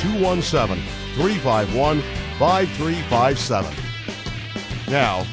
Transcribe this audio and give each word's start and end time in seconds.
217 0.00 0.82
351 1.14 2.00
5357. 2.38 3.74
Now, 4.88 5.24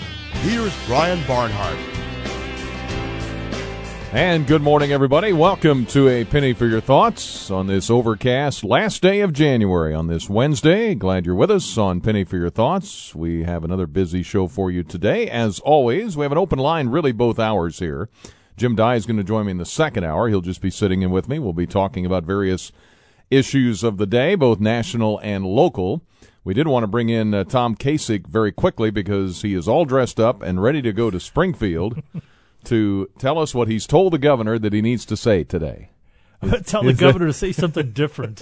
here's 0.41 0.73
Brian 0.87 1.25
Barnhart. 1.27 1.77
And 4.11 4.47
good 4.47 4.61
morning, 4.61 4.91
everybody. 4.91 5.33
Welcome 5.33 5.85
to 5.87 6.07
a 6.07 6.25
penny 6.25 6.53
for 6.53 6.65
your 6.65 6.81
thoughts 6.81 7.51
on 7.51 7.67
this 7.67 7.89
overcast 7.89 8.63
last 8.63 9.01
day 9.01 9.19
of 9.19 9.33
January 9.33 9.93
on 9.93 10.07
this 10.07 10.29
Wednesday. 10.29 10.95
Glad 10.95 11.25
you're 11.25 11.35
with 11.35 11.51
us 11.51 11.77
on 11.77 12.01
Penny 12.01 12.23
for 12.23 12.37
Your 12.37 12.49
Thoughts. 12.49 13.13
We 13.13 13.43
have 13.43 13.63
another 13.63 13.85
busy 13.85 14.23
show 14.23 14.47
for 14.47 14.71
you 14.71 14.83
today. 14.83 15.29
As 15.29 15.59
always, 15.59 16.17
we 16.17 16.23
have 16.23 16.31
an 16.31 16.37
open 16.37 16.59
line 16.59 16.87
really 16.87 17.11
both 17.11 17.39
hours 17.39 17.79
here. 17.79 18.09
Jim 18.57 18.73
Dey 18.75 18.95
is 18.95 19.05
going 19.05 19.17
to 19.17 19.23
join 19.23 19.45
me 19.45 19.51
in 19.51 19.57
the 19.57 19.65
second 19.65 20.05
hour. 20.05 20.29
He'll 20.29 20.39
just 20.39 20.61
be 20.61 20.71
sitting 20.71 21.01
in 21.01 21.11
with 21.11 21.27
me. 21.27 21.37
We'll 21.37 21.51
be 21.51 21.67
talking 21.67 22.05
about 22.05 22.23
various 22.23 22.71
issues 23.29 23.83
of 23.83 23.97
the 23.97 24.05
day, 24.05 24.35
both 24.35 24.59
national 24.59 25.19
and 25.19 25.45
local. 25.45 26.01
We 26.43 26.53
did 26.53 26.67
want 26.67 26.83
to 26.83 26.87
bring 26.87 27.09
in 27.09 27.33
uh, 27.33 27.43
Tom 27.43 27.75
Kacich 27.75 28.27
very 28.27 28.51
quickly 28.51 28.91
because 28.91 29.41
he 29.41 29.55
is 29.55 29.67
all 29.67 29.85
dressed 29.85 30.19
up 30.19 30.43
and 30.43 30.61
ready 30.61 30.81
to 30.83 30.93
go 30.93 31.09
to 31.09 31.19
Springfield 31.19 32.03
to 32.65 33.09
tell 33.17 33.39
us 33.39 33.55
what 33.55 33.67
he's 33.67 33.87
told 33.87 34.13
the 34.13 34.19
governor 34.19 34.59
that 34.59 34.73
he 34.73 34.81
needs 34.81 35.05
to 35.05 35.17
say 35.17 35.43
today. 35.43 35.89
Tell 36.65 36.83
the 36.83 36.93
governor 36.93 37.27
to 37.27 37.33
say 37.33 37.51
something 37.51 37.91
different. 37.91 38.41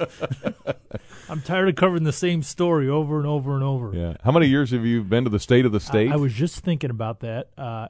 I'm 1.29 1.41
tired 1.41 1.69
of 1.69 1.75
covering 1.75 2.03
the 2.03 2.11
same 2.11 2.43
story 2.43 2.89
over 2.89 3.17
and 3.17 3.27
over 3.27 3.53
and 3.53 3.63
over. 3.63 3.95
Yeah. 3.95 4.17
How 4.23 4.31
many 4.31 4.47
years 4.47 4.71
have 4.71 4.85
you 4.85 5.03
been 5.03 5.23
to 5.23 5.29
the 5.29 5.39
state 5.39 5.65
of 5.65 5.71
the 5.71 5.79
state? 5.79 6.11
I, 6.11 6.15
I 6.15 6.17
was 6.17 6.33
just 6.33 6.59
thinking 6.59 6.89
about 6.89 7.21
that. 7.21 7.49
Uh, 7.57 7.87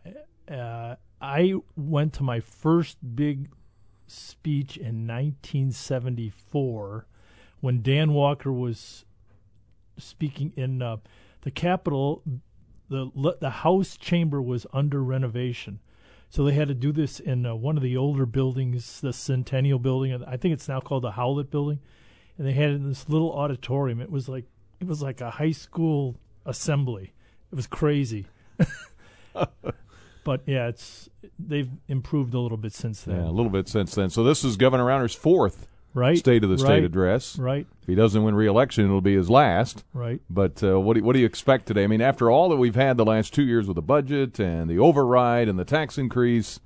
uh, 0.51 0.95
I 1.21 1.53
went 1.75 2.13
to 2.13 2.23
my 2.23 2.41
first 2.41 2.97
big 3.15 3.49
speech 4.07 4.77
in 4.77 5.07
1974 5.07 7.07
when 7.61 7.81
Dan 7.81 8.13
Walker 8.13 8.51
was 8.51 9.05
speaking 9.97 10.53
in 10.55 10.81
uh, 10.81 10.97
the 11.41 11.51
Capitol. 11.51 12.23
The 12.89 13.37
the 13.39 13.49
House 13.49 13.97
chamber 13.97 14.41
was 14.41 14.67
under 14.73 15.03
renovation, 15.03 15.79
so 16.29 16.43
they 16.43 16.53
had 16.53 16.67
to 16.67 16.73
do 16.73 16.91
this 16.91 17.19
in 17.19 17.45
uh, 17.45 17.55
one 17.55 17.77
of 17.77 17.83
the 17.83 17.97
older 17.97 18.25
buildings, 18.25 19.01
the 19.01 19.13
Centennial 19.13 19.79
Building. 19.79 20.23
I 20.27 20.37
think 20.37 20.53
it's 20.53 20.67
now 20.67 20.79
called 20.79 21.03
the 21.03 21.11
Howlett 21.11 21.49
Building, 21.49 21.79
and 22.37 22.45
they 22.45 22.53
had 22.53 22.71
it 22.71 22.75
in 22.75 22.87
this 22.87 23.09
little 23.09 23.31
auditorium. 23.31 24.01
It 24.01 24.11
was 24.11 24.27
like 24.27 24.45
it 24.79 24.87
was 24.87 25.01
like 25.01 25.21
a 25.21 25.31
high 25.31 25.51
school 25.51 26.17
assembly. 26.45 27.13
It 27.51 27.55
was 27.55 27.67
crazy. 27.67 28.27
but 30.23 30.41
yeah, 30.45 30.67
it's 30.67 31.09
they've 31.39 31.69
improved 31.87 32.33
a 32.33 32.39
little 32.39 32.57
bit 32.57 32.73
since 32.73 33.01
then. 33.01 33.17
Yeah, 33.17 33.29
a 33.29 33.31
little 33.31 33.51
bit 33.51 33.67
since 33.67 33.95
then. 33.95 34.09
So 34.09 34.23
this 34.23 34.43
is 34.43 34.57
Governor 34.57 34.85
Rauner's 34.85 35.15
fourth 35.15 35.67
right 35.93 36.17
State 36.17 36.43
of 36.43 36.49
the 36.49 36.57
State 36.57 36.83
address. 36.83 37.37
Right. 37.37 37.65
If 37.81 37.87
he 37.87 37.95
doesn't 37.95 38.23
win 38.23 38.35
re-election, 38.35 38.85
it'll 38.85 39.01
be 39.01 39.15
his 39.15 39.29
last. 39.29 39.83
Right. 39.93 40.21
But 40.29 40.63
uh, 40.63 40.79
what 40.79 40.95
do, 40.95 41.03
what 41.03 41.13
do 41.13 41.19
you 41.19 41.25
expect 41.25 41.67
today? 41.67 41.83
I 41.83 41.87
mean, 41.87 42.01
after 42.01 42.29
all 42.29 42.49
that 42.49 42.57
we've 42.57 42.75
had 42.75 42.97
the 42.97 43.05
last 43.05 43.33
two 43.33 43.43
years 43.43 43.67
with 43.67 43.75
the 43.75 43.81
budget 43.81 44.39
and 44.39 44.69
the 44.69 44.79
override 44.79 45.47
and 45.47 45.59
the 45.59 45.65
tax 45.65 45.97
increase, 45.97 46.59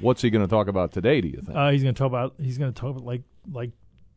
what's 0.00 0.22
he 0.22 0.30
going 0.30 0.44
to 0.44 0.50
talk 0.50 0.68
about 0.68 0.92
today? 0.92 1.20
Do 1.20 1.28
you 1.28 1.40
think? 1.42 1.56
Uh, 1.56 1.70
he's 1.70 1.82
going 1.82 1.94
to 1.94 1.98
talk 1.98 2.08
about 2.08 2.34
he's 2.38 2.58
going 2.58 2.72
to 2.72 2.80
talk 2.80 2.90
about 2.90 3.04
like 3.04 3.22
like 3.52 3.70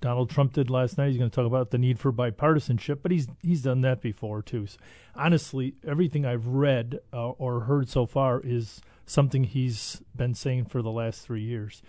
Donald 0.03 0.29
Trump 0.29 0.51
did 0.51 0.69
last 0.69 0.97
night. 0.97 1.07
He's 1.07 1.17
going 1.17 1.29
to 1.29 1.33
talk 1.33 1.45
about 1.45 1.71
the 1.71 1.77
need 1.77 1.97
for 1.97 2.11
bipartisanship, 2.11 2.99
but 3.01 3.09
he's 3.09 3.29
he's 3.41 3.61
done 3.61 3.79
that 3.81 4.01
before 4.01 4.41
too. 4.41 4.67
So, 4.67 4.77
honestly, 5.15 5.75
everything 5.87 6.25
I've 6.25 6.45
read 6.45 6.99
uh, 7.13 7.29
or 7.29 7.61
heard 7.61 7.87
so 7.87 8.05
far 8.05 8.41
is 8.43 8.81
something 9.05 9.45
he's 9.45 10.01
been 10.13 10.35
saying 10.35 10.65
for 10.65 10.81
the 10.81 10.91
last 10.91 11.21
three 11.21 11.41
years. 11.41 11.81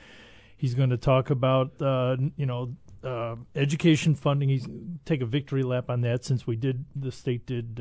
He's 0.56 0.76
going 0.76 0.90
to 0.90 0.96
talk 0.96 1.28
about 1.28 1.82
uh, 1.82 2.16
you 2.36 2.46
know 2.46 2.76
uh, 3.02 3.34
education 3.56 4.14
funding. 4.14 4.48
He's 4.48 4.68
take 5.04 5.20
a 5.20 5.26
victory 5.26 5.64
lap 5.64 5.90
on 5.90 6.02
that 6.02 6.24
since 6.24 6.46
we 6.46 6.54
did 6.54 6.84
the 6.94 7.10
state 7.10 7.46
did 7.46 7.80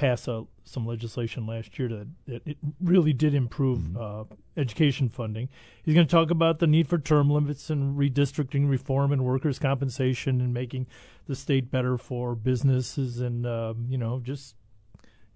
uh, 0.00 0.06
pass 0.06 0.28
a, 0.28 0.44
some 0.64 0.86
legislation 0.86 1.46
last 1.46 1.78
year 1.78 1.88
that, 1.88 2.06
that 2.26 2.42
it 2.46 2.56
really 2.80 3.12
did 3.12 3.34
improve 3.34 3.78
Mm-hmm. 3.80 3.96
uh, 4.32 4.36
education 4.56 5.08
funding. 5.08 5.48
He's 5.82 5.94
going 5.94 6.06
to 6.06 6.10
talk 6.10 6.30
about 6.30 6.58
the 6.58 6.66
need 6.66 6.86
for 6.88 6.98
term 6.98 7.30
limits 7.30 7.70
and 7.70 7.98
redistricting 7.98 8.68
reform 8.68 9.12
and 9.12 9.24
workers' 9.24 9.58
compensation 9.58 10.40
and 10.40 10.52
making 10.52 10.86
the 11.26 11.34
state 11.34 11.70
better 11.70 11.96
for 11.96 12.34
businesses 12.34 13.20
and 13.20 13.46
uh, 13.46 13.74
you 13.88 13.96
know 13.96 14.20
just 14.20 14.54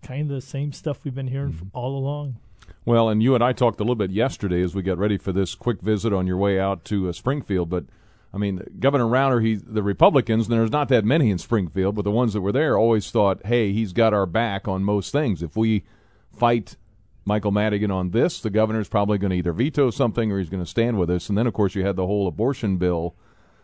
kind 0.03 0.31
of 0.31 0.35
the 0.35 0.41
same 0.43 0.73
stuff 0.73 1.05
we've 1.05 1.15
been 1.15 1.29
hearing 1.29 1.53
Mm-hmm. 1.53 1.69
all 1.73 1.97
along. 1.97 2.37
Well, 2.85 3.09
and 3.09 3.23
you 3.23 3.35
and 3.35 3.43
I 3.45 3.53
talked 3.53 3.81
a 3.81 3.83
little 3.83 3.95
bit 3.95 4.11
yesterday 4.11 4.63
as 4.63 4.75
we 4.75 4.83
got 4.83 4.99
ready 4.99 5.17
for 5.19 5.33
this 5.33 5.55
quick 5.55 5.81
visit 5.83 6.13
on 6.13 6.27
your 6.27 6.37
way 6.37 6.59
out 6.61 6.85
to 6.87 7.09
uh, 7.09 7.13
Springfield. 7.13 7.69
But 7.71 7.85
I 8.35 8.39
mean, 8.39 8.63
Governor 8.81 9.05
Rauner, 9.05 9.45
he 9.45 9.55
the 9.55 9.83
Republicans, 9.83 10.49
and 10.49 10.59
there's 10.59 10.73
not 10.73 10.89
that 10.89 11.05
many 11.05 11.31
in 11.31 11.39
Springfield, 11.39 11.95
but 11.95 12.03
the 12.03 12.11
ones 12.11 12.33
that 12.33 12.41
were 12.41 12.53
there 12.53 12.77
always 12.77 13.11
thought, 13.11 13.47
hey, 13.47 13.73
he's 13.73 13.93
got 13.93 14.13
our 14.13 14.27
back 14.27 14.67
on 14.67 14.83
most 14.83 15.13
things. 15.13 15.41
If 15.43 15.57
we 15.57 15.85
fight 16.33 16.77
Michael 17.25 17.53
Madigan 17.53 17.93
on 17.93 18.11
this, 18.11 18.41
the 18.41 18.51
governor's 18.51 18.89
probably 18.89 19.19
going 19.19 19.31
to 19.31 19.37
either 19.37 19.53
veto 19.53 19.91
something 19.91 20.33
or 20.33 20.39
he's 20.39 20.51
going 20.51 20.63
to 20.63 20.69
stand 20.69 20.99
with 20.99 21.11
us. 21.11 21.29
And 21.29 21.39
then, 21.39 21.47
of 21.47 21.55
course, 21.55 21.77
you 21.77 21.87
had 21.87 21.97
the 21.97 22.07
whole 22.07 22.27
abortion 22.27 22.77
bill 22.77 23.15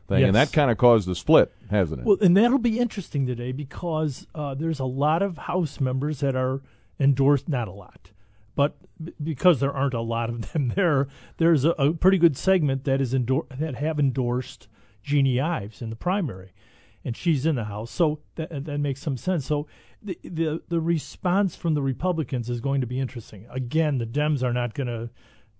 thing, 0.08 0.22
and 0.22 0.36
that 0.36 0.52
kind 0.52 0.70
of 0.70 0.78
caused 0.78 1.08
the 1.08 1.16
split, 1.16 1.52
hasn't 1.68 2.00
it? 2.00 2.06
Well, 2.06 2.18
and 2.20 2.36
that'll 2.36 2.58
be 2.58 2.78
interesting 2.78 3.26
today 3.26 3.50
because 3.52 4.28
uh, 4.36 4.54
there's 4.54 4.78
a 4.78 4.84
lot 4.84 5.20
of 5.22 5.36
House 5.36 5.80
members 5.80 6.20
that 6.20 6.36
are 6.36 6.62
endorsed. 6.98 7.48
Not 7.48 7.66
a 7.66 7.72
lot, 7.72 8.10
but 8.60 8.76
b- 9.02 9.14
because 9.24 9.58
there 9.58 9.72
aren't 9.72 9.94
a 9.94 10.02
lot 10.02 10.28
of 10.28 10.52
them 10.52 10.74
there, 10.76 11.08
there's 11.38 11.64
a, 11.64 11.70
a 11.70 11.94
pretty 11.94 12.18
good 12.18 12.36
segment 12.36 12.84
that 12.84 13.00
is 13.00 13.14
endor- 13.14 13.46
that 13.58 13.76
have 13.76 13.98
endorsed 13.98 14.68
Jeanne 15.02 15.40
Ives 15.40 15.80
in 15.80 15.88
the 15.88 15.96
primary, 15.96 16.52
and 17.02 17.16
she's 17.16 17.46
in 17.46 17.54
the 17.54 17.64
House, 17.64 17.90
so 17.90 18.20
that 18.34 18.66
that 18.66 18.76
makes 18.76 19.00
some 19.00 19.16
sense. 19.16 19.46
So 19.46 19.66
the 20.02 20.18
the 20.22 20.60
the 20.68 20.78
response 20.78 21.56
from 21.56 21.72
the 21.72 21.80
Republicans 21.80 22.50
is 22.50 22.60
going 22.60 22.82
to 22.82 22.86
be 22.86 23.00
interesting. 23.00 23.46
Again, 23.50 23.96
the 23.96 24.04
Dems 24.04 24.42
are 24.42 24.52
not 24.52 24.74
going 24.74 24.88
to 24.88 25.08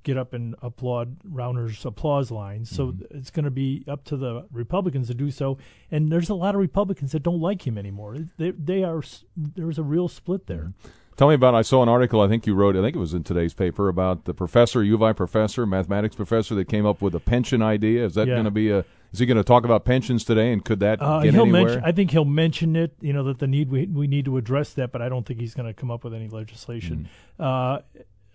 get 0.02 0.18
up 0.18 0.34
and 0.34 0.54
applaud 0.60 1.16
Rauner's 1.24 1.86
applause 1.86 2.30
lines. 2.30 2.68
So 2.68 2.88
mm-hmm. 2.88 3.16
it's 3.16 3.30
going 3.30 3.44
to 3.46 3.50
be 3.50 3.82
up 3.88 4.04
to 4.04 4.18
the 4.18 4.46
Republicans 4.52 5.08
to 5.08 5.14
do 5.14 5.30
so. 5.30 5.56
And 5.90 6.12
there's 6.12 6.28
a 6.28 6.34
lot 6.34 6.54
of 6.54 6.60
Republicans 6.60 7.12
that 7.12 7.22
don't 7.22 7.40
like 7.40 7.66
him 7.66 7.78
anymore. 7.78 8.16
They, 8.36 8.50
they 8.50 8.84
are 8.84 9.02
there's 9.36 9.78
a 9.78 9.82
real 9.82 10.08
split 10.08 10.46
there. 10.46 10.72
Mm-hmm. 10.72 10.90
Tell 11.20 11.28
me 11.28 11.34
about. 11.34 11.54
I 11.54 11.60
saw 11.60 11.82
an 11.82 11.88
article. 11.90 12.22
I 12.22 12.28
think 12.28 12.46
you 12.46 12.54
wrote. 12.54 12.76
I 12.76 12.80
think 12.80 12.96
it 12.96 12.98
was 12.98 13.12
in 13.12 13.24
today's 13.24 13.52
paper 13.52 13.88
about 13.88 14.24
the 14.24 14.32
professor, 14.32 14.82
U 14.82 14.94
of 14.94 15.02
I 15.02 15.12
professor, 15.12 15.66
mathematics 15.66 16.16
professor, 16.16 16.54
that 16.54 16.66
came 16.66 16.86
up 16.86 17.02
with 17.02 17.14
a 17.14 17.20
pension 17.20 17.60
idea. 17.60 18.06
Is 18.06 18.14
that 18.14 18.26
Yeah. 18.26 18.36
going 18.36 18.46
to 18.46 18.50
be 18.50 18.70
a? 18.70 18.86
Is 19.12 19.18
he 19.18 19.26
going 19.26 19.36
to 19.36 19.44
talk 19.44 19.66
about 19.66 19.84
pensions 19.84 20.24
today? 20.24 20.50
And 20.50 20.64
could 20.64 20.80
that 20.80 21.02
Uh, 21.02 21.20
get 21.20 21.34
he'll 21.34 21.42
anywhere? 21.42 21.64
mention. 21.64 21.82
I 21.84 21.92
think 21.92 22.12
he'll 22.12 22.24
mention 22.24 22.74
it. 22.74 22.94
You 23.02 23.12
know 23.12 23.22
that 23.24 23.38
the 23.38 23.46
need 23.46 23.68
we 23.70 23.84
we 23.84 24.06
need 24.06 24.24
to 24.24 24.38
address 24.38 24.72
that, 24.72 24.92
but 24.92 25.02
I 25.02 25.10
don't 25.10 25.26
think 25.26 25.40
he's 25.40 25.52
going 25.52 25.66
to 25.66 25.74
come 25.74 25.90
up 25.90 26.04
with 26.04 26.14
any 26.14 26.26
legislation. 26.26 27.06
Uh, 27.38 27.80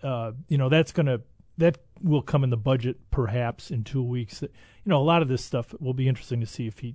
uh, 0.04 0.30
you 0.46 0.56
know 0.56 0.68
that's 0.68 0.92
going 0.92 1.06
to 1.06 1.22
that 1.58 1.78
will 2.00 2.22
come 2.22 2.44
in 2.44 2.50
the 2.50 2.56
budget 2.56 2.98
perhaps 3.10 3.68
in 3.68 3.82
two 3.82 4.00
weeks. 4.04 4.42
You 4.42 4.48
know 4.84 5.02
a 5.02 5.02
lot 5.02 5.22
of 5.22 5.26
this 5.28 5.44
stuff 5.44 5.74
will 5.80 5.92
be 5.92 6.06
interesting 6.06 6.38
to 6.38 6.46
see 6.46 6.68
if 6.68 6.78
he 6.78 6.94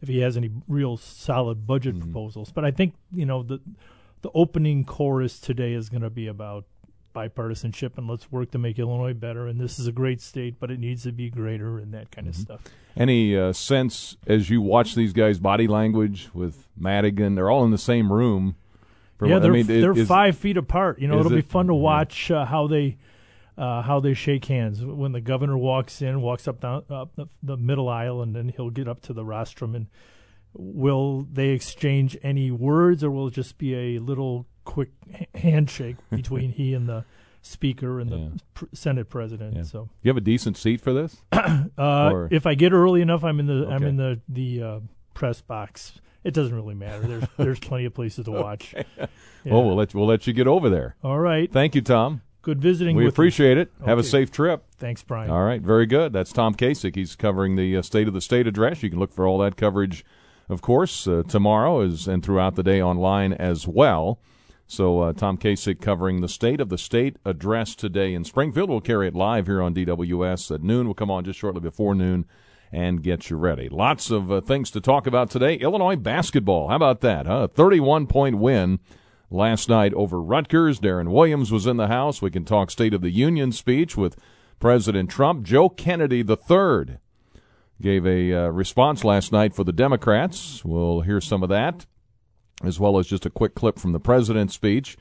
if 0.00 0.08
he 0.08 0.20
has 0.20 0.38
any 0.38 0.48
real 0.66 0.96
solid 0.96 1.66
budget 1.66 2.00
proposals. 2.00 2.50
But 2.50 2.64
I 2.64 2.70
think 2.70 2.94
you 3.12 3.26
know 3.26 3.42
the 3.42 3.60
the 4.22 4.30
opening 4.34 4.84
chorus 4.84 5.38
today 5.40 5.72
is 5.72 5.88
going 5.88 6.02
to 6.02 6.10
be 6.10 6.26
about 6.26 6.64
bipartisanship 7.14 7.98
and 7.98 8.08
let's 8.08 8.30
work 8.30 8.50
to 8.52 8.58
make 8.58 8.78
Illinois 8.78 9.14
better. 9.14 9.46
And 9.46 9.60
this 9.60 9.78
is 9.78 9.86
a 9.86 9.92
great 9.92 10.20
state, 10.20 10.60
but 10.60 10.70
it 10.70 10.78
needs 10.78 11.02
to 11.04 11.12
be 11.12 11.30
greater 11.30 11.78
and 11.78 11.92
that 11.94 12.10
kind 12.10 12.28
of 12.28 12.36
stuff. 12.36 12.60
Any 12.96 13.36
uh, 13.36 13.52
sense 13.52 14.16
as 14.26 14.50
you 14.50 14.60
watch 14.60 14.94
these 14.94 15.12
guys' 15.12 15.38
body 15.38 15.66
language 15.66 16.30
with 16.34 16.68
Madigan? 16.76 17.34
They're 17.34 17.50
all 17.50 17.64
in 17.64 17.70
the 17.70 17.78
same 17.78 18.12
room. 18.12 18.56
For 19.18 19.26
yeah, 19.26 19.40
they're 19.40 19.50
I 19.50 19.54
mean, 19.54 19.66
they're 19.66 19.96
is- 19.96 20.06
five 20.06 20.36
feet 20.36 20.56
apart. 20.56 21.00
You 21.00 21.08
know, 21.08 21.18
it'll 21.18 21.32
be 21.32 21.40
fun 21.40 21.66
to 21.66 21.74
yeah. 21.74 21.80
watch 21.80 22.30
uh, 22.30 22.44
how 22.44 22.68
they 22.68 22.98
uh, 23.56 23.82
how 23.82 23.98
they 23.98 24.14
shake 24.14 24.44
hands 24.44 24.84
when 24.84 25.10
the 25.10 25.20
governor 25.20 25.58
walks 25.58 26.00
in, 26.00 26.22
walks 26.22 26.46
up 26.46 26.60
down 26.60 26.84
up 26.88 27.16
the, 27.16 27.26
the 27.42 27.56
middle 27.56 27.88
aisle, 27.88 28.22
and 28.22 28.36
then 28.36 28.50
he'll 28.50 28.70
get 28.70 28.86
up 28.86 29.00
to 29.02 29.12
the 29.12 29.24
rostrum. 29.24 29.74
And 29.74 29.88
will 30.58 31.26
they 31.32 31.50
exchange 31.50 32.18
any 32.22 32.50
words, 32.50 33.02
or 33.04 33.10
will 33.10 33.28
it 33.28 33.34
just 33.34 33.56
be 33.58 33.74
a 33.74 33.98
little 34.00 34.46
quick 34.64 34.90
handshake 35.34 35.96
between 36.10 36.50
he 36.52 36.74
and 36.74 36.86
the 36.88 37.04
speaker 37.40 38.00
and 38.00 38.10
the 38.10 38.16
Yeah. 38.18 38.28
pr- 38.54 38.64
Senate 38.74 39.08
president? 39.08 39.56
Yeah. 39.56 39.62
So, 39.62 39.88
You 40.02 40.08
have 40.10 40.16
a 40.16 40.20
decent 40.22 40.56
seat 40.56 40.80
for 40.80 40.92
this? 40.92 41.22
uh, 41.32 42.26
if 42.30 42.46
I 42.46 42.54
get 42.54 42.72
early 42.72 43.00
enough, 43.00 43.24
I'm 43.24 43.40
in 43.40 43.46
the 43.46 43.66
I'm 43.68 43.84
in 43.84 43.96
the 43.96 44.20
the 44.28 44.62
uh, 44.62 44.80
press 45.14 45.40
box. 45.40 45.92
It 46.24 46.34
doesn't 46.34 46.54
really 46.54 46.74
matter. 46.74 47.06
There's 47.06 47.24
there's 47.38 47.60
plenty 47.60 47.84
of 47.84 47.94
places 47.94 48.24
to 48.26 48.32
watch. 48.32 48.74
Yeah. 48.74 49.06
Well, 49.44 49.64
we'll 49.64 49.76
let 49.76 49.94
we'll 49.94 50.06
let 50.06 50.26
you 50.26 50.32
get 50.32 50.46
over 50.48 50.68
there. 50.68 50.96
All 51.02 51.20
right. 51.20 51.50
Thank 51.50 51.74
you, 51.74 51.80
Tom. 51.80 52.22
Good 52.42 52.60
visiting. 52.60 52.96
We 52.96 53.04
with 53.04 53.12
you. 53.12 53.14
appreciate 53.14 53.58
it. 53.58 53.70
Have 53.84 53.98
a 53.98 54.02
safe 54.04 54.30
trip. 54.30 54.64
Thanks, 54.78 55.02
Brian. 55.02 55.30
All 55.30 55.42
right, 55.44 55.60
very 55.60 55.86
good. 55.86 56.12
That's 56.12 56.32
Tom 56.32 56.54
Kacich. 56.54 56.94
He's 56.94 57.14
covering 57.14 57.56
the 57.56 57.76
uh, 57.76 57.82
State 57.82 58.08
of 58.08 58.14
the 58.14 58.20
State 58.20 58.46
address. 58.46 58.82
You 58.82 58.90
can 58.90 58.98
look 58.98 59.12
for 59.12 59.26
all 59.26 59.38
that 59.38 59.56
coverage, 59.56 60.04
of 60.48 60.62
course, 60.62 61.06
uh, 61.06 61.22
tomorrow 61.28 61.80
is, 61.80 62.08
and 62.08 62.24
throughout 62.24 62.54
the 62.56 62.62
day 62.62 62.80
online 62.80 63.32
as 63.32 63.68
well. 63.68 64.20
So, 64.66 65.00
uh, 65.00 65.12
Tom 65.14 65.38
Kacich 65.38 65.80
covering 65.80 66.20
the 66.20 66.28
State 66.28 66.60
of 66.60 66.68
the 66.68 66.76
State 66.76 67.16
address 67.24 67.74
today 67.74 68.12
in 68.12 68.24
Springfield. 68.24 68.68
We'll 68.68 68.82
carry 68.82 69.08
it 69.08 69.14
live 69.14 69.46
here 69.46 69.62
on 69.62 69.74
DWS 69.74 70.54
at 70.54 70.62
noon. 70.62 70.86
We'll 70.86 70.94
come 70.94 71.10
on 71.10 71.24
just 71.24 71.38
shortly 71.38 71.62
before 71.62 71.94
noon 71.94 72.26
and 72.70 73.02
get 73.02 73.30
you 73.30 73.36
ready. 73.36 73.68
Lots 73.68 74.10
of 74.10 74.30
uh, 74.30 74.40
things 74.42 74.70
to 74.72 74.80
talk 74.80 75.06
about 75.06 75.30
today. 75.30 75.54
Illinois 75.54 75.96
basketball. 75.96 76.68
How 76.68 76.76
about 76.76 77.00
that, 77.00 77.26
huh? 77.26 77.48
31 77.48 78.06
point 78.06 78.38
win 78.38 78.78
last 79.30 79.68
night 79.68 79.94
over 79.94 80.20
Rutgers. 80.20 80.80
Deron 80.80 81.12
Williams 81.12 81.50
was 81.50 81.66
in 81.66 81.78
the 81.78 81.88
house. 81.88 82.20
We 82.20 82.30
can 82.30 82.44
talk 82.44 82.70
State 82.70 82.94
of 82.94 83.00
the 83.00 83.10
Union 83.10 83.52
speech 83.52 83.96
with 83.96 84.16
President 84.58 85.10
Trump. 85.10 85.44
Joe 85.44 85.68
Kennedy 85.68 86.18
III 86.18 86.98
gave 87.80 88.06
a 88.06 88.32
uh, 88.32 88.48
response 88.48 89.04
last 89.04 89.32
night 89.32 89.54
for 89.54 89.64
the 89.64 89.72
Democrats. 89.72 90.64
We'll 90.64 91.02
hear 91.02 91.20
some 91.20 91.42
of 91.42 91.48
that, 91.48 91.86
as 92.64 92.80
well 92.80 92.98
as 92.98 93.06
just 93.06 93.26
a 93.26 93.30
quick 93.30 93.54
clip 93.54 93.78
from 93.78 93.92
the 93.92 94.00
president's 94.00 94.54
speech. 94.54 94.96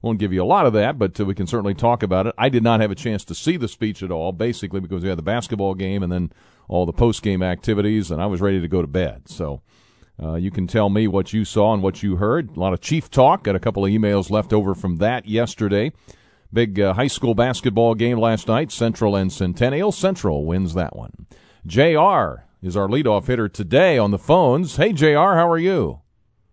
Won't 0.00 0.18
give 0.18 0.32
you 0.32 0.42
a 0.42 0.44
lot 0.44 0.66
of 0.66 0.72
that, 0.72 0.98
but 0.98 1.18
uh, 1.20 1.24
we 1.24 1.34
can 1.34 1.46
certainly 1.46 1.74
talk 1.74 2.02
about 2.02 2.26
it. 2.26 2.34
I 2.36 2.48
did 2.48 2.62
not 2.62 2.80
have 2.80 2.90
a 2.90 2.96
chance 2.96 3.24
to 3.26 3.34
see 3.34 3.56
the 3.56 3.68
speech 3.68 4.02
at 4.02 4.10
all, 4.10 4.32
basically 4.32 4.80
because 4.80 5.02
we 5.02 5.08
had 5.08 5.18
the 5.18 5.22
basketball 5.22 5.74
game 5.74 6.02
and 6.02 6.10
then 6.10 6.32
all 6.68 6.86
the 6.86 6.92
post 6.92 7.22
game 7.22 7.42
activities, 7.42 8.10
and 8.10 8.20
I 8.20 8.26
was 8.26 8.40
ready 8.40 8.60
to 8.60 8.68
go 8.68 8.82
to 8.82 8.88
bed. 8.88 9.28
So 9.28 9.62
uh, 10.20 10.34
you 10.34 10.50
can 10.50 10.66
tell 10.66 10.90
me 10.90 11.06
what 11.06 11.32
you 11.32 11.44
saw 11.44 11.72
and 11.72 11.82
what 11.82 12.02
you 12.02 12.16
heard. 12.16 12.56
A 12.56 12.60
lot 12.60 12.72
of 12.72 12.80
chief 12.80 13.10
talk. 13.10 13.44
Got 13.44 13.56
a 13.56 13.60
couple 13.60 13.84
of 13.84 13.90
emails 13.90 14.30
left 14.30 14.52
over 14.52 14.74
from 14.74 14.96
that 14.96 15.26
yesterday. 15.26 15.92
Big 16.52 16.80
uh, 16.80 16.94
high 16.94 17.06
school 17.06 17.34
basketball 17.34 17.94
game 17.94 18.18
last 18.18 18.48
night. 18.48 18.72
Central 18.72 19.14
and 19.14 19.32
Centennial. 19.32 19.92
Central 19.92 20.44
wins 20.44 20.74
that 20.74 20.96
one. 20.96 21.26
Jr. 21.66 22.42
is 22.62 22.76
our 22.76 22.88
leadoff 22.88 23.26
hitter 23.26 23.48
today 23.48 23.96
on 23.98 24.10
the 24.10 24.18
phones. 24.18 24.76
Hey 24.76 24.92
Jr. 24.92 25.14
How 25.14 25.48
are 25.48 25.58
you? 25.58 26.00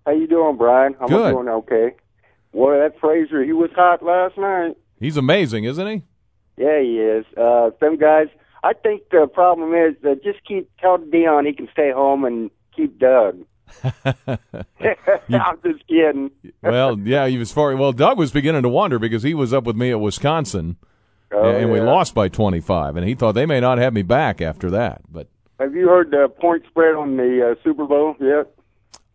How 0.05 0.11
you 0.11 0.27
doing, 0.27 0.57
Brian? 0.57 0.95
I'm 1.01 1.07
Good. 1.07 1.31
doing 1.31 1.49
okay. 1.49 1.95
Well, 2.53 2.79
that 2.79 2.99
Frazier, 2.99 3.43
he 3.43 3.53
was 3.53 3.69
hot 3.75 4.03
last 4.03 4.37
night. 4.37 4.77
He's 4.99 5.17
amazing, 5.17 5.65
isn't 5.65 5.87
he? 5.87 6.03
Yeah, 6.57 6.81
he 6.81 6.99
is. 6.99 7.25
Uh, 7.37 7.71
them 7.79 7.97
guys. 7.97 8.27
I 8.63 8.73
think 8.73 9.03
the 9.11 9.27
problem 9.31 9.73
is 9.73 9.95
uh, 10.03 10.15
just 10.23 10.43
keep 10.45 10.69
tell 10.79 10.97
Dion 10.97 11.45
he 11.45 11.53
can 11.53 11.69
stay 11.71 11.91
home 11.91 12.25
and 12.25 12.51
keep 12.75 12.99
Doug. 12.99 13.39
I'm 13.83 15.59
just 15.63 15.87
kidding. 15.87 16.31
well, 16.61 16.99
yeah, 16.99 17.27
he 17.27 17.37
was 17.37 17.51
far. 17.51 17.75
Well, 17.75 17.93
Doug 17.93 18.17
was 18.17 18.31
beginning 18.31 18.63
to 18.63 18.69
wonder 18.69 18.99
because 18.99 19.23
he 19.23 19.33
was 19.33 19.53
up 19.53 19.63
with 19.63 19.75
me 19.75 19.91
at 19.91 19.99
Wisconsin, 19.99 20.77
Oh, 21.31 21.49
and 21.49 21.71
we 21.71 21.77
yeah. 21.77 21.83
lost 21.85 22.15
by 22.15 22.27
25, 22.27 22.95
and 22.97 23.07
he 23.07 23.13
thought 23.15 23.33
they 23.33 23.45
may 23.45 23.59
not 23.59 23.77
have 23.77 23.93
me 23.93 24.01
back 24.01 24.41
after 24.41 24.69
that. 24.71 25.01
But 25.11 25.27
Have 25.59 25.75
you 25.75 25.87
heard 25.87 26.09
the 26.11 26.27
point 26.41 26.63
spread 26.69 26.95
on 26.95 27.17
the 27.17 27.51
uh, 27.51 27.63
Super 27.63 27.85
Bowl 27.85 28.15
yet? 28.19 28.47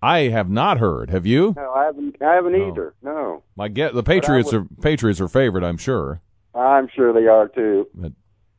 I 0.02 0.28
have 0.28 0.48
not 0.50 0.78
heard. 0.78 1.10
Have 1.10 1.26
you? 1.26 1.54
No, 1.56 1.72
I 1.72 1.84
haven't. 1.86 2.16
I 2.22 2.34
haven't 2.34 2.52
No. 2.52 2.68
either. 2.68 2.94
No, 3.02 3.42
My 3.56 3.68
get 3.68 3.94
the 3.94 4.02
Patriots 4.02 4.52
would- 4.52 4.62
are 4.62 4.66
Patriots 4.82 5.20
are 5.20 5.28
favored. 5.28 5.64
I'm 5.64 5.78
sure. 5.78 6.20
I'm 6.54 6.88
sure 6.94 7.12
they 7.12 7.26
are 7.26 7.48
too. 7.48 7.88
But- 7.94 8.12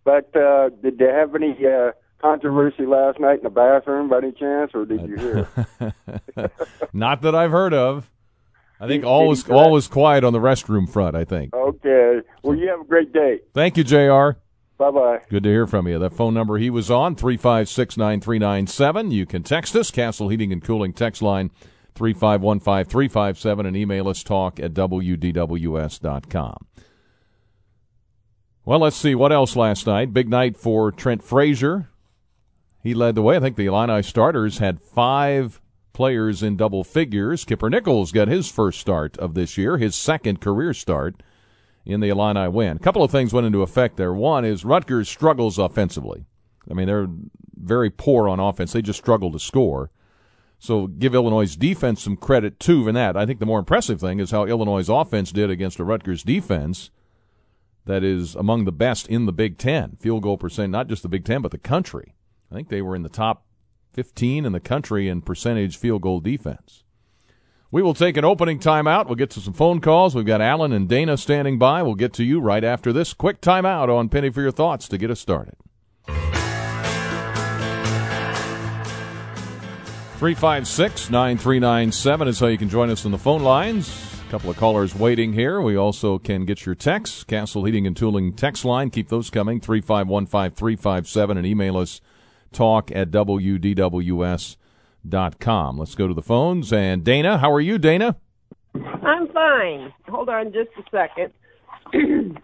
But 0.04 0.36
uh, 0.36 0.70
did 0.84 0.98
they 0.98 1.06
have 1.06 1.34
any 1.36 1.56
uh, 1.66 1.92
controversy 2.22 2.86
last 2.86 3.20
night 3.20 3.38
in 3.38 3.44
the 3.44 3.50
bathroom 3.50 4.10
by 4.10 4.18
any 4.18 4.32
chance, 4.34 4.72
or 4.74 4.86
did 4.86 5.02
you 5.08 5.16
hear? 5.18 5.48
Not 6.94 7.22
that 7.22 7.36
I've 7.36 7.52
heard 7.52 7.74
of. 7.74 8.10
I 8.80 8.88
think 8.88 9.04
all 9.06 9.28
was 9.28 9.50
all 9.50 9.72
was 9.72 9.88
quiet 9.88 10.24
on 10.24 10.34
the 10.34 10.40
restroom 10.40 10.90
front. 10.90 11.16
I 11.16 11.24
think. 11.26 11.54
okay. 11.54 12.20
Well, 12.44 12.58
you 12.58 12.68
have 12.70 12.82
a 12.82 12.86
great 12.86 13.14
day. 13.14 13.40
Thank 13.54 13.78
you, 13.78 13.84
Jr. 13.84 14.38
Bye 14.78 14.92
bye. 14.92 15.22
Good 15.30 15.44
to 15.44 15.50
hear 15.50 15.66
from 15.68 15.88
you. 15.88 15.98
That 16.00 16.14
phone 16.14 16.34
number 16.34 16.58
he 16.58 16.70
was 16.70 16.92
on, 16.92 17.16
3569397. 17.16 19.12
You 19.12 19.26
can 19.26 19.44
text 19.44 19.74
us, 19.76 19.90
Castle 19.90 20.28
Heating 20.28 20.52
and 20.52 20.62
Cooling 20.62 20.92
text 20.92 21.22
line 21.22 21.52
3515357, 21.96 23.66
and 23.66 23.78
email 23.78 24.10
us 24.10 24.22
talk 24.24 24.60
at 24.60 24.74
wdws.com. 24.74 26.58
Well, 28.66 28.80
let's 28.80 28.98
see 28.98 29.16
what 29.16 29.32
else 29.32 29.56
last 29.56 29.88
night. 29.88 30.14
Big 30.14 30.28
night 30.28 30.58
for 30.58 30.92
Trent 30.92 31.24
Frazier. 31.24 31.90
He 32.84 32.94
led 32.94 33.16
the 33.16 33.22
way. 33.22 33.38
I 33.38 33.40
think 33.40 33.56
the 33.56 33.68
Illini 33.68 34.04
starters 34.04 34.58
had 34.58 34.82
five 34.82 35.62
players 35.96 36.44
in 36.44 36.58
double 36.58 36.84
figures. 36.84 37.46
Kipper 37.46 37.70
Nichols 37.70 38.12
got 38.12 38.28
his 38.28 38.52
first 38.52 38.80
start 38.80 39.18
of 39.18 39.34
this 39.34 39.58
year, 39.58 39.78
his 39.78 39.96
second 39.96 40.42
career 40.42 40.74
start 40.74 41.24
in 41.86 42.02
the 42.02 42.10
Illini 42.10 42.48
win. 42.48 42.78
A 42.78 42.80
couple 42.80 43.02
of 43.02 43.10
things 43.10 43.34
went 43.34 43.48
into 43.48 43.64
effect 43.64 43.98
there. 43.98 44.14
One 44.14 44.46
is 44.46 44.66
Rutgers 44.66 45.10
struggles 45.10 45.58
offensively. 45.58 46.26
I 46.70 46.74
mean, 46.74 46.88
they're 46.88 47.08
very 47.56 47.90
poor 47.90 48.28
on 48.28 48.40
offense. 48.40 48.74
They 48.74 48.82
just 48.82 49.00
struggle 49.00 49.32
to 49.32 49.40
score. 49.40 49.90
So 50.60 50.88
give 50.88 51.16
Illinois' 51.16 51.56
defense 51.56 52.04
some 52.04 52.18
credit 52.18 52.60
too 52.60 52.88
in 52.88 52.96
that. 52.96 53.16
I 53.16 53.26
think 53.26 53.40
the 53.40 53.46
more 53.46 53.60
impressive 53.60 54.00
thing 54.00 54.20
is 54.20 54.32
how 54.32 54.46
Illinois' 54.46 54.90
offense 54.90 55.32
did 55.32 55.50
against 55.50 55.80
a 55.80 55.84
Rutgers 55.84 56.24
defense 56.24 56.92
that 57.86 58.04
is 58.04 58.36
among 58.36 58.66
the 58.66 58.72
best 58.72 59.08
in 59.08 59.28
the 59.28 59.34
Big 59.34 59.58
Ten. 59.58 59.98
Field 60.00 60.24
goal 60.24 60.38
percent, 60.38 60.72
not 60.72 60.88
just 60.88 61.04
the 61.04 61.10
Big 61.10 61.24
Ten, 61.24 61.42
but 61.42 61.52
the 61.52 61.58
country. 61.58 62.16
I 62.52 62.56
think 62.56 62.70
they 62.70 62.82
were 62.82 62.96
in 62.96 63.04
the 63.04 63.10
top 63.10 63.46
15 63.96 64.46
in 64.46 64.52
the 64.52 64.60
country 64.60 65.08
in 65.08 65.22
percentage 65.22 65.78
field 65.78 66.02
goal 66.02 66.20
defense. 66.20 66.84
We 67.72 67.82
will 67.82 67.94
take 67.94 68.18
an 68.18 68.26
opening 68.26 68.60
timeout. 68.60 69.06
We'll 69.06 69.16
get 69.16 69.30
to 69.32 69.40
some 69.40 69.54
phone 69.54 69.80
calls. 69.80 70.14
We've 70.14 70.26
got 70.26 70.42
Alan 70.42 70.74
and 70.74 70.90
Dana 70.90 71.16
standing 71.16 71.58
by. 71.58 71.82
We'll 71.82 71.96
get 71.96 72.12
to 72.16 72.26
you 72.26 72.42
right 72.42 72.64
after 72.64 72.92
this 72.92 73.14
quick 73.14 73.40
timeout 73.40 73.88
on 73.88 74.10
Penny 74.10 74.30
for 74.32 74.42
Your 74.42 74.52
Thoughts 74.52 74.90
to 74.90 74.98
get 74.98 75.10
us 75.10 75.22
started. 75.22 75.56
356 80.18 81.10
9397 81.10 82.28
is 82.28 82.40
how 82.40 82.48
you 82.48 82.58
can 82.58 82.68
join 82.68 82.90
us 82.90 83.06
on 83.06 83.14
the 83.14 83.18
phone 83.18 83.44
lines. 83.44 84.20
A 84.28 84.32
couple 84.32 84.50
of 84.50 84.58
callers 84.58 84.94
waiting 84.94 85.32
here. 85.32 85.62
We 85.62 85.78
also 85.78 86.20
can 86.20 86.44
get 86.44 86.66
your 86.66 86.76
texts. 86.76 87.24
Castle 87.24 87.64
Heating 87.64 87.88
and 87.88 87.96
Cooling 87.96 88.34
text 88.34 88.66
line. 88.66 88.90
Keep 88.90 89.08
those 89.08 89.30
coming. 89.30 89.62
3515357 89.62 91.38
and 91.38 91.46
email 91.46 91.78
us 91.78 92.02
talk 92.52 92.92
at 92.92 93.12
wdws.com. 93.12 94.58
Let's 95.78 95.96
go 95.96 96.08
to 96.08 96.14
the 96.14 96.22
phones. 96.22 96.72
And 96.74 97.04
Dana, 97.04 97.38
how 97.38 97.52
are 97.52 97.62
you, 97.62 97.78
Dana? 97.78 98.16
I'm 98.76 99.28
fine. 99.30 99.94
Hold 100.10 100.30
on 100.30 100.52
just 100.54 100.70
a 100.78 100.84
second. 100.92 101.32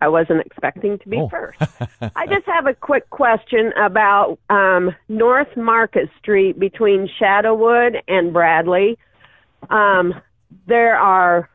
I 0.00 0.06
wasn't 0.08 0.46
expecting 0.46 0.96
to 1.00 1.08
be 1.08 1.18
Oh. 1.18 1.28
first. 1.28 1.58
I 2.14 2.26
just 2.28 2.46
have 2.46 2.66
a 2.66 2.74
quick 2.74 3.10
question 3.10 3.72
about 3.76 4.38
um, 4.48 4.94
North 5.08 5.56
Market 5.56 6.08
Street 6.20 6.56
between 6.58 7.08
Shadowwood 7.20 8.00
and 8.06 8.32
Bradley. 8.32 8.96
Um, 9.70 10.14
there 10.68 10.96
are 10.96 11.50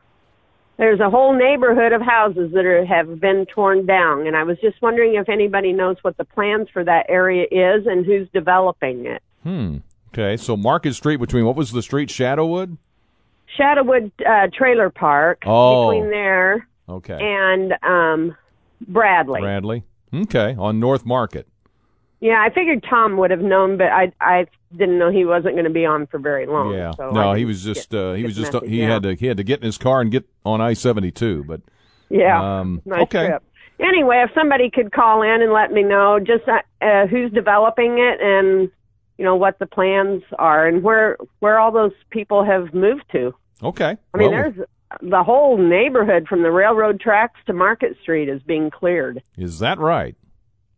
there's 0.76 1.00
a 1.00 1.08
whole 1.10 1.32
neighborhood 1.36 1.92
of 1.92 2.02
houses 2.02 2.52
that 2.52 2.64
are, 2.64 2.84
have 2.84 3.20
been 3.20 3.46
torn 3.46 3.86
down, 3.86 4.26
and 4.26 4.36
I 4.36 4.42
was 4.42 4.58
just 4.60 4.80
wondering 4.82 5.14
if 5.14 5.28
anybody 5.28 5.72
knows 5.72 5.96
what 6.02 6.16
the 6.16 6.24
plans 6.24 6.68
for 6.72 6.82
that 6.84 7.06
area 7.08 7.44
is 7.50 7.86
and 7.86 8.04
who's 8.04 8.28
developing 8.32 9.06
it. 9.06 9.22
Hmm. 9.42 9.78
Okay, 10.12 10.36
so 10.36 10.56
Market 10.56 10.94
Street 10.94 11.16
between 11.18 11.44
what 11.44 11.56
was 11.56 11.72
the 11.72 11.82
street? 11.82 12.08
Shadowwood? 12.08 12.76
Shadowwood 13.58 14.10
uh, 14.26 14.48
Trailer 14.56 14.90
Park 14.90 15.42
Oh. 15.46 15.90
between 15.90 16.10
there 16.10 16.66
Okay. 16.88 17.18
and 17.20 17.74
um, 17.82 18.36
Bradley. 18.88 19.40
Bradley. 19.40 19.84
Okay, 20.12 20.54
on 20.58 20.78
North 20.80 21.04
Market. 21.04 21.48
Yeah, 22.20 22.36
I 22.40 22.50
figured 22.54 22.84
Tom 22.88 23.16
would 23.18 23.30
have 23.32 23.40
known, 23.40 23.76
but 23.76 23.88
I 23.88 24.12
I 24.20 24.46
didn't 24.76 24.98
know 24.98 25.10
he 25.10 25.24
wasn't 25.24 25.54
going 25.54 25.64
to 25.64 25.70
be 25.70 25.84
on 25.86 26.06
for 26.06 26.18
very 26.18 26.46
long. 26.46 26.74
Yeah. 26.74 26.92
so 26.92 27.10
no, 27.10 27.32
he 27.34 27.44
was 27.44 27.62
just 27.64 27.90
get- 27.90 27.98
uh, 27.98 28.12
he 28.14 28.24
was 28.24 28.36
just 28.36 28.52
message 28.52 28.68
he 28.68 28.80
had 28.80 29.02
to 29.04 29.14
he 29.14 29.26
had 29.26 29.36
to 29.38 29.44
get 29.44 29.60
in 29.60 29.66
his 29.66 29.78
car 29.78 30.00
and 30.00 30.10
get 30.10 30.24
on 30.44 30.60
I 30.60 30.74
seventy 30.74 31.10
two. 31.10 31.44
But 31.44 31.60
Yeah, 32.10 32.60
um, 32.60 32.82
nice 32.84 33.02
okay. 33.02 33.26
trip. 33.28 33.42
Anyway, 33.80 34.22
if 34.24 34.30
somebody 34.34 34.70
could 34.70 34.92
call 34.92 35.22
in 35.22 35.42
and 35.42 35.52
let 35.52 35.72
me 35.72 35.82
know 35.82 36.20
just 36.20 36.44
uh, 36.48 36.60
uh, 36.84 37.06
who's 37.06 37.32
developing 37.32 37.98
it 37.98 38.20
and 38.20 38.70
you 39.18 39.24
know 39.24 39.34
what 39.36 39.58
the 39.58 39.66
plans 39.66 40.22
are 40.38 40.66
and 40.66 40.82
where 40.82 41.16
where 41.40 41.58
all 41.58 41.72
those 41.72 41.92
people 42.10 42.44
have 42.44 42.72
moved 42.74 43.04
to. 43.12 43.34
okay. 43.62 43.96
I 44.14 44.18
mean, 44.18 44.30
Well, 44.30 44.42
there's 44.54 44.66
the 45.02 45.24
whole 45.24 45.56
neighborhood 45.58 46.28
from 46.28 46.42
the 46.42 46.52
railroad 46.52 47.00
tracks 47.00 47.40
to 47.46 47.52
Market 47.52 47.96
Street 48.02 48.28
is 48.28 48.40
being 48.42 48.70
cleared. 48.70 49.22
is 49.36 49.58
that 49.58 49.78
right? 49.78 50.14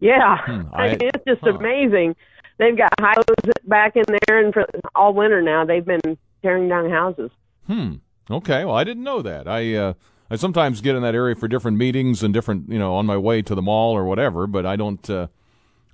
Yeah, 0.01 0.39
Hmm, 0.45 0.63
I, 0.75 0.85
I- 0.85 0.89
mean, 0.91 0.99
it's 1.03 1.25
just 1.27 1.41
huh. 1.43 1.51
amazing. 1.59 2.17
They've 2.59 2.77
got 2.77 2.91
houses 2.99 3.53
back 3.65 3.97
in 3.97 4.05
there, 4.29 4.39
and 4.45 4.53
for 4.55 4.67
all 4.95 5.13
winter 5.13 5.43
now 5.43 5.65
they've 5.65 5.85
been 5.85 6.17
tearing 6.43 6.69
down 6.69 6.91
houses. 6.91 7.31
Hmm. 7.67 7.95
Okay. 8.31 8.65
Well, 8.65 8.75
I 8.75 8.85
didn't 8.85 9.05
know 9.05 9.21
that. 9.23 9.47
I 9.47 9.75
uh, 9.75 9.93
I 10.31 10.37
sometimes 10.37 10.81
get 10.81 10.97
in 10.97 11.03
that 11.03 11.15
area 11.15 11.35
for 11.37 11.49
different 11.49 11.77
meetings 11.77 12.23
and 12.23 12.33
different 12.33 12.69
you 12.71 12.79
know 12.79 12.95
on 12.95 13.07
my 13.07 13.17
way 13.17 13.43
to 13.43 13.55
the 13.55 13.63
mall 13.63 13.93
or 13.97 14.05
whatever, 14.05 14.47
but 14.47 14.65
I 14.67 14.77
don't. 14.77 15.09
Uh, 15.11 15.27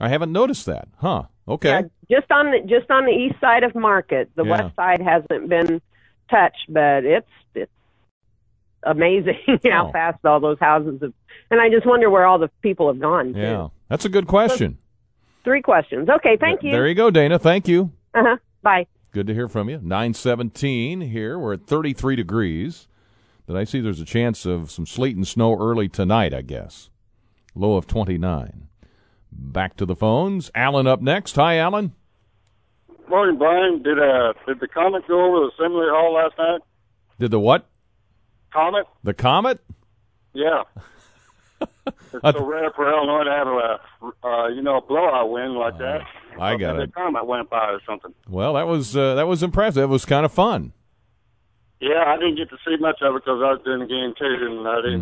I 0.00 0.08
haven't 0.08 0.32
noticed 0.32 0.66
that. 0.66 0.88
Huh. 0.98 1.24
Okay. 1.48 1.68
Yeah, 2.08 2.18
just 2.20 2.30
on 2.30 2.50
the 2.52 2.60
just 2.60 2.90
on 2.90 3.04
the 3.06 3.12
east 3.12 3.40
side 3.40 3.64
of 3.64 3.74
Market. 3.74 4.30
The 4.36 4.44
Yeah. 4.44 4.50
west 4.62 4.76
side 4.76 5.00
hasn't 5.02 5.48
been 5.48 5.80
touched, 6.30 6.66
but 6.68 7.04
it's 7.04 7.28
it's 7.54 7.70
amazing 8.84 9.38
how 9.70 9.88
Oh. 9.88 9.92
fast 9.92 10.24
all 10.24 10.40
those 10.40 10.58
houses 10.60 11.00
have. 11.02 11.12
And 11.50 11.60
I 11.60 11.68
just 11.68 11.86
wonder 11.86 12.08
where 12.10 12.24
all 12.26 12.38
the 12.38 12.48
people 12.62 12.88
have 12.88 12.98
gone. 13.00 13.34
Yeah. 13.34 13.68
That's 13.88 14.04
a 14.04 14.08
good 14.08 14.26
question. 14.26 14.78
Three 15.44 15.62
questions. 15.62 16.08
Okay, 16.08 16.36
thank 16.38 16.62
you. 16.62 16.70
There 16.70 16.86
you 16.86 16.94
go, 16.94 17.10
Dana. 17.10 17.38
Thank 17.38 17.66
you. 17.68 17.90
Uh 18.14 18.22
huh. 18.24 18.36
Bye. 18.62 18.86
Good 19.12 19.26
to 19.26 19.34
hear 19.34 19.48
from 19.48 19.68
you. 19.68 19.76
917 19.82 21.00
here. 21.02 21.38
We're 21.38 21.54
at 21.54 21.66
33 21.66 22.16
degrees. 22.16 22.88
Did 23.46 23.56
I 23.56 23.64
see 23.64 23.80
there's 23.80 24.00
a 24.00 24.04
chance 24.04 24.46
of 24.46 24.70
some 24.70 24.86
sleet 24.86 25.16
and 25.16 25.26
snow 25.26 25.56
early 25.58 25.88
tonight, 25.88 26.32
I 26.32 26.42
guess? 26.42 26.90
Low 27.54 27.76
of 27.76 27.86
29. 27.86 28.68
Back 29.32 29.76
to 29.76 29.86
the 29.86 29.96
phones. 29.96 30.50
Alan 30.54 30.86
up 30.86 31.02
next. 31.02 31.34
Hi, 31.36 31.56
Alan. 31.56 31.92
Morning, 33.08 33.36
Brian. 33.36 33.82
Did 33.82 33.98
uh 33.98 34.32
did 34.46 34.60
the 34.60 34.68
Comet 34.68 35.06
go 35.08 35.24
over 35.24 35.40
the 35.40 35.50
Assembly 35.58 35.86
Hall 35.88 36.14
last 36.14 36.38
night? 36.38 36.60
Did 37.18 37.30
the 37.30 37.40
what? 37.40 37.68
Comet? 38.52 38.86
The 39.02 39.12
Comet? 39.14 39.60
Yeah. 40.32 40.62
It's 41.86 42.38
so 42.38 42.44
rare 42.44 42.70
for 42.72 42.88
Illinois 42.90 43.24
to 43.24 43.30
have 43.30 43.46
a 43.48 44.26
uh, 44.26 44.48
you 44.48 44.62
know 44.62 44.76
a 44.78 44.80
blowout 44.82 45.30
win 45.30 45.54
like 45.54 45.78
that. 45.78 46.02
I 46.38 46.56
got 46.56 46.78
it. 46.78 46.88
the. 46.88 46.92
Comet 46.92 47.26
went 47.26 47.50
by 47.50 47.70
or 47.70 47.80
something. 47.86 48.14
Well, 48.28 48.54
that 48.54 48.66
was 48.66 48.96
uh, 48.96 49.14
that 49.16 49.26
was 49.26 49.42
impressive. 49.42 49.82
It 49.82 49.86
was 49.86 50.04
kind 50.04 50.24
of 50.24 50.32
fun. 50.32 50.72
Yeah, 51.80 52.04
I 52.06 52.16
didn't 52.16 52.36
get 52.36 52.48
to 52.50 52.56
see 52.64 52.76
much 52.78 53.02
of 53.02 53.14
it 53.16 53.24
because 53.24 53.40
I 53.42 53.52
was 53.52 53.60
doing 53.64 53.80
the 53.80 53.86
game 53.86 54.14
too, 54.18 54.36
and 54.58 54.68
I 54.68 54.76
didn't 54.76 55.00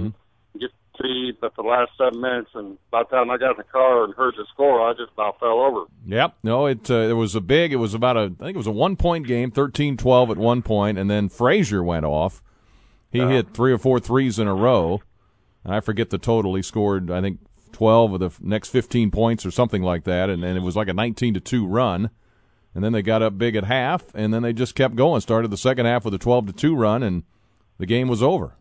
Mm-hmm. 0.55 0.59
get 0.59 0.71
to 0.71 1.02
see 1.02 1.33
but 1.40 1.55
the 1.57 1.62
last 1.62 1.90
seven 1.99 2.21
minutes. 2.21 2.50
And 2.55 2.79
by 2.90 3.02
the 3.02 3.09
time 3.17 3.31
I 3.31 3.37
got 3.37 3.52
in 3.52 3.57
the 3.59 3.64
car 3.64 4.05
and 4.05 4.14
heard 4.14 4.35
the 4.37 4.47
score, 4.52 4.81
I 4.88 4.93
just 4.95 5.12
about 5.12 5.38
fell 5.40 5.61
over. 5.61 5.85
Yep. 6.07 6.37
No, 6.43 6.67
it 6.67 6.90
uh, 6.90 6.95
it 6.95 7.12
was 7.14 7.35
a 7.35 7.40
big. 7.40 7.73
It 7.73 7.76
was 7.76 7.93
about 7.95 8.17
a. 8.17 8.21
I 8.40 8.45
think 8.45 8.55
it 8.55 8.57
was 8.57 8.67
a 8.67 8.71
one 8.73 8.97
point 8.97 9.26
game, 9.26 9.50
13-12 9.50 10.31
at 10.31 10.37
one 10.38 10.62
point, 10.62 10.99
and 10.99 11.11
then 11.11 11.29
Frazier 11.29 11.83
went 11.85 12.07
off. 12.07 12.43
He 13.12 13.19
hit 13.19 13.52
three 13.55 13.73
or 13.73 13.79
four 13.79 13.99
threes 13.99 14.38
in 14.38 14.47
a 14.47 14.55
row. 14.55 15.02
I 15.64 15.81
forget 15.81 16.11
the 16.11 16.19
total. 16.19 16.55
He 16.55 16.62
scored, 16.62 17.11
I 17.11 17.21
think, 17.21 17.40
twelve 17.73 18.12
of 18.12 18.21
the 18.21 18.33
next 18.40 18.71
fifteen 18.71 19.11
points 19.11 19.45
or 19.47 19.50
something 19.50 19.83
like 19.83 20.05
that, 20.05 20.31
and, 20.31 20.45
and 20.45 20.57
it 20.57 20.62
was 20.62 20.76
like 20.76 20.88
a 20.88 20.95
nineteen 20.95 21.35
to 21.35 21.40
two 21.40 21.67
run. 21.67 22.11
And 22.75 22.85
then 22.85 22.93
they 22.93 23.02
got 23.02 23.21
up 23.21 23.37
big 23.37 23.57
at 23.57 23.64
half, 23.64 24.14
and 24.14 24.33
then 24.33 24.43
they 24.43 24.52
just 24.52 24.76
kept 24.76 24.95
going. 24.95 25.21
Started 25.21 25.50
the 25.50 25.57
second 25.57 25.87
half 25.87 26.05
with 26.05 26.14
a 26.14 26.19
twelve 26.19 26.47
to 26.47 26.52
two 26.52 26.76
run, 26.76 27.02
and 27.02 27.25
the 27.79 27.87
game 27.87 28.07
was 28.09 28.23
over. 28.23 28.55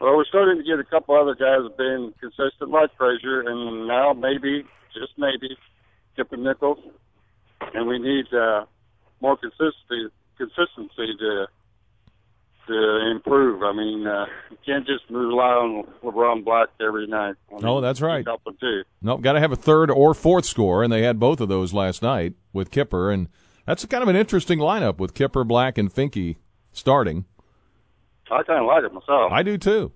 Well, 0.00 0.16
we're 0.16 0.24
starting 0.26 0.58
to 0.58 0.64
get 0.64 0.78
a 0.78 0.84
couple 0.84 1.14
other 1.14 1.34
guys 1.34 1.70
being 1.78 2.12
consistent, 2.20 2.70
like 2.70 2.90
Frazier, 2.96 3.40
and 3.40 3.86
now 3.86 4.12
maybe, 4.12 4.64
just 4.92 5.12
maybe, 5.16 5.56
Kipper 6.16 6.36
Nichols. 6.36 6.78
And 7.74 7.86
we 7.86 7.98
need 7.98 8.26
uh, 8.32 8.64
more 9.20 9.36
consistency, 9.36 10.08
consistency 10.36 11.16
to 11.18 11.46
to 12.66 13.10
improve. 13.10 13.62
I 13.62 13.72
mean, 13.72 14.06
uh, 14.06 14.26
you 14.50 14.56
can't 14.66 14.86
just 14.86 15.04
rely 15.10 15.44
on 15.52 15.84
LeRon 16.02 16.44
Black 16.44 16.68
every 16.80 17.06
night. 17.06 17.34
I 17.52 17.58
No, 17.60 17.74
mean, 17.74 17.82
that's 17.82 18.00
right. 18.00 18.26
too. 18.60 18.82
Nope, 19.02 19.20
got 19.22 19.32
to 19.32 19.40
have 19.40 19.52
a 19.52 19.56
third 19.56 19.90
or 19.90 20.14
fourth 20.14 20.44
score, 20.44 20.82
and 20.82 20.92
they 20.92 21.02
had 21.02 21.18
both 21.18 21.40
of 21.40 21.48
those 21.48 21.72
last 21.72 22.02
night 22.02 22.34
with 22.52 22.70
Kipper, 22.70 23.10
and 23.10 23.28
that's 23.66 23.84
kind 23.86 24.02
of 24.02 24.08
an 24.08 24.16
interesting 24.16 24.58
lineup 24.58 24.98
with 24.98 25.14
Kipper, 25.14 25.44
Black, 25.44 25.78
and 25.78 25.92
Finke 25.92 26.36
starting. 26.72 27.24
I 28.30 28.42
kind 28.42 28.60
of 28.60 28.66
like 28.66 28.84
it 28.84 28.92
myself. 28.92 29.30
I 29.32 29.42
do 29.42 29.56
too. 29.58 29.92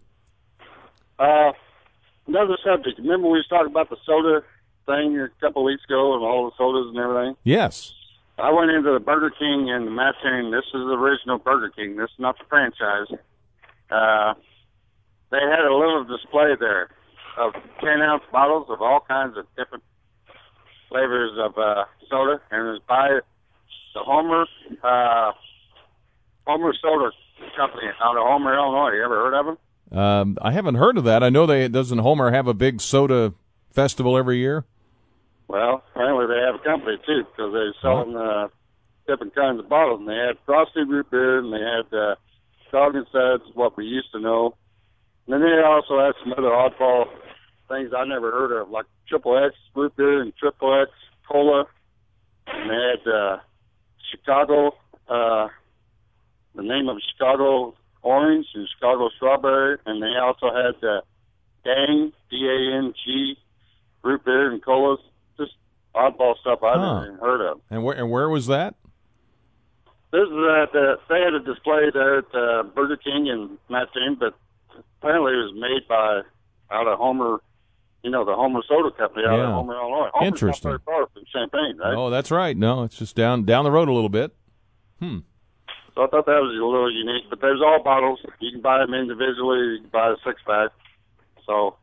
Uh, 1.19 1.53
another 2.27 2.57
subject. 2.65 2.99
Remember 2.99 3.29
we 3.29 3.39
was 3.39 3.47
talking 3.49 3.71
about 3.71 3.91
the 3.91 3.97
soda 4.07 4.43
thing 4.87 5.19
a 5.19 5.29
couple 5.41 5.63
of 5.63 5.67
weeks 5.67 5.83
ago 5.85 6.15
and 6.15 6.23
all 6.25 6.47
the 6.47 6.53
sodas 6.57 6.87
and 6.89 6.99
everything? 6.99 7.37
Yes. 7.45 7.93
I 8.43 8.51
went 8.51 8.71
into 8.71 8.93
the 8.93 9.01
Burger 9.01 9.31
King 9.31 9.71
and 9.71 9.87
the 9.87 9.91
Mattoon. 9.91 10.51
This 10.51 10.65
is 10.67 10.73
the 10.73 10.97
original 10.97 11.39
Burger 11.39 11.71
King. 11.71 11.97
This 11.97 12.11
is 12.11 12.19
not 12.19 12.39
the 12.39 12.45
franchise. 12.49 13.09
Uh, 13.91 14.35
they 15.31 15.41
had 15.41 15.65
a 15.65 15.75
little 15.75 16.05
display 16.05 16.57
there 16.59 16.89
of 17.37 17.53
10 17.81 18.01
ounce 18.03 18.23
bottles 18.33 18.67
of 18.71 18.81
all 18.83 19.01
kinds 19.07 19.37
of 19.37 19.47
different 19.57 19.85
flavors 20.89 21.33
of 21.39 21.57
uh, 21.57 21.85
soda, 22.09 22.41
and 22.51 22.67
it 22.67 22.71
was 22.71 22.81
by 22.89 23.21
the 23.95 24.01
Homer 24.01 24.47
uh, 24.83 25.33
Homer 26.47 26.73
Soda 26.81 27.11
Company 27.57 27.89
out 28.03 28.17
of 28.17 28.23
Homer, 28.27 28.55
Illinois. 28.55 28.93
You 28.97 29.05
ever 29.05 29.17
heard 29.17 29.35
of 29.35 29.47
them? 29.47 29.99
Um, 29.99 30.39
I 30.41 30.53
haven't 30.53 30.77
heard 30.77 30.99
of 30.99 31.05
that. 31.05 31.23
I 31.23 31.31
know 31.31 31.47
they 31.47 31.69
doesn't 31.69 31.99
Homer 31.99 32.31
have 32.31 32.47
a 32.47 32.55
big 32.55 32.81
soda 32.81 33.35
festival 33.73 34.17
every 34.17 34.39
year. 34.39 34.65
Well, 35.51 35.83
apparently 35.91 36.27
they 36.29 36.41
have 36.47 36.61
a 36.61 36.63
company 36.63 36.97
too 37.05 37.25
because 37.27 37.53
they're 37.53 37.75
selling 37.83 38.15
uh, 38.15 38.47
different 39.09 39.35
kinds 39.35 39.59
of 39.59 39.69
bottles. 39.69 39.99
And 39.99 40.09
they 40.09 40.15
had 40.15 40.39
frosty 40.47 40.85
root 40.85 41.11
beer, 41.11 41.41
and 41.41 41.53
they 41.53 41.59
had 41.59 41.91
uh, 41.93 42.15
dog 42.71 42.95
and 42.95 43.07
suds, 43.11 43.43
what 43.55 43.77
we 43.77 43.85
used 43.85 44.13
to 44.13 44.21
know. 44.21 44.55
And 45.27 45.35
then 45.35 45.41
they 45.41 45.61
also 45.67 45.99
had 45.99 46.15
some 46.23 46.33
other 46.35 46.55
oddball 46.55 47.07
things 47.69 47.91
I 47.91 48.05
never 48.05 48.31
heard 48.31 48.63
of, 48.63 48.71
like 48.71 48.87
triple 49.09 49.45
X 49.45 49.57
root 49.75 49.97
beer 49.97 50.23
and 50.23 50.33
triple 50.37 50.83
X 50.83 50.93
cola. 51.29 51.65
And 52.47 52.71
they 52.71 52.75
had 52.75 53.13
uh, 53.13 53.37
Chicago, 54.13 54.77
uh, 55.09 55.49
the 56.55 56.63
name 56.63 56.89
of 56.89 56.99
Chicago 57.11 57.75
orange 58.03 58.47
and 58.55 58.69
Chicago 58.77 59.09
strawberry, 59.17 59.79
and 59.85 60.01
they 60.01 60.15
also 60.17 60.47
had 60.55 60.87
uh, 60.87 61.01
Dang 61.65 62.13
D 62.31 62.37
A 62.47 62.79
N 62.79 62.95
G 63.05 63.37
root 64.05 64.25
beer 64.25 64.53
and 64.53 64.65
colas. 64.65 65.01
Oddball 65.95 66.39
stuff 66.41 66.61
I 66.63 66.75
Huh. 66.75 66.95
never 66.95 67.07
even 67.07 67.19
heard 67.19 67.41
of. 67.51 67.61
And 67.71 67.83
where 67.85 67.97
and 67.97 68.11
where 68.11 68.29
was 68.29 68.47
that? 68.47 68.75
This 70.13 70.23
is 70.23 70.33
at 70.33 70.75
uh, 70.75 70.97
they 71.09 71.21
had 71.21 71.35
a 71.35 71.41
display 71.41 71.91
there 71.93 72.19
at 72.19 72.35
uh, 72.35 72.63
Burger 72.75 72.97
King 72.97 73.27
in 73.29 73.59
Mattoon, 73.69 74.17
but 74.19 74.35
apparently 75.01 75.33
it 75.33 75.37
was 75.37 75.53
made 75.55 75.87
by 75.89 76.23
out 76.75 76.87
of 76.89 76.99
Homer, 76.99 77.41
you 78.03 78.11
know, 78.11 78.25
the 78.25 78.35
Homer 78.35 78.61
Soda 78.69 78.91
Company 78.97 79.25
out 79.27 79.37
Yeah. 79.37 79.49
of 79.49 79.55
Homer, 79.55 79.75
Illinois. 79.75 80.11
Homer's 80.13 80.27
Interesting. 80.27 80.71
Not 80.73 80.83
very 80.85 80.99
far 80.99 81.07
from 81.13 81.23
Champaign, 81.33 81.79
right? 81.79 81.95
Oh, 81.95 82.11
that's 82.11 82.31
right. 82.31 82.57
No, 82.57 82.83
it's 82.85 82.99
just 82.99 83.15
down 83.15 83.45
down 83.45 83.65
the 83.65 83.71
road 83.71 83.89
a 83.89 83.93
little 83.93 84.09
bit. 84.09 84.35
Hmm. 85.01 85.19
So 85.95 86.03
I 86.05 86.07
thought 86.07 86.27
that 86.27 86.41
was 86.41 86.51
a 86.61 86.65
little 86.65 86.91
unique. 86.93 87.25
But 87.31 87.41
there's 87.41 87.61
all 87.61 87.83
bottles. 87.83 88.21
You 88.41 88.53
can 88.53 88.61
buy 88.61 88.79
them 88.79 88.95
individually. 88.95 89.59
You 89.75 89.79
can 89.83 89.91
buy 89.91 90.11
a 90.11 90.17
six 90.25 90.41
pack. 90.47 90.71
So 91.47 91.77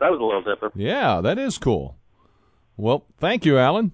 that 0.00 0.10
was 0.10 0.20
a 0.20 0.24
little 0.24 0.42
different. 0.42 0.74
Yeah, 0.76 1.20
that 1.22 1.38
is 1.38 1.56
cool. 1.58 1.96
Well, 2.76 3.06
thank 3.18 3.44
you, 3.44 3.58
Alan. 3.58 3.92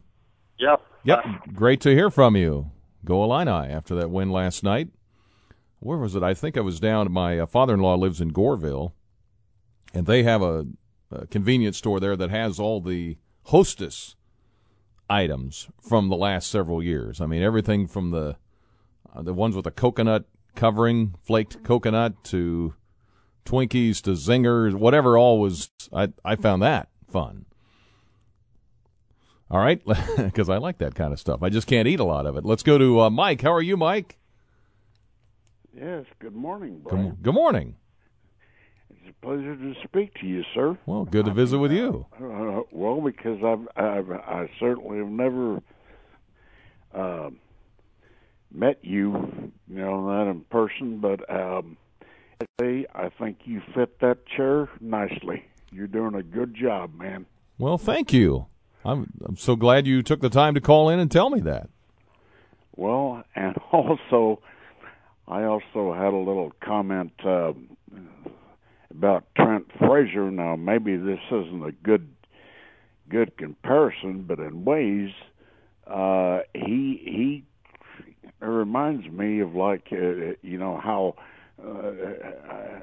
Yep. 0.59 0.83
Yep, 1.03 1.25
great 1.55 1.81
to 1.81 1.95
hear 1.95 2.11
from 2.11 2.37
you. 2.37 2.73
Go 3.07 3.25
Illini 3.25 3.73
after 3.73 3.95
that 3.95 4.11
win 4.11 4.31
last 4.31 4.63
night. 4.63 4.89
Where 5.79 5.97
was 5.97 6.15
it? 6.15 6.23
I 6.23 6.35
think 6.35 6.59
I 6.59 6.61
was 6.61 6.79
down. 6.79 7.11
My 7.11 7.39
uh, 7.39 7.47
father-in-law 7.47 7.95
lives 7.95 8.21
in 8.21 8.33
Goreville, 8.33 8.93
and 9.95 10.07
they 10.07 10.23
have 10.25 10.43
a, 10.43 10.67
a 11.11 11.27
convenience 11.29 11.79
store 11.79 12.01
there 12.01 12.17
that 12.17 12.29
has 12.29 12.61
all 12.61 12.83
the 12.83 13.17
Hostess 13.45 14.15
items 15.09 15.69
from 15.81 16.11
the 16.11 16.17
last 16.17 16.51
several 16.51 16.83
years. 16.83 17.19
I 17.23 17.27
mean, 17.27 17.43
everything 17.43 17.87
from 17.87 18.11
the 18.11 18.37
uh, 19.15 19.23
the 19.23 19.33
ones 19.33 19.57
with 19.57 19.65
the 19.65 19.71
coconut 19.71 20.27
covering, 20.55 21.15
flaked 21.23 21.65
coconut, 21.65 22.23
to 22.25 22.75
Twinkies 23.47 24.03
to 24.03 24.11
Zingers, 24.11 24.75
whatever. 24.75 25.17
All 25.17 25.41
was 25.41 25.71
I 25.91 26.09
I 26.23 26.37
found 26.37 26.61
that 26.61 26.91
fun. 27.11 27.47
All 29.51 29.59
right, 29.59 29.83
because 30.17 30.49
I 30.49 30.59
like 30.59 30.79
that 30.79 30.95
kind 30.95 31.13
of 31.13 31.19
stuff. 31.19 31.43
I 31.43 31.49
just 31.49 31.67
can't 31.67 31.89
eat 31.89 31.99
a 31.99 32.05
lot 32.05 32.25
of 32.27 32.37
it. 32.37 32.45
Let's 32.45 32.63
go 32.63 32.79
to 32.79 33.01
uh, 33.01 33.11
Mike. 33.11 33.43
How 33.43 33.53
are 33.53 33.63
you, 33.63 33.77
Mike? 33.77 34.17
Yes, 35.77 36.05
good 36.21 36.35
morning, 36.37 36.81
Good, 36.85 36.91
Brian. 36.91 37.19
good 37.21 37.35
morning. 37.35 37.77
It's 38.91 39.09
a 39.09 39.25
pleasure 39.27 39.57
to 39.57 39.75
speak 39.85 40.15
to 40.21 40.27
you, 40.27 40.45
sir. 40.55 40.79
Well, 40.87 41.05
good 41.05 41.25
to 41.25 41.33
visit 41.33 41.59
with 41.59 41.73
you. 41.73 42.07
Uh, 42.15 42.63
well, 42.71 43.01
because 43.01 43.43
I've, 43.43 43.67
I've 43.83 44.11
I 44.11 44.51
certainly 44.61 44.99
have 44.99 45.09
never 45.09 45.61
uh, 46.95 47.31
met 48.53 48.79
you, 48.83 49.53
you 49.69 49.79
know, 49.79 50.07
not 50.07 50.31
in 50.31 50.43
person, 50.43 50.99
but 50.99 51.29
um, 51.29 51.77
I 52.61 53.11
think 53.19 53.39
you 53.45 53.63
fit 53.75 53.99
that 54.01 54.27
chair 54.27 54.69
nicely. 54.81 55.45
You're 55.73 55.87
doing 55.87 56.15
a 56.15 56.23
good 56.23 56.55
job, 56.55 56.95
man. 56.95 57.27
Well, 57.59 57.79
thank 57.79 58.13
you. 58.13 58.47
I'm 58.85 59.13
I'm 59.25 59.37
so 59.37 59.57
glad 59.57 59.87
you 59.87 60.03
took 60.03 60.21
the 60.21 60.31
time 60.31 60.55
to 60.55 60.61
call 60.61 60.89
in 60.89 60.99
and 60.99 61.11
tell 61.11 61.31
me 61.31 61.41
that. 61.41 61.69
Well, 62.77 63.25
and 63.35 63.57
also, 63.73 64.41
I 65.29 65.45
also 65.45 65.93
had 65.93 66.13
a 66.13 66.17
little 66.17 66.53
comment 66.65 67.13
uh, 67.25 67.53
about 68.91 69.25
Trent 69.37 69.67
Frazier. 69.79 70.31
Now, 70.31 70.57
maybe 70.57 70.97
this 70.97 71.21
isn't 71.31 71.65
a 71.65 71.73
good 71.73 72.09
good 73.09 73.37
comparison, 73.37 74.23
but 74.23 74.39
in 74.39 74.65
ways, 74.65 75.11
uh, 75.87 76.41
he 76.55 77.01
he 77.05 77.45
it 78.25 78.47
reminds 78.47 79.07
me 79.09 79.41
of 79.41 79.55
like 79.55 79.89
uh, 79.93 80.37
you 80.43 80.57
know 80.59 80.81
how 80.83 81.17
uh, 81.63 82.81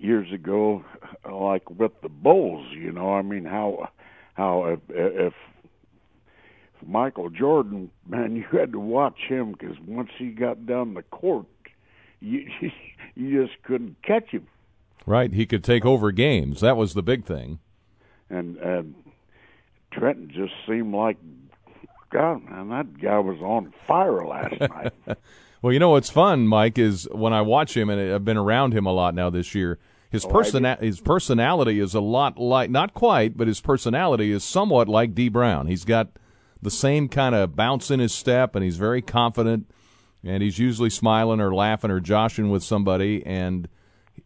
years 0.00 0.32
ago, 0.32 0.84
like 1.30 1.70
with 1.70 1.92
the 2.02 2.08
Bulls. 2.08 2.66
You 2.72 2.90
know, 2.92 3.14
I 3.14 3.22
mean 3.22 3.44
how 3.44 3.88
how 4.34 4.64
if, 4.66 4.80
if 4.88 5.34
Michael 6.86 7.30
Jordan, 7.30 7.90
man, 8.06 8.36
you 8.36 8.44
had 8.52 8.72
to 8.72 8.80
watch 8.80 9.18
him 9.28 9.52
because 9.52 9.76
once 9.86 10.10
he 10.18 10.28
got 10.28 10.66
down 10.66 10.94
the 10.94 11.02
court, 11.02 11.46
you 12.20 12.48
you 13.14 13.46
just 13.46 13.62
couldn't 13.62 13.96
catch 14.02 14.30
him. 14.30 14.46
Right, 15.06 15.32
he 15.32 15.46
could 15.46 15.62
take 15.62 15.84
over 15.84 16.12
games. 16.12 16.60
That 16.60 16.76
was 16.76 16.94
the 16.94 17.02
big 17.02 17.24
thing. 17.24 17.58
And 18.30 18.56
and 18.58 18.94
Trenton 19.92 20.30
just 20.34 20.54
seemed 20.66 20.94
like 20.94 21.16
God, 22.10 22.44
man, 22.44 22.68
that 22.70 23.00
guy 23.00 23.18
was 23.18 23.38
on 23.40 23.72
fire 23.86 24.24
last 24.24 24.60
night. 24.60 24.92
well, 25.62 25.72
you 25.72 25.78
know 25.78 25.90
what's 25.90 26.10
fun, 26.10 26.46
Mike, 26.46 26.78
is 26.78 27.08
when 27.12 27.32
I 27.32 27.42
watch 27.42 27.76
him, 27.76 27.90
and 27.90 28.14
I've 28.14 28.24
been 28.24 28.36
around 28.36 28.72
him 28.72 28.86
a 28.86 28.92
lot 28.92 29.14
now 29.14 29.30
this 29.30 29.54
year. 29.54 29.78
His 30.14 30.24
Oh, 30.24 30.28
person 30.28 30.64
his 30.80 31.00
personality 31.00 31.80
is 31.80 31.92
a 31.94 32.00
lot 32.00 32.38
like 32.38 32.70
not 32.70 32.94
quite, 32.94 33.36
but 33.36 33.48
his 33.48 33.60
personality 33.60 34.30
is 34.30 34.44
somewhat 34.44 34.88
like 34.88 35.14
Dee 35.14 35.28
Brown. 35.28 35.66
He's 35.66 35.84
got 35.84 36.08
the 36.62 36.70
same 36.70 37.08
kind 37.08 37.34
of 37.34 37.56
bounce 37.56 37.90
in 37.90 37.98
his 38.00 38.14
step, 38.14 38.54
and 38.54 38.64
he's 38.64 38.76
very 38.76 39.02
confident, 39.02 39.68
and 40.22 40.40
he's 40.42 40.58
usually 40.58 40.88
smiling 40.88 41.40
or 41.40 41.52
laughing 41.52 41.90
or 41.90 41.98
joshing 41.98 42.48
with 42.48 42.62
somebody. 42.62 43.26
And 43.26 43.68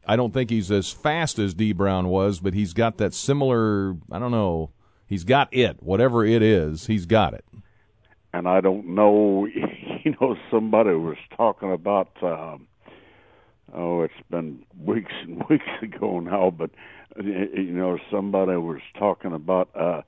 I 0.07 0.15
don't 0.17 0.35
think 0.35 0.51
he's 0.51 0.71
as 0.71 0.93
fast 0.93 1.39
as 1.39 1.55
Dee 1.55 1.73
Brown 1.73 2.09
was, 2.09 2.39
but 2.39 2.53
he's 2.53 2.75
got 2.75 2.99
that 2.99 3.15
similar. 3.15 3.97
I 4.13 4.19
don't 4.19 4.31
know. 4.31 4.71
He's 5.07 5.25
got 5.25 5.49
it, 5.53 5.83
whatever 5.83 6.23
it 6.25 6.43
is. 6.43 6.87
He's 6.87 7.07
got 7.07 7.33
it. 7.33 7.47
and 8.35 8.47
I 8.47 8.61
don't 8.61 8.89
know. 8.89 9.49
You 10.05 10.15
know, 10.21 10.37
somebody 10.51 10.91
was 10.91 11.17
talking 11.37 11.73
about. 11.73 12.11
Um, 12.23 12.69
oh, 13.75 14.03
it's 14.03 14.15
been 14.31 14.65
weeks 14.85 15.13
and 15.23 15.43
weeks 15.51 15.67
ago 15.83 16.21
now, 16.21 16.51
but 16.51 16.71
you 17.23 17.73
know, 17.73 17.99
somebody 18.11 18.57
was 18.57 18.81
talking 18.99 19.33
about. 19.33 19.69
uh 19.75 20.03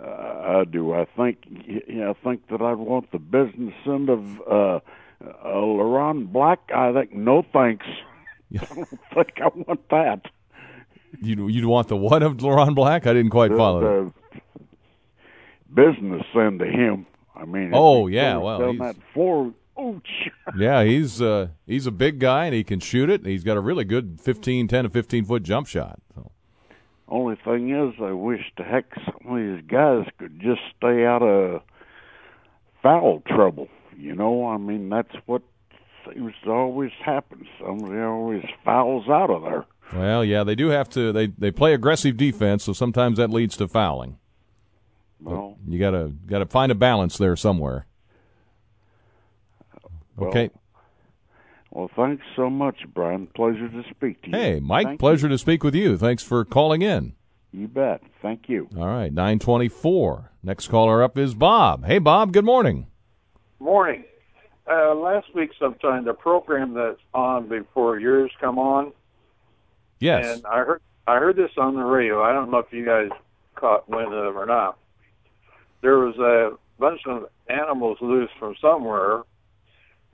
uh, 0.00 0.64
do 0.64 0.92
I 0.92 1.04
think? 1.16 1.38
Yeah, 1.86 2.10
I 2.10 2.14
think 2.24 2.48
that 2.48 2.60
I'd 2.60 2.78
want 2.78 3.12
the 3.12 3.20
business 3.20 3.74
end 3.86 4.08
of 4.10 4.40
uh, 4.40 4.80
uh, 5.24 5.30
LeRon 5.44 6.32
Black. 6.32 6.58
I 6.74 6.92
think 6.92 7.12
no 7.12 7.44
thanks. 7.52 7.86
I 8.60 8.64
don't 8.74 8.88
think 9.14 9.32
I 9.40 9.48
want 9.54 9.88
that. 9.90 10.22
You 11.22 11.46
you'd 11.46 11.64
want 11.66 11.86
the 11.86 11.96
what 11.96 12.24
of 12.24 12.38
LeRon 12.38 12.74
Black? 12.74 13.06
I 13.06 13.12
didn't 13.12 13.30
quite 13.30 13.52
follow. 13.52 14.12
the 14.34 14.40
business 15.72 16.24
end 16.34 16.58
to 16.58 16.66
him. 16.66 17.06
I 17.36 17.44
mean, 17.44 17.70
Oh, 17.72 18.08
yeah, 18.08 18.36
well, 18.36 18.72
he's- 18.72 18.78
that 18.80 18.96
floor. 19.12 19.52
Oh, 19.76 20.00
Yeah, 20.56 20.84
he's 20.84 21.20
uh, 21.20 21.48
he's 21.66 21.86
a 21.86 21.90
big 21.90 22.18
guy 22.20 22.46
and 22.46 22.54
he 22.54 22.62
can 22.64 22.80
shoot 22.80 23.10
it. 23.10 23.26
He's 23.26 23.42
got 23.44 23.56
a 23.56 23.60
really 23.60 23.84
good 23.84 24.20
15, 24.20 24.68
10 24.68 24.84
to 24.84 24.90
fifteen 24.90 25.24
foot 25.24 25.42
jump 25.42 25.66
shot. 25.66 26.00
So. 26.14 26.30
Only 27.08 27.36
thing 27.44 27.70
is, 27.70 27.94
I 28.00 28.12
wish 28.12 28.40
to 28.56 28.64
heck 28.64 28.86
some 29.04 29.36
of 29.36 29.36
these 29.36 29.64
guys 29.68 30.06
could 30.18 30.40
just 30.40 30.60
stay 30.76 31.04
out 31.04 31.22
of 31.22 31.62
foul 32.82 33.22
trouble. 33.26 33.68
You 33.96 34.14
know, 34.14 34.46
I 34.48 34.56
mean, 34.56 34.88
that's 34.88 35.14
what 35.26 35.42
seems 36.12 36.32
to 36.44 36.50
always 36.50 36.90
happen. 37.04 37.46
Somebody 37.60 38.00
always 38.00 38.44
fouls 38.64 39.08
out 39.08 39.30
of 39.30 39.42
there. 39.42 39.64
Well, 39.92 40.24
yeah, 40.24 40.44
they 40.44 40.54
do 40.54 40.68
have 40.68 40.88
to. 40.90 41.12
They 41.12 41.26
they 41.26 41.50
play 41.50 41.74
aggressive 41.74 42.16
defense, 42.16 42.64
so 42.64 42.72
sometimes 42.72 43.18
that 43.18 43.30
leads 43.30 43.56
to 43.58 43.68
fouling. 43.68 44.18
Well, 45.20 45.56
You 45.66 45.78
gotta 45.78 46.12
gotta 46.26 46.46
find 46.46 46.72
a 46.72 46.74
balance 46.74 47.18
there 47.18 47.36
somewhere. 47.36 47.86
Well, 50.16 50.30
Okay. 50.30 50.50
Well, 51.70 51.90
thanks 51.96 52.22
so 52.36 52.48
much, 52.48 52.76
Brian. 52.94 53.26
Pleasure 53.34 53.68
to 53.68 53.82
speak 53.90 54.22
to 54.22 54.30
you. 54.30 54.36
Hey, 54.36 54.60
Mike, 54.60 54.86
Thank 54.86 55.00
pleasure 55.00 55.28
to 55.28 55.36
speak 55.38 55.64
with 55.64 55.74
you. 55.74 55.98
Thanks 55.98 56.22
for 56.22 56.44
calling 56.44 56.82
in. 56.82 57.14
You. 57.52 57.62
you 57.62 57.68
bet. 57.68 58.00
Thank 58.22 58.48
you. 58.48 58.68
All 58.78 58.86
right, 58.86 59.12
nine 59.12 59.38
twenty 59.40 59.68
four. 59.68 60.30
Next 60.42 60.68
caller 60.68 61.02
up 61.02 61.18
is 61.18 61.34
Bob. 61.34 61.84
Hey, 61.84 61.98
Bob. 61.98 62.32
Good 62.32 62.44
morning. 62.44 62.86
Morning. 63.58 64.04
Uh, 64.70 64.94
last 64.94 65.26
week, 65.34 65.50
sometime 65.58 66.04
the 66.04 66.14
program 66.14 66.74
that's 66.74 67.00
on 67.12 67.48
before 67.48 67.98
yours 67.98 68.30
come 68.40 68.58
on, 68.58 68.92
Yes. 70.00 70.36
and 70.36 70.46
I 70.46 70.58
heard 70.64 70.80
I 71.08 71.18
heard 71.18 71.36
this 71.36 71.50
on 71.58 71.74
the 71.74 71.82
radio. 71.82 72.22
I 72.22 72.32
don't 72.32 72.50
know 72.52 72.58
if 72.58 72.72
you 72.72 72.84
guys 72.84 73.08
caught 73.56 73.88
wind 73.88 74.12
of 74.14 74.34
it 74.34 74.38
or 74.38 74.46
not. 74.46 74.78
There 75.82 75.98
was 75.98 76.16
a 76.18 76.56
bunch 76.78 77.00
of 77.06 77.26
animals 77.48 77.98
loose 78.00 78.30
from 78.38 78.54
somewhere, 78.60 79.22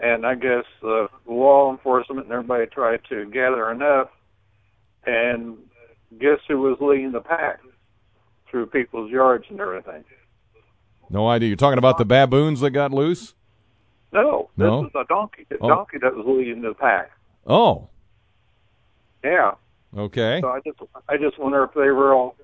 and 0.02 0.26
I 0.26 0.34
guess 0.34 0.64
the 0.82 1.08
law 1.26 1.70
enforcement 1.70 2.24
and 2.26 2.32
everybody 2.32 2.66
tried 2.66 3.00
to 3.10 3.26
gather 3.26 3.70
enough. 3.70 4.08
And 5.06 5.56
guess 6.18 6.38
who 6.48 6.60
was 6.60 6.76
leading 6.80 7.12
the 7.12 7.20
pack 7.20 7.60
through 8.50 8.66
people's 8.66 9.10
yards 9.10 9.44
and 9.50 9.60
everything? 9.60 10.04
no 11.12 11.26
idea. 11.28 11.48
You're 11.48 11.56
talking 11.56 11.78
about 11.78 11.98
the 11.98 12.04
baboons 12.04 12.60
that 12.60 12.70
got 12.70 12.92
loose? 12.92 13.34
No, 14.12 14.48
this 14.56 14.64
No? 14.66 14.80
was 14.82 14.90
a 14.94 15.04
donkey. 15.08 15.44
The 15.48 15.58
Oh. 15.60 15.68
donkey 15.68 15.98
that 15.98 16.14
was 16.14 16.24
leading 16.26 16.62
the 16.62 16.72
pack. 16.74 17.10
Oh, 17.46 17.88
Yeah. 19.24 19.52
okay. 19.96 20.40
So 20.40 20.48
I 20.50 20.60
just 20.60 20.78
I 21.08 21.16
just 21.16 21.38
wonder 21.38 21.64
if 21.64 21.72
they 21.74 21.90
were 21.90 22.14
all 22.14 22.36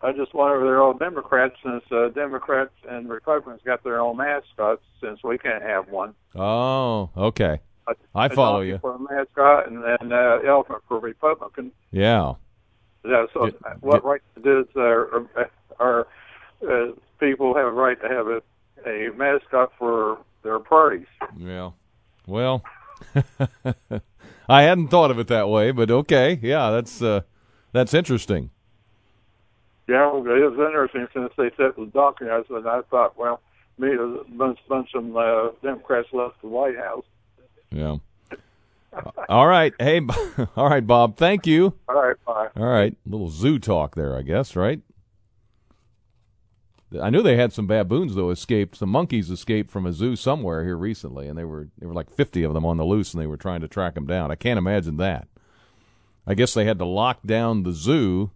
I 0.00 0.12
just 0.12 0.32
wonder 0.32 0.56
if 0.56 0.62
they're 0.62 0.80
all 0.80 0.94
Democrats 0.94 1.56
since 1.62 1.82
uh, 1.90 2.08
Democrats 2.10 2.70
and 2.88 3.08
Republicans 3.08 3.60
got 3.64 3.82
their 3.82 4.00
own 4.00 4.16
mascots 4.16 4.82
since 5.00 5.22
we 5.24 5.38
can't 5.38 5.62
have 5.62 5.88
one. 5.88 6.14
Oh, 6.36 7.10
okay. 7.16 7.60
A, 7.88 7.94
I 8.14 8.28
follow 8.28 8.60
you. 8.60 8.78
For 8.78 8.94
a 8.94 8.98
mascot 8.98 9.66
and 9.68 9.82
then 9.82 10.12
uh, 10.12 10.38
elephant 10.46 10.82
for 10.86 11.00
Republican. 11.00 11.72
Yeah. 11.90 12.34
Yeah, 13.04 13.26
so 13.34 13.46
Get- 13.46 13.82
what 13.82 13.94
get- 13.96 14.04
right 14.04 14.20
does 14.42 14.66
our 14.76 15.26
our 15.80 16.06
uh, 16.68 16.92
people 17.18 17.54
have 17.56 17.66
a 17.66 17.72
right 17.72 18.00
to 18.00 18.08
have 18.08 18.26
a 18.28 18.42
a 18.86 19.10
mascot 19.16 19.72
for 19.78 20.18
their 20.42 20.58
parties? 20.60 21.06
Yeah. 21.36 21.70
Well, 22.26 22.62
I 24.48 24.62
hadn't 24.62 24.88
thought 24.88 25.10
of 25.10 25.18
it 25.18 25.26
that 25.28 25.48
way, 25.48 25.70
but 25.72 25.90
okay. 25.90 26.38
Yeah, 26.42 26.70
that's 26.70 27.00
uh, 27.02 27.22
that's 27.72 27.94
interesting. 27.94 28.50
Yeah, 29.88 30.08
it 30.14 30.22
was 30.22 30.58
interesting 30.58 31.08
since 31.14 31.32
they 31.38 31.50
said 31.56 31.70
it 31.70 31.78
was 31.78 31.88
donkey. 31.94 32.26
I 32.26 32.42
said 32.46 32.66
I 32.66 32.82
thought, 32.90 33.18
well, 33.18 33.40
maybe 33.78 33.94
a 33.94 34.22
bunch 34.36 34.58
bunch 34.68 34.90
of 34.94 35.16
uh, 35.16 35.50
Democrats 35.62 36.08
left 36.12 36.40
the 36.42 36.48
White 36.48 36.76
House. 36.76 37.04
Yeah. 37.70 37.96
All 39.28 39.46
right. 39.46 39.72
Hey, 39.78 40.00
all 40.56 40.68
right, 40.68 40.86
Bob. 40.86 41.16
Thank 41.16 41.46
you. 41.46 41.74
All 41.88 42.02
right, 42.02 42.16
bye. 42.26 42.48
All 42.56 42.66
right. 42.66 42.94
little 43.06 43.30
zoo 43.30 43.58
talk 43.58 43.94
there, 43.94 44.16
I 44.16 44.22
guess, 44.22 44.54
right? 44.56 44.80
I 47.00 47.10
knew 47.10 47.22
they 47.22 47.36
had 47.36 47.52
some 47.52 47.66
baboons 47.66 48.14
though 48.14 48.30
escaped. 48.30 48.76
Some 48.76 48.88
monkeys 48.90 49.30
escaped 49.30 49.70
from 49.70 49.86
a 49.86 49.92
zoo 49.92 50.16
somewhere 50.16 50.64
here 50.64 50.76
recently, 50.76 51.28
and 51.28 51.36
they 51.38 51.44
were 51.44 51.68
there 51.78 51.88
were 51.88 51.94
like 51.94 52.10
fifty 52.10 52.42
of 52.42 52.54
them 52.54 52.64
on 52.64 52.76
the 52.78 52.84
loose, 52.84 53.12
and 53.12 53.22
they 53.22 53.26
were 53.26 53.36
trying 53.36 53.60
to 53.60 53.68
track 53.68 53.94
them 53.94 54.06
down. 54.06 54.30
I 54.30 54.36
can't 54.36 54.58
imagine 54.58 54.96
that. 54.98 55.28
I 56.26 56.34
guess 56.34 56.54
they 56.54 56.64
had 56.64 56.78
to 56.78 56.84
lock 56.84 57.20
down 57.24 57.62
the 57.62 57.72
zoo. 57.72 58.30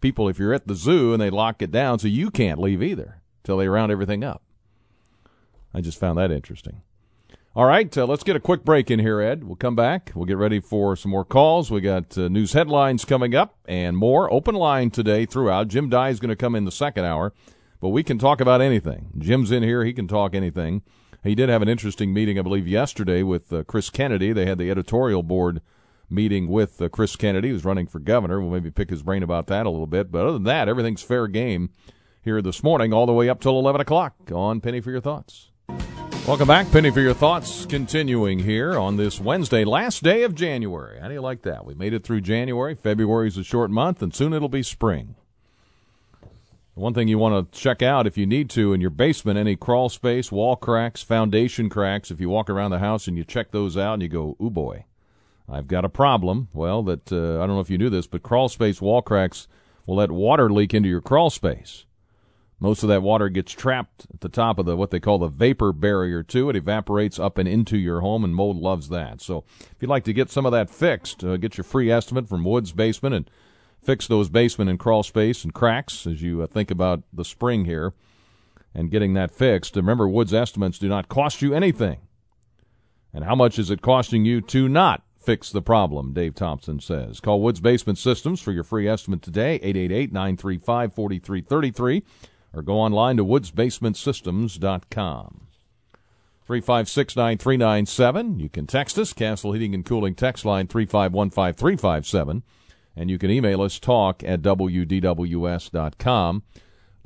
People, 0.00 0.28
if 0.28 0.38
you're 0.38 0.54
at 0.54 0.66
the 0.66 0.74
zoo 0.74 1.12
and 1.12 1.20
they 1.20 1.30
lock 1.30 1.62
it 1.62 1.70
down, 1.70 1.98
so 1.98 2.08
you 2.08 2.30
can't 2.30 2.60
leave 2.60 2.82
either 2.82 3.20
till 3.42 3.56
they 3.56 3.68
round 3.68 3.90
everything 3.90 4.22
up. 4.22 4.42
I 5.72 5.80
just 5.80 5.98
found 5.98 6.18
that 6.18 6.30
interesting. 6.30 6.82
All 7.56 7.66
right, 7.66 7.96
uh, 7.96 8.04
let's 8.04 8.24
get 8.24 8.34
a 8.34 8.40
quick 8.40 8.64
break 8.64 8.90
in 8.90 8.98
here, 8.98 9.20
Ed. 9.20 9.44
We'll 9.44 9.54
come 9.54 9.76
back. 9.76 10.10
We'll 10.12 10.24
get 10.24 10.36
ready 10.36 10.58
for 10.58 10.96
some 10.96 11.12
more 11.12 11.24
calls. 11.24 11.70
We 11.70 11.80
got 11.80 12.18
uh, 12.18 12.28
news 12.28 12.52
headlines 12.52 13.04
coming 13.04 13.34
up 13.34 13.56
and 13.66 13.96
more. 13.96 14.32
Open 14.32 14.56
line 14.56 14.90
today 14.90 15.24
throughout. 15.24 15.68
Jim 15.68 15.88
Dey 15.88 16.10
is 16.10 16.18
going 16.18 16.30
to 16.30 16.36
come 16.36 16.56
in 16.56 16.64
the 16.64 16.72
second 16.72 17.04
hour, 17.04 17.32
but 17.80 17.90
we 17.90 18.02
can 18.02 18.18
talk 18.18 18.40
about 18.40 18.60
anything. 18.60 19.12
Jim's 19.18 19.52
in 19.52 19.62
here; 19.62 19.84
he 19.84 19.92
can 19.92 20.08
talk 20.08 20.34
anything. 20.34 20.82
He 21.22 21.36
did 21.36 21.48
have 21.48 21.62
an 21.62 21.68
interesting 21.68 22.12
meeting, 22.12 22.40
I 22.40 22.42
believe, 22.42 22.66
yesterday 22.66 23.22
with 23.22 23.52
uh, 23.52 23.62
Chris 23.62 23.88
Kennedy. 23.88 24.32
They 24.32 24.46
had 24.46 24.58
the 24.58 24.70
editorial 24.70 25.22
board 25.22 25.60
meeting 26.08 26.48
with 26.48 26.80
uh, 26.80 26.88
Chris 26.88 27.16
Kennedy, 27.16 27.48
who's 27.48 27.64
running 27.64 27.86
for 27.86 27.98
governor. 27.98 28.40
We'll 28.40 28.50
maybe 28.50 28.70
pick 28.70 28.90
his 28.90 29.02
brain 29.02 29.22
about 29.22 29.46
that 29.48 29.66
a 29.66 29.70
little 29.70 29.86
bit. 29.86 30.10
But 30.10 30.22
other 30.22 30.32
than 30.34 30.44
that, 30.44 30.68
everything's 30.68 31.02
fair 31.02 31.26
game 31.26 31.70
here 32.22 32.40
this 32.40 32.62
morning, 32.62 32.92
all 32.92 33.06
the 33.06 33.12
way 33.12 33.28
up 33.28 33.40
till 33.40 33.58
11 33.58 33.80
o'clock 33.80 34.14
on 34.32 34.60
Penny 34.60 34.80
for 34.80 34.90
Your 34.90 35.00
Thoughts. 35.00 35.50
Welcome 36.26 36.48
back, 36.48 36.70
Penny 36.72 36.90
for 36.90 37.00
Your 37.00 37.12
Thoughts. 37.12 37.66
Continuing 37.66 38.38
here 38.38 38.78
on 38.78 38.96
this 38.96 39.20
Wednesday, 39.20 39.64
last 39.64 40.02
day 40.02 40.22
of 40.22 40.34
January. 40.34 40.98
How 40.98 41.08
do 41.08 41.14
you 41.14 41.20
like 41.20 41.42
that? 41.42 41.66
We 41.66 41.74
made 41.74 41.92
it 41.92 42.02
through 42.02 42.22
January. 42.22 42.74
February's 42.74 43.36
a 43.36 43.44
short 43.44 43.70
month, 43.70 44.00
and 44.00 44.14
soon 44.14 44.32
it'll 44.32 44.48
be 44.48 44.62
spring. 44.62 45.16
One 46.74 46.92
thing 46.92 47.06
you 47.06 47.18
want 47.18 47.52
to 47.52 47.58
check 47.58 47.82
out 47.82 48.06
if 48.06 48.18
you 48.18 48.26
need 48.26 48.50
to 48.50 48.72
in 48.72 48.80
your 48.80 48.90
basement, 48.90 49.38
any 49.38 49.54
crawl 49.54 49.88
space, 49.88 50.32
wall 50.32 50.56
cracks, 50.56 51.02
foundation 51.02 51.68
cracks. 51.68 52.10
If 52.10 52.20
you 52.20 52.28
walk 52.28 52.50
around 52.50 52.72
the 52.72 52.80
house 52.80 53.06
and 53.06 53.16
you 53.16 53.22
check 53.22 53.52
those 53.52 53.76
out 53.76 53.94
and 53.94 54.02
you 54.02 54.08
go, 54.08 54.36
ooh 54.42 54.50
boy, 54.50 54.84
I've 55.48 55.68
got 55.68 55.84
a 55.84 55.90
problem. 55.90 56.48
Well, 56.52 56.82
that 56.84 57.12
uh, 57.12 57.36
I 57.42 57.46
don't 57.46 57.56
know 57.56 57.60
if 57.60 57.70
you 57.70 57.78
knew 57.78 57.90
this, 57.90 58.06
but 58.06 58.22
crawl 58.22 58.48
space 58.48 58.80
wall 58.80 59.02
cracks 59.02 59.46
will 59.86 59.96
let 59.96 60.10
water 60.10 60.50
leak 60.50 60.72
into 60.72 60.88
your 60.88 61.02
crawl 61.02 61.30
space. 61.30 61.84
Most 62.60 62.82
of 62.82 62.88
that 62.88 63.02
water 63.02 63.28
gets 63.28 63.52
trapped 63.52 64.06
at 64.14 64.20
the 64.20 64.28
top 64.30 64.58
of 64.58 64.64
the 64.64 64.76
what 64.76 64.90
they 64.90 65.00
call 65.00 65.18
the 65.18 65.28
vapor 65.28 65.72
barrier 65.72 66.22
too. 66.22 66.48
It 66.48 66.56
evaporates 66.56 67.18
up 67.18 67.36
and 67.36 67.46
into 67.48 67.76
your 67.76 68.00
home, 68.00 68.24
and 68.24 68.34
mold 68.34 68.56
loves 68.56 68.88
that. 68.88 69.20
So 69.20 69.44
if 69.60 69.76
you'd 69.80 69.90
like 69.90 70.04
to 70.04 70.14
get 70.14 70.30
some 70.30 70.46
of 70.46 70.52
that 70.52 70.70
fixed, 70.70 71.22
uh, 71.22 71.36
get 71.36 71.58
your 71.58 71.64
free 71.64 71.90
estimate 71.90 72.26
from 72.28 72.44
Woods 72.44 72.72
Basement 72.72 73.14
and 73.14 73.30
fix 73.82 74.06
those 74.06 74.30
basement 74.30 74.70
and 74.70 74.78
crawl 74.78 75.02
space 75.02 75.44
and 75.44 75.52
cracks 75.52 76.06
as 76.06 76.22
you 76.22 76.40
uh, 76.40 76.46
think 76.46 76.70
about 76.70 77.02
the 77.12 77.24
spring 77.24 77.66
here. 77.66 77.92
and 78.74 78.90
getting 78.90 79.14
that 79.14 79.30
fixed. 79.30 79.76
Remember, 79.76 80.08
Wood's 80.08 80.34
estimates 80.34 80.78
do 80.78 80.88
not 80.88 81.08
cost 81.08 81.42
you 81.42 81.54
anything. 81.54 81.98
And 83.12 83.24
how 83.24 83.36
much 83.36 83.58
is 83.58 83.70
it 83.70 83.82
costing 83.82 84.24
you 84.24 84.40
to 84.40 84.68
not 84.68 85.02
fix 85.24 85.50
the 85.50 85.62
problem, 85.62 86.12
Dave 86.12 86.34
Thompson 86.34 86.80
says. 86.80 87.20
Call 87.20 87.40
Woods 87.40 87.60
Basement 87.60 87.98
Systems 87.98 88.40
for 88.40 88.50
your 88.52 88.64
free 88.64 88.88
estimate 88.88 89.22
today, 89.22 89.58
888-935-4333, 89.60 92.02
or 92.52 92.62
go 92.62 92.74
online 92.74 93.16
to 93.16 93.24
woodsbasementsystems.com. 93.24 95.46
3569397. 96.48 98.40
You 98.40 98.48
can 98.48 98.66
text 98.66 98.98
us, 98.98 99.12
Castle 99.12 99.52
Heating 99.52 99.74
and 99.74 99.84
Cooling 99.84 100.14
text 100.14 100.44
line 100.44 100.66
3515357, 100.66 102.42
and 102.96 103.10
you 103.10 103.18
can 103.18 103.30
email 103.30 103.62
us 103.62 103.78
talk 103.78 104.24
at 104.24 104.42
wdws.com. 104.42 106.42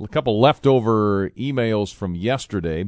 A 0.01 0.07
couple 0.07 0.39
leftover 0.39 1.29
emails 1.31 1.93
from 1.93 2.15
yesterday 2.15 2.85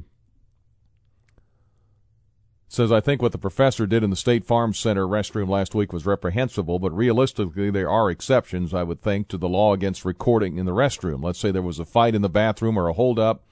says, 2.72 2.90
I 2.90 3.02
think 3.02 3.22
what 3.22 3.34
the 3.34 3.38
professor 3.38 3.86
did 3.86 4.02
in 4.02 4.12
the 4.12 4.16
State 4.16 4.46
Farm 4.46 4.74
Center 4.74 5.06
restroom 5.06 5.50
last 5.50 5.76
week 5.76 5.92
was 5.92 6.06
reprehensible, 6.06 6.80
but 6.80 6.96
realistically, 6.96 7.70
there 7.70 7.90
are 7.90 8.10
exceptions, 8.10 8.74
I 8.74 8.84
would 8.84 9.02
think, 9.02 9.28
to 9.28 9.38
the 9.38 9.50
law 9.50 9.74
against 9.74 10.06
recording 10.06 10.58
in 10.58 10.66
the 10.66 10.72
restroom. 10.72 11.22
Let's 11.22 11.40
say 11.40 11.52
there 11.52 11.62
was 11.62 11.80
a 11.80 11.86
fight 11.86 12.16
in 12.16 12.22
the 12.22 12.30
bathroom 12.30 12.78
or 12.78 12.88
a 12.88 12.94
holdup 12.94 13.44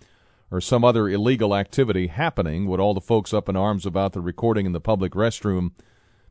or 0.50 0.62
some 0.62 0.86
other 0.86 1.10
illegal 1.10 1.54
activity 1.54 2.08
happening. 2.08 2.66
Would 2.68 2.80
all 2.80 2.94
the 2.94 3.02
folks 3.02 3.34
up 3.34 3.50
in 3.50 3.58
arms 3.58 3.86
about 3.86 4.14
the 4.14 4.22
recording 4.22 4.66
in 4.66 4.72
the 4.72 4.80
public 4.80 5.12
restroom 5.12 5.72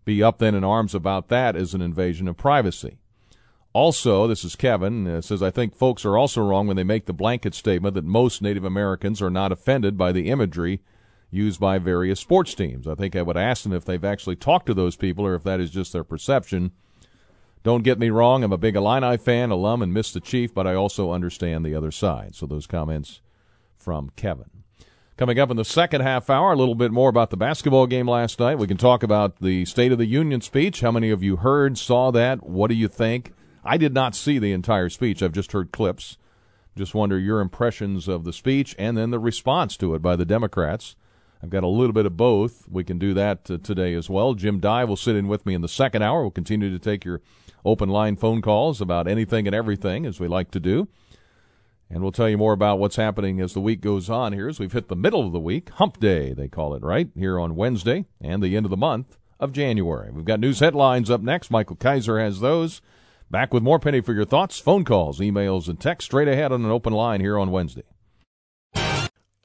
be 0.06 0.22
up 0.22 0.38
then 0.38 0.54
in 0.54 0.64
arms 0.64 0.94
about 0.94 1.28
that 1.28 1.56
as 1.56 1.74
an 1.74 1.82
invasion 1.82 2.26
of 2.26 2.38
privacy? 2.38 2.96
Also, 3.74 4.26
this 4.26 4.44
is 4.44 4.56
Kevin, 4.56 5.06
uh, 5.06 5.20
says, 5.20 5.42
I 5.42 5.50
think 5.50 5.74
folks 5.74 6.06
are 6.06 6.16
also 6.16 6.40
wrong 6.40 6.66
when 6.66 6.76
they 6.78 6.84
make 6.84 7.04
the 7.04 7.12
blanket 7.12 7.54
statement 7.54 7.94
that 7.96 8.04
most 8.04 8.40
Native 8.40 8.64
Americans 8.64 9.20
are 9.20 9.28
not 9.28 9.52
offended 9.52 9.98
by 9.98 10.10
the 10.10 10.30
imagery 10.30 10.80
used 11.30 11.60
by 11.60 11.78
various 11.78 12.20
sports 12.20 12.54
teams. 12.54 12.88
I 12.88 12.94
think 12.94 13.14
I 13.14 13.22
would 13.22 13.36
ask 13.36 13.62
them 13.62 13.72
if 13.72 13.84
they've 13.84 14.04
actually 14.04 14.36
talked 14.36 14.66
to 14.66 14.74
those 14.74 14.96
people 14.96 15.26
or 15.26 15.34
if 15.34 15.44
that 15.44 15.60
is 15.60 15.70
just 15.70 15.92
their 15.92 16.04
perception. 16.04 16.72
Don't 17.62 17.82
get 17.82 17.98
me 17.98 18.08
wrong, 18.10 18.44
I'm 18.44 18.52
a 18.52 18.58
big 18.58 18.76
Illini 18.76 19.16
fan, 19.16 19.50
alum, 19.50 19.82
and 19.82 19.92
miss 19.92 20.12
the 20.12 20.20
Chief, 20.20 20.54
but 20.54 20.66
I 20.66 20.74
also 20.74 21.10
understand 21.12 21.64
the 21.64 21.74
other 21.74 21.90
side. 21.90 22.34
So 22.34 22.46
those 22.46 22.66
comments 22.66 23.20
from 23.76 24.10
Kevin. 24.16 24.50
Coming 25.18 25.40
up 25.40 25.50
in 25.50 25.56
the 25.56 25.64
second 25.64 26.02
half 26.02 26.30
hour, 26.30 26.52
a 26.52 26.56
little 26.56 26.76
bit 26.76 26.92
more 26.92 27.08
about 27.08 27.30
the 27.30 27.36
basketball 27.36 27.88
game 27.88 28.08
last 28.08 28.38
night. 28.38 28.58
We 28.58 28.68
can 28.68 28.76
talk 28.76 29.02
about 29.02 29.40
the 29.40 29.64
State 29.64 29.90
of 29.90 29.98
the 29.98 30.06
Union 30.06 30.40
speech. 30.40 30.80
How 30.80 30.92
many 30.92 31.10
of 31.10 31.24
you 31.24 31.36
heard, 31.36 31.76
saw 31.76 32.12
that? 32.12 32.48
What 32.48 32.68
do 32.68 32.76
you 32.76 32.86
think? 32.86 33.32
I 33.64 33.76
did 33.76 33.92
not 33.92 34.14
see 34.14 34.38
the 34.38 34.52
entire 34.52 34.88
speech. 34.88 35.20
I've 35.20 35.32
just 35.32 35.50
heard 35.50 35.72
clips. 35.72 36.16
Just 36.76 36.94
wonder 36.94 37.18
your 37.18 37.40
impressions 37.40 38.06
of 38.06 38.22
the 38.22 38.32
speech 38.32 38.76
and 38.78 38.96
then 38.96 39.10
the 39.10 39.18
response 39.18 39.76
to 39.78 39.96
it 39.96 40.02
by 40.02 40.14
the 40.14 40.24
Democrats. 40.24 40.94
I've 41.42 41.50
got 41.50 41.62
a 41.62 41.68
little 41.68 41.92
bit 41.92 42.06
of 42.06 42.16
both. 42.16 42.68
We 42.68 42.84
can 42.84 42.98
do 42.98 43.14
that 43.14 43.50
uh, 43.50 43.58
today 43.58 43.94
as 43.94 44.10
well. 44.10 44.34
Jim 44.34 44.58
Dey 44.58 44.84
will 44.84 44.96
sit 44.96 45.16
in 45.16 45.28
with 45.28 45.46
me 45.46 45.54
in 45.54 45.60
the 45.60 45.68
second 45.68 46.02
hour. 46.02 46.22
We'll 46.22 46.30
continue 46.30 46.70
to 46.70 46.78
take 46.78 47.04
your 47.04 47.20
open 47.64 47.88
line 47.88 48.16
phone 48.16 48.42
calls 48.42 48.80
about 48.80 49.06
anything 49.06 49.46
and 49.46 49.54
everything, 49.54 50.04
as 50.04 50.18
we 50.18 50.26
like 50.26 50.50
to 50.52 50.60
do. 50.60 50.88
And 51.90 52.02
we'll 52.02 52.12
tell 52.12 52.28
you 52.28 52.36
more 52.36 52.52
about 52.52 52.78
what's 52.78 52.96
happening 52.96 53.40
as 53.40 53.54
the 53.54 53.60
week 53.60 53.80
goes 53.80 54.10
on 54.10 54.32
here, 54.32 54.48
as 54.48 54.60
we've 54.60 54.72
hit 54.72 54.88
the 54.88 54.96
middle 54.96 55.26
of 55.26 55.32
the 55.32 55.40
week, 55.40 55.70
hump 55.70 55.98
day, 55.98 56.34
they 56.34 56.48
call 56.48 56.74
it, 56.74 56.82
right? 56.82 57.08
Here 57.16 57.38
on 57.38 57.56
Wednesday 57.56 58.04
and 58.20 58.42
the 58.42 58.56
end 58.56 58.66
of 58.66 58.70
the 58.70 58.76
month 58.76 59.16
of 59.40 59.52
January. 59.52 60.10
We've 60.10 60.24
got 60.24 60.40
news 60.40 60.60
headlines 60.60 61.10
up 61.10 61.22
next. 61.22 61.50
Michael 61.50 61.76
Kaiser 61.76 62.18
has 62.18 62.40
those. 62.40 62.82
Back 63.30 63.54
with 63.54 63.62
more 63.62 63.78
Penny 63.78 64.00
for 64.00 64.12
your 64.12 64.24
thoughts, 64.24 64.58
phone 64.58 64.84
calls, 64.84 65.20
emails, 65.20 65.68
and 65.68 65.78
text 65.78 66.06
straight 66.06 66.28
ahead 66.28 66.50
on 66.50 66.64
an 66.64 66.70
open 66.70 66.92
line 66.92 67.20
here 67.20 67.38
on 67.38 67.50
Wednesday. 67.50 67.84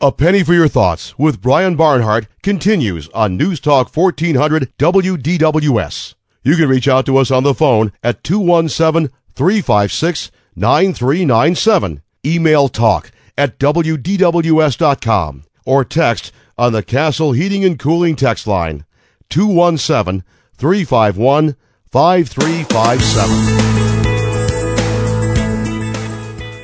A 0.03 0.11
Penny 0.11 0.43
for 0.43 0.53
Your 0.53 0.67
Thoughts 0.67 1.17
with 1.17 1.39
Brian 1.39 1.77
Barnhart 1.77 2.27
continues 2.41 3.07
on 3.13 3.37
News 3.37 3.61
Talk 3.61 3.95
1400 3.95 4.77
WDWS. 4.77 6.15
You 6.43 6.57
can 6.57 6.67
reach 6.67 6.89
out 6.89 7.05
to 7.05 7.15
us 7.15 7.31
on 7.31 7.43
the 7.43 7.53
phone 7.53 7.93
at 8.03 8.21
217 8.21 9.09
356 9.33 10.29
9397. 10.57 12.01
Email 12.25 12.67
talk 12.67 13.11
at 13.37 13.57
WDWS.com 13.57 15.45
or 15.65 15.85
text 15.85 16.33
on 16.57 16.73
the 16.73 16.83
Castle 16.83 17.31
Heating 17.31 17.63
and 17.63 17.79
Cooling 17.79 18.17
text 18.17 18.45
line 18.45 18.83
217 19.29 20.25
351 20.57 21.55
5357. 21.93 24.12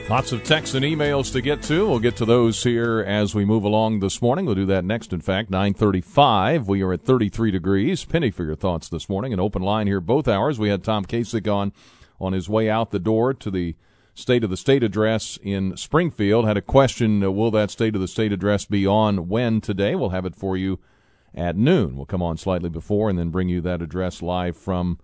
Lots 0.10 0.32
of 0.32 0.44
texts 0.44 0.74
and 0.74 0.84
emails 0.84 1.32
to 1.34 1.40
get 1.40 1.62
to. 1.64 1.88
We'll 1.88 2.00
get 2.00 2.16
to 2.16 2.26
those 2.26 2.64
here 2.64 3.00
as 3.08 3.36
we 3.36 3.46
move 3.46 3.64
along 3.64 4.00
this 4.00 4.24
morning. 4.24 4.48
We'll 4.48 4.56
do 4.56 4.66
that 4.66 4.84
next, 4.84 5.14
in 5.14 5.22
fact, 5.22 5.52
935. 5.52 6.68
We 6.68 6.82
are 6.82 6.94
at 6.94 7.04
33 7.04 7.52
degrees. 7.52 8.06
Penny 8.06 8.32
for 8.32 8.44
your 8.44 8.56
thoughts 8.56 8.90
this 8.90 9.08
morning. 9.08 9.34
An 9.34 9.40
open 9.40 9.62
line 9.62 9.86
here 9.86 10.02
both 10.02 10.28
hours. 10.28 10.58
We 10.58 10.70
had 10.70 10.84
Tom 10.84 11.06
Kacich 11.06 11.48
on 11.48 11.74
on 12.20 12.34
his 12.34 12.50
way 12.50 12.72
out 12.72 12.90
the 12.90 12.98
door 12.98 13.36
to 13.36 13.52
the 13.52 13.76
State 14.16 14.44
of 14.44 14.50
the 14.50 14.58
State 14.58 14.82
address 14.82 15.38
in 15.44 15.78
Springfield. 15.78 16.48
Had 16.48 16.58
a 16.58 16.62
question, 16.64 17.24
uh, 17.24 17.30
will 17.30 17.52
that 17.52 17.70
State 17.70 17.94
of 17.94 18.02
the 18.02 18.08
State 18.08 18.34
address 18.34 18.66
be 18.66 18.88
on 18.88 19.30
when 19.30 19.62
today? 19.62 19.94
We'll 19.94 20.10
have 20.10 20.26
it 20.26 20.36
for 20.36 20.58
you 20.58 20.80
at 21.36 21.56
noon. 21.56 21.96
We'll 21.96 22.08
come 22.08 22.24
on 22.24 22.36
slightly 22.38 22.70
before 22.70 23.12
and 23.12 23.20
then 23.20 23.30
bring 23.30 23.48
you 23.48 23.62
that 23.62 23.84
address 23.84 24.24
live 24.24 24.58
from 24.58 24.98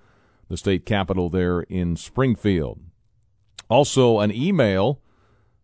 the 0.50 0.58
state 0.58 0.84
capitol 0.84 1.30
there 1.30 1.62
in 1.62 1.96
Springfield. 1.96 2.80
Also, 3.70 4.20
an 4.20 4.32
email 4.32 5.02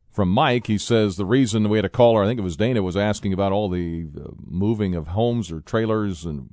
from 0.09 0.29
Mike. 0.29 0.67
He 0.67 0.77
says 0.77 1.15
the 1.15 1.25
reason 1.25 1.69
we 1.69 1.77
had 1.77 1.85
a 1.85 1.89
caller, 1.89 2.23
I 2.23 2.27
think 2.27 2.39
it 2.39 2.43
was 2.43 2.57
Dana, 2.57 2.81
was 2.81 2.97
asking 2.97 3.33
about 3.33 3.51
all 3.51 3.69
the 3.69 4.07
uh, 4.17 4.29
moving 4.45 4.95
of 4.95 5.07
homes 5.07 5.51
or 5.51 5.61
trailers 5.61 6.25
and 6.25 6.49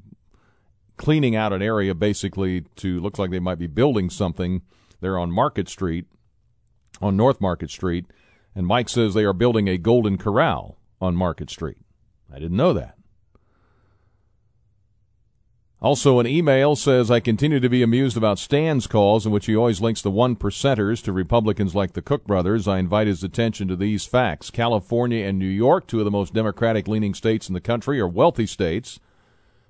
cleaning 0.97 1.35
out 1.35 1.53
an 1.53 1.63
area 1.63 1.95
basically 1.95 2.63
to 2.77 3.01
look 3.01 3.19
like 3.19 3.31
they 3.31 3.39
might 3.39 3.59
be 3.59 3.67
building 3.67 4.11
something 4.11 4.63
there 5.01 5.19
on 5.19 5.31
Market 5.31 5.69
Street, 5.69 6.07
on 7.01 7.17
North 7.17 7.41
Market 7.41 7.71
Street. 7.71 8.07
And 8.55 8.67
Mike 8.67 8.89
says 8.89 9.15
they 9.15 9.25
are 9.25 9.33
building 9.33 9.69
a 9.69 9.79
Golden 9.79 10.19
Corral 10.19 10.79
on 11.01 11.15
Market 11.15 11.51
Street. 11.51 11.79
I 12.33 12.39
didn't 12.39 12.57
know 12.57 12.73
that. 12.73 12.98
Also, 15.81 16.19
an 16.19 16.27
email 16.27 16.75
says, 16.75 17.09
I 17.09 17.21
continue 17.21 17.61
to 17.61 17.69
be 17.69 17.85
amused 17.85 18.17
about 18.17 18.41
Stan's 18.41 18.89
calls 18.89 19.25
in 19.25 19.31
which 19.31 19.47
he 19.47 19.55
always 19.55 19.81
links 19.81 20.03
the 20.03 20.11
one 20.11 20.35
percenters 20.35 21.01
to 21.05 21.13
Republicans 21.13 21.73
like 21.73 21.93
the 21.93 22.03
Koch 22.03 22.25
brothers. 22.25 22.67
I 22.67 22.81
invite 22.81 23.07
his 23.07 23.23
attention 23.23 23.69
to 23.69 23.77
these 23.77 24.05
facts. 24.05 24.51
California 24.51 25.25
and 25.25 25.39
New 25.39 25.47
York, 25.47 25.87
two 25.87 26.01
of 26.01 26.05
the 26.05 26.11
most 26.11 26.35
Democratic 26.35 26.89
leaning 26.89 27.15
states 27.15 27.47
in 27.47 27.55
the 27.55 27.61
country, 27.61 28.01
are 28.01 28.09
wealthy 28.09 28.45
states, 28.45 28.99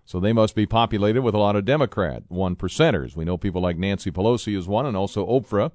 so 0.07 0.19
they 0.19 0.33
must 0.33 0.55
be 0.55 0.65
populated 0.65 1.21
with 1.21 1.35
a 1.35 1.39
lot 1.39 1.57
of 1.57 1.67
Democrat 1.67 2.23
one 2.29 2.57
percenters. 2.57 3.15
We 3.15 3.27
know 3.27 3.37
people 3.37 3.61
like 3.61 3.77
Nancy 3.77 4.11
Pelosi 4.11 4.57
is 4.57 4.67
one, 4.67 4.87
and 4.87 4.97
also 4.97 5.27
Oprah, 5.27 5.73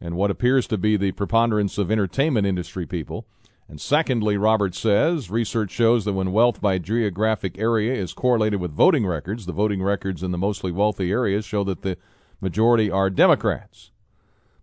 and 0.00 0.16
what 0.16 0.32
appears 0.32 0.66
to 0.66 0.78
be 0.78 0.96
the 0.96 1.12
preponderance 1.12 1.78
of 1.78 1.92
entertainment 1.92 2.44
industry 2.44 2.86
people. 2.86 3.24
And 3.70 3.80
secondly, 3.80 4.36
Robert 4.36 4.74
says 4.74 5.30
research 5.30 5.70
shows 5.70 6.04
that 6.04 6.14
when 6.14 6.32
wealth 6.32 6.60
by 6.60 6.78
geographic 6.78 7.56
area 7.56 7.94
is 7.94 8.12
correlated 8.12 8.60
with 8.60 8.72
voting 8.72 9.06
records, 9.06 9.46
the 9.46 9.52
voting 9.52 9.80
records 9.80 10.24
in 10.24 10.32
the 10.32 10.38
mostly 10.38 10.72
wealthy 10.72 11.12
areas 11.12 11.44
show 11.44 11.62
that 11.62 11.82
the 11.82 11.96
majority 12.40 12.90
are 12.90 13.08
Democrats. 13.08 13.92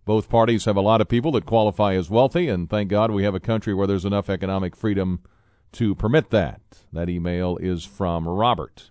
Both 0.04 0.28
parties 0.28 0.66
have 0.66 0.76
a 0.76 0.82
lot 0.82 1.00
of 1.00 1.08
people 1.08 1.32
that 1.32 1.46
qualify 1.46 1.94
as 1.94 2.10
wealthy, 2.10 2.50
and 2.50 2.68
thank 2.68 2.90
God 2.90 3.10
we 3.10 3.24
have 3.24 3.34
a 3.34 3.40
country 3.40 3.72
where 3.72 3.86
there's 3.86 4.04
enough 4.04 4.28
economic 4.28 4.76
freedom 4.76 5.20
to 5.72 5.94
permit 5.94 6.28
that. 6.28 6.60
That 6.92 7.08
email 7.08 7.56
is 7.56 7.86
from 7.86 8.28
Robert. 8.28 8.90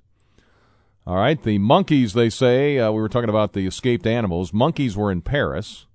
All 1.05 1.17
right, 1.17 1.41
the 1.41 1.59
monkeys, 1.59 2.13
they 2.13 2.31
say, 2.31 2.79
uh, 2.79 2.91
we 2.91 3.01
were 3.01 3.07
talking 3.07 3.29
about 3.29 3.53
the 3.53 3.67
escaped 3.67 4.07
animals. 4.07 4.51
Monkeys 4.51 4.97
were 4.97 5.11
in 5.11 5.21
Paris 5.21 5.85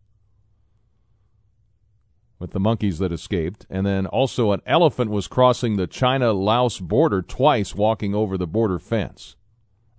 with 2.43 2.51
the 2.51 2.61
monkeys 2.61 2.99
that 2.99 3.13
escaped. 3.13 3.67
And 3.71 3.87
then 3.87 4.05
also 4.05 4.51
an 4.51 4.63
elephant 4.67 5.13
was 5.13 5.29
crossing 5.29 5.77
the 5.77 5.87
China 5.87 6.33
Laos 6.33 6.81
border 6.81 7.23
twice 7.23 7.73
walking 7.73 8.17
over 8.17 8.37
the 8.37 8.49
border 8.49 8.81
fence. 8.81 9.37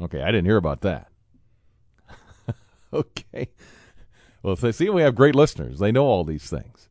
Okay, 0.01 0.21
I 0.21 0.25
didn't 0.25 0.47
hear 0.47 0.57
about 0.57 0.81
that. 0.81 1.07
okay. 2.93 3.47
Well, 4.43 4.53
if 4.53 4.59
they 4.59 4.73
see 4.73 4.89
we 4.89 5.03
have 5.03 5.15
great 5.15 5.35
listeners, 5.35 5.79
they 5.79 5.93
know 5.93 6.03
all 6.03 6.25
these 6.25 6.49
things. 6.49 6.89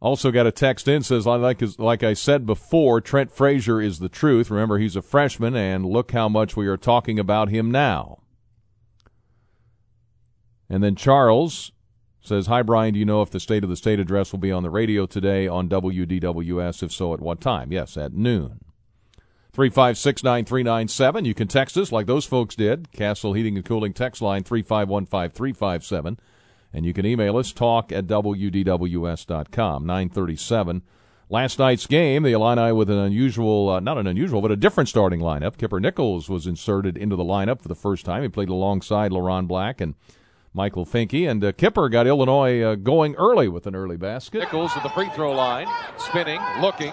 Also 0.00 0.32
got 0.32 0.48
a 0.48 0.52
text 0.52 0.88
in 0.88 1.04
says 1.04 1.24
like 1.24 1.62
like 1.78 2.02
I 2.02 2.14
said 2.14 2.44
before, 2.44 3.00
Trent 3.00 3.30
Frazier 3.30 3.80
is 3.80 4.00
the 4.00 4.08
truth. 4.08 4.50
Remember 4.50 4.78
he's 4.78 4.96
a 4.96 5.02
freshman 5.02 5.54
and 5.54 5.86
look 5.86 6.10
how 6.10 6.28
much 6.28 6.56
we 6.56 6.66
are 6.66 6.76
talking 6.76 7.20
about 7.20 7.50
him 7.50 7.70
now. 7.70 8.18
And 10.68 10.82
then 10.82 10.96
Charles 10.96 11.70
says, 12.22 12.46
Hi, 12.46 12.62
Brian. 12.62 12.94
Do 12.94 13.00
you 13.00 13.04
know 13.04 13.22
if 13.22 13.30
the 13.30 13.40
State 13.40 13.64
of 13.64 13.70
the 13.70 13.76
State 13.76 14.00
address 14.00 14.32
will 14.32 14.38
be 14.38 14.52
on 14.52 14.62
the 14.62 14.70
radio 14.70 15.06
today 15.06 15.46
on 15.46 15.68
WDWS? 15.68 16.82
If 16.82 16.92
so, 16.92 17.12
at 17.12 17.20
what 17.20 17.40
time? 17.40 17.72
Yes, 17.72 17.96
at 17.96 18.14
noon. 18.14 18.60
356 19.52 20.24
9397. 20.24 21.24
You 21.26 21.34
can 21.34 21.48
text 21.48 21.76
us 21.76 21.92
like 21.92 22.06
those 22.06 22.24
folks 22.24 22.54
did. 22.54 22.90
Castle 22.92 23.34
Heating 23.34 23.56
and 23.56 23.64
Cooling 23.64 23.92
text 23.92 24.22
line 24.22 24.44
3515357. 24.44 26.18
And 26.72 26.86
you 26.86 26.94
can 26.94 27.04
email 27.04 27.36
us, 27.36 27.52
talk 27.52 27.92
at 27.92 28.06
WDWS.com. 28.06 29.86
937. 29.86 30.82
Last 31.28 31.58
night's 31.58 31.86
game, 31.86 32.22
the 32.22 32.32
Illini 32.32 32.72
with 32.72 32.90
an 32.90 32.98
unusual, 32.98 33.70
uh, 33.70 33.80
not 33.80 33.98
an 33.98 34.06
unusual, 34.06 34.42
but 34.42 34.50
a 34.50 34.56
different 34.56 34.88
starting 34.88 35.20
lineup. 35.20 35.56
Kipper 35.56 35.80
Nichols 35.80 36.28
was 36.28 36.46
inserted 36.46 36.96
into 36.96 37.16
the 37.16 37.24
lineup 37.24 37.60
for 37.60 37.68
the 37.68 37.74
first 37.74 38.04
time. 38.04 38.22
He 38.22 38.28
played 38.28 38.48
alongside 38.50 39.12
LeRon 39.12 39.48
Black 39.48 39.80
and 39.80 39.94
Michael 40.54 40.84
Finke. 40.84 41.28
And 41.28 41.42
uh, 41.42 41.52
Kipper 41.52 41.88
got 41.88 42.06
Illinois 42.06 42.60
uh, 42.60 42.74
going 42.74 43.14
early 43.16 43.48
with 43.48 43.66
an 43.66 43.74
early 43.74 43.96
basket. 43.96 44.40
Nichols 44.40 44.72
at 44.76 44.82
the 44.82 44.88
free 44.90 45.08
throw 45.10 45.32
line, 45.32 45.66
spinning, 45.98 46.40
looking. 46.60 46.92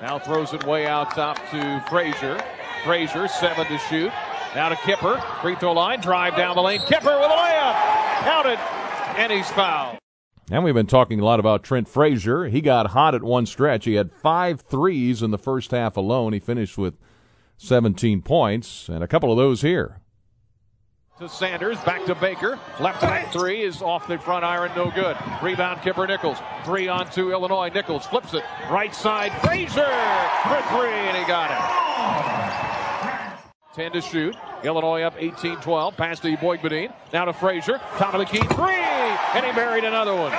Now 0.00 0.18
throws 0.18 0.52
it 0.52 0.64
way 0.64 0.86
out 0.86 1.10
top 1.12 1.36
to 1.50 1.84
Frazier. 1.88 2.38
Frazier, 2.84 3.28
seven 3.28 3.66
to 3.66 3.78
shoot. 3.78 4.12
Now 4.54 4.68
to 4.68 4.76
Kipper, 4.76 5.22
free 5.42 5.56
throw 5.56 5.72
line, 5.72 6.00
drive 6.00 6.36
down 6.36 6.56
the 6.56 6.62
lane. 6.62 6.80
Kipper 6.86 7.18
with 7.18 7.30
a 7.30 7.34
layup. 7.34 8.20
Counted, 8.20 8.58
and 9.18 9.32
he's 9.32 9.48
fouled. 9.50 9.98
And 10.50 10.62
we've 10.62 10.74
been 10.74 10.86
talking 10.86 11.18
a 11.18 11.24
lot 11.24 11.40
about 11.40 11.64
Trent 11.64 11.88
Frazier. 11.88 12.46
He 12.46 12.60
got 12.60 12.88
hot 12.88 13.14
at 13.14 13.22
one 13.22 13.46
stretch. 13.46 13.84
He 13.84 13.94
had 13.94 14.12
five 14.12 14.60
threes 14.60 15.20
in 15.20 15.32
the 15.32 15.38
first 15.38 15.72
half 15.72 15.96
alone. 15.96 16.32
He 16.32 16.38
finished 16.38 16.78
with 16.78 16.94
17 17.58 18.22
points, 18.22 18.88
and 18.88 19.02
a 19.02 19.08
couple 19.08 19.32
of 19.32 19.36
those 19.36 19.62
here. 19.62 20.00
To 21.18 21.30
Sanders, 21.30 21.80
back 21.80 22.04
to 22.04 22.14
Baker. 22.14 22.58
Left 22.78 23.00
hand 23.00 23.32
three 23.32 23.62
is 23.62 23.80
off 23.80 24.06
the 24.06 24.18
front 24.18 24.44
iron, 24.44 24.70
no 24.76 24.90
good. 24.90 25.16
Rebound, 25.42 25.80
Kipper 25.80 26.06
Nichols. 26.06 26.36
Three 26.62 26.88
on 26.88 27.10
two, 27.10 27.32
Illinois. 27.32 27.70
Nichols 27.70 28.04
flips 28.04 28.34
it. 28.34 28.44
Right 28.70 28.94
side, 28.94 29.32
Frazier 29.40 29.86
for 30.42 30.60
three, 30.68 30.90
and 30.90 31.16
he 31.16 31.24
got 31.24 31.50
it. 31.50 31.86
10 33.74 33.92
to 33.92 34.02
shoot. 34.02 34.36
Illinois 34.62 35.02
up 35.02 35.14
18 35.16 35.56
12. 35.56 35.96
Pass 35.96 36.20
to 36.20 36.36
Eboigbodin. 36.36 36.92
Now 37.14 37.24
to 37.24 37.32
Frazier. 37.32 37.78
Top 37.96 38.12
of 38.12 38.20
the 38.20 38.26
key. 38.26 38.46
Three! 38.48 38.74
And 38.74 39.46
he 39.46 39.52
buried 39.52 39.84
another 39.84 40.14
one. 40.14 40.32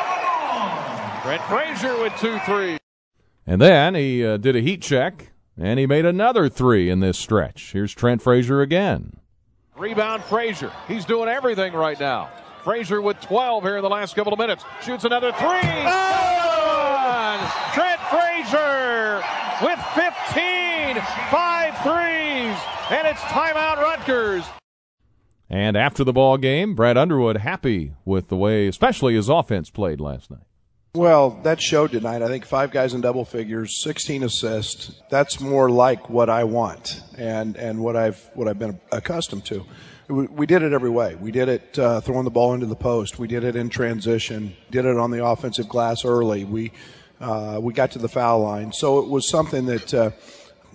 Trent 1.23 1.41
Frazier 1.45 1.99
with 1.99 2.13
two 2.19 2.37
threes. 2.45 2.77
And 3.47 3.59
then 3.59 3.95
he 3.95 4.23
uh, 4.23 4.37
did 4.37 4.55
a 4.55 4.61
heat 4.61 4.83
check, 4.83 5.31
and 5.59 5.79
he 5.79 5.87
made 5.87 6.05
another 6.05 6.49
three 6.49 6.87
in 6.87 6.99
this 6.99 7.17
stretch. 7.17 7.71
Here's 7.73 7.95
Trent 7.95 8.21
Frazier 8.21 8.61
again. 8.61 9.17
Rebound, 9.77 10.23
Frazier. 10.23 10.71
He's 10.87 11.05
doing 11.05 11.29
everything 11.29 11.73
right 11.73 11.99
now. 11.99 12.29
Frazier 12.63 13.01
with 13.01 13.19
12 13.21 13.63
here 13.63 13.77
in 13.77 13.83
the 13.83 13.89
last 13.89 14.15
couple 14.15 14.33
of 14.33 14.39
minutes. 14.39 14.63
Shoots 14.83 15.05
another 15.05 15.31
three. 15.33 15.47
Oh! 15.63 16.37
Trent 17.73 18.01
Frazier 18.09 19.21
with 19.61 19.79
15. 19.93 21.01
Five 21.29 21.77
threes. 21.83 22.57
And 22.89 23.07
it's 23.07 23.21
timeout 23.21 23.77
Rutgers. 23.77 24.45
And 25.49 25.77
after 25.77 26.03
the 26.03 26.11
ball 26.11 26.37
game, 26.37 26.75
Brad 26.75 26.97
Underwood 26.97 27.37
happy 27.37 27.93
with 28.03 28.27
the 28.29 28.35
way, 28.35 28.67
especially 28.67 29.13
his 29.13 29.29
offense 29.29 29.69
played 29.69 30.01
last 30.01 30.29
night. 30.31 30.46
Well, 30.97 31.39
that 31.43 31.61
showed 31.61 31.91
tonight. 31.91 32.23
I 32.23 32.27
think 32.27 32.43
five 32.43 32.71
guys 32.71 32.95
in 32.95 33.01
double 33.01 33.23
figures, 33.23 33.83
16 33.83 34.23
assists. 34.23 34.99
That's 35.11 35.39
more 35.39 35.69
like 35.69 36.09
what 36.09 36.27
I 36.27 36.43
want 36.43 37.03
and 37.15 37.55
and 37.55 37.81
what 37.81 37.95
I've 37.95 38.19
what 38.33 38.47
I've 38.47 38.57
been 38.57 38.79
accustomed 38.91 39.45
to. 39.45 39.63
We, 40.07 40.47
did 40.47 40.63
it 40.63 40.73
every 40.73 40.89
way. 40.89 41.13
We 41.13 41.29
did 41.31 41.49
it 41.49 41.77
uh, 41.77 42.01
throwing 42.01 42.23
the 42.23 42.31
ball 42.31 42.55
into 42.55 42.65
the 42.65 42.75
post. 42.75 43.19
We 43.19 43.27
did 43.27 43.43
it 43.43 43.55
in 43.55 43.69
transition. 43.69 44.55
Did 44.71 44.85
it 44.85 44.97
on 44.97 45.11
the 45.11 45.23
offensive 45.23 45.69
glass 45.69 46.03
early. 46.03 46.45
We 46.45 46.71
uh, 47.21 47.59
we 47.61 47.73
got 47.73 47.91
to 47.91 47.99
the 47.99 48.09
foul 48.09 48.39
line. 48.39 48.73
So 48.73 48.97
it 48.97 49.07
was 49.07 49.29
something 49.29 49.67
that. 49.67 49.93
Uh, 49.93 50.11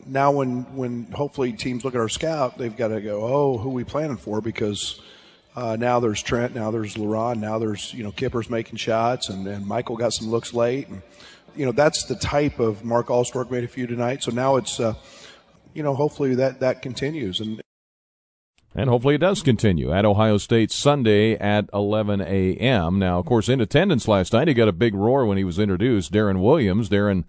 now 0.07 0.31
when 0.31 0.63
when 0.77 1.11
hopefully 1.11 1.53
teams 1.53 1.85
look 1.85 1.97
at 1.97 2.01
our 2.01 2.09
scout, 2.09 2.59
they've 2.59 2.77
got 2.77 2.89
to 2.89 3.01
go, 3.01 3.25
oh, 3.25 3.59
who 3.59 3.71
we 3.71 3.83
planning 3.83 4.17
for? 4.17 4.41
Because 4.41 5.01
uh, 5.55 5.77
now 5.79 6.01
there's 6.01 6.23
Trent, 6.23 6.55
now 6.55 6.71
there's 6.71 6.95
LeRon, 6.95 7.39
now 7.39 7.59
there's 7.59 7.93
you 7.93 8.03
know 8.03 8.11
Kipper's 8.11 8.49
making 8.49 8.77
shots, 8.77 9.29
and, 9.29 9.47
and 9.47 9.67
Michael 9.67 9.97
got 9.97 10.13
some 10.13 10.29
looks 10.31 10.55
late, 10.55 10.89
and 10.89 11.03
you 11.55 11.67
know 11.67 11.73
that's 11.73 12.05
the 12.05 12.15
type 12.15 12.59
of 12.59 12.85
Mark 12.85 13.09
Alstork 13.09 13.51
made 13.51 13.65
a 13.65 13.69
few 13.69 13.87
tonight. 13.87 14.23
So 14.23 14.31
now 14.31 14.57
it's 14.57 14.81
uh, 14.81 14.95
you 15.75 15.83
know 15.83 15.95
hopefully 15.95 16.35
that 16.37 16.61
that 16.61 16.83
continues 16.83 17.41
and. 17.41 17.61
And 18.75 18.89
hopefully 18.89 19.17
it 19.17 19.19
does 19.19 19.43
continue 19.43 19.93
at 19.93 20.07
Ohio 20.07 20.39
State 20.39 20.71
Sunday 20.71 21.35
at 21.35 21.69
11 21.75 22.23
a.m. 22.23 22.99
Now, 22.99 23.19
of 23.19 23.27
course, 23.27 23.51
in 23.51 23.61
attendance 23.61 24.09
last 24.09 24.33
night, 24.33 24.49
he 24.49 24.55
got 24.55 24.67
a 24.67 24.73
big 24.73 24.95
roar 24.95 25.27
when 25.27 25.37
he 25.37 25.45
was 25.45 25.59
introduced. 25.59 26.11
Deron 26.11 26.41
Williams. 26.41 26.89
Deron 26.89 27.25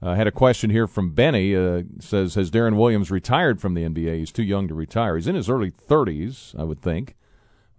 uh, 0.00 0.14
had 0.14 0.26
a 0.26 0.32
question 0.32 0.70
here 0.70 0.86
from 0.86 1.12
Benny. 1.12 1.54
Uh, 1.54 1.82
says, 1.98 2.34
Has 2.34 2.50
Deron 2.50 2.78
Williams 2.78 3.10
retired 3.10 3.60
from 3.60 3.74
the 3.74 3.82
NBA? 3.82 4.20
He's 4.20 4.32
too 4.32 4.42
young 4.42 4.68
to 4.68 4.74
retire. 4.74 5.16
He's 5.16 5.26
in 5.26 5.34
his 5.34 5.50
early 5.50 5.70
30s, 5.70 6.58
I 6.58 6.64
would 6.64 6.80
think. 6.80 7.14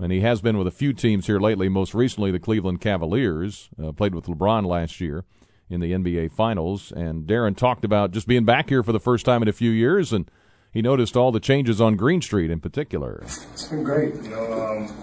And 0.02 0.12
he 0.12 0.22
has 0.22 0.42
been 0.42 0.58
with 0.58 0.68
a 0.68 0.72
few 0.72 0.94
teams 0.94 1.28
here 1.28 1.40
lately, 1.40 1.70
most 1.70 1.94
recently 1.94 2.32
the 2.32 2.40
Cleveland 2.40 2.82
Cavaliers. 2.82 3.70
Uh, 3.82 3.92
played 3.92 4.16
with 4.16 4.26
LeBron 4.26 4.66
last 4.66 5.00
year 5.00 5.26
in 5.70 5.80
the 5.80 5.92
NBA 5.92 6.32
Finals. 6.32 6.92
And 6.92 7.26
Deron 7.28 7.56
talked 7.56 7.86
about 7.86 8.12
just 8.12 8.28
being 8.28 8.44
back 8.44 8.70
here 8.70 8.84
for 8.84 8.92
the 8.92 9.00
first 9.00 9.26
time 9.26 9.42
in 9.42 9.48
a 9.48 9.54
few 9.54 9.72
years, 9.72 10.12
and 10.12 10.30
he 10.74 10.82
noticed 10.82 11.16
all 11.16 11.32
the 11.32 11.40
changes 11.40 11.80
on 11.80 11.96
Green 11.96 12.22
Street 12.22 12.50
in 12.50 12.60
particular. 12.60 13.22
It's 13.24 13.68
been 13.68 13.84
great. 13.84 14.16
You 14.16 14.30
know, 14.30 14.54
um, 14.54 14.94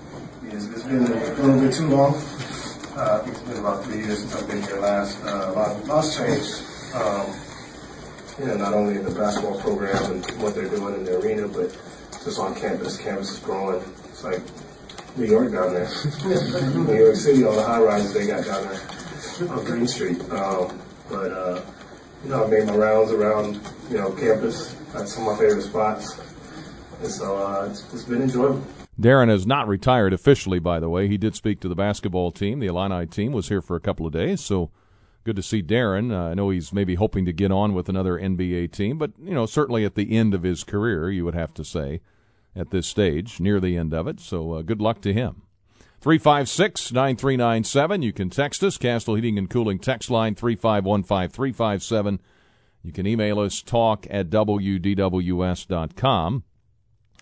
it's, 0.45 0.67
it's 0.67 0.83
been 0.83 1.05
a 1.05 1.43
little 1.43 1.61
bit 1.61 1.73
too 1.73 1.89
long. 1.89 2.15
Uh, 2.97 3.21
I 3.21 3.25
think 3.25 3.37
it's 3.37 3.47
been 3.49 3.59
about 3.59 3.85
three 3.85 3.99
years 3.99 4.19
since 4.19 4.35
I've 4.35 4.49
been 4.49 4.63
here 4.63 4.81
last. 4.81 5.23
Uh, 5.25 5.29
a 5.29 5.53
lot, 5.53 5.87
lots 5.87 6.17
changed 6.17 6.69
um, 6.95 7.27
you 8.39 8.47
know, 8.47 8.57
not 8.57 8.75
only 8.75 8.97
in 8.97 9.05
the 9.05 9.11
basketball 9.11 9.61
program 9.61 10.13
and 10.13 10.25
what 10.43 10.55
they're 10.55 10.69
doing 10.69 10.95
in 10.95 11.05
the 11.05 11.19
arena, 11.19 11.49
but 11.49 11.71
just 12.25 12.39
on 12.39 12.55
campus. 12.55 12.97
Campus 12.97 13.33
is 13.33 13.39
growing. 13.41 13.83
It's 14.09 14.25
like 14.25 14.41
New 15.17 15.27
York 15.27 15.53
down 15.53 15.75
there. 15.75 15.89
New 16.75 16.95
York 16.95 17.17
City, 17.17 17.45
all 17.45 17.55
the 17.55 17.63
high 17.63 17.81
rises 17.81 18.15
they 18.15 18.27
got 18.27 18.45
down 18.45 18.65
there 18.69 19.51
on 19.51 19.65
Green 19.65 19.87
Street. 19.87 20.21
Um, 20.31 20.81
but, 21.09 21.33
uh, 21.33 21.63
you 22.25 22.31
know, 22.31 22.45
I 22.45 22.47
made 22.49 22.67
my 22.67 22.77
rounds 22.77 23.13
around, 23.13 23.61
you 23.91 23.97
know, 23.97 24.13
campus. 24.13 24.75
That's 24.93 25.15
some 25.15 25.27
of 25.27 25.35
my 25.35 25.39
favorite 25.39 25.63
spots. 25.63 26.21
And 27.01 27.11
so 27.11 27.37
uh, 27.37 27.69
it's, 27.71 27.93
it's 27.93 28.05
been 28.05 28.23
enjoyable. 28.23 28.63
Deron 29.01 29.29
has 29.29 29.47
not 29.47 29.69
retired 29.69 30.13
officially, 30.13 30.59
by 30.59 30.81
the 30.81 30.89
way. 30.89 31.07
He 31.07 31.17
did 31.17 31.37
speak 31.37 31.61
to 31.61 31.69
the 31.69 31.77
basketball 31.77 32.33
team. 32.33 32.59
The 32.59 32.67
Illini 32.67 33.07
team 33.07 33.33
was 33.33 33.49
here 33.49 33.63
for 33.63 33.77
a 33.77 33.81
couple 33.81 34.07
of 34.07 34.13
days, 34.13 34.41
so 34.41 34.71
good 35.23 35.37
to 35.37 35.43
see 35.43 35.63
Deron. 35.63 36.11
Uh, 36.11 36.31
I 36.31 36.35
know 36.35 36.51
he's 36.51 36.73
maybe 36.73 36.97
hoping 36.97 37.25
to 37.25 37.33
get 37.33 37.53
on 37.53 37.75
with 37.75 37.89
another 37.89 38.19
NBA 38.19 38.73
team, 38.73 38.99
but 38.99 39.13
you 39.23 39.35
know 39.35 39.47
certainly 39.47 39.85
at 39.85 39.95
the 39.95 40.17
end 40.17 40.35
of 40.35 40.43
his 40.43 40.65
career, 40.65 41.11
you 41.11 41.25
would 41.25 41.37
have 41.37 41.55
to 41.55 41.65
say, 41.65 42.01
at 42.59 42.71
this 42.71 42.87
stage, 42.87 43.41
near 43.41 43.61
the 43.61 43.77
end 43.77 43.95
of 43.95 44.09
it. 44.09 44.21
So 44.21 44.55
uh, 44.55 44.63
good 44.63 44.81
luck 44.81 45.01
to 45.03 45.13
him. 45.13 45.43
356 46.01 46.93
9397. 46.93 48.03
You 48.03 48.13
can 48.13 48.31
text 48.31 48.63
us, 48.63 48.77
Castle 48.79 49.15
Heating 49.15 49.39
and 49.39 49.49
Cooling 49.49 49.79
text 49.79 50.11
line 50.11 50.35
3515 50.35 51.31
357. 51.31 52.21
You 52.83 52.93
can 52.93 53.07
email 53.07 53.41
us, 53.41 53.63
talk 53.63 54.07
at 54.11 54.31
WDWS.com. 54.31 54.85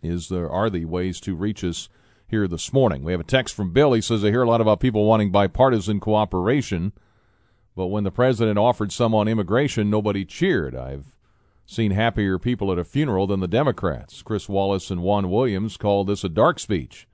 Is 0.02 0.28
there 0.28 0.50
are 0.50 0.68
the 0.68 0.84
ways 0.84 1.20
to 1.20 1.34
reach 1.34 1.64
us 1.64 1.88
here 2.28 2.46
this 2.48 2.72
morning. 2.72 3.02
We 3.02 3.12
have 3.12 3.20
a 3.20 3.24
text 3.24 3.54
from 3.54 3.72
Bill. 3.72 3.92
He 3.92 4.00
says, 4.00 4.24
I 4.24 4.28
hear 4.28 4.42
a 4.42 4.48
lot 4.48 4.60
about 4.60 4.80
people 4.80 5.06
wanting 5.06 5.30
bipartisan 5.30 6.00
cooperation. 6.00 6.92
But 7.74 7.86
when 7.86 8.04
the 8.04 8.10
president 8.10 8.58
offered 8.58 8.92
some 8.92 9.14
on 9.14 9.28
immigration, 9.28 9.90
nobody 9.90 10.24
cheered. 10.24 10.74
I've 10.74 11.15
seen 11.66 11.90
happier 11.90 12.38
people 12.38 12.72
at 12.72 12.78
a 12.78 12.84
funeral 12.84 13.26
than 13.26 13.40
the 13.40 13.48
Democrats. 13.48 14.22
Chris 14.22 14.48
Wallace 14.48 14.90
and 14.90 15.02
Juan 15.02 15.30
Williams 15.30 15.76
called 15.76 16.06
this 16.06 16.24
a 16.24 16.28
dark 16.28 16.58
speech. 16.58 17.06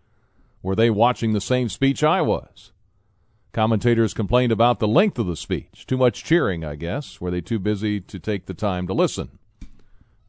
Were 0.62 0.76
they 0.76 0.90
watching 0.90 1.32
the 1.32 1.40
same 1.40 1.68
speech 1.68 2.04
I 2.04 2.20
was? 2.20 2.72
Commentators 3.52 4.14
complained 4.14 4.52
about 4.52 4.78
the 4.78 4.88
length 4.88 5.18
of 5.18 5.26
the 5.26 5.36
speech. 5.36 5.84
Too 5.86 5.96
much 5.96 6.24
cheering, 6.24 6.64
I 6.64 6.76
guess. 6.76 7.20
Were 7.20 7.30
they 7.30 7.40
too 7.40 7.58
busy 7.58 8.00
to 8.00 8.18
take 8.18 8.46
the 8.46 8.54
time 8.54 8.86
to 8.86 8.94
listen? 8.94 9.38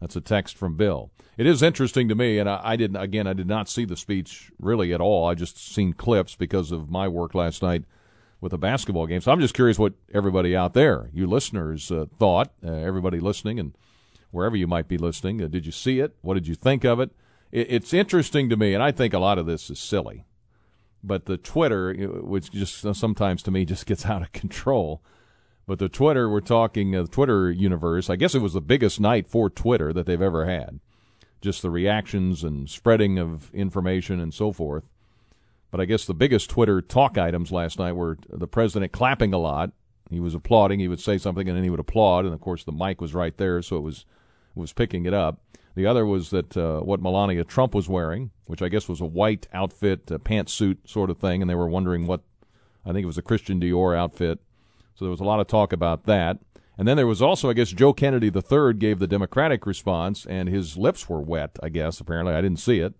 That's 0.01 0.15
a 0.15 0.21
text 0.21 0.57
from 0.57 0.75
Bill. 0.75 1.11
It 1.37 1.45
is 1.45 1.63
interesting 1.63 2.09
to 2.09 2.15
me, 2.15 2.37
and 2.37 2.49
I, 2.49 2.59
I 2.63 2.75
didn't. 2.75 2.97
Again, 2.97 3.25
I 3.27 3.33
did 3.33 3.47
not 3.47 3.69
see 3.69 3.85
the 3.85 3.95
speech 3.95 4.51
really 4.59 4.93
at 4.93 4.99
all. 4.99 5.29
I 5.29 5.35
just 5.35 5.57
seen 5.57 5.93
clips 5.93 6.35
because 6.35 6.71
of 6.71 6.89
my 6.89 7.07
work 7.07 7.33
last 7.33 7.61
night 7.61 7.85
with 8.41 8.51
a 8.51 8.57
basketball 8.57 9.07
game. 9.07 9.21
So 9.21 9.31
I'm 9.31 9.39
just 9.39 9.53
curious 9.53 9.79
what 9.79 9.93
everybody 10.13 10.53
out 10.53 10.73
there, 10.73 11.09
you 11.13 11.25
listeners, 11.25 11.89
uh, 11.89 12.07
thought. 12.19 12.51
Uh, 12.63 12.71
everybody 12.71 13.21
listening 13.21 13.59
and 13.59 13.73
wherever 14.33 14.57
you 14.57 14.67
might 14.67 14.87
be 14.87 14.97
listening, 14.97 15.41
uh, 15.41 15.47
did 15.47 15.65
you 15.65 15.71
see 15.71 15.99
it? 15.99 16.15
What 16.21 16.33
did 16.33 16.47
you 16.47 16.55
think 16.55 16.83
of 16.83 16.99
it? 16.99 17.11
it? 17.51 17.67
It's 17.69 17.93
interesting 17.93 18.49
to 18.49 18.57
me, 18.57 18.73
and 18.73 18.83
I 18.83 18.91
think 18.91 19.13
a 19.13 19.19
lot 19.19 19.37
of 19.37 19.45
this 19.45 19.69
is 19.69 19.79
silly. 19.79 20.25
But 21.03 21.25
the 21.25 21.37
Twitter, 21.37 21.93
which 21.93 22.51
just 22.51 22.81
sometimes 22.95 23.43
to 23.43 23.51
me 23.51 23.63
just 23.63 23.85
gets 23.85 24.05
out 24.07 24.23
of 24.23 24.31
control. 24.33 25.01
But 25.65 25.79
the 25.79 25.87
Twitter, 25.87 26.29
we're 26.29 26.41
talking 26.41 26.95
uh, 26.95 27.03
the 27.03 27.07
Twitter 27.07 27.51
universe. 27.51 28.09
I 28.09 28.17
guess 28.17 28.35
it 28.35 28.41
was 28.41 28.53
the 28.53 28.61
biggest 28.61 28.99
night 28.99 29.27
for 29.27 29.49
Twitter 29.49 29.93
that 29.93 30.05
they've 30.05 30.21
ever 30.21 30.45
had. 30.45 30.79
Just 31.39 31.61
the 31.61 31.69
reactions 31.69 32.43
and 32.43 32.69
spreading 32.69 33.19
of 33.19 33.53
information 33.53 34.19
and 34.19 34.33
so 34.33 34.51
forth. 34.51 34.83
But 35.71 35.79
I 35.79 35.85
guess 35.85 36.05
the 36.05 36.13
biggest 36.13 36.49
Twitter 36.49 36.81
talk 36.81 37.17
items 37.17 37.51
last 37.51 37.79
night 37.79 37.93
were 37.93 38.17
the 38.29 38.47
president 38.47 38.91
clapping 38.91 39.33
a 39.33 39.37
lot. 39.37 39.71
He 40.09 40.19
was 40.19 40.35
applauding. 40.35 40.79
He 40.79 40.87
would 40.87 40.99
say 40.99 41.17
something 41.17 41.47
and 41.47 41.55
then 41.55 41.63
he 41.63 41.69
would 41.69 41.79
applaud, 41.79 42.25
and 42.25 42.33
of 42.33 42.41
course 42.41 42.63
the 42.63 42.71
mic 42.71 42.99
was 42.99 43.13
right 43.13 43.35
there, 43.37 43.61
so 43.61 43.77
it 43.77 43.81
was 43.81 44.05
was 44.55 44.73
picking 44.73 45.05
it 45.05 45.13
up. 45.13 45.39
The 45.75 45.87
other 45.87 46.05
was 46.05 46.29
that 46.29 46.55
uh, 46.55 46.81
what 46.81 47.01
Melania 47.01 47.43
Trump 47.43 47.73
was 47.73 47.89
wearing, 47.89 48.31
which 48.45 48.61
I 48.61 48.69
guess 48.69 48.87
was 48.87 49.01
a 49.01 49.05
white 49.05 49.47
outfit, 49.53 50.11
a 50.11 50.19
pantsuit 50.19 50.77
sort 50.87 51.09
of 51.09 51.17
thing, 51.17 51.41
and 51.41 51.49
they 51.49 51.55
were 51.55 51.67
wondering 51.67 52.05
what 52.05 52.21
I 52.85 52.91
think 52.91 53.03
it 53.03 53.07
was 53.07 53.17
a 53.17 53.23
Christian 53.23 53.59
Dior 53.59 53.97
outfit. 53.97 54.39
So 54.95 55.05
there 55.05 55.11
was 55.11 55.19
a 55.19 55.25
lot 55.25 55.39
of 55.39 55.47
talk 55.47 55.73
about 55.73 56.05
that. 56.05 56.39
And 56.77 56.87
then 56.87 56.97
there 56.97 57.07
was 57.07 57.21
also, 57.21 57.49
I 57.49 57.53
guess, 57.53 57.69
Joe 57.69 57.93
Kennedy 57.93 58.27
III 58.27 58.73
gave 58.73 58.99
the 58.99 59.07
Democratic 59.07 59.65
response, 59.65 60.25
and 60.25 60.49
his 60.49 60.75
lips 60.75 61.07
were 61.07 61.21
wet, 61.21 61.57
I 61.61 61.69
guess, 61.69 61.99
apparently. 61.99 62.33
I 62.33 62.41
didn't 62.41 62.59
see 62.59 62.79
it. 62.79 62.93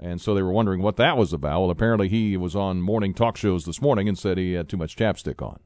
And 0.00 0.20
so 0.20 0.34
they 0.34 0.42
were 0.42 0.52
wondering 0.52 0.82
what 0.82 0.96
that 0.96 1.16
was 1.16 1.32
about. 1.32 1.60
Well, 1.60 1.70
apparently 1.70 2.08
he 2.08 2.36
was 2.36 2.56
on 2.56 2.80
morning 2.80 3.12
talk 3.14 3.36
shows 3.36 3.64
this 3.64 3.82
morning 3.82 4.08
and 4.08 4.18
said 4.18 4.38
he 4.38 4.54
had 4.54 4.68
too 4.68 4.76
much 4.76 4.96
chapstick 4.96 5.42
on. 5.42 5.60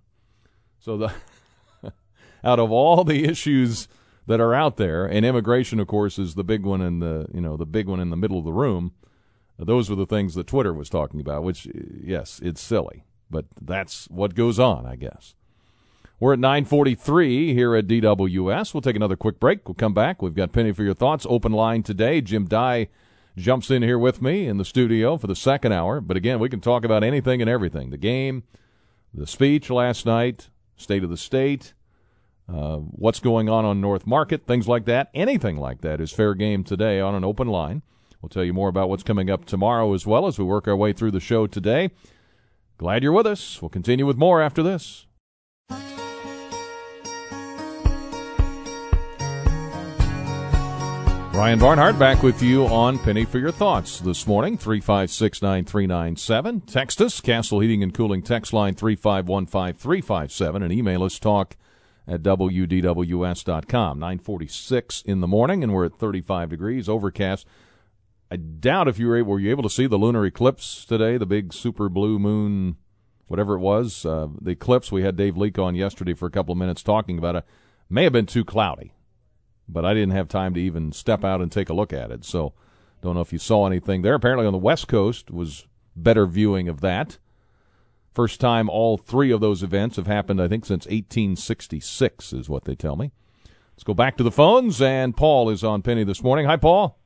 So 0.78 0.96
the 0.96 1.12
out 2.44 2.58
of 2.58 2.70
all 2.70 3.04
the 3.04 3.24
issues 3.24 3.88
that 4.26 4.40
are 4.40 4.54
out 4.54 4.76
there, 4.76 5.06
and 5.06 5.24
immigration, 5.24 5.78
of 5.80 5.86
course, 5.86 6.18
is 6.18 6.34
the 6.34 6.44
big 6.44 6.64
one 6.64 6.80
in 6.80 6.98
the 7.00 7.26
you 7.32 7.40
know 7.40 7.56
the 7.56 7.66
big 7.66 7.86
one 7.86 8.00
in 8.00 8.10
the 8.10 8.16
middle 8.16 8.38
of 8.38 8.44
the 8.44 8.52
room. 8.52 8.92
Those 9.58 9.88
were 9.88 9.96
the 9.96 10.06
things 10.06 10.34
that 10.34 10.46
Twitter 10.46 10.74
was 10.74 10.90
talking 10.90 11.20
about. 11.20 11.42
Which, 11.42 11.66
yes, 11.74 12.40
it's 12.42 12.60
silly, 12.60 13.04
but 13.30 13.46
that's 13.60 14.06
what 14.10 14.34
goes 14.34 14.58
on, 14.58 14.84
I 14.86 14.96
guess. 14.96 15.34
We're 16.18 16.32
at 16.32 16.38
943 16.38 17.52
here 17.52 17.74
at 17.74 17.86
DWS. 17.86 18.72
We'll 18.72 18.80
take 18.80 18.96
another 18.96 19.16
quick 19.16 19.38
break. 19.38 19.68
We'll 19.68 19.74
come 19.74 19.92
back. 19.92 20.22
We've 20.22 20.34
got 20.34 20.52
Penny 20.52 20.72
for 20.72 20.82
your 20.82 20.94
thoughts. 20.94 21.26
Open 21.28 21.52
line 21.52 21.82
today. 21.82 22.22
Jim 22.22 22.46
Dey 22.46 22.88
jumps 23.36 23.70
in 23.70 23.82
here 23.82 23.98
with 23.98 24.22
me 24.22 24.46
in 24.46 24.56
the 24.56 24.64
studio 24.64 25.18
for 25.18 25.26
the 25.26 25.36
second 25.36 25.72
hour. 25.72 26.00
But 26.00 26.16
again, 26.16 26.38
we 26.38 26.48
can 26.48 26.60
talk 26.60 26.84
about 26.84 27.04
anything 27.04 27.42
and 27.42 27.50
everything. 27.50 27.90
The 27.90 27.98
game, 27.98 28.44
the 29.12 29.26
speech 29.26 29.68
last 29.68 30.06
night, 30.06 30.48
state 30.76 31.04
of 31.04 31.10
the 31.10 31.18
state, 31.18 31.74
uh, 32.48 32.76
what's 32.76 33.20
going 33.20 33.48
on 33.48 33.64
on 33.64 33.80
North 33.80 34.06
Market, 34.06 34.46
things 34.46 34.68
like 34.68 34.84
that. 34.84 35.10
Anything 35.14 35.56
like 35.56 35.80
that 35.80 36.00
is 36.00 36.12
fair 36.12 36.34
game 36.34 36.64
today 36.64 37.00
on 37.00 37.14
an 37.14 37.24
open 37.24 37.48
line. 37.48 37.82
We'll 38.22 38.28
tell 38.28 38.44
you 38.44 38.52
more 38.52 38.68
about 38.68 38.88
what's 38.88 39.02
coming 39.02 39.30
up 39.30 39.44
tomorrow 39.44 39.92
as 39.92 40.06
well 40.06 40.26
as 40.26 40.38
we 40.38 40.44
work 40.44 40.66
our 40.68 40.76
way 40.76 40.92
through 40.92 41.10
the 41.10 41.20
show 41.20 41.46
today. 41.46 41.90
Glad 42.78 43.02
you're 43.02 43.12
with 43.12 43.26
us. 43.26 43.60
We'll 43.60 43.68
continue 43.68 44.06
with 44.06 44.16
more 44.16 44.42
after 44.42 44.62
this. 44.62 45.06
Brian 51.32 51.58
Barnhart 51.58 51.98
back 51.98 52.22
with 52.22 52.42
you 52.42 52.66
on 52.66 52.98
Penny 52.98 53.26
for 53.26 53.38
Your 53.38 53.52
Thoughts 53.52 54.00
this 54.00 54.26
morning, 54.26 54.56
356 54.56 55.42
9397. 55.42 56.62
Text 56.62 57.02
us, 57.02 57.20
Castle 57.20 57.60
Heating 57.60 57.82
and 57.82 57.92
Cooling 57.92 58.22
text 58.22 58.54
line 58.54 58.74
3515357, 58.74 60.62
and 60.62 60.72
email 60.72 61.02
us 61.02 61.18
talk 61.18 61.56
at 62.08 62.22
WDWS.com. 62.22 63.98
946 63.98 65.02
in 65.02 65.20
the 65.20 65.26
morning, 65.26 65.62
and 65.62 65.72
we're 65.72 65.86
at 65.86 65.98
35 65.98 66.50
degrees, 66.50 66.88
overcast. 66.88 67.46
I 68.30 68.36
doubt 68.36 68.88
if 68.88 68.98
you 68.98 69.06
were 69.06 69.16
able, 69.16 69.32
were 69.32 69.40
you 69.40 69.50
able 69.50 69.62
to 69.62 69.70
see 69.70 69.86
the 69.86 69.98
lunar 69.98 70.24
eclipse 70.26 70.84
today, 70.84 71.16
the 71.16 71.26
big 71.26 71.52
super 71.52 71.88
blue 71.88 72.18
moon, 72.18 72.76
whatever 73.26 73.54
it 73.54 73.60
was, 73.60 74.04
uh, 74.04 74.28
the 74.40 74.52
eclipse. 74.52 74.90
We 74.90 75.02
had 75.02 75.16
Dave 75.16 75.36
Leake 75.36 75.58
on 75.58 75.74
yesterday 75.74 76.14
for 76.14 76.26
a 76.26 76.30
couple 76.30 76.52
of 76.52 76.58
minutes 76.58 76.82
talking 76.82 77.18
about 77.18 77.36
it. 77.36 77.44
May 77.88 78.04
have 78.04 78.12
been 78.12 78.26
too 78.26 78.44
cloudy 78.44 78.92
but 79.68 79.84
I 79.84 79.94
didn't 79.94 80.12
have 80.12 80.28
time 80.28 80.54
to 80.54 80.60
even 80.60 80.92
step 80.92 81.24
out 81.24 81.40
and 81.40 81.50
take 81.50 81.68
a 81.68 81.74
look 81.74 81.92
at 81.92 82.10
it. 82.10 82.24
So 82.24 82.54
don't 83.02 83.14
know 83.14 83.20
if 83.20 83.32
you 83.32 83.38
saw 83.38 83.66
anything 83.66 84.02
there. 84.02 84.14
Apparently 84.14 84.46
on 84.46 84.52
the 84.52 84.58
West 84.58 84.88
Coast 84.88 85.30
was 85.30 85.66
better 85.94 86.26
viewing 86.26 86.68
of 86.68 86.80
that. 86.80 87.18
First 88.16 88.40
time 88.40 88.70
all 88.70 88.96
three 88.96 89.30
of 89.30 89.42
those 89.42 89.62
events 89.62 89.96
have 89.96 90.06
happened, 90.06 90.40
I 90.40 90.48
think, 90.48 90.64
since 90.64 90.86
1866 90.86 92.32
is 92.32 92.48
what 92.48 92.64
they 92.64 92.74
tell 92.74 92.96
me. 92.96 93.12
Let's 93.74 93.84
go 93.84 93.92
back 93.92 94.16
to 94.16 94.22
the 94.22 94.30
phones, 94.30 94.80
and 94.80 95.14
Paul 95.14 95.50
is 95.50 95.62
on 95.62 95.82
Penny 95.82 96.02
this 96.02 96.22
morning. 96.22 96.46
Hi, 96.46 96.56
Paul. 96.56 96.98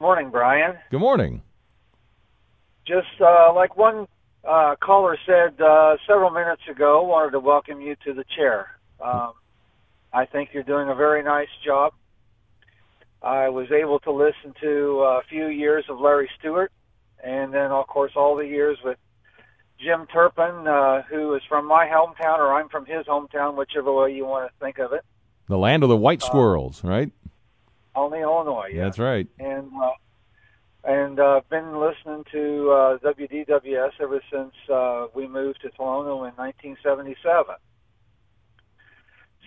Morning, 0.00 0.30
Brian. 0.30 0.74
Good 0.90 0.98
morning. 0.98 1.40
Just 2.84 3.06
uh, 3.20 3.52
like 3.54 3.76
one 3.76 4.08
uh, 4.42 4.74
caller 4.82 5.16
said 5.24 5.60
uh, 5.60 5.98
several 6.04 6.30
minutes 6.30 6.62
ago, 6.68 7.04
wanted 7.04 7.30
to 7.30 7.38
welcome 7.38 7.80
you 7.80 7.94
to 8.06 8.12
the 8.12 8.24
chair. 8.36 8.66
Um, 9.00 9.34
I 10.12 10.26
think 10.26 10.48
you're 10.52 10.64
doing 10.64 10.88
a 10.88 10.96
very 10.96 11.22
nice 11.22 11.46
job. 11.64 11.92
I 13.22 13.50
was 13.50 13.70
able 13.70 14.00
to 14.00 14.10
listen 14.10 14.52
to 14.62 15.02
a 15.02 15.20
few 15.30 15.46
years 15.46 15.84
of 15.88 16.00
Larry 16.00 16.28
Stewart, 16.40 16.72
and 17.22 17.54
then, 17.54 17.70
of 17.70 17.86
course, 17.86 18.10
all 18.16 18.34
the 18.34 18.48
years 18.48 18.78
with 18.84 18.98
Jim 19.78 20.06
Turpin, 20.12 20.66
uh, 20.66 21.02
who 21.02 21.34
is 21.34 21.42
from 21.48 21.66
my 21.66 21.86
hometown, 21.86 22.38
or 22.38 22.54
I'm 22.54 22.68
from 22.68 22.86
his 22.86 23.06
hometown, 23.06 23.56
whichever 23.56 23.92
way 23.92 24.14
you 24.14 24.24
want 24.24 24.50
to 24.50 24.64
think 24.64 24.78
of 24.78 24.92
it. 24.92 25.04
The 25.48 25.58
land 25.58 25.82
of 25.82 25.88
the 25.88 25.96
white 25.96 26.22
squirrels, 26.22 26.84
uh, 26.84 26.88
right? 26.88 27.12
Only 27.94 28.20
Illinois, 28.20 28.70
yeah. 28.72 28.84
That's 28.84 28.98
right. 28.98 29.26
And 29.38 29.70
uh, 29.82 29.90
and 30.84 31.18
uh, 31.18 31.40
been 31.50 31.80
listening 31.80 32.24
to 32.32 32.70
uh, 32.70 32.98
WDWS 32.98 33.92
ever 34.00 34.20
since 34.32 34.52
uh, 34.72 35.06
we 35.14 35.26
moved 35.26 35.60
to 35.62 35.68
Tolono 35.70 36.28
in 36.28 36.34
1977. 36.36 37.56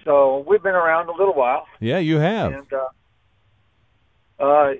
So 0.03 0.43
we've 0.47 0.61
been 0.63 0.75
around 0.75 1.07
a 1.09 1.13
little 1.13 1.33
while. 1.33 1.65
Yeah, 1.79 1.99
you 1.99 2.17
have. 2.17 2.53
And 2.53 2.73
uh, 2.73 4.43
uh, 4.43 4.73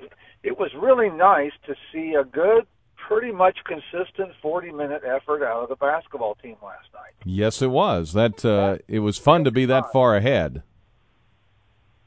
it 0.44 0.58
was 0.58 0.72
really 0.76 1.10
nice 1.10 1.52
to 1.66 1.76
see 1.94 2.14
a 2.14 2.24
good, 2.24 2.66
pretty 3.10 3.32
much 3.32 3.58
consistent 3.66 4.32
40-minute 4.44 5.02
effort 5.04 5.44
out 5.44 5.64
of 5.64 5.70
the 5.70 5.76
basketball 5.76 6.36
team 6.36 6.56
last 6.62 6.88
night. 6.94 7.14
Yes, 7.26 7.62
it 7.62 7.72
was. 7.72 8.14
That 8.14 8.46
uh, 8.46 8.78
it 8.88 9.00
was 9.00 9.18
fun 9.18 9.44
to 9.46 9.52
be 9.52 9.66
that 9.66 9.92
far 9.92 10.16
ahead. 10.16 10.62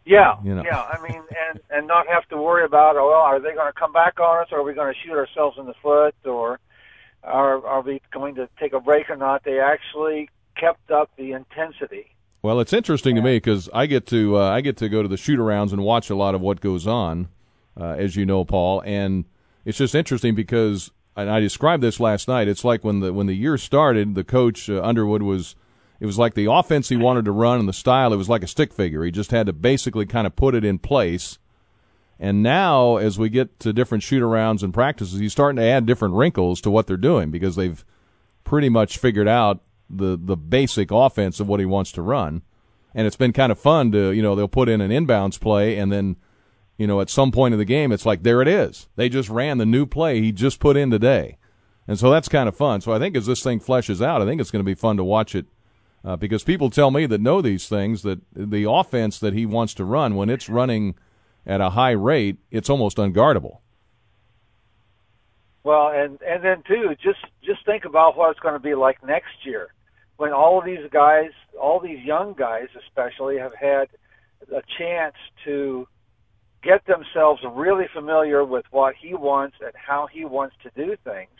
Yeah, 0.04 0.36
you 0.44 0.54
know. 0.54 0.62
yeah. 0.64 0.80
I 0.80 1.02
mean, 1.02 1.22
and 1.50 1.60
and 1.70 1.86
not 1.86 2.06
have 2.06 2.28
to 2.28 2.36
worry 2.36 2.64
about, 2.64 2.96
oh, 2.96 3.08
well, 3.08 3.20
are 3.20 3.40
they 3.40 3.52
going 3.52 3.72
to 3.72 3.78
come 3.78 3.92
back 3.92 4.20
on 4.20 4.42
us, 4.42 4.48
or 4.52 4.60
are 4.60 4.62
we 4.62 4.74
going 4.74 4.92
to 4.92 4.98
shoot 5.04 5.16
ourselves 5.16 5.58
in 5.58 5.66
the 5.66 5.74
foot, 5.82 6.14
or 6.24 6.60
are 7.24 7.66
are 7.66 7.82
we 7.82 8.00
going 8.12 8.36
to 8.36 8.48
take 8.58 8.72
a 8.72 8.80
break 8.80 9.10
or 9.10 9.16
not? 9.16 9.44
They 9.44 9.58
actually 9.58 10.30
kept 10.56 10.90
up 10.90 11.10
the 11.16 11.32
intensity 11.32 12.12
well, 12.42 12.58
it's 12.58 12.72
interesting 12.72 13.14
to 13.14 13.22
me 13.22 13.36
because 13.36 13.68
I 13.72 13.86
get 13.86 14.04
to 14.08 14.36
uh, 14.36 14.50
I 14.50 14.62
get 14.62 14.76
to 14.78 14.88
go 14.88 15.00
to 15.00 15.08
the 15.08 15.16
shoot 15.16 15.38
arounds 15.38 15.72
and 15.72 15.82
watch 15.84 16.10
a 16.10 16.16
lot 16.16 16.34
of 16.34 16.40
what 16.40 16.60
goes 16.60 16.88
on, 16.88 17.28
uh, 17.80 17.90
as 17.90 18.16
you 18.16 18.26
know, 18.26 18.44
Paul. 18.44 18.82
And 18.84 19.26
it's 19.64 19.78
just 19.78 19.94
interesting 19.94 20.34
because 20.34 20.90
and 21.16 21.30
I 21.30 21.40
described 21.40 21.82
this 21.82 22.00
last 22.00 22.26
night. 22.26 22.48
It's 22.48 22.64
like 22.64 22.84
when 22.84 23.00
the 23.00 23.12
when 23.12 23.26
the 23.26 23.34
year 23.34 23.58
started, 23.58 24.14
the 24.14 24.24
coach 24.24 24.70
uh, 24.70 24.82
Underwood 24.82 25.22
was 25.22 25.54
it 26.00 26.06
was 26.06 26.18
like 26.18 26.34
the 26.34 26.50
offense 26.50 26.88
he 26.88 26.96
wanted 26.96 27.24
to 27.26 27.32
run 27.32 27.60
and 27.60 27.68
the 27.68 27.72
style. 27.72 28.12
It 28.12 28.16
was 28.16 28.28
like 28.28 28.42
a 28.42 28.48
stick 28.48 28.72
figure. 28.72 29.04
He 29.04 29.10
just 29.10 29.30
had 29.30 29.46
to 29.46 29.52
basically 29.52 30.06
kind 30.06 30.26
of 30.26 30.34
put 30.34 30.54
it 30.54 30.64
in 30.64 30.78
place. 30.78 31.38
And 32.18 32.42
now, 32.42 32.96
as 32.96 33.18
we 33.18 33.28
get 33.28 33.58
to 33.60 33.72
different 33.72 34.02
shoot 34.02 34.22
arounds 34.22 34.62
and 34.62 34.72
practices, 34.72 35.18
he's 35.18 35.32
starting 35.32 35.56
to 35.56 35.62
add 35.62 35.86
different 35.86 36.14
wrinkles 36.14 36.60
to 36.62 36.70
what 36.70 36.86
they're 36.86 36.96
doing 36.96 37.30
because 37.30 37.56
they've 37.56 37.84
pretty 38.44 38.68
much 38.68 38.98
figured 38.98 39.28
out 39.28 39.62
the 39.90 40.18
the 40.20 40.36
basic 40.36 40.90
offense 40.90 41.40
of 41.40 41.48
what 41.48 41.60
he 41.60 41.66
wants 41.66 41.92
to 41.92 42.02
run. 42.02 42.42
And 42.94 43.06
it's 43.06 43.16
been 43.16 43.32
kind 43.32 43.52
of 43.52 43.58
fun 43.58 43.92
to 43.92 44.12
you 44.12 44.22
know 44.22 44.34
they'll 44.34 44.48
put 44.48 44.68
in 44.68 44.80
an 44.80 44.90
inbounds 44.90 45.38
play 45.38 45.76
and 45.76 45.92
then 45.92 46.16
you 46.82 46.88
know 46.88 47.00
at 47.00 47.08
some 47.08 47.30
point 47.30 47.54
in 47.54 47.58
the 47.58 47.64
game 47.64 47.92
it's 47.92 48.04
like 48.04 48.24
there 48.24 48.42
it 48.42 48.48
is. 48.48 48.88
They 48.96 49.08
just 49.08 49.28
ran 49.28 49.58
the 49.58 49.64
new 49.64 49.86
play 49.86 50.20
he 50.20 50.32
just 50.32 50.58
put 50.58 50.76
in 50.76 50.90
today. 50.90 51.38
And 51.86 51.96
so 51.96 52.10
that's 52.10 52.28
kind 52.28 52.48
of 52.48 52.56
fun. 52.56 52.80
So 52.80 52.92
I 52.92 52.98
think 52.98 53.16
as 53.16 53.26
this 53.26 53.42
thing 53.42 53.60
fleshes 53.60 54.04
out, 54.04 54.20
I 54.20 54.24
think 54.24 54.40
it's 54.40 54.50
going 54.50 54.64
to 54.64 54.68
be 54.68 54.74
fun 54.74 54.96
to 54.96 55.04
watch 55.04 55.36
it 55.36 55.46
uh, 56.04 56.16
because 56.16 56.42
people 56.42 56.70
tell 56.70 56.90
me 56.90 57.06
that 57.06 57.20
know 57.20 57.40
these 57.40 57.68
things 57.68 58.02
that 58.02 58.20
the 58.34 58.68
offense 58.68 59.20
that 59.20 59.32
he 59.32 59.46
wants 59.46 59.74
to 59.74 59.84
run 59.84 60.16
when 60.16 60.28
it's 60.28 60.48
running 60.48 60.96
at 61.46 61.60
a 61.60 61.70
high 61.70 61.92
rate, 61.92 62.38
it's 62.50 62.68
almost 62.68 62.96
unguardable. 62.96 63.58
Well, 65.64 65.90
and 65.94 66.20
and 66.22 66.42
then 66.42 66.64
too, 66.66 66.96
just 67.00 67.20
just 67.44 67.64
think 67.64 67.84
about 67.84 68.16
what 68.16 68.32
it's 68.32 68.40
going 68.40 68.54
to 68.54 68.60
be 68.60 68.74
like 68.74 69.04
next 69.04 69.44
year 69.44 69.68
when 70.16 70.32
all 70.32 70.58
of 70.58 70.64
these 70.64 70.88
guys, 70.90 71.30
all 71.60 71.78
these 71.78 72.04
young 72.04 72.34
guys 72.34 72.66
especially, 72.86 73.38
have 73.38 73.54
had 73.54 73.88
a 74.52 74.62
chance 74.78 75.14
to 75.44 75.86
get 76.62 76.86
themselves 76.86 77.42
really 77.54 77.86
familiar 77.92 78.44
with 78.44 78.64
what 78.70 78.94
he 79.00 79.14
wants 79.14 79.56
and 79.60 79.72
how 79.74 80.06
he 80.06 80.24
wants 80.24 80.56
to 80.62 80.70
do 80.76 80.96
things. 81.04 81.30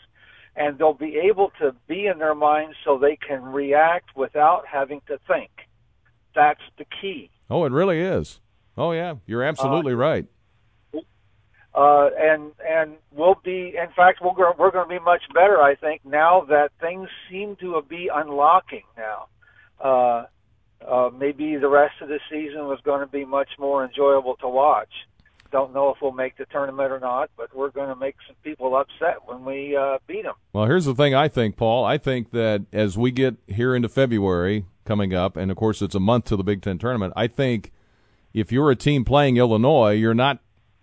And 0.55 0.77
they'll 0.77 0.93
be 0.93 1.17
able 1.17 1.51
to 1.59 1.75
be 1.87 2.05
in 2.05 2.19
their 2.19 2.35
minds 2.35 2.75
so 2.83 2.97
they 2.97 3.15
can 3.15 3.41
react 3.41 4.15
without 4.15 4.67
having 4.67 5.01
to 5.07 5.19
think. 5.27 5.49
That's 6.35 6.61
the 6.77 6.85
key. 7.01 7.31
Oh, 7.49 7.65
it 7.65 7.71
really 7.71 7.99
is. 7.99 8.39
Oh, 8.77 8.91
yeah. 8.91 9.15
You're 9.25 9.43
absolutely 9.43 9.93
uh, 9.93 9.97
right 9.97 10.25
uh, 11.75 12.09
and 12.17 12.51
and 12.67 12.95
we'll 13.11 13.39
be. 13.43 13.75
In 13.77 13.89
fact, 13.95 14.19
we're 14.21 14.33
going, 14.33 14.53
we're 14.57 14.71
going 14.71 14.87
to 14.87 14.99
be 14.99 15.03
much 15.03 15.23
better, 15.33 15.61
I 15.61 15.75
think, 15.75 16.05
now 16.05 16.45
that 16.49 16.71
things 16.79 17.09
seem 17.29 17.55
to 17.57 17.81
be 17.87 18.09
unlocking. 18.13 18.83
Now, 18.95 19.27
uh, 19.83 20.25
uh, 20.87 21.09
maybe 21.09 21.55
the 21.55 21.69
rest 21.69 21.95
of 22.01 22.09
the 22.09 22.19
season 22.29 22.67
was 22.67 22.79
going 22.83 22.99
to 22.99 23.07
be 23.07 23.25
much 23.25 23.49
more 23.57 23.83
enjoyable 23.83 24.35
to 24.37 24.47
watch. 24.47 24.91
Don't 25.53 25.71
know 25.71 25.91
if 25.91 25.97
we'll 26.01 26.13
make 26.13 26.35
the 26.35 26.45
tournament 26.45 26.91
or 26.91 26.99
not, 26.99 27.29
but 27.37 27.55
we're 27.55 27.69
going 27.69 27.89
to 27.89 27.95
make 27.95 28.15
some 28.25 28.35
people 28.43 28.75
upset 28.75 29.17
when 29.27 29.45
we 29.45 29.77
uh, 29.77 29.99
beat 30.07 30.23
them. 30.23 30.33
Well, 30.51 30.65
here's 30.65 30.85
the 30.85 30.95
thing. 30.95 31.13
I 31.13 31.27
think, 31.27 31.57
Paul. 31.57 31.85
I 31.85 31.99
think 31.99 32.31
that 32.31 32.65
as 32.73 32.97
we 32.97 33.11
get 33.11 33.35
here 33.45 33.75
into 33.75 33.87
February 33.87 34.65
coming 34.83 35.13
up, 35.13 35.37
and 35.37 35.51
of 35.51 35.57
course 35.57 35.83
it's 35.83 35.93
a 35.93 35.99
month 35.99 36.25
to 36.25 36.35
the 36.35 36.43
Big 36.43 36.63
Ten 36.63 36.79
tournament. 36.79 37.13
I 37.15 37.27
think 37.27 37.71
if 38.33 38.51
you're 38.51 38.71
a 38.71 38.75
team 38.75 39.05
playing 39.05 39.37
Illinois, 39.37 39.91
you're 39.91 40.15
not 40.15 40.39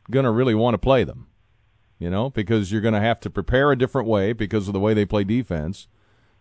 going 0.09 0.25
to 0.25 0.31
really 0.31 0.55
want 0.55 0.75
to 0.75 0.79
play 0.79 1.03
them, 1.03 1.27
you 1.99 2.09
know, 2.09 2.31
because 2.31 2.71
you're 2.71 2.81
going 2.81 2.95
to 2.95 3.01
have 3.01 3.19
to 3.21 3.29
prepare 3.29 3.73
a 3.73 3.77
different 3.77 4.07
way 4.07 4.33
because 4.33 4.69
of 4.69 4.73
the 4.73 4.79
way 4.79 4.95
they 4.95 5.05
play 5.05 5.25
defense. 5.25 5.89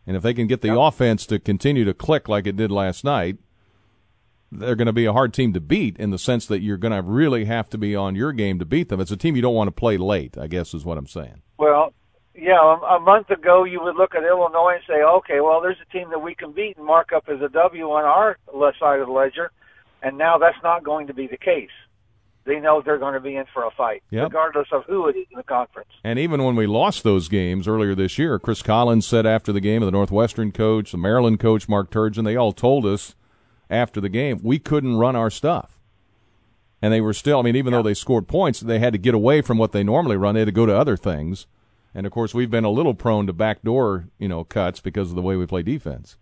And 0.05 0.15
if 0.15 0.21
they 0.21 0.35
can 0.35 0.45
get 0.45 0.61
the 0.61 0.79
offense 0.79 1.25
to 1.25 1.39
continue 1.39 1.83
to 1.83 1.95
click 1.95 2.29
like 2.29 2.45
it 2.45 2.55
did 2.55 2.71
last 2.71 3.03
night, 3.03 3.37
they're 4.51 4.75
going 4.75 4.87
to 4.87 4.93
be 4.93 5.05
a 5.05 5.13
hard 5.13 5.33
team 5.33 5.53
to 5.53 5.59
beat 5.59 5.97
in 5.97 6.09
the 6.09 6.17
sense 6.17 6.45
that 6.47 6.61
you're 6.61 6.77
going 6.77 6.93
to 6.93 7.01
really 7.01 7.45
have 7.45 7.69
to 7.69 7.77
be 7.77 7.95
on 7.95 8.15
your 8.15 8.31
game 8.31 8.59
to 8.59 8.65
beat 8.65 8.89
them. 8.89 8.99
It's 8.99 9.11
a 9.11 9.17
team 9.17 9.35
you 9.35 9.41
don't 9.41 9.55
want 9.55 9.67
to 9.67 9.71
play 9.71 9.97
late, 9.97 10.37
I 10.37 10.47
guess 10.47 10.73
is 10.73 10.85
what 10.85 10.97
I'm 10.97 11.07
saying. 11.07 11.41
Well, 11.57 11.93
yeah, 12.35 12.77
a, 12.89 12.99
month 12.99 13.29
ago 13.29 13.63
you 13.63 13.81
would 13.81 13.95
look 13.95 14.15
at 14.15 14.23
Illinois 14.23 14.75
and 14.75 14.83
say, 14.87 15.01
okay, 15.01 15.41
well, 15.41 15.61
there's 15.61 15.77
a 15.87 15.91
team 15.91 16.09
that 16.11 16.19
we 16.19 16.35
can 16.35 16.51
beat 16.51 16.77
and 16.77 16.85
mark 16.85 17.11
up 17.13 17.25
as 17.27 17.41
a 17.41 17.49
W 17.49 17.91
on 17.91 18.05
our 18.05 18.37
left 18.53 18.79
side 18.79 18.99
of 18.99 19.07
the 19.07 19.13
ledger, 19.13 19.51
and 20.01 20.17
now 20.17 20.37
that's 20.37 20.57
not 20.63 20.83
going 20.83 21.07
to 21.07 21.13
be 21.13 21.27
the 21.27 21.37
case. 21.37 21.69
They 22.45 22.59
know 22.59 22.81
they're 22.81 22.97
going 22.97 23.13
to 23.13 23.19
be 23.19 23.35
in 23.35 23.45
for 23.53 23.65
a 23.65 23.71
fight, 23.71 24.01
Yep. 24.09 24.23
regardless 24.23 24.67
of 24.71 24.83
who 24.85 25.07
it 25.07 25.17
is 25.17 25.27
in 25.31 25.37
the 25.37 25.43
conference. 25.43 25.89
And 26.03 26.17
even 26.17 26.43
when 26.43 26.55
we 26.55 26.65
lost 26.65 27.03
those 27.03 27.27
games 27.27 27.67
earlier 27.67 27.93
this 27.93 28.17
year, 28.17 28.39
Chris 28.39 28.63
Collins 28.63 29.05
said 29.05 29.25
after 29.25 29.51
the 29.51 29.59
game, 29.59 29.83
of 29.83 29.87
the 29.87 29.91
Northwestern 29.91 30.51
coach, 30.51 30.91
the 30.91 30.97
Maryland 30.97 31.39
coach, 31.39 31.67
Mark 31.67 31.91
Turgeon, 31.91 32.23
they 32.23 32.37
all 32.37 32.53
told 32.53 32.85
us 32.85 33.15
after 33.69 34.01
the 34.01 34.09
game 34.09 34.39
we 34.43 34.59
couldn't 34.59 34.97
run 34.97 35.15
our 35.15 35.29
stuff. 35.29 35.79
And 36.81 36.93
they 36.93 37.01
were 37.01 37.13
still, 37.13 37.39
I 37.39 37.41
mean, 37.41 37.57
even 37.57 37.73
though 37.73 37.81
they 37.83 37.93
scored 37.93 38.27
points, 38.27 38.61
they 38.61 38.79
had 38.79 38.93
to 38.93 38.99
get 38.99 39.13
away 39.13 39.41
from 39.41 39.57
what 39.57 39.73
they 39.73 39.83
normally 39.83 40.15
run. 40.15 40.35
They 40.35 40.41
had 40.41 40.45
to 40.45 40.51
go 40.53 40.65
to 40.65 40.75
other 40.77 40.95
things. 40.95 41.45
And 41.93 42.05
of 42.05 42.13
course, 42.13 42.33
we've 42.33 42.49
been 42.51 42.63
a 42.63 42.69
little 42.69 42.93
prone 42.93 43.27
to 43.27 43.33
backdoor, 43.33 44.05
you 44.17 44.29
know, 44.29 44.45
cuts 44.45 44.79
because 44.79 45.09
of 45.09 45.15
the 45.15 45.21
way 45.21 45.35
we 45.35 45.45
play 45.45 45.61
defense. 45.61 46.15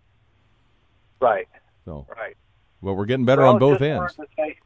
Right. 1.20 1.46
So, 1.84 2.06
Right. 2.16 2.36
well, 2.80 2.96
we're 2.96 3.04
getting 3.06 3.24
better 3.24 3.42
Well, 3.42 3.52
on 3.54 3.58
both 3.60 3.80
ends. 3.82 4.18
say- 4.36 4.58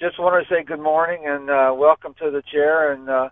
just 0.00 0.18
wanted 0.18 0.48
to 0.48 0.54
say 0.54 0.62
good 0.62 0.80
morning 0.80 1.26
and 1.26 1.48
uh, 1.50 1.72
welcome 1.76 2.14
to 2.20 2.30
the 2.30 2.42
chair, 2.42 2.92
and 2.92 3.08
uh, 3.08 3.28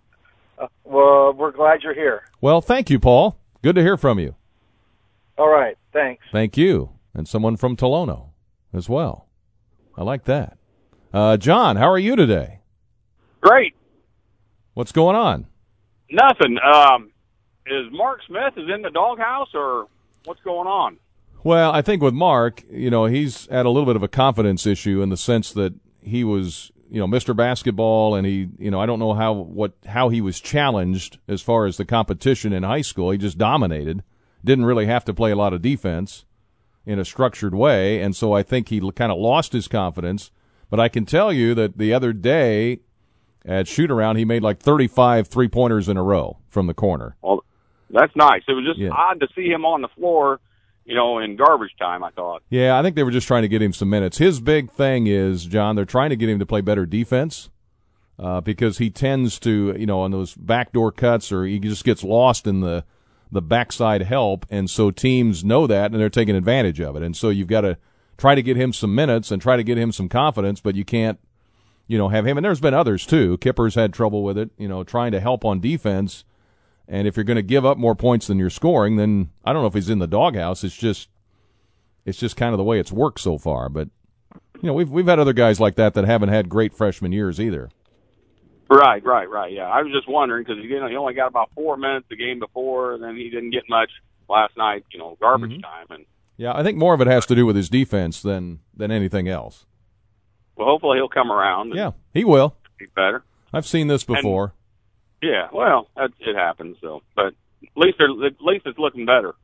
uh, 0.58 0.66
well, 0.84 1.32
we're 1.32 1.50
glad 1.52 1.82
you're 1.82 1.94
here. 1.94 2.22
Well, 2.40 2.60
thank 2.60 2.88
you, 2.90 2.98
Paul. 3.00 3.36
Good 3.62 3.74
to 3.76 3.82
hear 3.82 3.96
from 3.96 4.18
you. 4.18 4.34
All 5.38 5.48
right, 5.48 5.76
thanks. 5.92 6.24
Thank 6.32 6.56
you. 6.56 6.90
And 7.14 7.26
someone 7.28 7.56
from 7.56 7.76
Tolono 7.76 8.28
as 8.72 8.88
well. 8.88 9.28
I 9.96 10.02
like 10.02 10.24
that. 10.24 10.58
Uh, 11.12 11.36
John, 11.36 11.76
how 11.76 11.90
are 11.90 11.98
you 11.98 12.16
today? 12.16 12.60
Great. 13.40 13.74
What's 14.74 14.92
going 14.92 15.16
on? 15.16 15.46
Nothing. 16.10 16.58
Um, 16.58 17.12
is 17.66 17.86
Mark 17.92 18.20
Smith 18.26 18.54
is 18.56 18.68
in 18.74 18.82
the 18.82 18.90
doghouse 18.90 19.50
or 19.54 19.86
what's 20.24 20.40
going 20.40 20.66
on? 20.66 20.98
Well, 21.44 21.72
I 21.72 21.82
think 21.82 22.02
with 22.02 22.14
Mark, 22.14 22.62
you 22.70 22.90
know, 22.90 23.06
he's 23.06 23.46
had 23.46 23.66
a 23.66 23.70
little 23.70 23.86
bit 23.86 23.96
of 23.96 24.02
a 24.02 24.08
confidence 24.08 24.66
issue 24.66 25.02
in 25.02 25.08
the 25.08 25.16
sense 25.16 25.52
that 25.52 25.74
he 26.00 26.24
was, 26.24 26.70
you 26.88 27.00
know, 27.00 27.06
Mr. 27.06 27.36
Basketball 27.36 28.14
and 28.14 28.26
he, 28.26 28.48
you 28.58 28.70
know, 28.70 28.80
I 28.80 28.86
don't 28.86 28.98
know 28.98 29.14
how 29.14 29.32
what 29.32 29.72
how 29.86 30.08
he 30.08 30.20
was 30.20 30.40
challenged 30.40 31.18
as 31.26 31.42
far 31.42 31.66
as 31.66 31.76
the 31.76 31.84
competition 31.84 32.52
in 32.52 32.62
high 32.62 32.80
school. 32.80 33.10
He 33.10 33.18
just 33.18 33.38
dominated. 33.38 34.04
Didn't 34.44 34.64
really 34.64 34.86
have 34.86 35.04
to 35.06 35.14
play 35.14 35.30
a 35.30 35.36
lot 35.36 35.52
of 35.52 35.62
defense 35.62 36.24
in 36.84 36.98
a 36.98 37.04
structured 37.04 37.54
way, 37.54 38.00
and 38.00 38.14
so 38.16 38.32
I 38.32 38.42
think 38.42 38.68
he 38.68 38.80
kind 38.92 39.12
of 39.12 39.18
lost 39.18 39.52
his 39.52 39.68
confidence. 39.68 40.30
But 40.70 40.80
I 40.80 40.88
can 40.88 41.04
tell 41.04 41.32
you 41.32 41.54
that 41.54 41.78
the 41.78 41.92
other 41.92 42.12
day 42.12 42.80
at 43.44 43.68
shoot 43.68 43.90
around, 43.90 44.16
he 44.16 44.24
made 44.24 44.42
like 44.42 44.58
35 44.58 45.28
three 45.28 45.48
pointers 45.48 45.88
in 45.88 45.96
a 45.96 46.02
row 46.02 46.38
from 46.48 46.66
the 46.66 46.74
corner. 46.74 47.16
Well, 47.22 47.44
that's 47.90 48.14
nice. 48.16 48.42
It 48.48 48.52
was 48.54 48.64
just 48.64 48.78
Yeah. 48.78 48.90
odd 48.90 49.20
to 49.20 49.28
see 49.34 49.48
him 49.48 49.64
on 49.64 49.82
the 49.82 49.88
floor, 49.88 50.40
you 50.84 50.94
know, 50.94 51.18
in 51.18 51.36
garbage 51.36 51.72
time. 51.78 52.02
I 52.02 52.10
thought. 52.10 52.42
Yeah, 52.50 52.78
I 52.78 52.82
think 52.82 52.96
they 52.96 53.02
were 53.02 53.10
just 53.10 53.26
trying 53.26 53.42
to 53.42 53.48
get 53.48 53.60
him 53.62 53.72
some 53.72 53.90
minutes. 53.90 54.18
His 54.18 54.40
big 54.40 54.70
thing 54.70 55.06
is, 55.06 55.44
John, 55.46 55.76
they're 55.76 55.84
trying 55.84 56.10
to 56.10 56.16
get 56.16 56.28
him 56.28 56.38
to 56.38 56.46
play 56.46 56.62
better 56.62 56.86
defense 56.86 57.50
uh, 58.18 58.40
because 58.40 58.78
he 58.78 58.88
tends 58.90 59.38
to, 59.40 59.74
you 59.78 59.86
know, 59.86 60.00
on 60.00 60.10
those 60.10 60.34
backdoor 60.34 60.90
cuts 60.92 61.30
or 61.32 61.44
he 61.44 61.58
just 61.58 61.84
gets 61.84 62.02
lost 62.02 62.46
in 62.46 62.60
the 62.60 62.84
the 63.32 63.42
backside 63.42 64.02
help, 64.02 64.44
and 64.50 64.68
so 64.68 64.90
teams 64.90 65.42
know 65.42 65.66
that 65.66 65.90
and 65.90 66.00
they're 66.00 66.10
taking 66.10 66.36
advantage 66.36 66.80
of 66.80 66.94
it. 66.94 67.02
And 67.02 67.16
so 67.16 67.30
you've 67.30 67.48
got 67.48 67.62
to 67.62 67.78
try 68.18 68.34
to 68.34 68.42
get 68.42 68.58
him 68.58 68.72
some 68.74 68.94
minutes 68.94 69.30
and 69.30 69.40
try 69.40 69.56
to 69.56 69.64
get 69.64 69.78
him 69.78 69.90
some 69.90 70.08
confidence, 70.08 70.60
but 70.60 70.76
you 70.76 70.84
can't, 70.84 71.18
you 71.88 71.96
know, 71.96 72.10
have 72.10 72.26
him. 72.26 72.36
And 72.36 72.44
there's 72.44 72.60
been 72.60 72.74
others 72.74 73.06
too. 73.06 73.38
Kipper's 73.38 73.74
had 73.74 73.94
trouble 73.94 74.22
with 74.22 74.36
it, 74.36 74.50
you 74.58 74.68
know, 74.68 74.84
trying 74.84 75.12
to 75.12 75.20
help 75.20 75.46
on 75.46 75.60
defense. 75.60 76.24
And 76.86 77.08
if 77.08 77.16
you're 77.16 77.24
going 77.24 77.36
to 77.36 77.42
give 77.42 77.64
up 77.64 77.78
more 77.78 77.94
points 77.94 78.26
than 78.26 78.38
you're 78.38 78.50
scoring, 78.50 78.96
then 78.96 79.30
I 79.44 79.52
don't 79.52 79.62
know 79.62 79.68
if 79.68 79.74
he's 79.74 79.88
in 79.88 79.98
the 79.98 80.06
doghouse. 80.06 80.62
It's 80.62 80.76
just 80.76 81.08
it's 82.04 82.18
just 82.18 82.36
kind 82.36 82.52
of 82.52 82.58
the 82.58 82.64
way 82.64 82.78
it's 82.78 82.92
worked 82.92 83.20
so 83.20 83.38
far. 83.38 83.70
But 83.70 83.88
you 84.60 84.66
know, 84.66 84.74
we've 84.74 84.90
we've 84.90 85.06
had 85.06 85.18
other 85.18 85.32
guys 85.32 85.58
like 85.58 85.76
that 85.76 85.94
that 85.94 86.04
haven't 86.04 86.28
had 86.28 86.50
great 86.50 86.74
freshman 86.74 87.12
years 87.12 87.40
either. 87.40 87.70
Right, 88.74 89.04
right, 89.04 89.28
right. 89.28 89.52
Yeah, 89.52 89.64
I 89.68 89.82
was 89.82 89.92
just 89.92 90.08
wondering 90.08 90.44
because 90.46 90.62
you 90.64 90.80
know 90.80 90.88
he 90.88 90.96
only 90.96 91.14
got 91.14 91.26
about 91.28 91.50
four 91.54 91.76
minutes 91.76 92.06
the 92.08 92.16
game 92.16 92.38
before, 92.38 92.94
and 92.94 93.02
then 93.02 93.16
he 93.16 93.28
didn't 93.28 93.50
get 93.50 93.64
much 93.68 93.90
last 94.28 94.56
night. 94.56 94.84
You 94.92 94.98
know, 94.98 95.16
garbage 95.20 95.50
Mm-hmm. 95.50 95.60
time, 95.60 95.86
and 95.90 96.06
Yeah, 96.38 96.52
I 96.56 96.62
think 96.62 96.78
more 96.78 96.94
of 96.94 97.00
it 97.02 97.06
has 97.06 97.26
to 97.26 97.34
do 97.34 97.44
with 97.44 97.56
his 97.56 97.68
defense 97.68 98.22
than 98.22 98.60
than 98.74 98.90
anything 98.90 99.28
else. 99.28 99.66
well, 100.56 100.68
hopefully 100.68 100.96
he'll 100.98 101.08
come 101.08 101.30
around. 101.30 101.74
Yeah, 101.74 101.90
he 102.14 102.24
will. 102.24 102.56
be 102.78 102.86
better. 102.96 103.22
I've 103.52 103.66
seen 103.66 103.88
this 103.88 104.04
before. 104.04 104.54
Yeah, 105.20 105.48
well, 105.52 105.88
it 105.96 106.34
happens 106.34 106.78
though. 106.80 107.02
But 107.14 107.26
at 107.62 107.68
least 107.76 108.00
at 108.00 108.40
least 108.40 108.64
it's 108.66 108.78
looking 108.78 109.04
better. 109.04 109.34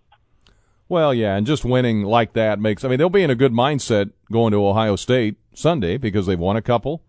Well, 0.88 1.12
yeah, 1.12 1.36
and 1.36 1.46
just 1.46 1.66
winning 1.66 2.02
like 2.02 2.32
that 2.32 2.58
makes. 2.58 2.82
I 2.82 2.88
mean, 2.88 2.98
they'll 2.98 3.10
be 3.10 3.22
in 3.22 3.30
a 3.30 3.34
good 3.34 3.52
mindset 3.52 4.10
going 4.32 4.52
to 4.52 4.66
Ohio 4.66 4.96
State 4.96 5.36
Sunday 5.54 5.98
because 5.98 6.24
they've 6.26 6.38
won 6.38 6.56
a 6.56 6.62
couple. 6.62 7.02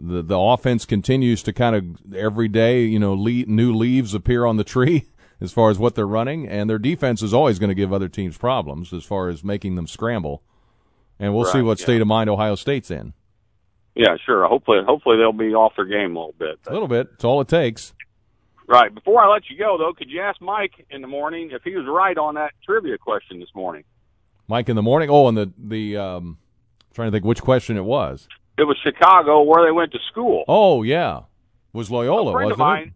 The 0.00 0.22
the 0.22 0.38
offense 0.38 0.84
continues 0.84 1.42
to 1.42 1.52
kind 1.52 1.76
of 1.76 2.14
every 2.14 2.48
day, 2.48 2.84
you 2.84 2.98
know, 2.98 3.14
le- 3.14 3.46
new 3.46 3.74
leaves 3.74 4.14
appear 4.14 4.46
on 4.46 4.56
the 4.56 4.64
tree 4.64 5.06
as 5.40 5.52
far 5.52 5.70
as 5.70 5.78
what 5.78 5.94
they're 5.94 6.06
running, 6.06 6.48
and 6.48 6.68
their 6.68 6.78
defense 6.78 7.22
is 7.22 7.34
always 7.34 7.58
going 7.58 7.68
to 7.68 7.74
give 7.74 7.92
other 7.92 8.08
teams 8.08 8.38
problems 8.38 8.92
as 8.92 9.04
far 9.04 9.28
as 9.28 9.44
making 9.44 9.76
them 9.76 9.86
scramble. 9.86 10.42
And 11.18 11.34
we'll 11.34 11.44
see 11.44 11.60
what 11.60 11.78
yeah. 11.78 11.84
state 11.84 12.00
of 12.00 12.06
mind 12.06 12.30
Ohio 12.30 12.54
State's 12.54 12.90
in. 12.90 13.12
Yeah, 13.94 14.16
sure. 14.24 14.46
Hopefully, 14.46 14.78
hopefully 14.86 15.18
they'll 15.18 15.32
be 15.32 15.54
off 15.54 15.74
their 15.76 15.84
game 15.84 16.16
a 16.16 16.18
little 16.18 16.34
bit. 16.38 16.58
A 16.66 16.72
little 16.72 16.88
bit. 16.88 17.08
It's 17.14 17.24
all 17.24 17.40
it 17.42 17.48
takes. 17.48 17.92
Right. 18.66 18.94
Before 18.94 19.22
I 19.22 19.28
let 19.28 19.50
you 19.50 19.58
go, 19.58 19.76
though, 19.76 19.92
could 19.92 20.08
you 20.08 20.20
ask 20.22 20.40
Mike 20.40 20.86
in 20.90 21.02
the 21.02 21.08
morning 21.08 21.50
if 21.52 21.62
he 21.62 21.74
was 21.76 21.86
right 21.86 22.16
on 22.16 22.36
that 22.36 22.52
trivia 22.64 22.96
question 22.96 23.40
this 23.40 23.48
morning? 23.54 23.84
Mike 24.46 24.68
in 24.68 24.76
the 24.76 24.82
morning. 24.82 25.10
Oh, 25.10 25.28
and 25.28 25.36
the 25.36 25.52
the 25.58 25.96
um, 25.96 26.38
trying 26.94 27.08
to 27.08 27.12
think 27.12 27.24
which 27.24 27.40
question 27.40 27.76
it 27.76 27.84
was. 27.84 28.28
It 28.58 28.64
was 28.64 28.76
Chicago, 28.82 29.42
where 29.42 29.64
they 29.64 29.72
went 29.72 29.92
to 29.92 29.98
school. 30.10 30.44
Oh 30.48 30.82
yeah, 30.82 31.20
was 31.72 31.90
Loyola, 31.90 32.30
a 32.30 32.32
friend 32.34 32.50
wasn't 32.50 32.52
of 32.52 32.58
mine. 32.58 32.94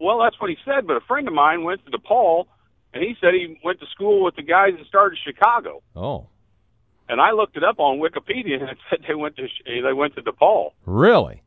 Well, 0.00 0.18
that's 0.20 0.40
what 0.40 0.50
he 0.50 0.56
said. 0.64 0.86
But 0.86 0.96
a 0.96 1.00
friend 1.00 1.28
of 1.28 1.34
mine 1.34 1.64
went 1.64 1.84
to 1.86 1.90
DePaul, 1.90 2.46
and 2.92 3.02
he 3.02 3.14
said 3.20 3.34
he 3.34 3.58
went 3.64 3.80
to 3.80 3.86
school 3.86 4.24
with 4.24 4.36
the 4.36 4.42
guys 4.42 4.72
that 4.78 4.86
started 4.86 5.18
Chicago. 5.24 5.82
Oh, 5.94 6.28
And 7.08 7.20
I 7.20 7.32
looked 7.32 7.56
it 7.56 7.64
up 7.64 7.78
on 7.78 7.98
Wikipedia, 7.98 8.60
and 8.60 8.70
it 8.70 8.78
said 8.90 9.00
they 9.06 9.14
went 9.14 9.36
to 9.36 9.46
they 9.66 9.92
went 9.92 10.14
to 10.16 10.22
DePaul. 10.22 10.70
really? 10.86 11.42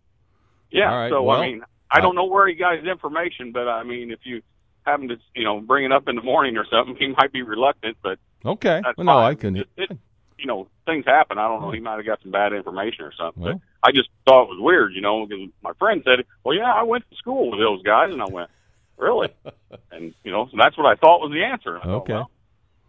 Yeah. 0.72 0.93
Right, 0.93 1.10
so 1.10 1.24
well, 1.24 1.41
I 1.41 1.48
mean, 1.48 1.62
I 1.89 2.02
don't 2.02 2.16
know 2.16 2.26
where 2.26 2.48
he 2.48 2.56
got 2.56 2.78
his 2.78 2.86
information, 2.86 3.52
but 3.54 3.68
I 3.68 3.84
mean, 3.84 4.12
if 4.12 4.20
you 4.24 4.41
happen 4.86 5.08
to 5.08 5.18
you 5.36 5.43
know 5.43 5.62
bring 5.62 5.86
it 5.86 5.91
up 5.91 6.08
in 6.08 6.16
the 6.16 6.22
morning 6.22 6.58
or 6.58 6.66
something, 6.70 6.95
he 7.00 7.08
might 7.08 7.32
be 7.32 7.41
reluctant. 7.41 7.98
But 8.04 8.20
Okay. 8.45 8.82
Well, 8.98 9.06
no. 9.06 9.18
I 9.18 9.36
can. 9.36 9.58
It, 9.58 9.68
it, 9.78 9.91
you 10.38 10.46
know, 10.46 10.68
things 10.86 11.06
happen. 11.06 11.38
I 11.38 11.48
don't 11.48 11.62
know. 11.62 11.72
He 11.72 11.80
might 11.80 11.96
have 11.98 12.06
got 12.06 12.22
some 12.22 12.32
bad 12.32 12.54
information 12.54 13.06
or 13.06 13.12
something. 13.18 13.44
Well. 13.44 13.54
but 13.54 13.62
I 13.90 13.92
just 13.92 14.10
thought 14.28 14.44
it 14.44 14.50
was 14.50 14.60
weird, 14.60 14.94
you 14.94 15.02
know, 15.02 15.26
because 15.26 15.50
my 15.64 15.72
friend 15.80 16.02
said, 16.06 16.26
"Well, 16.44 16.56
yeah, 16.56 16.72
I 16.72 16.84
went 16.84 17.10
to 17.10 17.16
school 17.18 17.52
with 17.52 17.60
those 17.60 17.82
guys," 17.84 18.12
and 18.12 18.22
I 18.22 18.26
went, 18.30 18.50
"Really?" 18.98 19.30
and 19.92 20.14
you 20.24 20.32
know, 20.32 20.48
so 20.52 20.58
that's 20.58 20.78
what 20.78 20.86
I 20.88 20.96
thought 20.96 21.22
was 21.22 21.32
the 21.32 21.44
answer. 21.44 21.78
I 21.78 21.84
thought, 21.84 21.96
Okay. 22.02 22.14
well, 22.14 22.32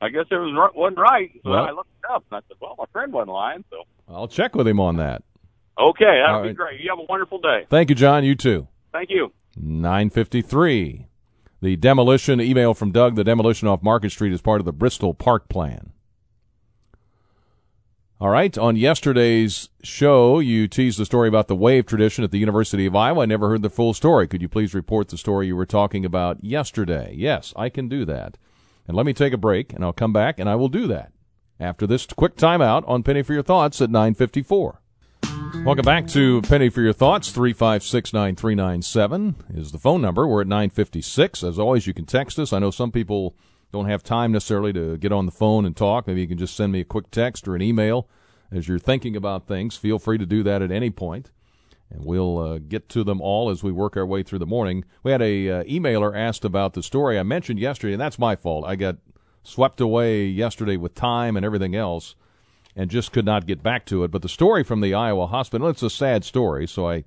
I 0.01 0.09
guess 0.11 0.27
it 0.31 0.37
was 0.37 0.73
wasn't 0.75 0.99
right. 0.99 1.31
So 1.43 1.51
Well. 1.51 1.63
then 1.65 1.69
I 1.73 1.73
looked 1.77 1.91
it 2.05 2.11
up, 2.11 2.25
and 2.31 2.39
I 2.39 2.41
said, 2.49 2.57
"Well, 2.61 2.75
my 2.79 2.85
friend 2.93 3.13
wasn't 3.13 3.33
lying." 3.33 3.65
So 3.71 3.83
I'll 4.09 4.29
check 4.29 4.55
with 4.55 4.67
him 4.69 4.81
on 4.81 4.97
that. 4.97 5.23
okay, 5.79 6.21
that'll 6.25 6.37
All 6.37 6.43
be 6.43 6.49
right. 6.49 6.57
great. 6.57 6.81
You 6.81 6.91
have 6.91 6.99
a 6.99 7.07
wonderful 7.09 7.39
day. 7.41 7.67
Thank 7.71 7.89
you, 7.91 7.95
John. 7.95 8.25
You 8.25 8.35
too. 8.35 8.69
Thank 8.93 9.11
you. 9.11 9.33
953. 9.57 11.07
The 11.61 11.77
demolition 11.77 12.41
email 12.41 12.73
from 12.75 12.93
Doug. 12.93 13.17
The 13.17 13.25
demolition 13.25 13.67
off 13.69 13.83
Market 13.83 14.11
Street 14.11 14.33
is 14.33 14.41
part 14.41 14.61
of 14.61 14.65
the 14.65 14.73
Bristol 14.73 15.13
Park 15.15 15.49
Plan. 15.49 15.93
All 18.21 18.31
right. 18.31 18.59
On 18.59 18.75
yesterday's 18.75 19.69
show, 19.85 20.41
you 20.41 20.67
teased 20.67 20.99
the 20.99 21.05
story 21.07 21.29
about 21.29 21.47
the 21.47 21.55
wave 21.55 21.87
tradition 21.87 22.25
at 22.25 22.33
the 22.33 22.39
University 22.39 22.85
of 22.85 22.97
Iowa. 22.97 23.23
I 23.23 23.27
never 23.27 23.49
heard 23.49 23.63
the 23.63 23.71
full 23.71 23.95
story. 23.95 24.27
Could 24.27 24.43
you 24.43 24.49
please 24.49 24.75
report 24.75 25.09
the 25.09 25.17
story 25.17 25.47
you 25.47 25.55
were 25.55 25.65
talking 25.65 26.05
about 26.05 26.43
yesterday? 26.43 27.15
Yes, 27.17 27.55
I 27.55 27.69
can 27.69 27.89
do 27.89 28.05
that. 28.07 28.37
And 28.89 28.97
let 28.97 29.07
me 29.07 29.13
take 29.13 29.33
a 29.33 29.39
break, 29.39 29.73
and 29.73 29.85
I'll 29.85 29.93
come 29.93 30.13
back, 30.13 30.41
and 30.41 30.49
I 30.49 30.57
will 30.57 30.69
do 30.69 30.89
that 30.89 31.13
after 31.61 31.87
this 31.87 32.07
quick 32.07 32.35
timeout 32.35 32.83
on 32.89 33.05
Penny 33.05 33.23
for 33.23 33.35
Your 33.35 33.43
Thoughts 33.45 33.81
at 33.81 33.91
954. 33.91 34.81
Welcome 35.65 35.85
back 35.85 36.09
to 36.09 36.43
Penny 36.43 36.71
for 36.71 36.81
Your 36.81 36.93
Thoughts. 36.93 37.31
356 37.31 38.13
9397 38.13 39.37
is 39.55 39.71
the 39.71 39.79
phone 39.79 40.03
number. 40.03 40.27
We're 40.27 40.41
at 40.41 40.49
956. 40.49 41.45
As 41.45 41.57
always, 41.57 41.87
you 41.87 41.95
can 41.95 42.05
text 42.05 42.37
us. 42.41 42.53
I 42.53 42.59
know 42.59 42.73
some 42.73 42.91
people 42.91 43.37
don't 43.73 43.89
have 43.89 44.03
time 44.03 44.33
necessarily 44.33 44.73
to 44.73 44.97
get 44.97 45.13
on 45.13 45.27
the 45.27 45.33
phone 45.33 45.67
and 45.67 45.77
talk. 45.77 46.07
Maybe 46.07 46.23
you 46.23 46.29
can 46.29 46.39
just 46.39 46.57
send 46.57 46.73
me 46.73 46.81
a 46.81 46.85
quick 46.85 47.11
text 47.11 47.47
or 47.47 47.55
an 47.55 47.63
email 47.63 48.09
as 48.51 48.67
you're 48.67 48.79
thinking 48.79 49.15
about 49.15 49.47
things. 49.47 49.77
Feel 49.77 49.99
free 49.99 50.19
to 50.19 50.27
do 50.27 50.43
that 50.43 50.63
at 50.63 50.71
any 50.71 50.91
point, 50.91 51.31
and 51.91 52.05
we'll 52.05 52.39
uh, 52.39 52.59
get 52.59 52.89
to 52.91 53.05
them 53.05 53.21
all 53.21 53.51
as 53.51 53.63
we 53.63 53.73
work 53.73 53.97
our 53.97 54.07
way 54.07 54.23
through 54.23 54.39
the 54.39 54.47
morning. 54.47 54.85
We 55.03 55.13
had 55.13 55.23
a 55.23 55.51
uh, 55.51 55.65
emailer 55.65 56.17
asked 56.17 56.45
about 56.45 56.73
the 56.73 56.83
story 56.83 57.19
I 57.19 57.23
mentioned 57.23 57.59
yesterday, 57.59 57.93
and 57.93 58.01
that's 58.01 58.19
my 58.19 58.37
fault. 58.37 58.65
I 58.65 58.77
got 58.77 58.97
swept 59.43 59.81
away 59.81 60.25
yesterday 60.27 60.77
with 60.77 60.95
time 60.95 61.37
and 61.37 61.45
everything 61.45 61.75
else, 61.75 62.15
and 62.75 62.91
just 62.91 63.13
could 63.13 63.27
not 63.27 63.47
get 63.47 63.63
back 63.63 63.85
to 63.87 64.03
it. 64.05 64.11
But 64.11 64.23
the 64.23 64.29
story 64.29 64.65
from 64.65 64.81
the 64.81 64.95
Iowa 64.95 65.27
hospital, 65.27 65.69
it's 65.69 65.83
a 65.83 65.91
sad 65.91 66.25
story, 66.25 66.67
so 66.67 66.89
I 66.89 67.05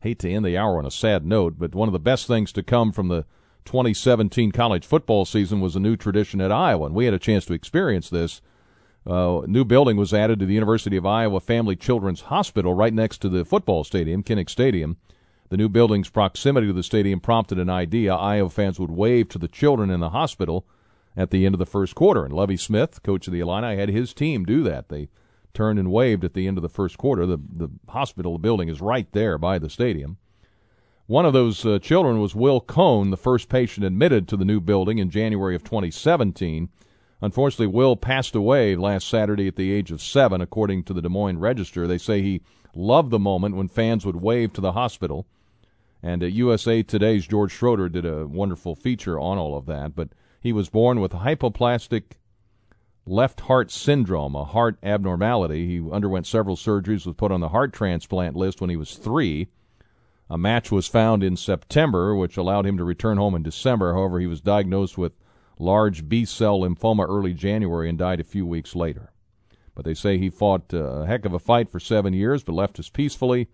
hate 0.00 0.18
to 0.20 0.30
end 0.30 0.44
the 0.44 0.56
hour 0.56 0.78
on 0.78 0.86
a 0.86 0.90
sad 0.90 1.26
note, 1.26 1.54
but 1.58 1.74
one 1.74 1.88
of 1.88 1.92
the 1.92 1.98
best 1.98 2.26
things 2.26 2.52
to 2.52 2.62
come 2.62 2.92
from 2.92 3.08
the 3.08 3.24
2017 3.64 4.52
college 4.52 4.86
football 4.86 5.24
season 5.24 5.60
was 5.60 5.76
a 5.76 5.80
new 5.80 5.96
tradition 5.96 6.40
at 6.40 6.52
Iowa, 6.52 6.86
and 6.86 6.94
we 6.94 7.04
had 7.04 7.14
a 7.14 7.18
chance 7.18 7.44
to 7.46 7.54
experience 7.54 8.10
this. 8.10 8.40
Uh, 9.06 9.42
new 9.46 9.64
building 9.64 9.96
was 9.96 10.14
added 10.14 10.38
to 10.38 10.46
the 10.46 10.54
University 10.54 10.96
of 10.96 11.04
Iowa 11.04 11.40
Family 11.40 11.76
Children's 11.76 12.22
Hospital 12.22 12.72
right 12.74 12.92
next 12.92 13.18
to 13.18 13.28
the 13.28 13.44
football 13.44 13.84
stadium, 13.84 14.22
Kinnick 14.22 14.48
Stadium. 14.48 14.96
The 15.50 15.58
new 15.58 15.68
building's 15.68 16.08
proximity 16.08 16.66
to 16.68 16.72
the 16.72 16.82
stadium 16.82 17.20
prompted 17.20 17.58
an 17.58 17.68
idea 17.68 18.14
Iowa 18.14 18.48
fans 18.48 18.80
would 18.80 18.90
wave 18.90 19.28
to 19.30 19.38
the 19.38 19.48
children 19.48 19.90
in 19.90 20.00
the 20.00 20.10
hospital 20.10 20.66
at 21.16 21.30
the 21.30 21.44
end 21.44 21.54
of 21.54 21.58
the 21.58 21.66
first 21.66 21.94
quarter. 21.94 22.24
And 22.24 22.34
Lovie 22.34 22.56
Smith, 22.56 23.02
coach 23.02 23.26
of 23.26 23.32
the 23.32 23.40
Illini, 23.40 23.76
had 23.76 23.90
his 23.90 24.14
team 24.14 24.44
do 24.44 24.62
that. 24.62 24.88
They 24.88 25.08
turned 25.52 25.78
and 25.78 25.92
waved 25.92 26.24
at 26.24 26.34
the 26.34 26.46
end 26.46 26.58
of 26.58 26.62
the 26.62 26.68
first 26.68 26.98
quarter. 26.98 27.26
The 27.26 27.36
the 27.36 27.70
hospital 27.88 28.38
building 28.38 28.68
is 28.68 28.80
right 28.80 29.10
there 29.12 29.38
by 29.38 29.58
the 29.58 29.70
stadium. 29.70 30.16
One 31.06 31.26
of 31.26 31.34
those 31.34 31.66
uh, 31.66 31.78
children 31.80 32.18
was 32.18 32.34
Will 32.34 32.62
Cohn, 32.62 33.10
the 33.10 33.18
first 33.18 33.50
patient 33.50 33.84
admitted 33.84 34.26
to 34.28 34.38
the 34.38 34.44
new 34.44 34.58
building 34.58 34.96
in 34.96 35.10
January 35.10 35.54
of 35.54 35.62
2017. 35.62 36.70
Unfortunately, 37.20 37.66
Will 37.66 37.94
passed 37.94 38.34
away 38.34 38.74
last 38.74 39.06
Saturday 39.06 39.46
at 39.46 39.56
the 39.56 39.70
age 39.70 39.90
of 39.90 40.00
seven, 40.00 40.40
according 40.40 40.82
to 40.84 40.94
the 40.94 41.02
Des 41.02 41.10
Moines 41.10 41.40
Register. 41.40 41.86
They 41.86 41.98
say 41.98 42.22
he 42.22 42.40
loved 42.74 43.10
the 43.10 43.18
moment 43.18 43.54
when 43.54 43.68
fans 43.68 44.06
would 44.06 44.16
wave 44.16 44.54
to 44.54 44.62
the 44.62 44.72
hospital. 44.72 45.26
And 46.02 46.22
uh, 46.22 46.26
USA 46.26 46.82
Today's 46.82 47.26
George 47.26 47.52
Schroeder 47.52 47.90
did 47.90 48.06
a 48.06 48.26
wonderful 48.26 48.74
feature 48.74 49.20
on 49.20 49.36
all 49.36 49.58
of 49.58 49.66
that. 49.66 49.94
But 49.94 50.08
he 50.40 50.54
was 50.54 50.70
born 50.70 51.00
with 51.00 51.12
hypoplastic 51.12 52.12
left 53.04 53.42
heart 53.42 53.70
syndrome, 53.70 54.34
a 54.34 54.44
heart 54.44 54.78
abnormality. 54.82 55.66
He 55.66 55.90
underwent 55.90 56.26
several 56.26 56.56
surgeries, 56.56 57.04
was 57.04 57.14
put 57.14 57.30
on 57.30 57.40
the 57.40 57.50
heart 57.50 57.74
transplant 57.74 58.36
list 58.36 58.62
when 58.62 58.70
he 58.70 58.76
was 58.76 58.96
three. 58.96 59.48
A 60.34 60.36
match 60.36 60.72
was 60.72 60.88
found 60.88 61.22
in 61.22 61.36
September, 61.36 62.12
which 62.12 62.36
allowed 62.36 62.66
him 62.66 62.76
to 62.78 62.82
return 62.82 63.18
home 63.18 63.36
in 63.36 63.44
December. 63.44 63.94
However, 63.94 64.18
he 64.18 64.26
was 64.26 64.40
diagnosed 64.40 64.98
with 64.98 65.12
large 65.60 66.08
B 66.08 66.24
cell 66.24 66.58
lymphoma 66.58 67.06
early 67.08 67.32
January 67.32 67.88
and 67.88 67.96
died 67.96 68.18
a 68.18 68.24
few 68.24 68.44
weeks 68.44 68.74
later. 68.74 69.12
But 69.76 69.84
they 69.84 69.94
say 69.94 70.18
he 70.18 70.30
fought 70.30 70.74
uh, 70.74 70.78
a 70.78 71.06
heck 71.06 71.24
of 71.24 71.34
a 71.34 71.38
fight 71.38 71.70
for 71.70 71.78
seven 71.78 72.14
years, 72.14 72.42
but 72.42 72.54
left 72.54 72.80
us 72.80 72.88
peacefully. 72.88 73.46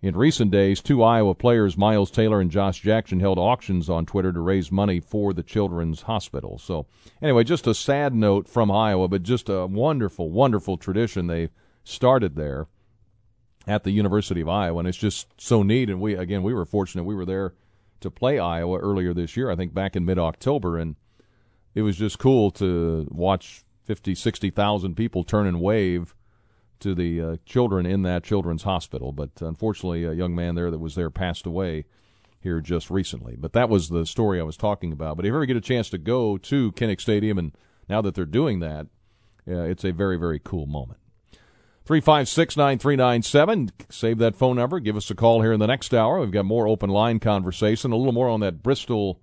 In 0.00 0.16
recent 0.16 0.50
days, 0.50 0.80
two 0.80 1.00
Iowa 1.00 1.36
players, 1.36 1.78
Miles 1.78 2.10
Taylor 2.10 2.40
and 2.40 2.50
Josh 2.50 2.80
Jackson, 2.80 3.20
held 3.20 3.38
auctions 3.38 3.88
on 3.88 4.04
Twitter 4.04 4.32
to 4.32 4.40
raise 4.40 4.72
money 4.72 4.98
for 4.98 5.32
the 5.32 5.44
Children's 5.44 6.02
Hospital. 6.02 6.58
So, 6.58 6.86
anyway, 7.22 7.44
just 7.44 7.68
a 7.68 7.72
sad 7.72 8.16
note 8.16 8.48
from 8.48 8.68
Iowa, 8.68 9.06
but 9.06 9.22
just 9.22 9.48
a 9.48 9.64
wonderful, 9.66 10.28
wonderful 10.28 10.76
tradition 10.76 11.28
they 11.28 11.50
started 11.84 12.34
there 12.34 12.66
at 13.66 13.84
the 13.84 13.90
University 13.90 14.40
of 14.40 14.48
Iowa, 14.48 14.80
and 14.80 14.88
it's 14.88 14.98
just 14.98 15.28
so 15.38 15.62
neat. 15.62 15.88
And 15.88 16.00
we, 16.00 16.14
again, 16.14 16.42
we 16.42 16.54
were 16.54 16.64
fortunate 16.64 17.04
we 17.04 17.14
were 17.14 17.26
there 17.26 17.54
to 18.00 18.10
play 18.10 18.38
Iowa 18.38 18.78
earlier 18.78 19.14
this 19.14 19.36
year, 19.36 19.50
I 19.50 19.56
think 19.56 19.72
back 19.72 19.96
in 19.96 20.04
mid 20.04 20.18
October, 20.18 20.76
and 20.76 20.96
it 21.74 21.82
was 21.82 21.96
just 21.96 22.18
cool 22.18 22.50
to 22.52 23.08
watch 23.10 23.64
50, 23.84 24.14
60,000 24.14 24.94
people 24.94 25.24
turn 25.24 25.46
and 25.46 25.60
wave 25.60 26.14
to 26.80 26.94
the 26.94 27.20
uh, 27.20 27.36
children 27.46 27.86
in 27.86 28.02
that 28.02 28.24
children's 28.24 28.64
hospital. 28.64 29.12
But 29.12 29.30
unfortunately, 29.40 30.04
a 30.04 30.12
young 30.12 30.34
man 30.34 30.54
there 30.54 30.70
that 30.70 30.78
was 30.78 30.94
there 30.94 31.10
passed 31.10 31.46
away 31.46 31.84
here 32.40 32.60
just 32.60 32.90
recently. 32.90 33.36
But 33.36 33.52
that 33.52 33.68
was 33.68 33.88
the 33.88 34.04
story 34.04 34.40
I 34.40 34.44
was 34.44 34.56
talking 34.56 34.92
about. 34.92 35.16
But 35.16 35.24
if 35.24 35.30
you 35.30 35.36
ever 35.36 35.46
get 35.46 35.56
a 35.56 35.60
chance 35.60 35.88
to 35.90 35.98
go 35.98 36.36
to 36.38 36.72
Kinnick 36.72 37.00
Stadium, 37.00 37.38
and 37.38 37.52
now 37.88 38.02
that 38.02 38.14
they're 38.14 38.24
doing 38.24 38.58
that, 38.60 38.88
uh, 39.48 39.62
it's 39.62 39.84
a 39.84 39.92
very, 39.92 40.18
very 40.18 40.40
cool 40.40 40.66
moment. 40.66 40.98
356 41.84 42.56
9397. 42.56 43.70
Save 43.90 44.18
that 44.18 44.36
phone 44.36 44.56
number. 44.56 44.78
Give 44.78 44.96
us 44.96 45.10
a 45.10 45.16
call 45.16 45.42
here 45.42 45.52
in 45.52 45.58
the 45.58 45.66
next 45.66 45.92
hour. 45.92 46.20
We've 46.20 46.30
got 46.30 46.44
more 46.44 46.68
open 46.68 46.90
line 46.90 47.18
conversation, 47.18 47.90
a 47.90 47.96
little 47.96 48.12
more 48.12 48.28
on 48.28 48.40
that 48.40 48.62
Bristol 48.62 49.20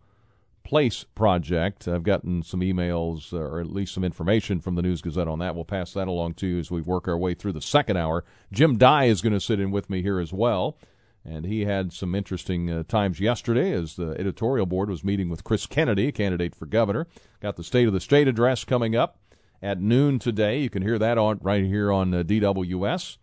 Place 0.65 1.05
project. 1.15 1.87
I've 1.87 2.03
gotten 2.03 2.43
some 2.43 2.59
emails 2.59 3.31
uh, 3.31 3.37
or 3.37 3.61
at 3.61 3.71
least 3.71 3.93
some 3.93 4.03
information 4.03 4.59
from 4.59 4.75
the 4.75 4.81
News 4.81 5.01
Gazette 5.01 5.27
on 5.27 5.39
that. 5.39 5.55
We'll 5.55 5.63
pass 5.63 5.93
that 5.93 6.09
along 6.09 6.33
to 6.35 6.47
you 6.47 6.59
as 6.59 6.69
we 6.69 6.81
work 6.81 7.07
our 7.07 7.17
way 7.17 7.33
through 7.33 7.53
the 7.53 7.61
second 7.61 7.95
hour. 7.95 8.25
Jim 8.51 8.77
Dey 8.77 9.09
is 9.09 9.21
going 9.21 9.33
to 9.33 9.39
sit 9.39 9.61
in 9.61 9.71
with 9.71 9.89
me 9.89 10.01
here 10.01 10.19
as 10.19 10.33
well. 10.33 10.77
And 11.25 11.45
he 11.45 11.65
had 11.65 11.93
some 11.93 12.13
interesting 12.13 12.69
uh, 12.69 12.83
times 12.83 13.19
yesterday 13.19 13.71
as 13.71 13.95
the 13.95 14.11
editorial 14.19 14.65
board 14.65 14.89
was 14.89 15.03
meeting 15.03 15.29
with 15.29 15.43
Chris 15.43 15.65
Kennedy, 15.65 16.11
candidate 16.11 16.55
for 16.55 16.65
governor. 16.65 17.07
Got 17.41 17.55
the 17.55 17.63
State 17.63 17.87
of 17.87 17.93
the 17.93 17.99
State 17.99 18.27
address 18.27 18.63
coming 18.63 18.95
up 18.95 19.17
at 19.61 19.79
noon 19.79 20.19
today. 20.19 20.59
You 20.59 20.69
can 20.69 20.81
hear 20.81 20.99
that 20.99 21.17
on 21.17 21.39
right 21.41 21.63
here 21.63 21.91
on 21.91 22.13
uh, 22.13 22.23
DWS. 22.23 23.17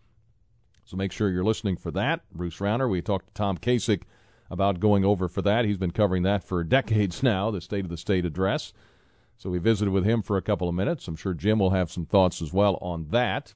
So 0.85 0.95
make 0.95 1.11
sure 1.11 1.29
you're 1.29 1.43
listening 1.43 1.77
for 1.77 1.91
that. 1.91 2.21
Bruce 2.31 2.59
Rauner, 2.59 2.89
we 2.89 3.01
talked 3.01 3.27
to 3.27 3.33
Tom 3.33 3.57
Kacich 3.57 4.03
about 4.49 4.79
going 4.79 5.03
over 5.03 5.27
for 5.27 5.41
that. 5.41 5.65
He's 5.65 5.77
been 5.77 5.91
covering 5.91 6.23
that 6.23 6.43
for 6.43 6.63
decades 6.63 7.21
now, 7.21 7.51
the 7.51 7.61
State 7.61 7.83
of 7.83 7.89
the 7.89 7.97
State 7.97 8.25
address. 8.25 8.71
So 9.37 9.49
we 9.49 9.59
visited 9.59 9.91
with 9.91 10.05
him 10.05 10.21
for 10.21 10.37
a 10.37 10.41
couple 10.41 10.67
of 10.67 10.75
minutes. 10.75 11.07
I'm 11.07 11.15
sure 11.15 11.33
Jim 11.33 11.59
will 11.59 11.71
have 11.71 11.91
some 11.91 12.05
thoughts 12.05 12.41
as 12.41 12.53
well 12.53 12.77
on 12.81 13.09
that. 13.09 13.53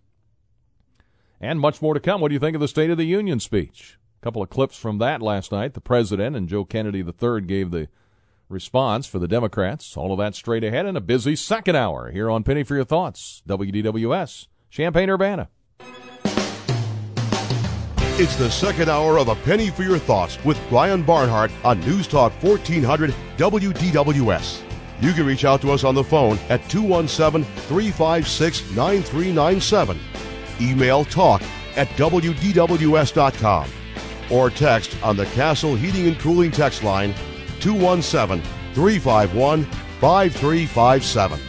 And 1.39 1.59
much 1.59 1.82
more 1.82 1.95
to 1.95 1.99
come. 1.99 2.21
What 2.21 2.27
do 2.27 2.36
you 2.36 2.39
think 2.39 2.55
of 2.55 2.61
the 2.61 2.67
State 2.67 2.91
of 2.91 2.97
the 2.97 3.05
Union 3.05 3.39
speech? 3.39 3.97
A 4.21 4.23
couple 4.23 4.43
of 4.43 4.49
clips 4.51 4.77
from 4.77 4.99
that 4.99 5.23
last 5.23 5.51
night. 5.51 5.73
The 5.73 5.82
president 5.82 6.36
and 6.36 6.47
Joe 6.47 6.65
Kennedy 6.65 6.99
III 6.99 7.41
gave 7.41 7.71
the 7.71 7.88
response 8.51 9.07
for 9.07 9.19
the 9.19 9.27
Democrats. 9.27 9.97
All 9.97 10.11
of 10.11 10.19
that 10.19 10.35
straight 10.35 10.63
ahead 10.63 10.85
in 10.85 10.95
a 10.95 11.01
busy 11.01 11.35
second 11.35 11.75
hour 11.75 12.11
here 12.11 12.29
on 12.29 12.43
Penny 12.43 12.63
for 12.63 12.75
Your 12.75 12.83
Thoughts, 12.83 13.41
WDWS, 13.47 14.47
Champaign 14.69 15.09
Urbana. 15.09 15.49
It's 18.19 18.35
the 18.35 18.51
second 18.51 18.89
hour 18.89 19.17
of 19.17 19.29
A 19.29 19.35
Penny 19.35 19.69
for 19.69 19.83
Your 19.83 19.97
Thoughts 19.97 20.37
with 20.45 20.59
Brian 20.69 21.01
Barnhart 21.01 21.49
on 21.63 21.79
News 21.79 22.07
Talk 22.07 22.31
1400 22.43 23.15
WDWS. 23.37 24.61
You 24.99 25.13
can 25.13 25.25
reach 25.25 25.45
out 25.45 25.61
to 25.61 25.71
us 25.71 25.83
on 25.83 25.95
the 25.95 26.03
phone 26.03 26.37
at 26.49 26.69
217 26.69 27.43
356 27.43 28.75
9397. 28.75 29.99
Email 30.61 31.03
talk 31.05 31.41
at 31.75 31.87
WDWS.com 31.89 33.69
or 34.29 34.49
text 34.49 34.95
on 35.03 35.17
the 35.17 35.25
Castle 35.27 35.75
Heating 35.75 36.07
and 36.07 36.19
Cooling 36.19 36.51
text 36.51 36.83
line 36.83 37.15
217 37.62 38.43
351 38.74 39.64
5357. 40.01 41.39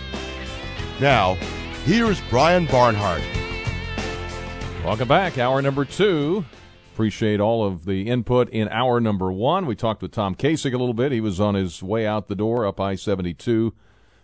Now, 1.01 1.35
here's 1.85 2.21
Brian 2.23 2.67
Barnhart. 2.67 3.23
Welcome 4.85 5.09
back. 5.09 5.39
Hour 5.39 5.63
number 5.63 5.85
two. 5.85 6.45
Appreciate 6.93 7.41
all 7.41 7.67
of 7.67 7.87
the 7.87 8.09
input 8.09 8.51
in 8.51 8.69
hour 8.69 9.01
number 9.01 9.33
one. 9.33 9.65
We 9.65 9.75
talked 9.75 10.03
with 10.03 10.13
Tom 10.13 10.35
Kacich 10.35 10.75
a 10.75 10.77
little 10.77 10.93
bit. 10.93 11.11
He 11.11 11.23
was 11.23 11.41
on 11.41 11.55
his 11.55 11.83
way 11.83 12.07
out 12.07 12.29
the 12.29 12.35
door 12.35 12.67
up 12.67 12.79
I 12.79 12.95
72 12.95 13.73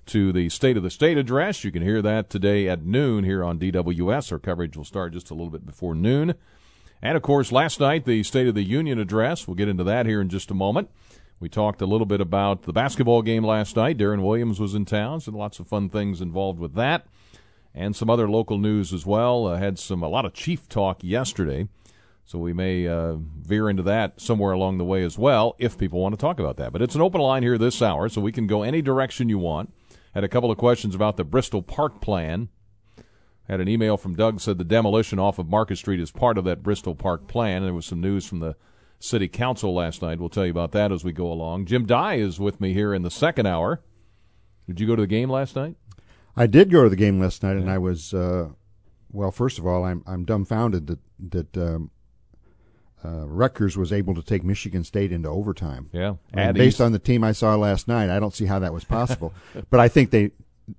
to 0.06 0.32
the 0.32 0.48
State 0.50 0.76
of 0.76 0.82
the 0.82 0.90
State 0.90 1.16
address. 1.16 1.64
You 1.64 1.72
can 1.72 1.82
hear 1.82 2.02
that 2.02 2.28
today 2.28 2.68
at 2.68 2.84
noon 2.84 3.24
here 3.24 3.42
on 3.42 3.58
DWS. 3.58 4.32
Our 4.32 4.38
coverage 4.38 4.76
will 4.76 4.84
start 4.84 5.14
just 5.14 5.30
a 5.30 5.34
little 5.34 5.50
bit 5.50 5.64
before 5.64 5.94
noon. 5.94 6.34
And 7.00 7.16
of 7.16 7.22
course, 7.22 7.52
last 7.52 7.80
night, 7.80 8.04
the 8.04 8.22
State 8.22 8.48
of 8.48 8.54
the 8.54 8.62
Union 8.62 8.98
address. 8.98 9.46
We'll 9.46 9.54
get 9.54 9.68
into 9.68 9.84
that 9.84 10.06
here 10.06 10.20
in 10.20 10.28
just 10.28 10.50
a 10.50 10.54
moment. 10.54 10.90
We 11.40 11.48
talked 11.48 11.80
a 11.80 11.86
little 11.86 12.06
bit 12.06 12.20
about 12.20 12.62
the 12.62 12.72
basketball 12.72 13.22
game 13.22 13.44
last 13.44 13.76
night. 13.76 13.96
Deron 13.98 14.22
Williams 14.22 14.58
was 14.58 14.74
in 14.74 14.84
town, 14.84 15.20
so 15.20 15.32
lots 15.32 15.60
of 15.60 15.68
fun 15.68 15.88
things 15.88 16.20
involved 16.20 16.58
with 16.58 16.74
that 16.74 17.06
and 17.74 17.94
some 17.94 18.10
other 18.10 18.28
local 18.28 18.58
news 18.58 18.92
as 18.92 19.06
well. 19.06 19.46
Uh, 19.46 19.56
had 19.56 19.78
some 19.78 20.02
a 20.02 20.08
lot 20.08 20.24
of 20.24 20.34
Chief 20.34 20.68
talk 20.68 21.02
yesterday, 21.02 21.68
so 22.24 22.38
we 22.38 22.52
may 22.52 22.88
uh, 22.88 23.14
veer 23.14 23.70
into 23.70 23.84
that 23.84 24.20
somewhere 24.20 24.52
along 24.52 24.78
the 24.78 24.84
way 24.84 25.04
as 25.04 25.16
well 25.16 25.54
if 25.58 25.78
people 25.78 26.00
want 26.00 26.12
to 26.12 26.20
talk 26.20 26.40
about 26.40 26.56
that. 26.56 26.72
But 26.72 26.82
it's 26.82 26.96
an 26.96 27.00
open 27.00 27.20
line 27.20 27.42
here 27.42 27.56
this 27.56 27.80
hour, 27.80 28.08
so 28.08 28.20
we 28.20 28.32
can 28.32 28.46
go 28.46 28.62
any 28.62 28.82
direction 28.82 29.28
you 29.28 29.38
want. 29.38 29.72
Had 30.14 30.24
a 30.24 30.28
couple 30.28 30.50
of 30.50 30.58
questions 30.58 30.94
about 30.94 31.16
the 31.16 31.24
Bristol 31.24 31.62
Park 31.62 32.00
plan. 32.00 32.48
Had 33.46 33.60
an 33.60 33.68
email 33.68 33.96
from 33.96 34.14
Doug 34.14 34.40
said 34.40 34.58
the 34.58 34.64
demolition 34.64 35.18
off 35.18 35.38
of 35.38 35.48
Market 35.48 35.76
Street 35.76 36.00
is 36.00 36.10
part 36.10 36.36
of 36.36 36.44
that 36.44 36.62
Bristol 36.62 36.94
Park 36.94 37.28
plan. 37.28 37.58
And 37.58 37.66
there 37.66 37.74
was 37.74 37.86
some 37.86 38.00
news 38.00 38.26
from 38.26 38.40
the 38.40 38.56
City 38.98 39.28
Council 39.28 39.74
last 39.74 40.02
night. 40.02 40.18
We'll 40.18 40.28
tell 40.28 40.44
you 40.44 40.50
about 40.50 40.72
that 40.72 40.90
as 40.90 41.04
we 41.04 41.12
go 41.12 41.30
along. 41.30 41.66
Jim 41.66 41.86
Dey 41.86 42.20
is 42.20 42.40
with 42.40 42.60
me 42.60 42.72
here 42.72 42.92
in 42.92 43.02
the 43.02 43.10
second 43.10 43.46
hour. 43.46 43.80
Did 44.66 44.80
you 44.80 44.86
go 44.86 44.96
to 44.96 45.02
the 45.02 45.06
game 45.06 45.30
last 45.30 45.56
night? 45.56 45.76
I 46.36 46.46
did 46.46 46.70
go 46.70 46.84
to 46.84 46.90
the 46.90 46.96
game 46.96 47.18
last 47.18 47.42
night, 47.42 47.56
and 47.56 47.70
I 47.70 47.78
was 47.78 48.14
uh, 48.14 48.50
well. 49.10 49.30
First 49.30 49.58
of 49.58 49.66
all, 49.66 49.84
I'm 49.84 50.04
I'm 50.06 50.24
dumbfounded 50.24 50.86
that 50.86 50.98
that 51.30 51.56
um, 51.56 51.90
uh, 53.04 53.26
Rutgers 53.26 53.76
was 53.76 53.92
able 53.92 54.14
to 54.14 54.22
take 54.22 54.44
Michigan 54.44 54.84
State 54.84 55.10
into 55.10 55.28
overtime. 55.28 55.88
Yeah, 55.92 56.14
and 56.32 56.56
based 56.56 56.80
on 56.80 56.92
the 56.92 56.98
team 56.98 57.24
I 57.24 57.32
saw 57.32 57.56
last 57.56 57.88
night, 57.88 58.08
I 58.10 58.20
don't 58.20 58.34
see 58.34 58.46
how 58.46 58.58
that 58.60 58.72
was 58.72 58.84
possible. 58.84 59.32
but 59.70 59.80
I 59.80 59.88
think 59.88 60.10
they 60.10 60.30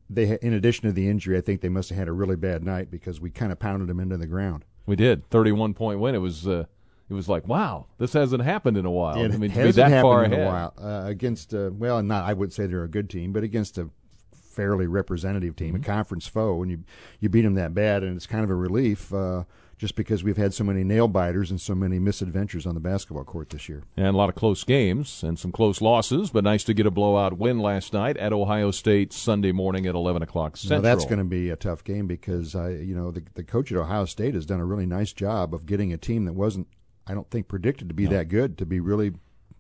they 0.10 0.38
in 0.42 0.54
addition 0.54 0.84
to 0.84 0.94
the 0.94 1.10
injury, 1.10 1.38
I 1.38 1.42
think 1.42 1.62
they 1.62 1.70
must 1.70 1.90
have 1.90 1.98
had 1.98 2.08
a 2.08 2.14
really 2.14 2.36
bad 2.36 2.64
night 2.64 2.92
because 2.92 3.20
we 3.20 3.30
kind 3.30 3.52
of 3.52 3.60
pounded 3.60 3.90
them 3.90 4.00
into 4.00 4.18
the 4.18 4.28
ground. 4.28 4.64
We 4.86 4.96
did 4.96 5.30
thirty-one 5.30 5.74
point 5.74 6.00
win. 6.00 6.16
It 6.16 6.20
was 6.20 6.48
uh, 6.48 6.66
it 7.10 7.14
was 7.14 7.28
like, 7.28 7.48
wow, 7.48 7.88
this 7.98 8.14
hasn't 8.14 8.44
happened 8.44 8.78
in 8.78 8.86
a 8.86 8.92
while. 8.92 9.18
It 9.24 9.34
I 9.34 9.38
mean, 9.38 9.52
to 9.52 9.64
be 9.64 9.72
that 9.72 10.02
far 10.02 10.24
in 10.24 10.32
ahead. 10.34 10.46
a 10.48 10.50
while 10.50 10.74
uh, 10.78 11.04
against. 11.08 11.54
Uh, 11.54 11.70
well, 11.74 12.02
not 12.04 12.24
I 12.26 12.34
wouldn't 12.34 12.54
say 12.54 12.68
they're 12.68 12.84
a 12.84 12.90
good 12.90 13.10
team, 13.10 13.32
but 13.34 13.44
against 13.44 13.78
a 13.78 13.90
fairly 14.32 14.88
representative 14.88 15.56
team, 15.56 15.74
Mm-hmm. 15.74 15.84
a 15.84 15.86
conference 15.86 16.28
foe, 16.28 16.62
and 16.62 16.72
you 16.72 16.84
you 17.20 17.30
beat 17.30 17.42
them 17.44 17.56
that 17.56 17.74
bad, 17.74 18.04
and 18.04 18.16
it's 18.16 18.28
kind 18.28 18.44
of 18.44 18.50
a 18.50 18.56
relief. 18.56 19.14
Uh, 19.14 19.44
just 19.78 19.96
because 19.96 20.26
we've 20.26 20.36
had 20.36 20.54
so 20.54 20.62
many 20.66 20.84
nail 20.84 21.08
biters 21.08 21.50
and 21.52 21.62
so 21.62 21.74
many 21.74 22.00
misadventures 22.00 22.66
on 22.68 22.74
the 22.76 22.82
basketball 22.82 23.24
court 23.24 23.50
this 23.52 23.70
year. 23.70 23.82
And 23.96 24.08
a 24.08 24.12
lot 24.12 24.28
of 24.28 24.36
close 24.36 24.66
games 24.66 25.24
and 25.24 25.40
some 25.40 25.54
close 25.54 25.80
losses, 25.80 26.32
but 26.32 26.44
nice 26.44 26.66
to 26.66 26.74
get 26.74 26.86
a 26.86 26.92
blowout 26.92 27.38
win 27.38 27.60
last 27.60 27.94
night 27.94 28.18
at 28.18 28.34
Ohio 28.34 28.72
State 28.72 29.14
Sunday 29.14 29.54
morning 29.54 29.86
at 29.88 29.96
11 29.96 30.22
o'clock 30.22 30.58
Central. 30.58 30.82
Now 30.82 30.84
that's 30.84 31.06
going 31.06 31.20
to 31.20 31.24
be 31.24 31.50
a 31.50 31.56
tough 31.56 31.86
game 31.86 32.08
because 32.08 32.58
I, 32.58 32.72
you 32.72 32.94
know, 32.94 33.10
the 33.10 33.24
the 33.36 33.44
coach 33.46 33.72
at 33.72 33.78
Ohio 33.78 34.04
State 34.04 34.34
has 34.34 34.46
done 34.46 34.60
a 34.60 34.66
really 34.66 34.86
nice 34.86 35.14
job 35.14 35.54
of 35.54 35.66
getting 35.66 35.94
a 35.94 35.98
team 35.98 36.26
that 36.26 36.34
wasn't, 36.34 36.68
I 37.10 37.14
don't 37.14 37.30
think, 37.30 37.48
predicted 37.48 37.88
to 37.90 37.96
be 37.96 38.06
that 38.06 38.30
good 38.30 38.58
to 38.60 38.66
be 38.66 38.80
really 38.80 39.14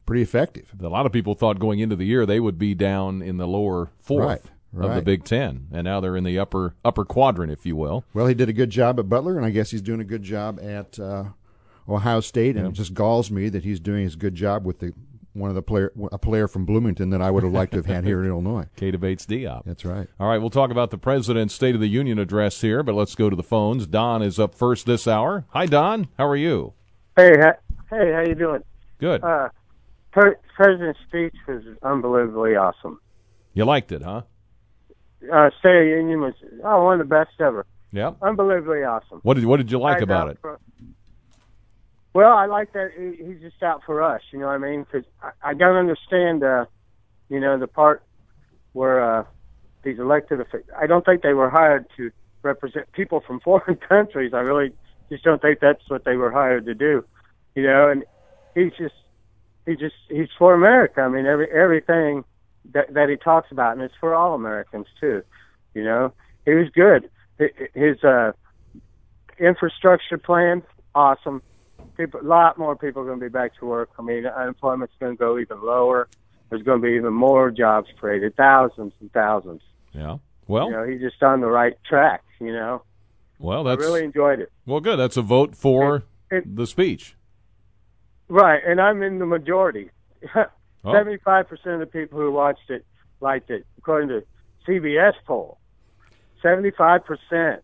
pretty 0.05 0.21
effective. 0.21 0.71
A 0.79 0.87
lot 0.87 1.05
of 1.05 1.11
people 1.11 1.33
thought 1.35 1.59
going 1.59 1.79
into 1.79 1.95
the 1.95 2.05
year 2.05 2.25
they 2.25 2.39
would 2.39 2.57
be 2.57 2.73
down 2.75 3.21
in 3.21 3.37
the 3.37 3.47
lower 3.47 3.89
fourth 3.99 4.51
Right, 4.71 4.89
of 4.89 4.95
the. 4.95 5.01
Big 5.01 5.23
Ten, 5.23 5.67
and 5.71 5.83
now 5.85 5.99
they're 5.99 6.15
in 6.15 6.23
the 6.23 6.37
upper 6.37 6.75
upper 6.85 7.03
quadrant, 7.03 7.51
if 7.51 7.65
you 7.65 7.75
will. 7.75 8.05
Well, 8.13 8.27
he 8.27 8.35
did 8.35 8.49
a 8.49 8.53
good 8.53 8.69
job 8.69 8.99
at 8.99 9.09
Butler, 9.09 9.35
and 9.35 9.45
I 9.45 9.49
guess 9.49 9.71
he's 9.71 9.81
doing 9.81 9.99
a 9.99 10.03
good 10.05 10.21
job 10.21 10.59
at 10.61 10.99
uh, 10.99 11.25
Ohio 11.87 12.19
State. 12.19 12.55
And 12.55 12.67
it 12.67 12.73
just 12.73 12.93
galls 12.93 13.31
me 13.31 13.49
that 13.49 13.63
he's 13.63 13.79
doing 13.79 14.03
his 14.03 14.15
good 14.15 14.35
job 14.35 14.65
with 14.65 14.77
the 14.79 14.93
one 15.33 15.49
of 15.49 15.55
the 15.55 15.61
player, 15.61 15.91
a 16.11 16.17
player 16.17 16.47
from 16.47 16.65
Bloomington 16.65 17.11
that 17.11 17.21
I 17.21 17.31
would 17.31 17.43
have 17.43 17.53
liked 17.53 17.71
to 17.71 17.77
have 17.77 17.85
had 17.85 18.03
here 18.03 18.21
in 18.23 18.27
Illinois. 18.29 18.65
Keita 18.77 18.99
Bates-Diop. 18.99 19.63
That's 19.65 19.85
right. 19.85 20.07
All 20.19 20.27
right, 20.27 20.39
we'll 20.39 20.49
talk 20.49 20.69
about 20.69 20.91
the 20.91 20.97
President's 20.97 21.53
State 21.53 21.75
of 21.75 21.81
the 21.81 21.87
Union 21.87 22.19
address 22.19 22.61
here, 22.61 22.83
but 22.83 22.95
let's 22.95 23.15
go 23.15 23.29
to 23.29 23.35
the 23.35 23.43
phones. 23.43 23.87
Don 23.87 24.21
is 24.21 24.39
up 24.39 24.53
first 24.55 24.85
this 24.85 25.07
hour. 25.07 25.45
Hi, 25.49 25.65
Don. 25.65 26.09
How 26.17 26.27
are 26.27 26.35
you? 26.35 26.73
Hey, 27.19 27.37
ha- 27.37 27.59
hey, 27.89 28.13
how 28.13 28.21
you 28.21 28.33
doing? 28.33 28.63
Good. 28.97 29.21
Uh, 29.21 29.49
per- 30.13 30.39
President's 30.55 31.01
speech 31.05 31.35
was 31.49 31.63
unbelievably 31.83 32.55
awesome. 32.55 33.01
You 33.53 33.65
liked 33.65 33.91
it, 33.91 34.01
huh? 34.01 34.21
Uh, 35.29 35.49
State 35.59 35.75
of 35.75 35.83
the 35.83 35.95
Union 35.97 36.21
was 36.21 36.33
oh, 36.63 36.85
one 36.85 37.01
of 37.01 37.09
the 37.09 37.13
best 37.13 37.31
ever. 37.41 37.65
Yeah. 37.91 38.11
Unbelievably 38.21 38.83
awesome. 38.83 39.19
What 39.23 39.33
did 39.33 39.43
What 39.43 39.57
did 39.57 39.69
you 39.69 39.79
like 39.79 40.01
about 40.01 40.29
it? 40.29 40.37
for- 40.39 40.61
well, 42.13 42.31
I 42.31 42.45
like 42.45 42.71
that 42.71 42.91
he, 42.97 43.21
he's 43.23 43.41
just 43.41 43.61
out 43.61 43.81
for 43.85 44.01
us. 44.01 44.21
You 44.31 44.39
know 44.39 44.45
what 44.47 44.53
I 44.53 44.57
mean? 44.57 44.83
Because 44.83 45.05
I, 45.21 45.49
I 45.49 45.53
don't 45.53 45.75
understand, 45.75 46.41
uh, 46.41 46.65
you 47.27 47.41
know, 47.41 47.59
the 47.59 47.67
part 47.67 48.01
where 48.71 49.19
uh, 49.19 49.25
these 49.83 49.99
elected 49.99 50.39
officials. 50.39 50.69
I 50.79 50.87
don't 50.87 51.03
think 51.05 51.21
they 51.21 51.33
were 51.33 51.49
hired 51.49 51.85
to 51.97 52.11
represent 52.43 52.89
people 52.93 53.19
from 53.19 53.41
foreign 53.41 53.75
countries. 53.89 54.33
I 54.33 54.39
really 54.39 54.71
just 55.09 55.23
don't 55.23 55.41
think 55.41 55.59
that's 55.59 55.89
what 55.89 56.05
they 56.05 56.15
were 56.15 56.31
hired 56.31 56.65
to 56.65 56.75
do. 56.75 57.03
You 57.55 57.63
know, 57.63 57.89
and 57.89 58.03
he's 58.55 58.71
just 58.77 58.95
he 59.65 59.75
just 59.75 59.95
he's 60.09 60.29
for 60.37 60.53
America. 60.53 61.01
I 61.01 61.09
mean, 61.09 61.25
every 61.25 61.49
everything 61.51 62.23
that 62.73 62.93
that 62.93 63.09
he 63.09 63.15
talks 63.15 63.51
about, 63.51 63.73
and 63.73 63.81
it's 63.81 63.93
for 63.99 64.15
all 64.15 64.33
Americans 64.33 64.87
too. 64.99 65.23
You 65.73 65.83
know, 65.83 66.13
he 66.45 66.53
was 66.53 66.69
good. 66.69 67.09
His 67.73 68.03
uh, 68.03 68.31
infrastructure 69.39 70.17
plan, 70.17 70.63
awesome. 70.93 71.41
People, 71.95 72.21
a 72.21 72.23
lot 72.23 72.57
more 72.57 72.75
people 72.75 73.01
are 73.01 73.05
going 73.05 73.19
to 73.19 73.25
be 73.25 73.29
back 73.29 73.57
to 73.59 73.65
work. 73.65 73.89
I 73.97 74.01
mean, 74.01 74.25
unemployment's 74.25 74.93
going 74.99 75.15
to 75.15 75.19
go 75.19 75.37
even 75.37 75.61
lower. 75.61 76.07
There's 76.49 76.63
going 76.63 76.81
to 76.81 76.87
be 76.87 76.93
even 76.93 77.13
more 77.13 77.51
jobs 77.51 77.87
created, 77.99 78.35
thousands 78.35 78.93
and 78.99 79.11
thousands. 79.11 79.61
Yeah. 79.93 80.17
Well, 80.47 80.65
you 80.65 80.71
know, 80.71 80.83
he's 80.83 81.01
just 81.01 81.21
on 81.21 81.41
the 81.41 81.47
right 81.47 81.77
track. 81.87 82.23
You 82.39 82.53
know, 82.53 82.81
well, 83.39 83.63
that's 83.63 83.81
I 83.81 83.85
really 83.85 84.03
enjoyed 84.03 84.39
it. 84.39 84.51
well, 84.65 84.79
good. 84.79 84.97
That's 84.97 85.17
a 85.17 85.21
vote 85.23 85.55
for 85.55 86.03
It- 86.29 86.55
the 86.55 86.67
speech. 86.67 87.15
Right, 88.27 88.61
and 88.65 88.79
I'm 88.79 89.01
in 89.01 89.19
the 89.19 89.25
majority. 89.25 89.89
Oh. 90.85 90.93
Seventy-five 90.93 91.49
percent 91.49 91.73
of 91.73 91.79
the 91.81 91.85
people 91.87 92.17
who 92.19 92.31
watched 92.31 92.69
it 92.69 92.85
liked 93.19 93.49
it, 93.49 93.65
according 93.77 94.07
to 94.09 94.23
CBS 94.65 95.11
poll. 95.27 95.57
Seventy-five 96.41 97.03
percent, 97.03 97.63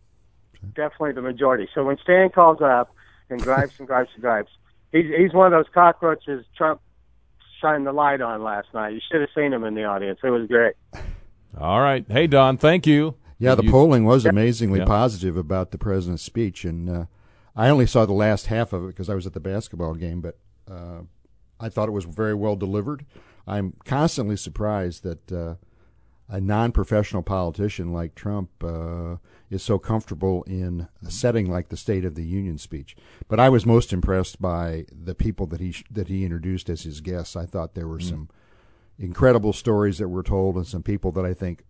definitely 0.76 1.14
the 1.14 1.22
majority. 1.22 1.70
So 1.74 1.86
when 1.86 1.98
Stan 2.04 2.30
calls 2.30 2.60
up 2.62 2.94
and 3.30 3.42
gripes 3.42 3.80
and 3.80 3.88
gripes 3.88 4.10
and 4.16 4.22
gripes, 4.22 4.52
he's 4.92 5.06
he's 5.18 5.32
one 5.34 5.46
of 5.46 5.58
those 5.58 5.72
cockroaches 5.74 6.44
Trump 6.58 6.82
shined 7.62 7.88
the 7.88 7.94
light 7.94 8.20
on 8.20 8.44
last 8.44 8.68
night. 8.74 8.90
You 8.90 9.00
should 9.10 9.22
have 9.22 9.30
seen 9.34 9.54
him 9.54 9.64
in 9.64 9.76
the 9.76 9.86
audience. 9.86 10.20
It 10.22 10.30
was 10.30 10.46
great. 10.50 10.74
All 11.58 11.80
right. 11.80 12.04
Hey, 12.10 12.28
Don. 12.28 12.58
Thank 12.58 12.86
you. 12.86 13.16
Yeah, 13.38 13.56
the 13.56 13.64
You- 13.64 13.72
polling 13.72 14.06
was 14.06 14.26
amazingly 14.26 14.80
Yeah. 14.80 14.86
positive 14.86 15.36
about 15.38 15.72
the 15.72 15.78
president's 15.78 16.24
speech, 16.24 16.64
and 16.66 16.90
uh, 16.90 17.06
I 17.56 17.70
only 17.70 17.86
saw 17.86 18.06
the 18.06 18.14
last 18.14 18.48
half 18.48 18.72
of 18.74 18.84
it 18.84 18.88
because 18.88 19.10
I 19.10 19.16
was 19.16 19.26
at 19.28 19.34
the 19.34 19.40
basketball 19.40 19.96
game. 19.96 20.22
But 20.22 20.38
uh, 20.70 21.02
I 21.60 21.70
thought 21.70 21.90
it 21.90 21.94
was 21.94 22.06
very 22.06 22.34
well 22.34 22.56
delivered. 22.56 23.06
I'm 23.48 23.74
constantly 23.86 24.36
surprised 24.38 25.04
that 25.04 25.32
uh, 25.32 25.56
a 26.28 26.42
non-professional 26.42 27.22
politician 27.22 27.94
like 27.94 28.16
Trump 28.16 28.50
uh, 28.64 29.18
is 29.52 29.62
so 29.62 29.78
comfortable 29.78 30.42
in 30.48 30.88
a 31.06 31.12
setting 31.12 31.52
like 31.52 31.70
the 31.70 31.78
State 31.78 32.04
of 32.04 32.16
the 32.16 32.26
Union 32.26 32.58
speech. 32.58 32.96
But 33.28 33.40
I 33.40 33.50
was 33.50 33.66
most 33.66 33.94
impressed 33.94 34.42
by 34.42 34.86
the 34.92 35.14
people 35.14 35.46
that 35.48 35.60
he 35.60 35.72
sh- 35.72 35.84
that 35.92 36.08
he 36.08 36.24
introduced 36.24 36.70
as 36.70 36.82
his 36.84 37.00
guests. 37.02 37.36
I 37.36 37.46
thought 37.46 37.76
there 37.76 37.88
were 37.88 38.00
Mm. 38.00 38.10
some 38.10 38.30
incredible 38.98 39.54
stories 39.54 39.98
that 40.00 40.08
were 40.10 40.24
told, 40.24 40.56
and 40.56 40.66
some 40.66 40.82
people 40.84 41.12
that 41.12 41.26
I 41.26 41.34
think 41.34 41.64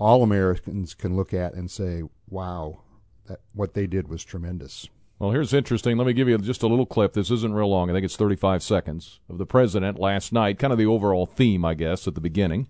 all 0.00 0.22
Americans 0.22 0.94
can 0.94 1.14
look 1.16 1.32
at 1.32 1.54
and 1.54 1.70
say, 1.70 2.02
"Wow, 2.28 2.80
that 3.26 3.40
what 3.54 3.74
they 3.74 3.86
did 3.86 4.08
was 4.08 4.24
tremendous." 4.24 4.88
Well, 5.20 5.32
here's 5.32 5.52
interesting. 5.52 5.98
Let 5.98 6.06
me 6.06 6.14
give 6.14 6.28
you 6.28 6.38
just 6.38 6.62
a 6.62 6.66
little 6.66 6.86
clip. 6.86 7.12
This 7.12 7.30
isn't 7.30 7.52
real 7.52 7.68
long. 7.68 7.90
I 7.90 7.92
think 7.92 8.06
it's 8.06 8.16
35 8.16 8.62
seconds 8.62 9.20
of 9.28 9.36
the 9.36 9.44
president 9.44 9.98
last 9.98 10.32
night. 10.32 10.58
Kind 10.58 10.72
of 10.72 10.78
the 10.78 10.86
overall 10.86 11.26
theme, 11.26 11.62
I 11.62 11.74
guess, 11.74 12.08
at 12.08 12.14
the 12.14 12.22
beginning. 12.22 12.68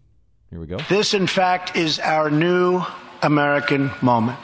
Here 0.51 0.59
we 0.59 0.66
go. 0.66 0.78
This, 0.89 1.14
in 1.14 1.28
fact, 1.28 1.76
is 1.76 2.01
our 2.01 2.28
new 2.28 2.83
American 3.22 3.93
moment. 4.03 4.37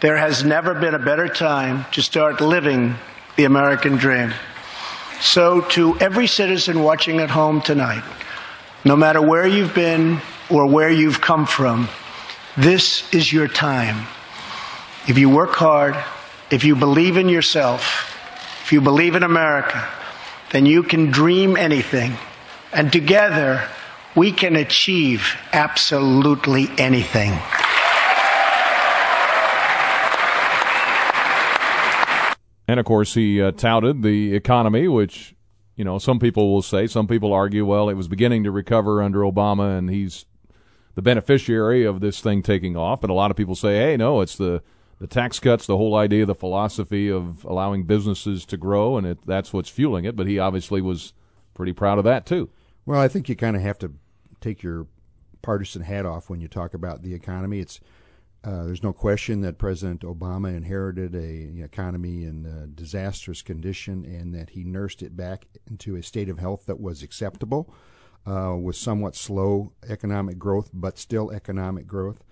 There 0.00 0.16
has 0.16 0.42
never 0.42 0.74
been 0.74 0.94
a 0.94 0.98
better 0.98 1.28
time 1.28 1.86
to 1.92 2.02
start 2.02 2.40
living 2.40 2.96
the 3.36 3.44
American 3.44 3.96
dream. 3.96 4.34
So, 5.20 5.60
to 5.60 5.96
every 6.00 6.26
citizen 6.26 6.82
watching 6.82 7.20
at 7.20 7.30
home 7.30 7.60
tonight, 7.62 8.02
no 8.84 8.96
matter 8.96 9.22
where 9.22 9.46
you've 9.46 9.74
been 9.74 10.20
or 10.50 10.66
where 10.66 10.90
you've 10.90 11.20
come 11.20 11.46
from, 11.46 11.88
this 12.56 13.12
is 13.12 13.32
your 13.32 13.48
time. 13.48 14.06
If 15.08 15.18
you 15.18 15.30
work 15.30 15.54
hard, 15.54 15.96
if 16.50 16.64
you 16.64 16.76
believe 16.76 17.16
in 17.16 17.28
yourself, 17.28 18.12
if 18.62 18.72
you 18.72 18.80
believe 18.80 19.14
in 19.14 19.22
America, 19.22 19.88
then 20.50 20.66
you 20.66 20.82
can 20.82 21.10
dream 21.10 21.56
anything. 21.56 22.16
And 22.72 22.92
together, 22.92 23.68
we 24.14 24.32
can 24.32 24.56
achieve 24.56 25.36
absolutely 25.52 26.68
anything. 26.78 27.32
And 32.68 32.80
of 32.80 32.86
course, 32.86 33.14
he 33.14 33.40
uh, 33.40 33.52
touted 33.52 34.02
the 34.02 34.34
economy, 34.34 34.88
which, 34.88 35.34
you 35.76 35.84
know, 35.84 35.98
some 35.98 36.18
people 36.18 36.52
will 36.52 36.62
say, 36.62 36.86
some 36.86 37.06
people 37.06 37.32
argue, 37.32 37.64
well, 37.64 37.88
it 37.88 37.94
was 37.94 38.08
beginning 38.08 38.44
to 38.44 38.50
recover 38.50 39.02
under 39.02 39.20
Obama, 39.20 39.78
and 39.78 39.88
he's 39.88 40.26
the 40.96 41.02
beneficiary 41.02 41.84
of 41.84 42.00
this 42.00 42.20
thing 42.20 42.42
taking 42.42 42.76
off. 42.76 43.00
But 43.00 43.10
a 43.10 43.14
lot 43.14 43.30
of 43.30 43.36
people 43.36 43.54
say, 43.54 43.76
hey, 43.76 43.96
no, 43.96 44.20
it's 44.20 44.36
the 44.36 44.62
the 44.98 45.06
tax 45.06 45.38
cuts, 45.38 45.66
the 45.66 45.76
whole 45.76 45.94
idea, 45.94 46.24
the 46.24 46.34
philosophy 46.34 47.10
of 47.10 47.44
allowing 47.44 47.84
businesses 47.84 48.46
to 48.46 48.56
grow, 48.56 48.96
and 48.96 49.06
it, 49.06 49.18
that's 49.26 49.52
what's 49.52 49.68
fueling 49.68 50.06
it. 50.06 50.16
But 50.16 50.26
he 50.26 50.38
obviously 50.38 50.80
was 50.80 51.12
pretty 51.54 51.74
proud 51.74 51.98
of 51.98 52.04
that 52.04 52.26
too. 52.26 52.50
Well, 52.86 53.00
I 53.00 53.06
think 53.08 53.28
you 53.28 53.36
kind 53.36 53.56
of 53.56 53.62
have 53.62 53.78
to 53.80 53.92
take 54.40 54.62
your 54.62 54.86
partisan 55.42 55.82
hat 55.82 56.06
off 56.06 56.30
when 56.30 56.40
you 56.40 56.48
talk 56.48 56.72
about 56.74 57.02
the 57.02 57.14
economy. 57.14 57.60
It's 57.60 57.78
uh, 58.42 58.64
there's 58.64 58.82
no 58.82 58.92
question 58.92 59.40
that 59.40 59.58
President 59.58 60.02
Obama 60.02 60.56
inherited 60.56 61.14
a 61.14 61.62
economy 61.62 62.24
in 62.24 62.46
a 62.46 62.66
disastrous 62.66 63.42
condition, 63.42 64.04
and 64.04 64.34
that 64.34 64.50
he 64.50 64.64
nursed 64.64 65.02
it 65.02 65.14
back 65.14 65.46
into 65.68 65.96
a 65.96 66.02
state 66.02 66.30
of 66.30 66.38
health 66.38 66.64
that 66.66 66.80
was 66.80 67.02
acceptable, 67.02 67.74
uh, 68.26 68.54
with 68.56 68.76
somewhat 68.76 69.14
slow 69.16 69.72
economic 69.88 70.38
growth, 70.38 70.70
but 70.72 70.98
still 70.98 71.30
economic 71.30 71.86
growth. 71.86 72.22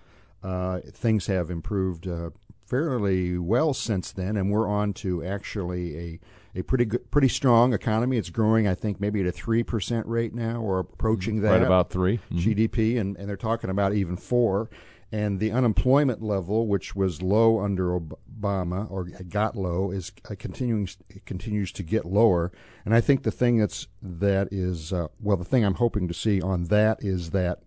Uh, 0.43 0.79
things 0.91 1.27
have 1.27 1.49
improved 1.49 2.07
uh, 2.07 2.29
fairly 2.65 3.37
well 3.37 3.73
since 3.73 4.11
then, 4.11 4.35
and 4.37 4.51
we're 4.51 4.67
on 4.67 4.93
to 4.93 5.23
actually 5.23 5.97
a 5.97 6.19
a 6.57 6.63
pretty 6.63 6.85
good, 6.85 7.11
pretty 7.11 7.27
strong 7.27 7.73
economy. 7.73 8.17
It's 8.17 8.29
growing, 8.29 8.65
I 8.65 8.75
think, 8.75 9.01
maybe 9.01 9.19
at 9.21 9.27
a 9.27 9.31
three 9.31 9.63
percent 9.63 10.05
rate 10.07 10.33
now, 10.33 10.61
or 10.61 10.79
approaching 10.79 11.41
that. 11.41 11.51
Right 11.51 11.63
about 11.63 11.89
3 11.89 12.19
Mhm. 12.31 12.37
GDP, 12.39 12.97
and, 12.99 13.17
and 13.17 13.27
they're 13.27 13.35
talking 13.35 13.69
about 13.69 13.93
even 13.93 14.15
four. 14.17 14.69
And 15.11 15.39
the 15.39 15.51
unemployment 15.51 16.21
level, 16.21 16.67
which 16.67 16.95
was 16.95 17.21
low 17.21 17.59
under 17.59 17.99
Obama 17.99 18.89
or 18.91 19.05
got 19.05 19.55
low, 19.55 19.91
is 19.91 20.11
uh, 20.29 20.35
continuing 20.37 20.89
continues 21.25 21.71
to 21.73 21.83
get 21.83 22.05
lower. 22.05 22.51
And 22.83 22.93
I 22.93 23.01
think 23.01 23.23
the 23.23 23.31
thing 23.31 23.57
that's 23.57 23.87
that 24.01 24.49
is 24.51 24.91
uh, 24.91 25.07
well, 25.21 25.37
the 25.37 25.45
thing 25.45 25.63
I'm 25.63 25.75
hoping 25.75 26.07
to 26.07 26.13
see 26.13 26.41
on 26.41 26.65
that 26.65 27.03
is 27.03 27.29
that 27.31 27.59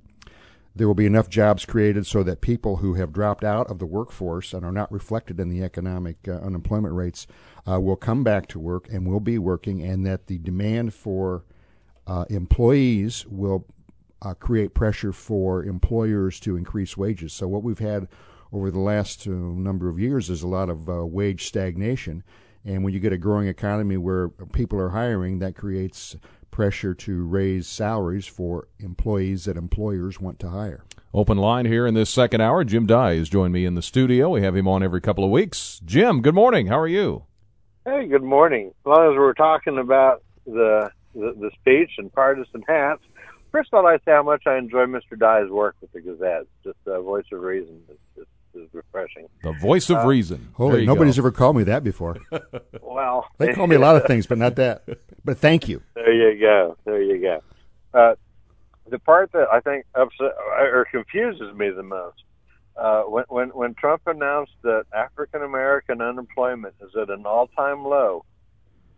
there 0.79 0.87
will 0.87 0.95
be 0.95 1.07
enough 1.07 1.29
jobs 1.29 1.65
created 1.65 2.07
so 2.07 2.23
that 2.23 2.41
people 2.41 2.77
who 2.77 2.95
have 2.95 3.13
dropped 3.13 3.43
out 3.43 3.69
of 3.71 3.79
the 3.79 3.87
workforce 3.87 4.53
and 4.53 4.65
are 4.65 4.73
not 4.73 4.91
reflected 4.93 5.41
in 5.41 5.49
the 5.49 5.63
economic 5.63 6.17
uh, 6.29 6.33
unemployment 6.33 6.95
rates 6.95 7.27
uh, 7.69 7.81
will 7.81 7.97
come 7.97 8.23
back 8.23 8.47
to 8.49 8.61
work 8.61 8.89
and 8.91 9.07
will 9.07 9.21
be 9.21 9.39
working, 9.39 9.83
and 9.83 10.07
that 10.07 10.27
the 10.27 10.39
demand 10.39 10.95
for 10.95 11.45
uh, 12.07 12.25
employees 12.31 13.27
will 13.27 13.67
uh, 14.23 14.35
create 14.35 14.75
pressure 14.75 15.13
for 15.13 15.65
employers 15.65 16.41
to 16.41 16.57
increase 16.57 16.97
wages. 16.97 17.33
So, 17.33 17.49
what 17.49 17.63
we've 17.63 17.79
had 17.79 18.09
over 18.53 18.71
the 18.71 18.81
last 18.81 19.27
uh, 19.27 19.31
number 19.31 19.89
of 19.89 19.99
years 19.99 20.31
is 20.31 20.43
a 20.43 20.49
lot 20.49 20.69
of 20.69 20.89
uh, 20.89 21.05
wage 21.05 21.47
stagnation. 21.47 22.25
And 22.65 22.83
when 22.85 22.93
you 22.93 23.01
get 23.01 23.13
a 23.13 23.19
growing 23.19 23.49
economy 23.49 23.97
where 23.97 24.29
people 24.29 24.81
are 24.81 24.91
hiring, 24.91 25.39
that 25.39 25.55
creates 25.55 26.17
pressure 26.51 26.95
to 26.95 27.25
raise 27.25 27.67
salaries 27.67 28.27
for 28.27 28.69
employees 28.81 29.45
that 29.45 29.57
employers 29.57 30.21
want 30.21 30.39
to 30.41 30.51
hire. 30.51 30.85
Open 31.15 31.39
line 31.39 31.67
here 31.67 31.87
in 31.87 31.95
this 31.95 32.11
second 32.11 32.41
hour. 32.41 32.65
Jim 32.65 32.85
Dey 32.85 33.17
has 33.17 33.29
joined 33.29 33.53
me 33.53 33.65
in 33.65 33.75
the 33.75 33.83
studio. 33.83 34.31
We 34.31 34.43
have 34.43 34.57
him 34.57 34.69
on 34.69 34.83
every 34.83 35.01
couple 35.01 35.25
of 35.25 35.31
weeks. 35.31 35.81
Jim, 35.85 36.21
good 36.21 36.35
morning. 36.35 36.67
How 36.67 36.79
are 36.79 36.89
you? 36.89 37.25
Hey, 37.85 38.07
good 38.07 38.23
morning. 38.23 38.69
As 38.81 38.87
long 38.87 39.13
as 39.13 39.17
we're 39.17 39.33
talking 39.35 39.79
about 39.79 40.23
the 40.45 40.91
the, 41.15 41.35
the 41.41 41.51
speech 41.61 41.93
and 41.99 42.13
partisan 42.13 42.63
hats, 42.69 43.03
first 43.53 43.71
of 43.73 43.79
all, 43.79 43.87
I'd 43.87 44.01
say 44.05 44.13
how 44.13 44.23
much 44.23 44.47
I 44.47 44.57
enjoy 44.59 44.87
Mr. 44.87 45.19
Dey's 45.19 45.51
work 45.51 45.77
with 45.81 45.93
the 45.93 46.01
Gazette. 46.01 46.47
Just 46.65 46.77
the 46.85 47.01
voice 47.01 47.25
of 47.33 47.41
reason. 47.41 47.81
It's, 47.89 47.99
it's 48.17 48.29
is 48.55 48.69
refreshing. 48.73 49.29
The 49.43 49.53
voice 49.53 49.89
of 49.91 49.99
Uh, 49.99 50.07
reason. 50.07 50.49
Holy, 50.55 50.85
nobody's 50.85 51.19
ever 51.19 51.31
called 51.31 51.57
me 51.57 51.65
that 51.65 51.85
before. 51.85 52.17
Well, 52.83 53.29
they 53.39 53.53
call 53.53 53.69
me 53.69 53.77
a 53.77 53.79
lot 53.79 53.95
of 53.95 54.07
things, 54.07 54.27
but 54.27 54.39
not 54.39 54.57
that. 54.57 54.83
But 55.25 55.39
thank 55.39 55.69
you. 55.69 55.83
There 55.95 56.13
you 56.13 56.41
go. 56.41 56.77
There 56.85 57.01
you 57.01 57.21
go. 57.21 57.41
Uh, 57.95 58.15
the 58.89 58.99
part 58.99 59.31
that 59.33 59.47
I 59.53 59.61
think 59.61 59.85
upset 59.95 60.33
or 60.59 60.85
confuses 60.91 61.55
me 61.55 61.71
the 61.71 61.85
most 61.85 62.23
uh, 62.77 63.03
when 63.03 63.25
when 63.29 63.49
when 63.51 63.75
Trump 63.75 64.03
announced 64.07 64.55
that 64.63 64.87
African 64.93 65.43
American 65.43 66.01
unemployment 66.01 66.75
is 66.81 66.91
at 67.01 67.09
an 67.09 67.25
all 67.25 67.47
time 67.49 67.85
low. 67.85 68.25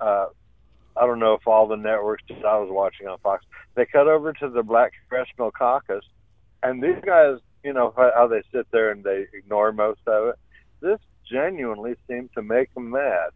Uh, 0.01 0.27
I 1.01 1.07
don't 1.07 1.19
know 1.19 1.33
if 1.35 1.47
all 1.47 1.67
the 1.67 1.77
networks 1.77 2.25
that 2.29 2.45
I 2.45 2.59
was 2.59 2.69
watching 2.71 3.09
on 3.09 3.19
Fox 3.21 3.45
they 3.75 3.87
cut 3.87 4.07
over 4.07 4.33
to 4.35 4.51
the 4.51 4.63
Black 4.63 4.93
Congressional 5.01 5.51
Caucus, 5.51 6.05
and 6.63 6.83
these 6.83 7.03
guys, 7.05 7.39
you 7.65 7.73
know 7.73 7.93
how 7.97 8.27
they 8.27 8.43
sit 8.53 8.67
there 8.71 8.91
and 8.91 9.03
they 9.03 9.27
ignore 9.33 9.73
most 9.73 10.01
of 10.07 10.29
it. 10.29 10.35
This 10.81 10.99
genuinely 11.31 11.95
seemed 12.07 12.31
to 12.35 12.43
make 12.43 12.73
them 12.75 12.91
mad. 12.91 13.31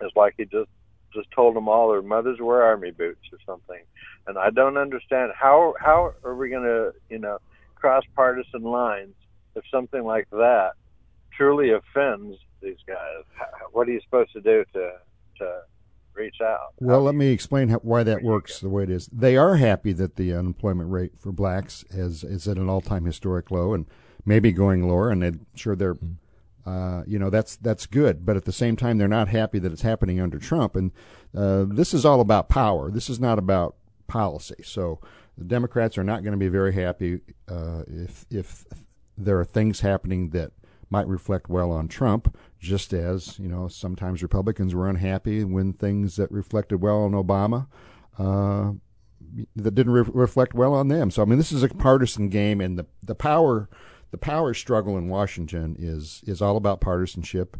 It's 0.00 0.16
like 0.16 0.34
he 0.38 0.44
just 0.44 0.70
just 1.12 1.30
told 1.32 1.56
them 1.56 1.68
all 1.68 1.90
their 1.90 2.02
mothers 2.02 2.38
wear 2.40 2.62
army 2.62 2.90
boots 2.90 3.20
or 3.32 3.38
something. 3.46 3.82
And 4.26 4.38
I 4.38 4.50
don't 4.50 4.78
understand 4.78 5.32
how 5.34 5.74
how 5.78 6.14
are 6.24 6.36
we 6.36 6.48
going 6.48 6.64
to 6.64 6.92
you 7.10 7.18
know 7.18 7.38
cross 7.74 8.04
partisan 8.16 8.62
lines 8.62 9.14
if 9.54 9.64
something 9.70 10.04
like 10.04 10.28
that 10.30 10.72
truly 11.36 11.72
offends 11.72 12.38
these 12.62 12.78
guys. 12.86 13.24
What 13.72 13.88
are 13.88 13.92
you 13.92 14.00
supposed 14.00 14.32
to 14.32 14.40
do 14.40 14.64
to 14.72 14.92
to 15.38 15.60
reach 16.18 16.40
out? 16.42 16.74
Well, 16.80 17.02
let 17.02 17.14
me 17.14 17.28
explain 17.28 17.68
how, 17.68 17.78
why 17.78 18.02
that 18.02 18.22
works 18.22 18.60
the 18.60 18.68
way 18.68 18.82
it 18.82 18.90
is. 18.90 19.08
They 19.12 19.36
are 19.36 19.56
happy 19.56 19.92
that 19.94 20.16
the 20.16 20.34
unemployment 20.34 20.90
rate 20.90 21.12
for 21.18 21.32
blacks 21.32 21.84
is 21.90 22.24
is 22.24 22.46
at 22.48 22.58
an 22.58 22.68
all 22.68 22.80
time 22.80 23.04
historic 23.04 23.50
low 23.50 23.74
and 23.74 23.86
maybe 24.24 24.52
going 24.52 24.88
lower, 24.88 25.10
and 25.10 25.24
I'm 25.24 25.46
sure 25.54 25.76
they're. 25.76 25.96
Uh, 26.66 27.02
you 27.06 27.18
know 27.18 27.30
that's 27.30 27.56
that's 27.56 27.86
good, 27.86 28.26
but 28.26 28.36
at 28.36 28.44
the 28.44 28.52
same 28.52 28.76
time, 28.76 28.98
they're 28.98 29.08
not 29.08 29.28
happy 29.28 29.58
that 29.58 29.72
it's 29.72 29.80
happening 29.80 30.20
under 30.20 30.38
Trump. 30.38 30.76
And 30.76 30.92
uh, 31.34 31.64
this 31.66 31.94
is 31.94 32.04
all 32.04 32.20
about 32.20 32.50
power. 32.50 32.90
This 32.90 33.08
is 33.08 33.18
not 33.18 33.38
about 33.38 33.76
policy. 34.06 34.56
So 34.62 35.00
the 35.38 35.44
Democrats 35.44 35.96
are 35.96 36.04
not 36.04 36.22
going 36.22 36.32
to 36.32 36.38
be 36.38 36.48
very 36.48 36.74
happy 36.74 37.20
uh, 37.48 37.84
if 37.86 38.26
if 38.28 38.66
there 39.16 39.38
are 39.38 39.44
things 39.44 39.80
happening 39.80 40.30
that 40.30 40.52
might 40.90 41.06
reflect 41.06 41.48
well 41.48 41.70
on 41.70 41.88
Trump, 41.88 42.36
just 42.58 42.92
as 42.92 43.38
you 43.38 43.48
know 43.48 43.68
sometimes 43.68 44.22
Republicans 44.22 44.74
were 44.74 44.88
unhappy 44.88 45.44
when 45.44 45.72
things 45.72 46.16
that 46.16 46.30
reflected 46.30 46.80
well 46.80 47.02
on 47.02 47.12
Obama 47.12 47.66
uh, 48.18 48.72
that 49.54 49.74
didn't 49.74 49.92
re- 49.92 50.10
reflect 50.12 50.54
well 50.54 50.74
on 50.74 50.88
them. 50.88 51.10
So 51.10 51.22
I 51.22 51.24
mean, 51.24 51.38
this 51.38 51.52
is 51.52 51.62
a 51.62 51.68
partisan 51.68 52.28
game, 52.28 52.60
and 52.60 52.78
the 52.78 52.86
the 53.02 53.14
power 53.14 53.68
the 54.10 54.18
power 54.18 54.54
struggle 54.54 54.96
in 54.96 55.08
Washington 55.08 55.76
is 55.78 56.22
is 56.26 56.40
all 56.40 56.56
about 56.56 56.80
partisanship, 56.80 57.56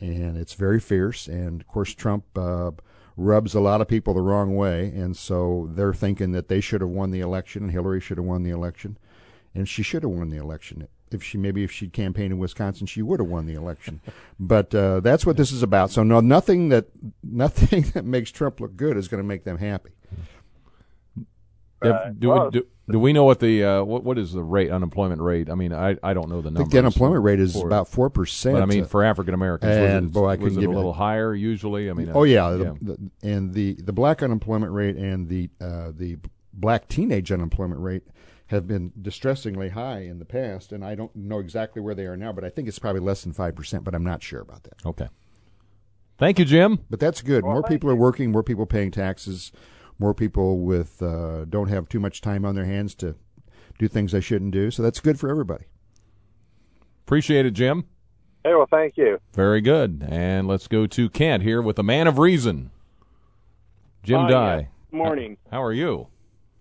and 0.00 0.36
it's 0.36 0.54
very 0.54 0.80
fierce. 0.80 1.26
And 1.26 1.60
of 1.60 1.66
course, 1.66 1.94
Trump. 1.94 2.24
Uh, 2.36 2.72
rubs 3.20 3.52
a 3.52 3.58
lot 3.58 3.80
of 3.80 3.88
people 3.88 4.14
the 4.14 4.20
wrong 4.20 4.54
way 4.54 4.86
and 4.94 5.16
so 5.16 5.68
they're 5.72 5.92
thinking 5.92 6.30
that 6.30 6.46
they 6.46 6.60
should 6.60 6.80
have 6.80 6.88
won 6.88 7.10
the 7.10 7.18
election 7.18 7.64
and 7.64 7.72
Hillary 7.72 8.00
should 8.00 8.16
have 8.16 8.24
won 8.24 8.44
the 8.44 8.50
election 8.50 8.96
and 9.56 9.68
she 9.68 9.82
should 9.82 10.04
have 10.04 10.12
won 10.12 10.30
the 10.30 10.36
election. 10.36 10.86
If 11.12 11.22
she 11.22 11.38
maybe 11.38 11.64
if 11.64 11.72
she'd 11.72 11.92
campaigned 11.92 12.32
in 12.32 12.38
Wisconsin, 12.38 12.86
she 12.86 13.02
would 13.02 13.20
have 13.20 13.28
won 13.28 13.46
the 13.46 13.54
election. 13.54 14.00
but 14.38 14.74
uh, 14.74 15.00
that's 15.00 15.24
what 15.26 15.36
this 15.36 15.52
is 15.52 15.62
about. 15.62 15.90
So 15.90 16.02
no, 16.02 16.20
nothing 16.20 16.68
that 16.70 16.86
nothing 17.22 17.82
that 17.94 18.04
makes 18.04 18.30
Trump 18.30 18.60
look 18.60 18.76
good 18.76 18.96
is 18.96 19.08
going 19.08 19.22
to 19.22 19.26
make 19.26 19.44
them 19.44 19.58
happy. 19.58 19.90
Have- 21.82 22.18
do, 22.18 22.30
we, 22.30 22.50
do, 22.50 22.66
do 22.90 22.98
we 22.98 23.12
know 23.12 23.22
what 23.24 23.38
the 23.38 23.62
uh, 23.64 23.84
what 23.84 24.02
what 24.02 24.18
is 24.18 24.32
the 24.32 24.42
rate 24.42 24.70
unemployment 24.70 25.20
rate? 25.20 25.48
I 25.48 25.54
mean, 25.54 25.72
I, 25.72 25.96
I 26.02 26.12
don't 26.12 26.28
know 26.28 26.40
the 26.40 26.50
number. 26.50 26.60
think 26.60 26.72
the 26.72 26.78
unemployment 26.78 27.22
rate 27.22 27.38
is 27.38 27.54
about 27.54 27.86
four 27.86 28.10
percent. 28.10 28.56
I 28.56 28.64
mean, 28.64 28.84
for 28.84 29.04
African 29.04 29.34
Americans, 29.34 29.76
and 29.76 30.06
was 30.06 30.10
it, 30.10 30.12
boy, 30.12 30.24
I 30.24 30.28
was 30.30 30.38
couldn't 30.38 30.58
it 30.58 30.60
give 30.62 30.70
a 30.70 30.74
little 30.74 30.92
the- 30.92 30.98
higher 30.98 31.34
usually? 31.34 31.88
I 31.88 31.92
mean, 31.92 32.10
oh 32.12 32.20
uh, 32.20 32.24
yeah, 32.24 32.50
the, 32.50 32.76
the, 32.80 33.10
and 33.22 33.54
the 33.54 33.74
the 33.74 33.92
black 33.92 34.22
unemployment 34.22 34.72
rate 34.72 34.96
and 34.96 35.28
the 35.28 35.50
uh, 35.60 35.92
the 35.94 36.16
black 36.52 36.88
teenage 36.88 37.30
unemployment 37.30 37.80
rate 37.80 38.02
have 38.48 38.66
been 38.66 38.92
distressingly 39.00 39.70
high 39.70 40.00
in 40.00 40.18
the 40.18 40.24
past, 40.24 40.72
and 40.72 40.84
I 40.84 40.94
don't 40.94 41.14
know 41.14 41.38
exactly 41.38 41.80
where 41.80 41.94
they 41.94 42.06
are 42.06 42.16
now, 42.16 42.32
but 42.32 42.44
I 42.44 42.50
think 42.50 42.66
it's 42.68 42.78
probably 42.78 43.00
less 43.00 43.22
than 43.22 43.32
five 43.32 43.54
percent. 43.54 43.84
But 43.84 43.94
I'm 43.94 44.04
not 44.04 44.22
sure 44.22 44.40
about 44.40 44.64
that. 44.64 44.84
Okay. 44.84 45.08
Thank 46.18 46.38
you, 46.38 46.44
Jim. 46.44 46.80
But 46.90 46.98
that's 46.98 47.22
good. 47.22 47.44
more 47.44 47.62
people 47.62 47.88
are 47.90 47.96
working. 47.96 48.32
More 48.32 48.42
people 48.42 48.66
paying 48.66 48.90
taxes. 48.90 49.52
More 49.98 50.14
people 50.14 50.60
with 50.60 51.00
uh, 51.02 51.44
don't 51.44 51.68
have 51.68 51.88
too 51.88 52.00
much 52.00 52.20
time 52.20 52.44
on 52.44 52.54
their 52.54 52.64
hands 52.64 52.94
to 52.96 53.14
do 53.78 53.86
things 53.88 54.12
they 54.12 54.20
shouldn't 54.20 54.50
do. 54.50 54.70
So 54.70 54.82
that's 54.82 55.00
good 55.00 55.18
for 55.18 55.30
everybody. 55.30 55.64
Appreciate 57.06 57.46
it, 57.46 57.52
Jim. 57.52 57.84
Hey, 58.44 58.54
well, 58.54 58.68
thank 58.70 58.96
you. 58.96 59.18
Very 59.32 59.60
good. 59.60 60.06
And 60.08 60.46
let's 60.46 60.68
go 60.68 60.86
to 60.86 61.10
Kent 61.10 61.42
here 61.42 61.60
with 61.60 61.78
a 61.78 61.82
man 61.82 62.06
of 62.06 62.18
reason, 62.18 62.70
Jim 64.02 64.20
Hi, 64.22 64.28
Dey. 64.28 64.68
uh, 64.92 64.96
morning. 64.96 65.36
How 65.50 65.62
are 65.62 65.72
you? 65.72 66.08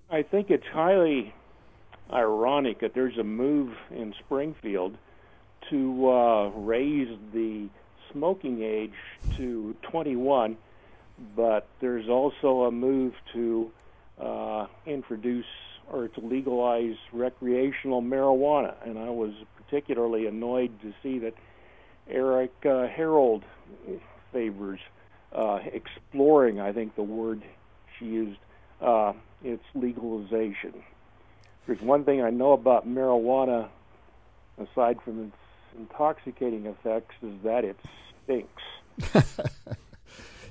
I 0.09 0.23
think 0.23 0.49
it's 0.49 0.65
highly 0.71 1.33
ironic 2.11 2.79
that 2.79 2.93
there's 2.93 3.17
a 3.17 3.23
move 3.23 3.73
in 3.91 4.13
Springfield 4.25 4.97
to 5.69 6.09
uh, 6.09 6.49
raise 6.49 7.17
the 7.33 7.67
smoking 8.11 8.63
age 8.63 8.93
to 9.35 9.75
21, 9.81 10.57
but 11.35 11.67
there's 11.81 12.07
also 12.07 12.63
a 12.63 12.71
move 12.71 13.13
to 13.33 13.71
uh, 14.19 14.67
introduce 14.85 15.45
or 15.91 16.07
to 16.09 16.21
legalize 16.21 16.95
recreational 17.11 18.01
marijuana. 18.01 18.73
And 18.85 18.97
I 18.97 19.09
was 19.09 19.31
particularly 19.55 20.27
annoyed 20.27 20.79
to 20.81 20.93
see 21.03 21.19
that 21.19 21.33
Erika 22.09 22.83
uh, 22.83 22.87
Harold 22.87 23.43
favors 24.31 24.79
uh, 25.33 25.59
exploring, 25.71 26.59
I 26.59 26.71
think 26.71 26.95
the 26.95 27.03
word 27.03 27.43
she 27.97 28.05
used, 28.05 28.39
uh, 28.81 29.13
its 29.43 29.63
legalization. 29.75 30.73
There's 31.67 31.81
one 31.81 32.05
thing 32.05 32.21
I 32.21 32.29
know 32.29 32.53
about 32.53 32.87
marijuana, 32.87 33.67
aside 34.57 34.99
from 35.03 35.25
its 35.25 35.35
intoxicating 35.77 36.65
effects, 36.65 37.15
is 37.21 37.33
that 37.43 37.65
it 37.65 37.77
stinks. 38.23 38.63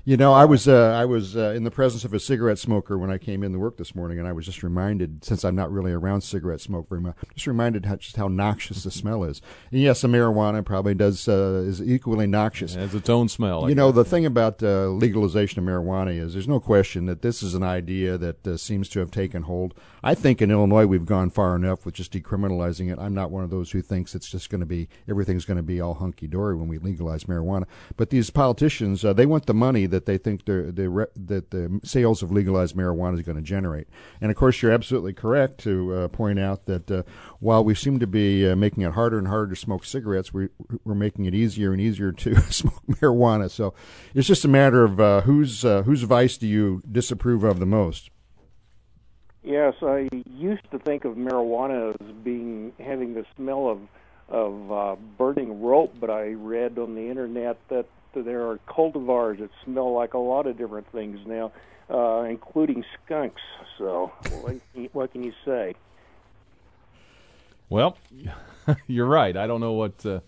You 0.09 0.17
know, 0.17 0.33
I 0.33 0.45
was 0.45 0.69
uh, 0.69 0.93
I 0.97 1.05
was 1.05 1.37
uh, 1.37 1.53
in 1.57 1.65
the 1.65 1.71
presence 1.73 2.05
of 2.05 2.15
a 2.15 2.21
cigarette 2.21 2.61
smoker 2.61 2.97
when 2.97 3.11
I 3.11 3.19
came 3.19 3.43
in 3.43 3.53
to 3.53 3.59
work 3.59 3.77
this 3.77 3.93
morning, 3.93 4.21
and 4.21 4.29
I 4.29 4.31
was 4.31 4.47
just 4.47 4.63
reminded, 4.63 5.25
since 5.25 5.45
I'm 5.45 5.57
not 5.57 5.73
really 5.73 5.91
around 5.91 6.21
cigarette 6.21 6.61
smoke 6.61 6.89
very 6.89 7.01
much, 7.01 7.17
just 7.35 7.49
reminded 7.49 7.87
how, 7.87 7.97
just 7.97 8.15
how 8.15 8.29
noxious 8.29 8.85
the 8.85 8.93
smell 8.93 9.25
is. 9.25 9.43
And 9.73 9.81
yes, 9.81 10.03
the 10.03 10.07
marijuana 10.07 10.65
probably 10.65 10.95
does 10.95 11.27
uh, 11.27 11.65
is 11.67 11.83
equally 11.83 12.29
noxious. 12.29 12.77
It 12.77 12.79
has 12.83 12.95
its 12.95 13.09
own 13.09 13.29
smell. 13.29 13.65
I 13.65 13.71
You 13.71 13.75
know, 13.75 13.91
the 13.91 14.05
thing 14.05 14.25
about 14.25 14.63
uh, 14.63 14.91
legalization 14.91 15.59
of 15.59 15.65
marijuana 15.65 16.17
is 16.17 16.35
there's 16.35 16.47
no 16.47 16.61
question 16.61 17.07
that 17.07 17.23
this 17.23 17.43
is 17.43 17.55
an 17.55 17.65
idea 17.65 18.17
that 18.17 18.47
uh, 18.47 18.57
seems 18.57 18.89
to 18.91 19.01
have 19.01 19.11
taken 19.11 19.43
hold. 19.43 19.75
I 20.05 20.15
think 20.15 20.41
in 20.41 20.53
Illinois 20.53 20.87
we've 20.87 21.05
gone 21.05 21.31
far 21.31 21.57
enough 21.57 21.85
with 21.85 21.97
just 21.97 22.13
decriminalizing 22.13 22.93
it. 22.93 23.01
I'm 23.01 23.15
not 23.15 23.33
one 23.33 23.43
of 23.43 23.51
those 23.51 23.73
who 23.73 23.83
thinks 23.83 24.15
it's 24.15 24.31
just 24.31 24.51
going 24.51 24.61
to 24.61 24.67
be 24.67 24.89
everything's 25.09 25.45
going 25.45 25.57
to 25.57 25.65
be 25.65 25.81
all 25.81 25.95
hunky 25.95 26.29
dory 26.29 26.55
when 26.55 26.69
we 26.69 26.79
legalize 26.79 27.25
marijuana. 27.25 27.65
But 27.97 28.11
these 28.11 28.31
politicians, 28.31 29.05
uh, 29.05 29.13
they 29.13 29.27
want 29.27 29.47
the 29.47 29.55
money 29.55 29.87
that 29.87 29.96
they 30.05 30.19
think 30.19 30.45
they're, 30.45 30.71
they 30.71 30.89
re- 30.89 31.07
that 31.17 31.51
the 31.51 31.81
sales 31.83 32.23
of 32.23 32.31
legalized 32.31 32.77
marijuana 32.77 33.15
is 33.15 33.23
going 33.23 33.37
to 33.37 33.43
generate. 33.43 33.89
And 34.21 34.31
of 34.31 34.37
course, 34.37 34.61
you're 34.61 34.73
absolutely 34.73 35.15
correct 35.15 35.59
to 35.61 35.95
uh, 35.95 36.09
point 36.09 36.39
out 36.39 36.67
that 36.67 36.91
uh, 36.91 37.03
while 37.41 37.65
we 37.65 37.75
seem 37.75 37.99
to 38.01 38.07
be 38.07 38.47
uh, 38.47 38.57
making 38.57 38.83
it 38.83 38.93
harder 38.93 39.19
and 39.19 39.29
harder 39.29 39.55
to 39.55 39.57
smoke 39.57 39.85
cigarettes, 39.85 40.35
we, 40.35 40.49
we're 40.85 40.95
making 40.95 41.25
it 41.25 41.35
easier 41.35 41.73
and 41.73 41.81
easier 41.81 42.13
to 42.13 42.37
smoke 42.53 42.83
marijuana. 42.87 43.51
So 43.51 43.73
it's 44.15 44.27
just 44.27 44.45
a 44.45 44.49
matter 44.49 44.85
of 44.85 45.01
uh, 45.01 45.21
whose 45.23 45.65
uh, 45.65 45.83
whose 45.85 46.03
vice 46.03 46.37
do 46.37 46.47
you 46.47 46.83
disapprove 46.91 47.45
of 47.45 47.59
the 47.59 47.67
most. 47.67 48.11
Yes, 49.43 49.75
I 49.81 50.09
used 50.29 50.69
to 50.73 50.79
think 50.81 51.05
of 51.05 51.15
marijuana 51.15 51.95
as 51.95 52.13
being 52.25 52.73
having 52.81 53.15
the 53.15 53.25
smell 53.37 53.69
of 53.69 53.81
of 54.29 54.73
uh, 54.73 54.97
burning 55.17 55.63
rope, 55.63 55.95
but 56.01 56.11
I 56.11 56.31
read 56.31 56.79
on 56.79 56.95
the 56.97 57.09
internet 57.09 57.57
that 57.69 57.87
there 58.23 58.49
are 58.49 58.59
cultivars 58.69 59.39
that 59.41 59.51
smell 59.64 59.93
like 59.93 60.14
a 60.14 60.19
lot 60.19 60.47
of 60.47 60.57
different 60.57 60.91
things 60.93 61.19
now, 61.27 61.53
uh, 61.91 62.23
including 62.23 62.85
skunks. 63.05 63.43
So, 63.79 64.12
what 64.41 64.55
can 64.73 64.83
you, 64.83 64.89
what 64.93 65.12
can 65.12 65.23
you 65.23 65.33
say? 65.45 65.75
Well, 67.69 67.99
you're 68.87 69.07
right. 69.07 69.37
I 69.37 69.47
don't 69.47 69.61
know 69.61 69.73
what 69.73 70.05
uh, 70.07 70.21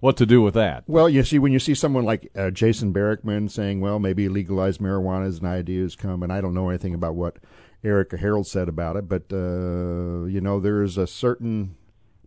what 0.00 0.16
to 0.16 0.26
do 0.26 0.42
with 0.42 0.54
that. 0.54 0.84
Well, 0.86 1.08
you 1.08 1.22
see, 1.22 1.38
when 1.38 1.52
you 1.52 1.58
see 1.58 1.74
someone 1.74 2.04
like 2.04 2.30
uh, 2.36 2.50
Jason 2.50 2.92
Barickman 2.92 3.50
saying, 3.50 3.80
"Well, 3.80 3.98
maybe 3.98 4.28
legalize 4.28 4.78
marijuana 4.78 5.26
is 5.26 5.38
an 5.38 5.46
idea 5.46 5.82
has 5.82 5.96
come," 5.96 6.22
and 6.22 6.32
I 6.32 6.40
don't 6.40 6.54
know 6.54 6.68
anything 6.68 6.94
about 6.94 7.14
what 7.14 7.36
Erika 7.84 8.16
Harold 8.16 8.46
said 8.46 8.68
about 8.68 8.96
it, 8.96 9.08
but 9.08 9.24
uh, 9.32 10.26
you 10.26 10.40
know, 10.40 10.60
there 10.60 10.82
is 10.82 10.98
a 10.98 11.06
certain 11.06 11.76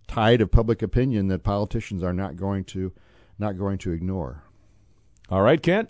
tide 0.08 0.42
of 0.42 0.52
public 0.52 0.82
opinion 0.82 1.28
that 1.28 1.44
politicians 1.44 2.04
are 2.04 2.14
not 2.14 2.36
going 2.36 2.64
to 2.66 2.92
not 3.38 3.58
going 3.58 3.78
to 3.80 3.92
ignore. 3.92 4.44
All 5.30 5.42
right, 5.42 5.62
Kent. 5.62 5.90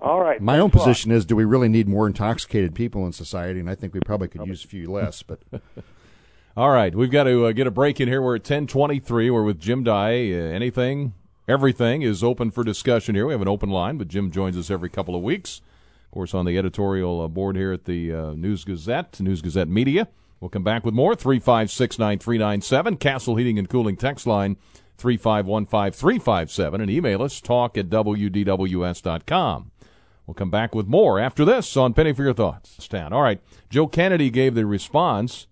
All 0.00 0.20
right. 0.20 0.40
My 0.40 0.58
own 0.58 0.70
position 0.70 1.10
is: 1.10 1.26
Do 1.26 1.36
we 1.36 1.44
really 1.44 1.68
need 1.68 1.88
more 1.88 2.06
intoxicated 2.06 2.74
people 2.74 3.04
in 3.04 3.12
society? 3.12 3.60
And 3.60 3.68
I 3.68 3.74
think 3.74 3.92
we 3.92 4.00
probably 4.00 4.28
could 4.28 4.46
use 4.46 4.64
a 4.64 4.68
few 4.68 4.90
less. 4.90 5.22
But 5.22 5.40
all 6.56 6.70
right, 6.70 6.94
we've 6.94 7.10
got 7.10 7.24
to 7.24 7.46
uh, 7.46 7.52
get 7.52 7.66
a 7.66 7.70
break 7.70 8.00
in 8.00 8.08
here. 8.08 8.22
We're 8.22 8.36
at 8.36 8.44
ten 8.44 8.66
twenty 8.66 8.98
three. 8.98 9.30
We're 9.30 9.44
with 9.44 9.60
Jim 9.60 9.84
Dey. 9.84 10.32
Uh, 10.32 10.54
anything, 10.54 11.12
everything 11.46 12.00
is 12.00 12.24
open 12.24 12.50
for 12.50 12.64
discussion 12.64 13.14
here. 13.14 13.26
We 13.26 13.34
have 13.34 13.42
an 13.42 13.48
open 13.48 13.68
line, 13.68 13.98
but 13.98 14.08
Jim 14.08 14.30
joins 14.30 14.56
us 14.56 14.70
every 14.70 14.88
couple 14.88 15.14
of 15.14 15.22
weeks. 15.22 15.60
Of 16.06 16.12
course, 16.12 16.32
on 16.32 16.46
the 16.46 16.56
editorial 16.56 17.20
uh, 17.20 17.28
board 17.28 17.56
here 17.56 17.72
at 17.72 17.84
the 17.84 18.12
uh, 18.12 18.32
News 18.32 18.64
Gazette, 18.64 19.20
News 19.20 19.42
Gazette 19.42 19.68
Media. 19.68 20.08
We'll 20.40 20.48
come 20.48 20.64
back 20.64 20.86
with 20.86 20.94
more. 20.94 21.14
356 21.14 21.98
9397. 21.98 22.96
Castle 22.96 23.36
Heating 23.36 23.58
and 23.58 23.68
Cooling 23.68 23.96
text 23.96 24.26
line 24.26 24.56
3515357 25.00 26.74
and 26.74 26.90
email 26.90 27.22
us 27.22 27.40
talk 27.40 27.76
at 27.78 27.88
wdws.com. 27.88 29.70
We'll 30.26 30.34
come 30.34 30.50
back 30.50 30.74
with 30.74 30.86
more 30.86 31.18
after 31.18 31.44
this 31.44 31.76
on 31.76 31.92
Penny 31.92 32.12
for 32.12 32.22
Your 32.22 32.34
Thoughts. 32.34 32.76
Stan. 32.78 33.12
All 33.12 33.22
right. 33.22 33.40
Joe 33.68 33.88
Kennedy 33.88 34.30
gave 34.30 34.54
the 34.54 34.64
response 34.64 35.48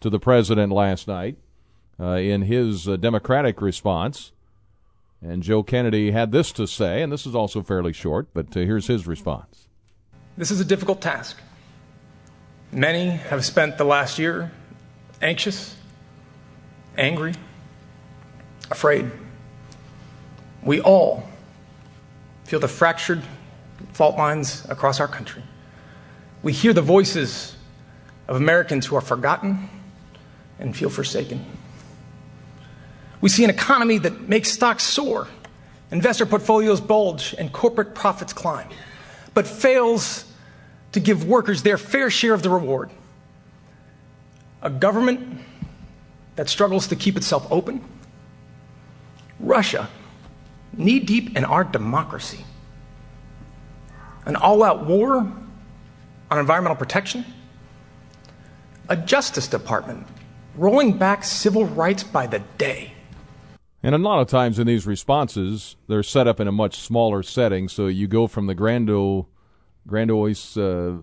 to 0.00 0.10
the 0.10 0.18
president 0.18 0.72
last 0.72 1.06
night 1.06 1.36
uh, 2.00 2.14
in 2.14 2.42
his 2.42 2.88
uh, 2.88 2.96
Democratic 2.96 3.62
response. 3.62 4.32
And 5.22 5.42
Joe 5.42 5.62
Kennedy 5.62 6.10
had 6.10 6.32
this 6.32 6.52
to 6.52 6.66
say, 6.66 7.02
and 7.02 7.12
this 7.12 7.26
is 7.26 7.34
also 7.34 7.62
fairly 7.62 7.92
short, 7.92 8.28
but 8.34 8.56
uh, 8.56 8.60
here's 8.60 8.88
his 8.88 9.06
response. 9.06 9.68
This 10.36 10.50
is 10.50 10.60
a 10.60 10.64
difficult 10.64 11.00
task. 11.00 11.38
Many 12.72 13.10
have 13.10 13.44
spent 13.44 13.78
the 13.78 13.84
last 13.84 14.18
year 14.18 14.50
anxious, 15.22 15.76
angry, 16.98 17.32
afraid. 18.70 19.10
We 20.62 20.80
all 20.80 21.28
feel 22.44 22.60
the 22.60 22.68
fractured 22.68 23.22
fault 23.92 24.16
lines 24.16 24.64
across 24.68 25.00
our 25.00 25.08
country. 25.08 25.42
We 26.42 26.52
hear 26.52 26.72
the 26.72 26.82
voices 26.82 27.56
of 28.28 28.36
Americans 28.36 28.86
who 28.86 28.96
are 28.96 29.00
forgotten 29.00 29.68
and 30.58 30.76
feel 30.76 30.90
forsaken. 30.90 31.44
We 33.20 33.28
see 33.28 33.44
an 33.44 33.50
economy 33.50 33.98
that 33.98 34.28
makes 34.28 34.50
stocks 34.50 34.84
soar, 34.84 35.28
investor 35.90 36.26
portfolios 36.26 36.80
bulge, 36.80 37.34
and 37.38 37.52
corporate 37.52 37.94
profits 37.94 38.32
climb, 38.32 38.68
but 39.34 39.46
fails 39.46 40.24
to 40.92 41.00
give 41.00 41.26
workers 41.26 41.62
their 41.62 41.78
fair 41.78 42.10
share 42.10 42.34
of 42.34 42.42
the 42.42 42.50
reward. 42.50 42.90
A 44.62 44.70
government 44.70 45.40
that 46.36 46.48
struggles 46.48 46.88
to 46.88 46.96
keep 46.96 47.16
itself 47.16 47.46
open 47.50 47.82
Russia, 49.40 49.88
knee 50.76 51.00
deep 51.00 51.36
in 51.36 51.44
our 51.44 51.64
democracy, 51.64 52.44
an 54.24 54.36
all 54.36 54.62
out 54.62 54.86
war 54.86 55.18
on 56.30 56.38
environmental 56.38 56.76
protection, 56.76 57.24
a 58.88 58.96
Justice 58.96 59.48
Department 59.48 60.06
rolling 60.56 60.96
back 60.96 61.24
civil 61.24 61.64
rights 61.64 62.02
by 62.02 62.26
the 62.26 62.38
day. 62.58 62.92
And 63.82 63.94
a 63.94 63.98
lot 63.98 64.20
of 64.20 64.28
times 64.28 64.58
in 64.58 64.66
these 64.66 64.86
responses, 64.86 65.76
they're 65.86 66.02
set 66.02 66.26
up 66.26 66.40
in 66.40 66.48
a 66.48 66.52
much 66.52 66.80
smaller 66.80 67.22
setting, 67.22 67.68
so 67.68 67.86
you 67.86 68.08
go 68.08 68.26
from 68.26 68.46
the 68.46 68.54
grando, 68.54 69.26
grandiose, 69.86 70.56
uh, 70.56 70.96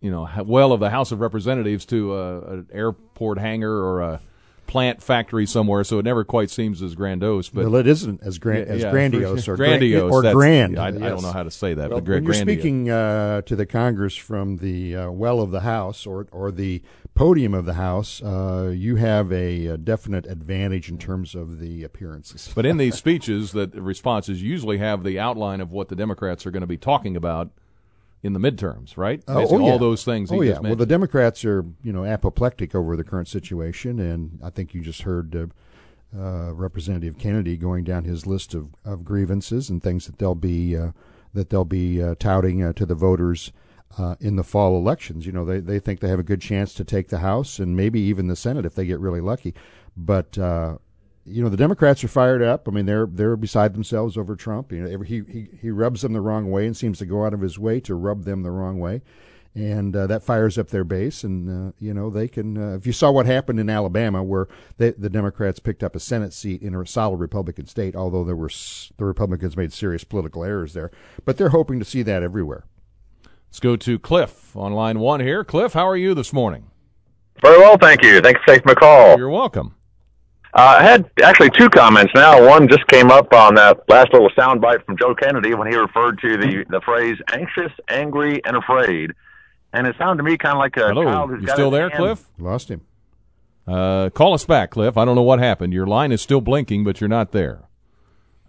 you 0.00 0.10
know, 0.10 0.28
well 0.44 0.72
of 0.72 0.80
the 0.80 0.90
House 0.90 1.12
of 1.12 1.20
Representatives 1.20 1.84
to 1.86 2.14
uh, 2.14 2.40
an 2.46 2.66
airport 2.72 3.38
hangar 3.38 3.84
or 3.84 4.00
a 4.00 4.20
plant 4.72 5.02
factory 5.02 5.44
somewhere, 5.44 5.84
so 5.84 5.98
it 5.98 6.04
never 6.06 6.24
quite 6.24 6.48
seems 6.48 6.80
as 6.80 6.94
grandiose. 6.94 7.50
But 7.50 7.64
well, 7.64 7.76
it 7.76 7.86
isn't 7.86 8.22
as 8.22 8.38
grand 8.38 8.68
as 8.68 8.80
yeah, 8.80 8.90
grandiose 8.90 9.46
or 9.46 9.54
grandiose 9.54 10.10
or 10.10 10.22
grand. 10.32 10.78
I, 10.78 10.88
yes. 10.88 11.02
I, 11.02 11.08
don't 11.10 11.20
know 11.20 11.30
how 11.30 11.42
to 11.42 11.50
say 11.50 11.74
that. 11.74 11.90
Well, 11.90 12.00
but 12.00 12.08
when 12.08 12.24
you're 12.24 12.32
grandiose. 12.32 12.58
speaking 12.58 12.88
uh, 12.88 13.42
to 13.42 13.54
the 13.54 13.66
Congress 13.66 14.16
from 14.16 14.56
the 14.56 14.96
uh, 14.96 15.10
well 15.10 15.40
of 15.42 15.50
the 15.50 15.60
House 15.60 16.06
or 16.06 16.26
or 16.32 16.50
the 16.50 16.80
podium 17.14 17.52
of 17.52 17.66
the 17.66 17.74
House, 17.74 18.22
uh, 18.22 18.72
you 18.74 18.96
have 18.96 19.30
a, 19.30 19.66
a, 19.66 19.76
definite 19.76 20.24
advantage 20.24 20.88
in 20.88 20.96
terms 20.96 21.34
of 21.34 21.58
the 21.58 21.84
appearances. 21.84 22.50
But 22.54 22.64
in 22.64 22.78
these 22.78 22.94
speeches, 23.04 23.52
that 23.52 23.74
responses 23.74 24.42
usually 24.42 24.78
have 24.78 25.04
the 25.04 25.18
outline 25.18 25.60
of 25.60 25.70
what 25.70 25.90
the 25.90 25.96
Democrats 25.96 26.46
are 26.46 26.50
going 26.50 26.62
to 26.62 26.66
be 26.66 26.78
talking 26.78 27.14
about 27.14 27.50
in 28.22 28.32
the 28.32 28.40
midterms, 28.40 28.96
right? 28.96 29.22
Uh, 29.26 29.46
oh, 29.48 29.58
yeah. 29.58 29.72
all 29.72 29.78
those 29.78 30.04
things. 30.04 30.30
Oh 30.30 30.42
yeah. 30.42 30.58
Well, 30.58 30.76
the 30.76 30.86
Democrats 30.86 31.44
are 31.44 31.64
you 31.82 31.92
know 31.92 32.04
apoplectic 32.04 32.74
over 32.74 32.96
the 32.96 33.04
current 33.04 33.28
situation, 33.28 33.98
and 33.98 34.38
I 34.42 34.50
think 34.50 34.74
you 34.74 34.80
just 34.80 35.02
heard 35.02 35.34
uh, 35.34 36.18
uh, 36.18 36.52
Representative 36.52 37.18
Kennedy 37.18 37.56
going 37.56 37.84
down 37.84 38.04
his 38.04 38.26
list 38.26 38.54
of, 38.54 38.74
of 38.84 39.04
grievances 39.04 39.68
and 39.68 39.82
things 39.82 40.06
that 40.06 40.18
they'll 40.18 40.34
be 40.34 40.76
uh, 40.76 40.92
that 41.34 41.50
they'll 41.50 41.64
be 41.64 42.02
uh, 42.02 42.14
touting 42.18 42.62
uh, 42.62 42.72
to 42.74 42.86
the 42.86 42.94
voters 42.94 43.52
in 44.20 44.36
the 44.36 44.44
fall 44.44 44.76
elections. 44.76 45.26
You 45.26 45.32
know, 45.32 45.44
they 45.44 45.58
they 45.58 45.80
think 45.80 46.00
they 46.00 46.08
have 46.08 46.20
a 46.20 46.24
good 46.24 46.40
chance 46.40 46.74
to 46.74 46.84
take 46.84 47.08
the 47.08 47.18
House 47.18 47.58
and 47.58 47.76
maybe 47.76 48.00
even 48.00 48.28
the 48.28 48.36
Senate 48.36 48.64
if 48.64 48.74
they 48.74 48.86
get 48.86 49.00
really 49.00 49.20
lucky, 49.20 49.54
but 49.96 50.38
you 51.24 51.42
know 51.42 51.48
the 51.48 51.56
Democrats 51.56 52.02
are 52.02 52.08
fired 52.08 52.42
up. 52.42 52.66
I 52.66 52.70
mean 52.70 52.86
they're 52.86 53.06
they're 53.06 53.36
beside 53.36 53.74
themselves 53.74 54.16
over 54.16 54.34
Trump. 54.34 54.72
You 54.72 54.82
know 54.82 55.00
he 55.00 55.22
he 55.28 55.48
he 55.60 55.70
rubs 55.70 56.02
them 56.02 56.12
the 56.12 56.20
wrong 56.20 56.50
way 56.50 56.66
and 56.66 56.76
seems 56.76 56.98
to 56.98 57.06
go 57.06 57.24
out 57.24 57.34
of 57.34 57.40
his 57.40 57.58
way 57.58 57.80
to 57.80 57.94
rub 57.94 58.24
them 58.24 58.42
the 58.42 58.50
wrong 58.50 58.78
way, 58.78 59.02
and 59.54 59.94
uh, 59.94 60.06
that 60.08 60.22
fires 60.22 60.58
up 60.58 60.68
their 60.68 60.84
base. 60.84 61.22
And 61.22 61.68
uh, 61.68 61.72
you 61.78 61.94
know 61.94 62.10
they 62.10 62.28
can. 62.28 62.56
Uh, 62.58 62.76
if 62.76 62.86
you 62.86 62.92
saw 62.92 63.10
what 63.10 63.26
happened 63.26 63.60
in 63.60 63.70
Alabama, 63.70 64.22
where 64.22 64.48
they, 64.78 64.90
the 64.90 65.10
Democrats 65.10 65.60
picked 65.60 65.84
up 65.84 65.94
a 65.94 66.00
Senate 66.00 66.32
seat 66.32 66.62
in 66.62 66.74
a 66.74 66.86
solid 66.86 67.20
Republican 67.20 67.66
state, 67.66 67.94
although 67.94 68.24
there 68.24 68.36
were 68.36 68.50
the 68.96 69.04
Republicans 69.04 69.56
made 69.56 69.72
serious 69.72 70.04
political 70.04 70.44
errors 70.44 70.72
there, 70.72 70.90
but 71.24 71.36
they're 71.36 71.50
hoping 71.50 71.78
to 71.78 71.84
see 71.84 72.02
that 72.02 72.22
everywhere. 72.22 72.64
Let's 73.48 73.60
go 73.60 73.76
to 73.76 73.98
Cliff 73.98 74.56
on 74.56 74.72
line 74.72 74.98
one 74.98 75.20
here. 75.20 75.44
Cliff, 75.44 75.74
how 75.74 75.86
are 75.86 75.96
you 75.96 76.14
this 76.14 76.32
morning? 76.32 76.70
Very 77.42 77.58
well, 77.58 77.76
thank 77.76 78.02
you. 78.02 78.20
Thanks 78.20 78.40
for 78.40 78.46
taking 78.46 78.64
my 78.66 78.74
call. 78.74 79.18
You're 79.18 79.28
welcome. 79.28 79.74
Uh, 80.54 80.76
I 80.80 80.82
had 80.82 81.10
actually 81.22 81.48
two 81.50 81.70
comments 81.70 82.12
now. 82.14 82.46
One 82.46 82.68
just 82.68 82.86
came 82.88 83.10
up 83.10 83.32
on 83.32 83.54
that 83.54 83.88
last 83.88 84.12
little 84.12 84.28
soundbite 84.30 84.84
from 84.84 84.98
Joe 84.98 85.14
Kennedy 85.14 85.54
when 85.54 85.70
he 85.70 85.76
referred 85.76 86.18
to 86.20 86.36
the 86.36 86.64
the 86.68 86.80
phrase 86.82 87.16
"anxious, 87.32 87.72
angry, 87.88 88.44
and 88.44 88.56
afraid," 88.56 89.12
and 89.72 89.86
it 89.86 89.96
sounded 89.98 90.22
to 90.22 90.28
me 90.28 90.36
kind 90.36 90.52
of 90.54 90.58
like 90.58 90.76
a 90.76 90.88
Hello. 90.88 91.04
child 91.04 91.30
who's 91.30 91.40
you 91.40 91.46
got 91.46 91.54
still 91.54 91.70
there, 91.70 91.88
hand- 91.88 91.94
Cliff? 91.94 92.24
Lost 92.38 92.70
him. 92.70 92.82
Uh, 93.66 94.10
call 94.10 94.34
us 94.34 94.44
back, 94.44 94.72
Cliff. 94.72 94.98
I 94.98 95.06
don't 95.06 95.14
know 95.14 95.22
what 95.22 95.38
happened. 95.38 95.72
Your 95.72 95.86
line 95.86 96.12
is 96.12 96.20
still 96.20 96.42
blinking, 96.42 96.84
but 96.84 97.00
you're 97.00 97.08
not 97.08 97.32
there. 97.32 97.62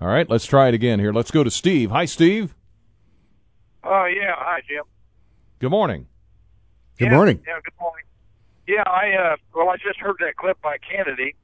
All 0.02 0.10
right, 0.10 0.30
let's 0.30 0.46
try 0.46 0.68
it 0.68 0.74
again 0.74 1.00
here. 1.00 1.14
Let's 1.14 1.32
go 1.32 1.46
to 1.46 1.52
Steve. 1.52 1.92
Hi, 1.92 2.04
Steve. 2.04 2.54
Oh 3.86 4.06
yeah, 4.06 4.34
hi 4.36 4.60
Jim. 4.68 4.84
Good 5.60 5.72
morning. 5.72 6.08
Good 6.98 7.06
yeah, 7.06 7.16
morning. 7.16 7.40
Yeah, 7.48 7.60
good 7.64 7.80
morning. 7.80 8.06
Yeah, 8.68 8.84
I 8.86 9.12
uh, 9.14 9.36
well, 9.56 9.70
I 9.70 9.78
just 9.78 10.00
heard 10.00 10.18
that 10.20 10.36
clip 10.36 10.62
by 10.62 10.78
Kennedy. 10.80 11.36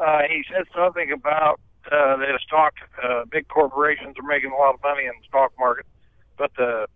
Uh, 0.00 0.22
he 0.28 0.42
said 0.48 0.64
something 0.74 1.12
about 1.12 1.60
uh, 1.92 2.16
that 2.16 2.40
stock, 2.46 2.72
uh, 3.04 3.24
big 3.30 3.48
corporations 3.48 4.16
are 4.18 4.26
making 4.26 4.50
a 4.50 4.56
lot 4.56 4.74
of 4.74 4.82
money 4.82 5.04
in 5.04 5.12
the 5.20 5.26
stock 5.28 5.52
market, 5.58 5.86
but 6.38 6.50
the 6.56 6.86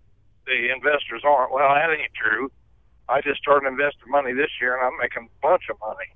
the 0.47 0.73
investors 0.73 1.23
aren't. 1.25 1.53
Well, 1.53 1.69
that 1.69 1.91
ain't 1.91 2.13
true. 2.15 2.51
I 3.09 3.21
just 3.21 3.41
started 3.41 3.69
investing 3.69 4.11
money 4.11 4.33
this 4.33 4.51
year, 4.61 4.77
and 4.77 4.87
I'm 4.87 4.99
making 5.01 5.29
a 5.29 5.47
bunch 5.47 5.65
of 5.71 5.77
money, 5.81 6.09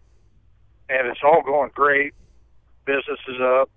and 0.89 1.09
it's 1.09 1.21
all 1.23 1.43
going 1.43 1.71
great. 1.75 2.15
Business 2.87 3.21
is 3.29 3.41
up, 3.41 3.71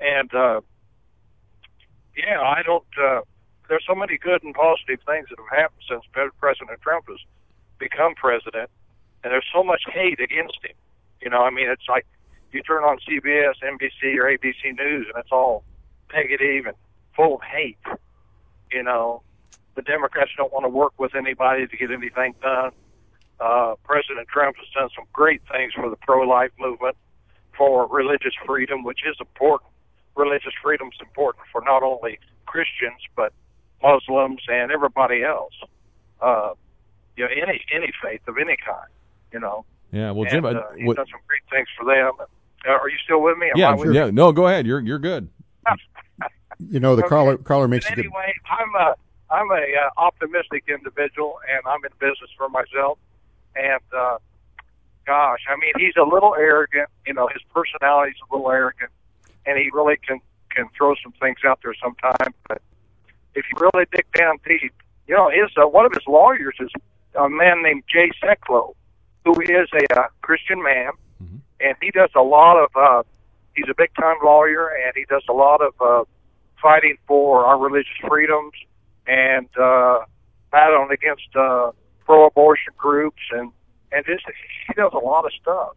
and 0.00 0.32
uh, 0.34 0.60
yeah, 2.16 2.40
I 2.40 2.62
don't. 2.64 2.84
Uh, 3.00 3.20
there's 3.68 3.84
so 3.86 3.94
many 3.94 4.18
good 4.18 4.42
and 4.42 4.54
positive 4.54 5.00
things 5.06 5.28
that 5.30 5.38
have 5.40 5.58
happened 5.58 5.82
since 5.88 6.04
President 6.12 6.80
Trump 6.82 7.06
has 7.08 7.20
become 7.78 8.14
president, 8.14 8.68
and 9.22 9.32
there's 9.32 9.48
so 9.52 9.64
much 9.64 9.84
hate 9.88 10.20
against 10.20 10.58
him. 10.62 10.76
You 11.24 11.30
know, 11.30 11.42
I 11.42 11.50
mean, 11.50 11.70
it's 11.70 11.88
like 11.88 12.06
you 12.52 12.62
turn 12.62 12.84
on 12.84 12.98
CBS, 13.08 13.54
NBC, 13.62 14.16
or 14.18 14.24
ABC 14.24 14.76
News, 14.76 15.06
and 15.08 15.16
it's 15.16 15.32
all 15.32 15.64
negative 16.12 16.66
and 16.66 16.76
full 17.16 17.36
of 17.36 17.40
hate. 17.42 17.78
You 18.70 18.82
know, 18.82 19.22
the 19.74 19.82
Democrats 19.82 20.30
don't 20.36 20.52
want 20.52 20.64
to 20.64 20.68
work 20.68 20.92
with 20.98 21.14
anybody 21.14 21.66
to 21.66 21.76
get 21.76 21.90
anything 21.90 22.34
done. 22.42 22.72
Uh, 23.40 23.74
President 23.84 24.28
Trump 24.28 24.56
has 24.58 24.68
done 24.74 24.90
some 24.94 25.06
great 25.12 25.40
things 25.50 25.72
for 25.72 25.88
the 25.88 25.96
pro-life 25.96 26.52
movement, 26.58 26.96
for 27.56 27.86
religious 27.86 28.34
freedom, 28.46 28.84
which 28.84 29.00
is 29.08 29.16
important. 29.18 29.70
Religious 30.16 30.52
freedom 30.62 30.88
is 30.88 30.98
important 31.00 31.44
for 31.50 31.62
not 31.62 31.82
only 31.82 32.18
Christians 32.46 33.00
but 33.16 33.32
Muslims 33.82 34.42
and 34.48 34.70
everybody 34.70 35.24
else. 35.24 35.54
Uh, 36.20 36.52
you 37.16 37.24
know, 37.24 37.30
any 37.30 37.64
any 37.72 37.92
faith 38.02 38.20
of 38.28 38.36
any 38.36 38.56
kind. 38.56 38.90
You 39.32 39.40
know. 39.40 39.64
Yeah, 39.94 40.10
well, 40.10 40.28
Jim, 40.30 40.44
and, 40.44 40.58
I- 40.58 40.60
uh, 40.60 40.72
he's 40.76 40.86
what- 40.86 40.96
done 40.96 41.06
some 41.10 41.20
great 41.26 41.42
things 41.50 41.68
for 41.78 41.84
them. 41.84 42.12
Uh, 42.66 42.70
are 42.70 42.88
you 42.88 42.96
still 43.04 43.20
with 43.22 43.36
me? 43.38 43.46
Am 43.46 43.52
yeah, 43.56 43.70
I 43.70 43.74
with 43.74 43.92
yeah. 43.94 44.06
you? 44.06 44.12
No, 44.12 44.32
go 44.32 44.48
ahead. 44.48 44.66
You're 44.66 44.80
you're 44.80 44.98
good. 44.98 45.28
You 46.70 46.78
know, 46.78 46.94
the 46.94 47.02
Okay. 47.02 47.08
caller 47.08 47.36
caller 47.36 47.66
makes 47.66 47.84
But 47.84 47.94
a 47.94 47.96
good. 47.96 48.04
anyway, 48.06 48.32
I'm 48.48 48.74
a 48.76 48.94
I'm 49.28 49.50
a 49.50 49.54
uh, 49.54 49.90
optimistic 49.96 50.64
individual, 50.68 51.40
and 51.50 51.60
I'm 51.66 51.84
in 51.84 51.90
business 51.98 52.30
for 52.38 52.48
myself. 52.48 52.96
And 53.56 53.80
uh, 53.92 54.18
gosh, 55.04 55.40
I 55.48 55.56
mean, 55.56 55.72
he's 55.76 55.96
a 55.96 56.04
little 56.04 56.34
arrogant. 56.38 56.88
You 57.08 57.14
know, 57.14 57.26
his 57.26 57.42
personality's 57.52 58.14
a 58.30 58.34
little 58.34 58.50
arrogant, 58.52 58.90
and 59.46 59.58
he 59.58 59.68
really 59.72 59.96
can 59.96 60.20
can 60.50 60.68
throw 60.76 60.94
some 61.02 61.12
things 61.20 61.38
out 61.44 61.58
there 61.64 61.74
sometimes. 61.82 62.34
But 62.48 62.62
if 63.34 63.44
you 63.52 63.58
really 63.60 63.86
dig 63.92 64.06
down 64.16 64.38
deep, 64.46 64.72
you 65.08 65.14
know, 65.16 65.28
his 65.30 65.50
uh, 65.60 65.66
one 65.66 65.84
of 65.86 65.92
his 65.92 66.04
lawyers 66.06 66.54
is 66.60 66.70
a 67.16 67.28
man 67.28 67.62
named 67.64 67.82
Jay 67.92 68.10
Sekulow, 68.22 68.74
who 69.24 69.40
is 69.40 69.68
a 69.72 69.98
uh, 69.98 70.06
Christian 70.22 70.62
man, 70.62 70.92
and 71.60 71.76
he 71.80 71.90
does 71.90 72.10
a 72.14 72.22
lot 72.22 72.62
of. 72.62 72.70
Uh, 72.76 73.02
he's 73.56 73.66
a 73.70 73.74
big 73.76 73.90
time 73.94 74.16
lawyer, 74.24 74.68
and 74.68 74.92
he 74.94 75.04
does 75.08 75.22
a 75.28 75.32
lot 75.32 75.60
of 75.60 75.74
uh, 75.80 76.04
fighting 76.60 76.96
for 77.06 77.44
our 77.44 77.58
religious 77.58 77.96
freedoms 78.06 78.52
and 79.06 79.48
uh, 79.60 80.00
battling 80.50 80.90
against 80.90 81.34
uh, 81.36 81.70
pro-abortion 82.04 82.72
groups, 82.76 83.22
and 83.32 83.50
and 83.92 84.04
just 84.06 84.24
he 84.66 84.74
does 84.74 84.92
a 84.92 84.98
lot 84.98 85.24
of 85.24 85.32
stuff. 85.40 85.72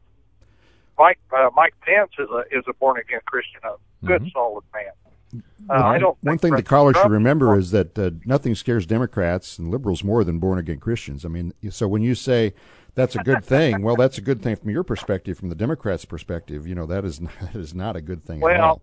Mike 0.98 1.20
uh, 1.36 1.50
Mike 1.56 1.76
Pence 1.82 2.12
is 2.20 2.30
a 2.30 2.58
is 2.58 2.64
a 2.68 2.74
born 2.74 3.00
again 3.00 3.22
Christian, 3.26 3.62
a 3.64 4.06
good 4.06 4.30
solid 4.34 4.64
man. 4.74 5.43
Uh, 5.70 5.74
I 5.74 5.98
don't. 6.00 6.18
One 6.22 6.38
thing 6.38 6.56
the 6.56 6.64
caller 6.64 6.93
should 6.93 7.12
remember 7.12 7.58
is 7.58 7.72
that 7.72 7.98
uh, 8.00 8.12
nothing 8.26 8.56
scares 8.56 8.86
Democrats 8.86 9.60
and 9.60 9.70
liberals 9.70 10.04
more 10.04 10.24
than 10.24 10.39
born 10.39 10.58
again 10.58 10.80
Christians. 10.80 11.26
I 11.26 11.28
mean, 11.28 11.54
so 11.70 11.88
when 11.88 12.02
you 12.02 12.16
say 12.16 12.54
that's 12.98 13.16
a 13.16 13.20
good 13.24 13.45
thing, 13.45 13.82
well, 13.82 13.95
that's 13.95 14.18
a 14.18 14.22
good 14.22 14.41
thing 14.41 14.58
from 14.58 14.70
your 14.72 14.84
perspective. 14.84 15.38
From 15.38 15.48
the 15.48 15.56
Democrats' 15.56 16.04
perspective, 16.04 16.68
you 16.68 16.76
know 16.76 16.86
that 16.88 17.06
is 17.06 17.22
not, 17.22 17.32
that 17.41 17.56
is 17.56 17.74
not 17.74 17.95
a 17.95 18.02
good 18.02 18.26
thing 18.26 18.38
at 18.39 18.43
Well, 18.43 18.62
all. 18.62 18.82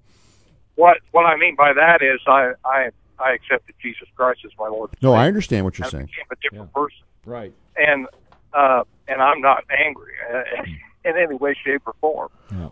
what 0.76 0.96
what 1.12 1.26
I 1.26 1.36
mean 1.36 1.54
by 1.56 1.72
that 1.74 2.00
is 2.00 2.20
I 2.26 2.52
I 2.64 2.88
I 3.18 3.32
accepted 3.34 3.74
Jesus 3.82 4.08
Christ 4.16 4.40
as 4.46 4.52
my 4.58 4.68
Lord. 4.68 4.90
No, 5.02 5.12
I 5.12 5.26
understand 5.26 5.64
what 5.66 5.78
you're 5.78 5.86
I 5.86 5.90
saying. 5.90 6.06
became 6.06 6.24
a 6.30 6.36
different 6.42 6.72
person. 6.72 6.98
Right. 7.26 7.52
and 7.76 8.06
uh, 8.54 8.84
and 9.08 9.20
I'm 9.20 9.40
not 9.40 9.64
angry 9.84 10.12
uh, 10.32 10.62
in 11.08 11.16
any 11.18 11.34
way, 11.34 11.54
shape, 11.64 11.82
or 11.86 11.94
form. 12.00 12.30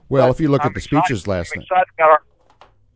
Well, 0.08 0.28
But 0.28 0.30
if 0.30 0.40
you 0.40 0.48
look 0.48 0.62
I'm 0.62 0.68
at 0.68 0.74
the 0.74 0.78
excited- 0.78 1.04
speeches 1.04 1.26
last 1.26 1.52
I'm 1.54 1.60
night. 1.60 1.86
about 1.98 2.10
our- 2.10 2.22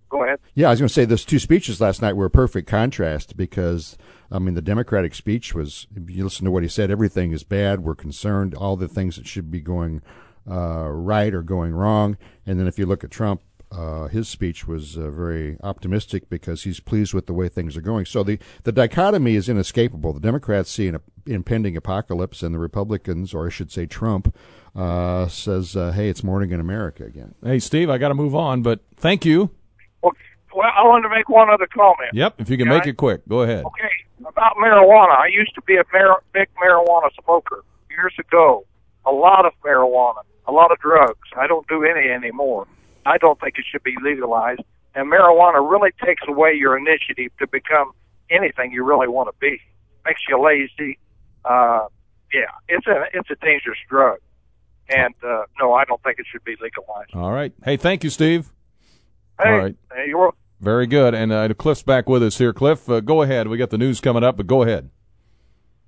Go 0.08 0.22
ahead. 0.22 0.38
Yeah, 0.54 0.68
I 0.68 0.70
was 0.70 0.78
going 0.78 0.86
to 0.88 0.94
say 0.94 1.04
those 1.04 1.24
two 1.24 1.40
speeches 1.40 1.80
last 1.80 2.00
night 2.00 2.12
were 2.14 2.26
a 2.26 2.30
perfect 2.30 2.68
contrast 2.68 3.36
because 3.36 3.98
I 4.30 4.38
mean 4.38 4.54
the 4.54 4.62
Democratic 4.62 5.14
speech 5.14 5.54
was 5.54 5.86
if 5.94 6.10
you 6.10 6.24
listen 6.24 6.44
to 6.44 6.50
what 6.50 6.62
he 6.62 6.68
said, 6.68 6.90
everything 6.90 7.32
is 7.32 7.44
bad. 7.44 7.80
We're 7.84 7.94
concerned, 7.94 8.54
all 8.54 8.76
the 8.76 8.88
things 8.88 9.16
that 9.16 9.26
should 9.26 9.50
be 9.50 9.60
going 9.60 10.02
uh, 10.50 10.88
right 10.88 11.32
are 11.34 11.42
going 11.42 11.74
wrong. 11.74 12.16
And 12.46 12.58
then 12.58 12.66
if 12.66 12.78
you 12.78 12.86
look 12.86 13.02
at 13.04 13.10
Trump, 13.10 13.40
uh, 13.72 14.06
his 14.06 14.28
speech 14.28 14.68
was 14.68 14.96
uh, 14.96 15.10
very 15.10 15.58
optimistic 15.62 16.28
because 16.30 16.62
he's 16.62 16.78
pleased 16.78 17.12
with 17.12 17.26
the 17.26 17.32
way 17.34 17.48
things 17.48 17.76
are 17.76 17.80
going. 17.80 18.04
So 18.06 18.22
the 18.22 18.38
the 18.62 18.70
dichotomy 18.72 19.34
is 19.34 19.48
inescapable. 19.48 20.12
The 20.12 20.20
Democrats 20.20 20.70
see 20.70 20.86
an 20.86 20.98
impending 21.26 21.76
apocalypse, 21.76 22.42
and 22.44 22.54
the 22.54 22.60
Republicans, 22.60 23.34
or 23.34 23.46
I 23.46 23.50
should 23.50 23.72
say 23.72 23.86
Trump, 23.86 24.32
uh, 24.76 25.26
says, 25.26 25.76
uh, 25.76 25.90
"Hey, 25.90 26.08
it's 26.08 26.22
morning 26.22 26.52
in 26.52 26.60
America 26.60 27.04
again." 27.04 27.34
Hey, 27.42 27.58
Steve, 27.58 27.90
I 27.90 27.98
got 27.98 28.08
to 28.08 28.14
move 28.14 28.36
on, 28.36 28.62
but 28.62 28.80
thank 28.96 29.24
you. 29.24 29.50
Well, 30.02 30.70
I 30.74 30.84
wanted 30.86 31.02
to 31.08 31.14
make 31.14 31.28
one 31.28 31.50
other 31.50 31.66
comment. 31.66 32.10
Yep, 32.14 32.40
if 32.40 32.48
you 32.48 32.56
can 32.56 32.68
Okay. 32.68 32.78
make 32.78 32.86
it 32.86 32.96
quick, 32.96 33.28
go 33.28 33.42
ahead. 33.42 33.64
Okay, 33.66 33.90
about 34.24 34.56
marijuana. 34.56 35.18
I 35.18 35.26
used 35.26 35.54
to 35.54 35.62
be 35.62 35.76
a 35.76 35.84
mar- 35.92 36.22
big 36.32 36.48
marijuana 36.62 37.10
smoker 37.22 37.64
years 37.90 38.14
ago. 38.18 38.64
A 39.04 39.10
lot 39.12 39.46
of 39.46 39.52
marijuana, 39.64 40.22
a 40.46 40.52
lot 40.52 40.72
of 40.72 40.78
drugs. 40.78 41.28
I 41.36 41.46
don't 41.46 41.66
do 41.68 41.84
any 41.84 42.08
anymore. 42.08 42.66
I 43.04 43.18
don't 43.18 43.38
think 43.40 43.58
it 43.58 43.64
should 43.70 43.82
be 43.82 43.94
legalized. 44.02 44.62
And 44.94 45.10
marijuana 45.10 45.68
really 45.68 45.90
takes 46.04 46.22
away 46.26 46.54
your 46.54 46.76
initiative 46.76 47.30
to 47.38 47.46
become 47.46 47.92
anything 48.30 48.72
you 48.72 48.82
really 48.82 49.08
want 49.08 49.28
to 49.28 49.34
be. 49.40 49.60
Makes 50.04 50.22
you 50.28 50.42
lazy. 50.42 50.98
Uh, 51.44 51.86
yeah, 52.32 52.46
it's 52.68 52.86
a 52.86 53.04
it's 53.12 53.30
a 53.30 53.36
dangerous 53.36 53.78
drug. 53.88 54.18
And 54.88 55.14
uh, 55.22 55.42
no, 55.60 55.74
I 55.74 55.84
don't 55.84 56.02
think 56.02 56.18
it 56.18 56.26
should 56.30 56.44
be 56.44 56.56
legalized. 56.60 57.14
All 57.14 57.32
right. 57.32 57.52
Hey, 57.64 57.76
thank 57.76 58.04
you, 58.04 58.10
Steve. 58.10 58.50
Hey, 59.40 59.50
All 59.50 59.58
right. 59.58 59.76
hey, 59.94 60.06
you're 60.08 60.32
Very 60.60 60.86
good. 60.86 61.14
And 61.14 61.32
uh, 61.32 61.52
Cliff's 61.54 61.82
back 61.82 62.08
with 62.08 62.22
us 62.22 62.38
here. 62.38 62.52
Cliff, 62.52 62.88
uh, 62.88 63.00
go 63.00 63.22
ahead. 63.22 63.48
We 63.48 63.58
got 63.58 63.70
the 63.70 63.78
news 63.78 64.00
coming 64.00 64.24
up, 64.24 64.36
but 64.36 64.46
go 64.46 64.62
ahead. 64.62 64.90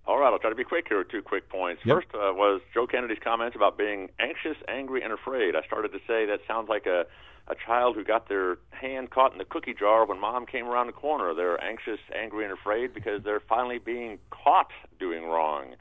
All 0.06 0.18
right, 0.18 0.32
I'll 0.32 0.38
try 0.38 0.50
to 0.50 0.56
be 0.56 0.64
quick 0.64 0.86
here 0.88 1.04
two 1.04 1.22
quick 1.22 1.48
points. 1.48 1.82
Yep. 1.84 1.96
First 1.96 2.08
uh, 2.14 2.32
was 2.32 2.60
Joe 2.72 2.86
Kennedy's 2.86 3.18
comments 3.22 3.54
about 3.56 3.76
being 3.76 4.08
anxious, 4.18 4.56
angry, 4.66 5.02
and 5.02 5.12
afraid. 5.12 5.54
I 5.54 5.62
started 5.66 5.92
to 5.92 5.98
say 6.06 6.24
that 6.26 6.40
sounds 6.46 6.68
like 6.68 6.86
a, 6.86 7.04
a 7.46 7.54
child 7.66 7.94
who 7.94 8.04
got 8.04 8.28
their 8.28 8.56
hand 8.70 9.10
caught 9.10 9.32
in 9.32 9.38
the 9.38 9.44
cookie 9.44 9.74
jar 9.74 10.06
when 10.06 10.18
mom 10.18 10.46
came 10.46 10.66
around 10.66 10.86
the 10.86 10.94
corner. 10.94 11.34
They're 11.34 11.62
anxious, 11.62 12.00
angry, 12.14 12.44
and 12.44 12.52
afraid 12.52 12.94
because 12.94 13.22
they're 13.22 13.40
finally 13.40 13.78
being 13.78 14.18
caught 14.30 14.70
doing 14.98 15.24
wrong. 15.24 15.74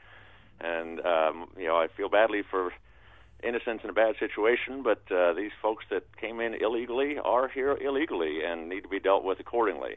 And, 0.60 1.00
um, 1.06 1.48
you 1.56 1.66
know, 1.66 1.76
I 1.76 1.88
feel 1.88 2.08
badly 2.08 2.42
for 2.42 2.72
innocents 3.42 3.84
in 3.84 3.90
a 3.90 3.92
bad 3.92 4.16
situation, 4.18 4.82
but 4.82 5.00
uh, 5.10 5.32
these 5.32 5.52
folks 5.62 5.84
that 5.90 6.04
came 6.16 6.40
in 6.40 6.54
illegally 6.54 7.18
are 7.18 7.48
here 7.48 7.76
illegally 7.80 8.42
and 8.44 8.68
need 8.68 8.82
to 8.82 8.88
be 8.88 8.98
dealt 9.00 9.24
with 9.24 9.38
accordingly. 9.40 9.96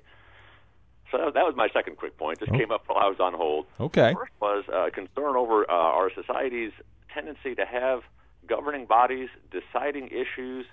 So 1.11 1.31
that 1.33 1.43
was 1.45 1.55
my 1.55 1.67
second 1.73 1.97
quick 1.97 2.17
point. 2.17 2.39
This 2.39 2.49
Oh. 2.51 2.57
came 2.57 2.71
up 2.71 2.83
while 2.87 2.99
I 3.03 3.07
was 3.09 3.19
on 3.19 3.33
hold 3.33 3.65
Okay. 3.79 4.13
First 4.13 4.31
was 4.39 4.63
uh, 4.69 4.89
concern 4.93 5.35
over 5.35 5.69
uh, 5.69 5.73
our 5.73 6.09
society's 6.13 6.71
tendency 7.13 7.55
to 7.55 7.65
have 7.65 8.03
governing 8.47 8.85
bodies 8.85 9.29
deciding 9.51 10.07
issues 10.09 10.65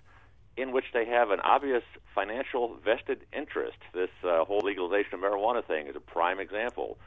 in 0.57 0.73
which 0.73 0.87
they 0.93 1.05
have 1.07 1.31
an 1.31 1.41
obvious 1.41 1.83
financial 2.15 2.77
vested 2.85 3.25
interest. 3.33 3.79
This 3.95 4.11
uh, 4.25 4.45
whole 4.45 4.61
legalization 4.63 5.15
of 5.15 5.21
marijuana 5.21 5.65
thing 5.65 5.87
is 5.87 5.97
a 5.97 6.01
prime 6.01 6.39
example. 6.41 6.99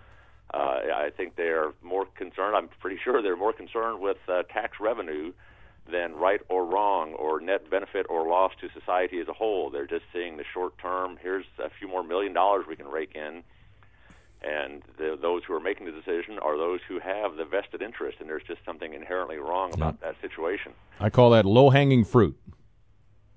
Uh, 0.54 0.82
I 0.96 1.12
think 1.16 1.36
they're 1.38 1.72
more 1.82 2.06
concerned, 2.06 2.56
I'm 2.56 2.68
pretty 2.80 2.98
sure 3.02 3.22
they're 3.22 3.38
more 3.38 3.54
concerned 3.54 4.00
with 4.02 4.18
uh, 4.28 4.44
tax 4.44 4.80
revenue 4.82 5.32
than 5.90 6.16
right 6.16 6.42
or 6.50 6.66
wrong 6.66 7.14
or 7.14 7.40
net 7.40 7.70
benefit 7.70 8.06
or 8.10 8.28
loss 8.28 8.54
to 8.62 8.70
society 8.78 9.20
as 9.20 9.28
a 9.28 9.34
whole. 9.34 9.70
They're 9.70 9.88
just 9.88 10.06
seeing 10.14 10.38
the 10.38 10.46
short 10.54 10.78
term, 10.78 11.18
here's 11.22 11.46
a 11.60 11.70
few 11.70 11.88
more 11.88 12.04
million 12.04 12.34
dollars 12.34 12.66
we 12.68 12.76
can 12.76 12.88
rake 12.88 13.16
in 13.16 13.44
and 14.44 14.82
the, 14.98 15.18
those 15.22 15.44
who 15.44 15.54
are 15.54 15.60
making 15.60 15.86
the 15.86 15.92
decision 15.92 16.40
are 16.40 16.58
those 16.58 16.80
who 16.88 17.00
have 17.00 17.36
the 17.36 17.46
vested 17.46 17.82
interest, 17.82 18.18
and 18.20 18.28
there's 18.28 18.44
just 18.44 18.60
something 18.66 18.94
inherently 18.94 19.38
wrong 19.38 19.72
about 19.74 20.02
that 20.02 20.16
situation. 20.22 20.74
I 21.00 21.10
call 21.10 21.30
that 21.32 21.46
low 21.46 21.70
hanging 21.70 22.04
fruit. 22.04 22.38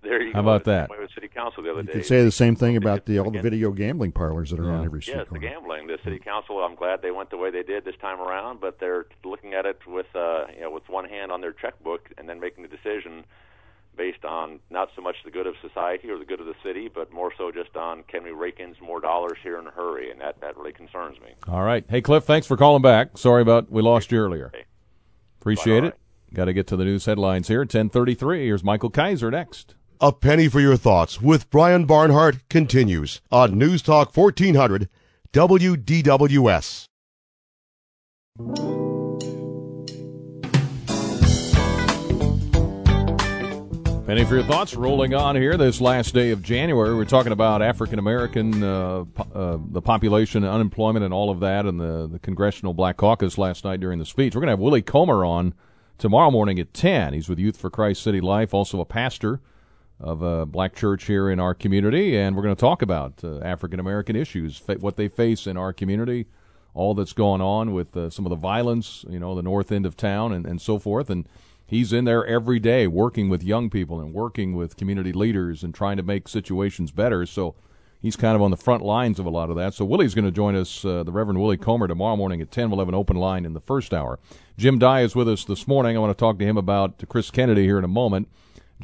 There 0.04 0.22
you 0.22 0.32
How 0.32 0.42
go. 0.42 0.48
about 0.48 0.64
that? 0.64 0.90
With 0.90 1.10
city 1.14 1.28
council 1.28 1.62
the 1.62 1.70
other 1.72 1.80
You 1.80 1.86
day. 1.86 1.92
could 1.94 2.06
say 2.06 2.22
the 2.22 2.30
same 2.30 2.54
thing 2.54 2.76
about 2.76 3.06
the 3.06 3.18
all 3.18 3.30
the 3.30 3.40
video 3.42 3.72
gambling 3.72 4.12
parlors 4.12 4.50
that 4.50 4.60
are 4.60 4.70
on 4.70 4.84
every 4.84 5.02
street 5.02 5.16
Yes, 5.16 5.26
the 5.32 5.38
gambling. 5.38 5.86
The 5.86 5.98
city 6.04 6.18
council. 6.18 6.58
I'm 6.58 6.74
glad 6.76 7.02
they 7.02 7.10
went 7.10 7.30
the 7.30 7.36
way 7.38 7.50
they 7.50 7.62
did 7.62 7.84
this 7.84 7.96
time 8.00 8.20
around, 8.20 8.60
but 8.60 8.78
they're 8.78 9.06
looking 9.24 9.54
at 9.54 9.66
it 9.66 9.80
with 9.86 10.06
uh, 10.14 10.44
you 10.54 10.60
know 10.60 10.70
with 10.70 10.88
one 10.88 11.08
hand 11.08 11.32
on 11.32 11.40
their 11.40 11.52
checkbook 11.52 12.10
and 12.18 12.28
then 12.28 12.38
making 12.40 12.62
the 12.62 12.68
decision 12.68 13.24
based 13.96 14.24
on 14.24 14.58
not 14.70 14.88
so 14.96 15.00
much 15.00 15.14
the 15.24 15.30
good 15.30 15.46
of 15.46 15.54
society 15.62 16.10
or 16.10 16.18
the 16.18 16.24
good 16.24 16.40
of 16.40 16.46
the 16.46 16.54
city, 16.64 16.90
but 16.92 17.12
more 17.12 17.32
so 17.38 17.52
just 17.52 17.76
on 17.76 18.02
can 18.08 18.24
we 18.24 18.32
rake 18.32 18.58
in 18.58 18.74
some 18.76 18.86
more 18.86 19.00
dollars 19.00 19.38
here 19.42 19.56
in 19.58 19.66
a 19.66 19.70
hurry, 19.70 20.10
and 20.10 20.20
that 20.20 20.40
that 20.40 20.56
really 20.56 20.72
concerns 20.72 21.18
me. 21.20 21.28
All 21.48 21.62
right. 21.62 21.84
Hey, 21.88 22.00
Cliff, 22.02 22.24
thanks 22.24 22.46
for 22.46 22.56
calling 22.56 22.82
back. 22.82 23.16
Sorry 23.16 23.40
about 23.40 23.70
we 23.70 23.82
lost 23.82 24.10
you 24.12 24.18
earlier. 24.18 24.50
Appreciate 25.40 25.84
it. 25.84 25.94
Got 26.32 26.46
to 26.46 26.52
get 26.52 26.66
to 26.68 26.76
the 26.76 26.84
news 26.84 27.04
headlines 27.06 27.46
here. 27.48 27.60
1033. 27.60 28.46
Here's 28.46 28.64
Michael 28.64 28.90
Kaiser 28.90 29.30
next. 29.30 29.76
A 30.00 30.12
penny 30.12 30.48
for 30.48 30.60
your 30.60 30.76
thoughts 30.76 31.22
with 31.22 31.48
Brian 31.50 31.84
Barnhart 31.86 32.48
continues 32.48 33.20
on 33.30 33.56
News 33.56 33.80
Talk 33.80 34.14
1400 34.16 34.88
WDWS. 35.32 36.86
Penny 44.04 44.24
for 44.24 44.34
your 44.34 44.42
thoughts. 44.42 44.74
Rolling 44.74 45.14
on 45.14 45.36
here 45.36 45.56
this 45.56 45.80
last 45.80 46.12
day 46.12 46.32
of 46.32 46.42
January. 46.42 46.92
We're 46.94 47.04
talking 47.04 47.30
about 47.30 47.62
African 47.62 48.00
American, 48.00 48.64
uh, 48.64 49.04
po- 49.04 49.28
uh, 49.32 49.58
the 49.70 49.80
population, 49.80 50.44
unemployment, 50.44 51.04
and 51.04 51.14
all 51.14 51.30
of 51.30 51.38
that, 51.40 51.66
and 51.66 51.78
the, 51.78 52.08
the 52.08 52.18
Congressional 52.18 52.74
Black 52.74 52.96
Caucus 52.96 53.38
last 53.38 53.64
night 53.64 53.78
during 53.78 54.00
the 54.00 54.04
speech. 54.04 54.34
We're 54.34 54.40
going 54.40 54.48
to 54.48 54.52
have 54.52 54.60
Willie 54.60 54.82
Comer 54.82 55.24
on 55.24 55.54
tomorrow 55.98 56.32
morning 56.32 56.58
at 56.58 56.74
10. 56.74 57.14
He's 57.14 57.28
with 57.28 57.38
Youth 57.38 57.56
for 57.56 57.70
Christ 57.70 58.02
City 58.02 58.20
Life, 58.20 58.52
also 58.52 58.80
a 58.80 58.84
pastor 58.84 59.40
of 60.00 60.22
a 60.22 60.44
black 60.44 60.74
church 60.74 61.04
here 61.04 61.30
in 61.30 61.38
our 61.38 61.54
community, 61.54 62.16
and 62.16 62.36
we're 62.36 62.42
going 62.42 62.54
to 62.54 62.60
talk 62.60 62.82
about 62.82 63.22
uh, 63.22 63.38
African 63.40 63.80
American 63.80 64.16
issues, 64.16 64.56
fa- 64.56 64.78
what 64.80 64.96
they 64.96 65.08
face 65.08 65.46
in 65.46 65.56
our 65.56 65.72
community, 65.72 66.26
all 66.74 66.94
that's 66.94 67.12
going 67.12 67.40
on 67.40 67.72
with 67.72 67.96
uh, 67.96 68.10
some 68.10 68.26
of 68.26 68.30
the 68.30 68.36
violence, 68.36 69.04
you 69.08 69.18
know, 69.18 69.34
the 69.34 69.42
north 69.42 69.70
end 69.70 69.86
of 69.86 69.96
town 69.96 70.32
and, 70.32 70.46
and 70.46 70.60
so 70.60 70.78
forth. 70.78 71.08
And 71.10 71.28
he's 71.66 71.92
in 71.92 72.04
there 72.04 72.26
every 72.26 72.58
day 72.58 72.86
working 72.86 73.28
with 73.28 73.42
young 73.42 73.70
people 73.70 74.00
and 74.00 74.12
working 74.12 74.54
with 74.54 74.76
community 74.76 75.12
leaders 75.12 75.62
and 75.62 75.74
trying 75.74 75.96
to 75.96 76.02
make 76.02 76.28
situations 76.28 76.90
better. 76.90 77.24
So 77.24 77.54
he's 78.02 78.16
kind 78.16 78.36
of 78.36 78.42
on 78.42 78.50
the 78.50 78.56
front 78.56 78.82
lines 78.82 79.18
of 79.18 79.26
a 79.26 79.30
lot 79.30 79.48
of 79.48 79.56
that. 79.56 79.74
So 79.74 79.84
Willie's 79.84 80.14
going 80.14 80.26
to 80.26 80.32
join 80.32 80.56
us, 80.56 80.84
uh, 80.84 81.04
the 81.04 81.12
Reverend 81.12 81.40
Willie 81.40 81.56
Comer, 81.56 81.88
tomorrow 81.88 82.16
morning 82.16 82.40
at 82.42 82.50
10. 82.50 82.68
We'll 82.68 82.80
have 82.80 82.88
an 82.88 82.94
open 82.94 83.16
line 83.16 83.44
in 83.46 83.54
the 83.54 83.60
first 83.60 83.94
hour. 83.94 84.18
Jim 84.58 84.78
Dey 84.78 85.04
is 85.04 85.14
with 85.14 85.28
us 85.28 85.44
this 85.44 85.66
morning. 85.68 85.96
I 85.96 86.00
want 86.00 86.10
to 86.10 86.20
talk 86.20 86.38
to 86.40 86.44
him 86.44 86.56
about 86.56 87.02
Chris 87.08 87.30
Kennedy 87.30 87.62
here 87.62 87.78
in 87.78 87.84
a 87.84 87.88
moment. 87.88 88.28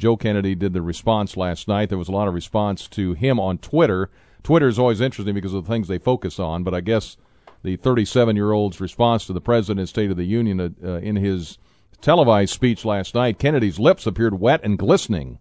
Joe 0.01 0.17
Kennedy 0.17 0.55
did 0.55 0.73
the 0.73 0.81
response 0.81 1.37
last 1.37 1.67
night. 1.67 1.89
There 1.89 1.97
was 1.97 2.07
a 2.07 2.11
lot 2.11 2.27
of 2.27 2.33
response 2.33 2.87
to 2.87 3.13
him 3.13 3.39
on 3.39 3.59
Twitter. 3.59 4.09
Twitter 4.41 4.67
is 4.67 4.79
always 4.79 4.99
interesting 4.99 5.35
because 5.35 5.53
of 5.53 5.63
the 5.63 5.71
things 5.71 5.87
they 5.87 5.99
focus 5.99 6.39
on, 6.39 6.63
but 6.63 6.73
I 6.73 6.81
guess 6.81 7.17
the 7.61 7.75
37 7.75 8.35
year 8.35 8.51
old's 8.51 8.81
response 8.81 9.27
to 9.27 9.33
the 9.33 9.39
President's 9.39 9.91
State 9.91 10.09
of 10.09 10.17
the 10.17 10.23
Union 10.23 10.59
uh, 10.59 10.69
uh, 10.83 10.97
in 11.01 11.17
his 11.17 11.59
televised 12.01 12.51
speech 12.51 12.83
last 12.83 13.13
night, 13.13 13.37
Kennedy's 13.37 13.77
lips 13.77 14.07
appeared 14.07 14.39
wet 14.39 14.61
and 14.63 14.79
glistening 14.79 15.37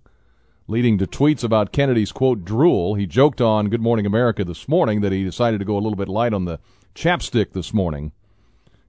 leading 0.68 0.98
to 0.98 1.06
tweets 1.06 1.42
about 1.42 1.72
Kennedy's 1.72 2.12
quote 2.12 2.44
drool. 2.44 2.96
He 2.96 3.06
joked 3.06 3.40
on 3.40 3.70
Good 3.70 3.80
Morning 3.80 4.04
America 4.04 4.44
this 4.44 4.68
morning 4.68 5.00
that 5.00 5.10
he 5.10 5.24
decided 5.24 5.58
to 5.58 5.64
go 5.64 5.74
a 5.74 5.80
little 5.80 5.96
bit 5.96 6.06
light 6.06 6.34
on 6.34 6.44
the 6.44 6.60
chapstick 6.94 7.52
this 7.52 7.72
morning. 7.72 8.12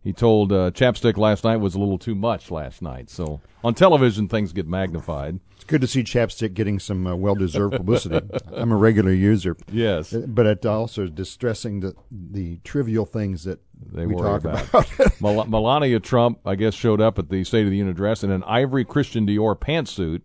He 0.04 0.14
told 0.14 0.52
uh, 0.52 0.72
chapstick 0.72 1.16
last 1.16 1.44
night 1.44 1.58
was 1.58 1.76
a 1.76 1.80
little 1.80 2.00
too 2.00 2.16
much 2.16 2.50
last 2.50 2.82
night. 2.82 3.10
So 3.10 3.40
on 3.64 3.76
television, 3.76 4.28
things 4.28 4.52
get 4.52 4.68
magnified. 4.68 5.40
It's 5.56 5.64
good 5.64 5.82
to 5.82 5.88
see 5.88 6.04
chapstick 6.04 6.56
getting 6.56 6.80
some 6.80 7.06
uh, 7.06 7.16
well-deserved 7.16 7.76
publicity. 7.76 8.20
I'm 8.52 8.72
a 8.72 8.76
regular 8.76 9.12
user. 9.12 9.56
Yes, 9.72 10.12
uh, 10.12 10.26
but 10.28 10.48
it 10.48 10.66
also 10.66 11.04
is 11.04 11.12
distressing 11.12 11.82
the 11.82 11.94
the 12.10 12.58
trivial 12.64 13.06
things 13.06 13.44
that 13.44 13.60
they 13.80 14.08
we 14.08 14.16
talk 14.16 14.44
about. 14.44 14.90
Mel- 15.22 15.46
Melania 15.46 16.00
Trump, 16.00 16.40
I 16.46 16.56
guess, 16.56 16.74
showed 16.74 17.00
up 17.00 17.20
at 17.20 17.30
the 17.30 17.44
State 17.44 17.66
of 17.66 17.70
the 17.70 17.78
Union 17.78 17.94
address 17.94 18.24
in 18.24 18.32
an 18.32 18.44
ivory 18.46 18.86
Christian 18.86 19.28
Dior 19.28 19.56
pantsuit 19.56 20.22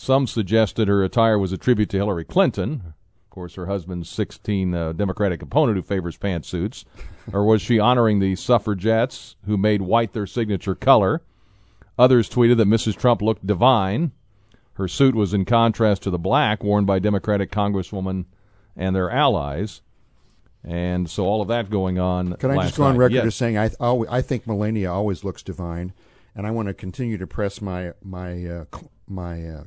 some 0.00 0.28
suggested 0.28 0.86
her 0.86 1.02
attire 1.02 1.40
was 1.40 1.50
a 1.50 1.58
tribute 1.58 1.90
to 1.90 1.96
Hillary 1.96 2.24
Clinton, 2.24 2.94
course, 3.38 3.54
her 3.54 3.66
husband's 3.66 4.10
16 4.10 4.74
uh, 4.74 4.92
Democratic 4.94 5.42
opponent 5.42 5.76
who 5.76 5.82
favors 5.82 6.18
pantsuits. 6.18 6.84
or 7.32 7.44
was 7.44 7.62
she 7.62 7.78
honoring 7.78 8.18
the 8.18 8.34
suffragettes 8.34 9.36
who 9.46 9.56
made 9.56 9.80
white 9.80 10.12
their 10.12 10.26
signature 10.26 10.74
color? 10.74 11.22
Others 11.96 12.28
tweeted 12.28 12.56
that 12.56 12.66
Mrs. 12.66 12.96
Trump 12.96 13.22
looked 13.22 13.46
divine. 13.46 14.10
Her 14.74 14.88
suit 14.88 15.14
was 15.14 15.32
in 15.32 15.44
contrast 15.44 16.02
to 16.02 16.10
the 16.10 16.18
black 16.18 16.64
worn 16.64 16.84
by 16.84 16.98
Democratic 16.98 17.52
congresswomen 17.52 18.24
and 18.76 18.96
their 18.96 19.08
allies. 19.08 19.82
And 20.64 21.08
so 21.08 21.24
all 21.24 21.40
of 21.40 21.46
that 21.46 21.70
going 21.70 22.00
on. 22.00 22.34
Can 22.34 22.50
I 22.50 22.64
just 22.64 22.76
go 22.76 22.82
on 22.82 22.94
night. 22.94 22.98
record 22.98 23.14
yes. 23.14 23.26
as 23.26 23.34
saying 23.36 23.56
I 23.56 23.70
always, 23.78 24.10
I 24.10 24.20
think 24.20 24.48
Melania 24.48 24.90
always 24.90 25.22
looks 25.22 25.44
divine, 25.44 25.92
and 26.34 26.44
I 26.44 26.50
want 26.50 26.66
to 26.66 26.74
continue 26.74 27.18
to 27.18 27.26
press 27.28 27.60
my 27.60 27.92
my 28.02 28.44
uh, 28.44 28.64
my 29.06 29.48
uh, 29.48 29.62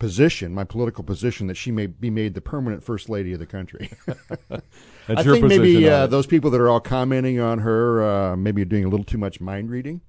position, 0.00 0.52
my 0.52 0.64
political 0.64 1.04
position, 1.04 1.46
that 1.46 1.56
she 1.56 1.70
may 1.70 1.86
be 1.86 2.10
made 2.10 2.34
the 2.34 2.40
permanent 2.40 2.82
first 2.82 3.08
lady 3.08 3.32
of 3.32 3.38
the 3.38 3.46
country. 3.46 3.90
That's 4.48 4.62
I 5.08 5.22
your 5.22 5.34
think 5.34 5.44
position 5.44 5.62
maybe 5.62 5.88
uh, 5.88 6.08
those 6.08 6.26
people 6.26 6.50
that 6.50 6.60
are 6.60 6.68
all 6.68 6.80
commenting 6.80 7.38
on 7.38 7.60
her 7.60 8.02
uh, 8.02 8.36
maybe 8.36 8.64
doing 8.64 8.84
a 8.84 8.88
little 8.88 9.04
too 9.04 9.18
much 9.18 9.40
mind 9.40 9.70
reading. 9.70 10.00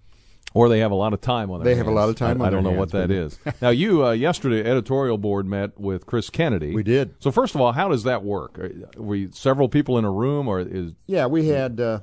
Or 0.54 0.68
they 0.68 0.80
have 0.80 0.92
a 0.92 0.96
lot 0.96 1.14
of 1.14 1.22
time 1.22 1.50
on 1.50 1.64
their 1.64 1.74
They 1.74 1.78
have 1.78 1.88
a 1.88 1.92
lot 1.92 2.10
of 2.10 2.18
time 2.18 2.42
I, 2.42 2.48
I 2.48 2.50
don't 2.50 2.64
know 2.64 2.72
what 2.72 2.92
hands, 2.92 3.10
that 3.10 3.10
maybe. 3.10 3.22
is. 3.22 3.39
now, 3.62 3.70
you 3.70 4.06
uh, 4.06 4.12
yesterday 4.12 4.70
editorial 4.70 5.18
board 5.18 5.46
met 5.46 5.80
with 5.80 6.06
Chris 6.06 6.30
Kennedy. 6.30 6.74
We 6.74 6.84
did. 6.84 7.14
So 7.20 7.32
first 7.32 7.56
of 7.56 7.62
all, 7.62 7.72
how 7.72 7.88
does 7.88 8.04
that 8.04 8.24
work? 8.24 8.60
Are, 8.60 8.70
were 8.98 9.06
we 9.06 9.32
several 9.32 9.70
people 9.70 9.98
in 9.98 10.04
a 10.04 10.12
room, 10.12 10.50
or 10.50 10.60
is 10.60 10.92
Yeah, 11.06 11.28
we 11.28 11.48
had 11.48 11.80
uh, 11.80 12.00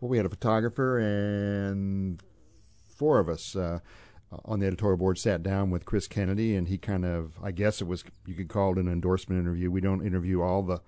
well, 0.00 0.08
we 0.08 0.16
had 0.16 0.26
a 0.26 0.30
photographer 0.30 0.98
and 0.98 2.20
four 2.96 3.20
of 3.20 3.28
us 3.28 3.54
uh, 3.54 3.78
on 4.44 4.60
the 4.60 4.66
editorial 4.66 4.96
board 4.96 5.18
sat 5.18 5.42
down 5.42 5.70
with 5.70 5.84
Chris 5.84 6.06
Kennedy, 6.06 6.54
and 6.56 6.68
he 6.68 6.78
kind 6.78 7.04
of, 7.04 7.38
I 7.42 7.50
guess 7.50 7.80
it 7.80 7.86
was 7.86 8.04
you 8.26 8.34
could 8.34 8.48
call 8.48 8.72
it 8.72 8.78
an 8.78 8.88
endorsement 8.88 9.40
interview. 9.40 9.70
We 9.70 9.80
don't 9.80 10.06
interview 10.06 10.42
all 10.42 10.62
the 10.62 10.80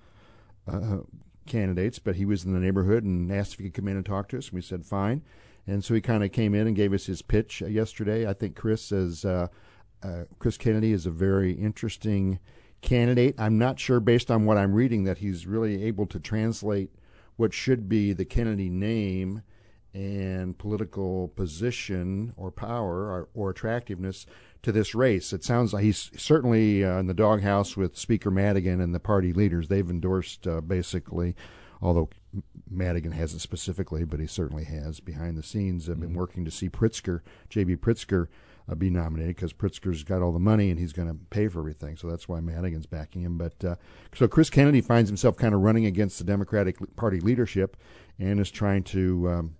uh, 0.71 0.99
candidates, 1.47 1.99
but 1.99 2.17
he 2.17 2.25
was 2.25 2.45
in 2.45 2.53
the 2.53 2.61
neighborhood 2.61 3.05
and 3.05 3.33
asked 3.33 3.55
if 3.55 3.59
he 3.59 3.65
could 3.67 3.83
come 3.83 3.89
in 3.89 3.97
and 3.97 4.07
talk 4.07 4.29
to 4.29 4.39
us. 4.39 4.49
And 4.49 4.55
we 4.55 4.63
said 4.63 4.85
fine, 4.85 5.23
and 5.67 5.85
so 5.85 5.95
he 5.95 6.01
kind 6.01 6.25
of 6.25 6.33
came 6.33 6.55
in 6.55 6.67
and 6.67 6.77
gave 6.77 6.93
us 6.93 7.07
his 7.07 7.23
pitch 7.23 7.63
uh, 7.63 7.67
yesterday. 7.67 8.27
I 8.29 8.33
think 8.33 8.57
Chris 8.57 8.83
says 8.83 9.25
uh, 9.25 9.49
uh, 10.03 10.25
Chris 10.39 10.57
Kennedy 10.57 10.93
is 10.93 11.07
a 11.07 11.11
very 11.11 11.53
interesting 11.53 12.39
candidate. 12.83 13.35
I'm 13.39 13.59
not 13.59 13.81
sure, 13.81 14.01
based 14.01 14.31
on 14.31 14.45
what 14.45 14.59
I'm 14.59 14.73
reading, 14.73 15.05
that 15.05 15.19
he's 15.19 15.47
really 15.47 15.85
able 15.85 16.07
to 16.07 16.21
translate 16.21 16.91
what 17.37 17.53
should 17.53 17.89
be 17.89 18.13
the 18.13 18.25
Kennedy 18.25 18.71
name 18.71 19.43
and 19.97 20.59
political 20.59 21.29
position 21.29 22.35
or 22.37 22.51
power 22.51 23.07
or, 23.07 23.29
or 23.33 23.49
attractiveness 23.49 24.27
to 24.63 24.71
this 24.71 24.95
race. 24.95 25.33
It 25.33 25.43
sounds 25.43 25.73
like 25.73 25.85
he's 25.85 26.11
certainly 26.19 26.85
uh, 26.85 26.99
in 26.99 27.07
the 27.07 27.15
doghouse 27.15 27.79
with 27.79 27.97
Speaker 27.97 28.31
Madigan 28.31 28.79
and 28.83 28.95
the 28.95 29.01
party 29.01 29.33
leaders. 29.33 29.69
They've 29.69 29.89
endorsed 29.89 30.47
uh, 30.47 30.61
basically, 30.61 31.35
although 31.81 32.11
Madigan 32.71 33.13
hasn't 33.13 33.41
specifically, 33.41 34.05
but 34.05 34.21
he 34.21 34.27
certainly 34.27 34.65
has 34.65 35.01
behind 35.01 35.39
the 35.39 35.43
scenes. 35.43 35.87
Have 35.87 36.01
been 36.01 36.13
working 36.13 36.45
to 36.45 36.51
see 36.51 36.69
Pritzker, 36.69 37.23
J.B. 37.49 37.77
Pritzker, 37.77 38.27
uh, 38.71 38.75
be 38.75 38.91
nominated 38.91 39.37
because 39.37 39.55
Pritzker's 39.55 40.05
got 40.05 40.21
all 40.21 40.33
the 40.33 40.39
money 40.39 40.69
and 40.69 40.79
he's 40.79 40.93
going 40.93 41.09
to 41.09 41.17
pay 41.31 41.49
for 41.49 41.61
everything. 41.61 41.97
So 41.97 42.07
that's 42.07 42.29
why 42.29 42.41
Madigan's 42.41 42.85
backing 42.85 43.23
him. 43.23 43.39
But 43.39 43.65
uh, 43.65 43.77
so 44.15 44.29
Chris 44.29 44.51
Kennedy 44.51 44.83
finds 44.83 45.09
himself 45.09 45.39
kind 45.39 45.55
of 45.55 45.63
running 45.63 45.87
against 45.87 46.19
the 46.19 46.25
Democratic 46.25 46.77
Party 46.97 47.21
leadership 47.21 47.79
and 48.19 48.39
is 48.41 48.51
trying 48.51 48.83
to. 48.83 49.31
Um, 49.31 49.57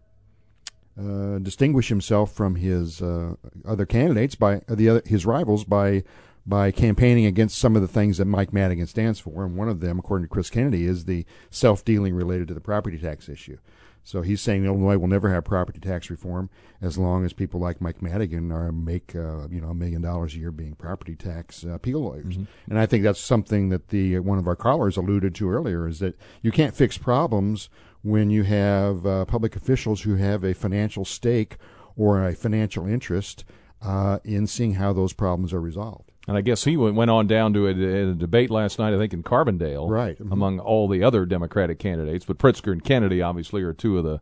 uh, 0.99 1.39
distinguish 1.39 1.89
himself 1.89 2.33
from 2.33 2.57
his 2.57 3.03
uh, 3.03 3.35
other 3.67 3.87
candidates 3.87 4.35
by 4.35 4.57
uh, 4.69 4.75
the 4.75 4.89
other, 4.89 5.03
his 5.05 5.27
rivals 5.27 5.65
by 5.65 6.03
by 6.49 6.71
campaigning 6.71 7.27
against 7.27 7.59
some 7.59 7.75
of 7.75 7.83
the 7.83 7.89
things 7.89 8.19
that 8.19 8.25
Mike 8.25 8.53
Madigan 8.53 8.87
stands 8.87 9.19
for, 9.19 9.45
and 9.45 9.57
one 9.57 9.69
of 9.69 9.81
them, 9.81 9.99
according 9.99 10.25
to 10.25 10.33
Chris 10.33 10.49
Kennedy, 10.49 10.85
is 10.85 11.05
the 11.05 11.27
self 11.51 11.85
dealing 11.85 12.15
related 12.15 12.49
to 12.49 12.55
the 12.55 12.61
property 12.61 12.99
tax 12.99 13.29
issue. 13.29 13.59
So 14.07 14.23
he's 14.23 14.41
saying 14.41 14.65
Illinois 14.65 14.99
will 14.99 15.09
never 15.09 15.35
have 15.35 15.45
property 15.45 15.81
tax 15.81 16.11
reform 16.11 16.49
as 16.81 16.97
long 16.97 17.25
as 17.25 17.33
people 17.33 17.59
like 17.59 17.81
Mike 17.81 18.01
Madigan 18.01 18.53
are 18.53 18.71
make 18.71 19.17
uh, 19.17 19.49
you 19.49 19.61
know 19.61 19.71
a 19.71 19.75
million 19.75 20.01
dollars 20.01 20.35
a 20.35 20.39
year 20.39 20.53
being 20.53 20.77
property 20.77 21.17
tax 21.17 21.65
uh, 21.65 21.71
appeal 21.71 22.01
lawyers. 22.01 22.37
And 22.71 22.79
I 22.79 22.87
think 22.87 23.03
that's 23.03 23.19
something 23.19 23.69
that 23.71 23.89
the 23.89 24.21
one 24.21 24.39
of 24.39 24.47
our 24.47 24.55
callers 24.55 24.97
alluded 24.97 25.35
to 25.35 25.51
earlier 25.51 25.89
is 25.89 25.99
that 25.99 26.17
you 26.41 26.53
can't 26.53 26.77
fix 26.77 26.97
problems 26.97 27.69
when 28.07 28.31
you 28.31 28.45
have 28.45 29.05
uh, 29.05 29.25
public 29.25 29.57
officials 29.57 30.03
who 30.03 30.15
have 30.17 30.45
a 30.45 30.55
financial 30.55 31.05
stake 31.05 31.57
or 31.97 32.25
a 32.25 32.35
financial 32.35 32.87
interest 32.87 33.45
uh, 33.83 34.19
in 34.25 34.47
seeing 34.47 34.75
how 34.75 34.93
those 34.93 35.13
problems 35.13 35.53
are 35.53 35.61
resolved. 35.61 36.13
And 36.29 36.37
I 36.37 36.41
guess 36.41 36.65
he 36.65 36.77
went 36.77 36.97
went 36.97 37.11
on 37.11 37.27
down 37.27 37.53
to 37.55 37.67
a, 37.67 38.11
a 38.11 38.15
debate 38.15 38.51
last 38.51 38.79
night, 38.79 38.93
I 38.95 38.99
think, 38.99 39.13
in 39.13 39.23
Carbondale, 39.23 39.89
Right. 39.89 40.19
Mhm. 40.19 40.33
among 40.33 40.59
all 40.61 40.89
the 40.89 41.03
other 41.03 41.25
Democratic 41.27 41.79
candidates. 41.79 42.25
But 42.25 42.39
Pritzker 42.39 42.73
and 42.73 42.83
Kennedy, 42.83 43.23
obviously, 43.23 43.63
are 43.63 43.73
two 43.73 43.99
of 43.99 44.05
the 44.05 44.21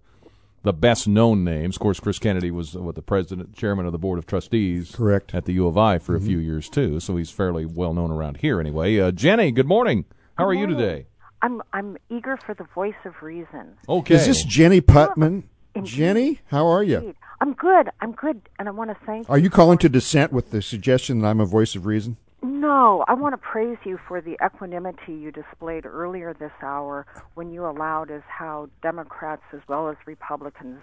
the 0.63 0.73
best 0.73 1.07
known 1.07 1.45
names. 1.45 1.77
Of 1.77 1.81
course, 1.81 2.01
Chris 2.01 2.19
Kennedy 2.19 2.51
was 2.51 2.75
what 2.75 2.95
the 2.95 3.03
president, 3.03 3.55
chairman 3.55 3.85
of 3.85 3.93
the 3.93 3.99
board 3.99 4.19
of 4.19 4.27
trustees, 4.27 4.93
correct, 4.95 5.35
at 5.35 5.45
the 5.45 5.53
U 5.55 5.67
of 5.67 5.77
I 5.77 5.99
for 5.99 6.15
a 6.17 6.21
few 6.21 6.39
years 6.39 6.71
too. 6.71 7.01
So 7.01 7.17
he's 7.17 7.31
fairly 7.31 7.67
well 7.67 7.93
known 7.93 8.11
around 8.11 8.39
here, 8.39 8.61
anyway. 8.61 8.99
Uh, 8.99 9.11
Jenny, 9.11 9.51
good 9.51 9.67
morning. 9.69 10.07
How 10.37 10.45
Good 10.45 10.51
are 10.51 10.55
you 10.55 10.67
today? 10.67 11.07
I'm 11.45 11.61
I'm 11.75 11.99
eager 12.09 12.39
for 12.39 12.55
the 12.55 12.65
voice 12.75 12.95
of 13.05 13.23
reason. 13.23 13.77
Okay. 13.87 14.15
Is 14.15 14.27
this 14.27 14.43
Jenny 14.45 14.81
Putman? 14.81 15.43
Indeed. 15.75 15.91
Jenny, 15.91 16.41
how 16.47 16.67
are 16.69 16.83
you? 16.83 16.97
Indeed. 16.97 17.17
I'm 17.43 17.53
good. 17.53 17.91
I'm 18.01 18.13
good, 18.13 18.41
and 18.59 18.67
I 18.67 18.71
want 18.71 18.91
to 18.91 18.97
thank 19.05 19.29
Are 19.29 19.37
you 19.37 19.51
calling 19.51 19.77
to 19.79 19.91
dissent 19.91 20.33
with 20.33 20.53
the 20.53 20.63
suggestion 20.63 21.19
that 21.21 21.29
I'm 21.29 21.41
a 21.41 21.45
voice 21.45 21.75
of 21.75 21.85
reason? 21.85 22.17
No, 22.43 23.05
I 23.09 23.13
want 23.13 23.35
to 23.35 23.37
praise 23.37 23.77
you 23.85 23.99
for 24.09 24.23
the 24.23 24.39
equanimity 24.43 25.13
you 25.13 25.31
displayed 25.31 25.85
earlier 25.85 26.33
this 26.33 26.53
hour 26.63 27.07
when 27.35 27.53
you 27.53 27.67
allowed 27.67 28.11
us 28.11 28.23
how 28.27 28.71
Democrats 28.83 29.43
as 29.53 29.61
well 29.69 29.91
as 29.91 29.97
Republicans 30.07 30.81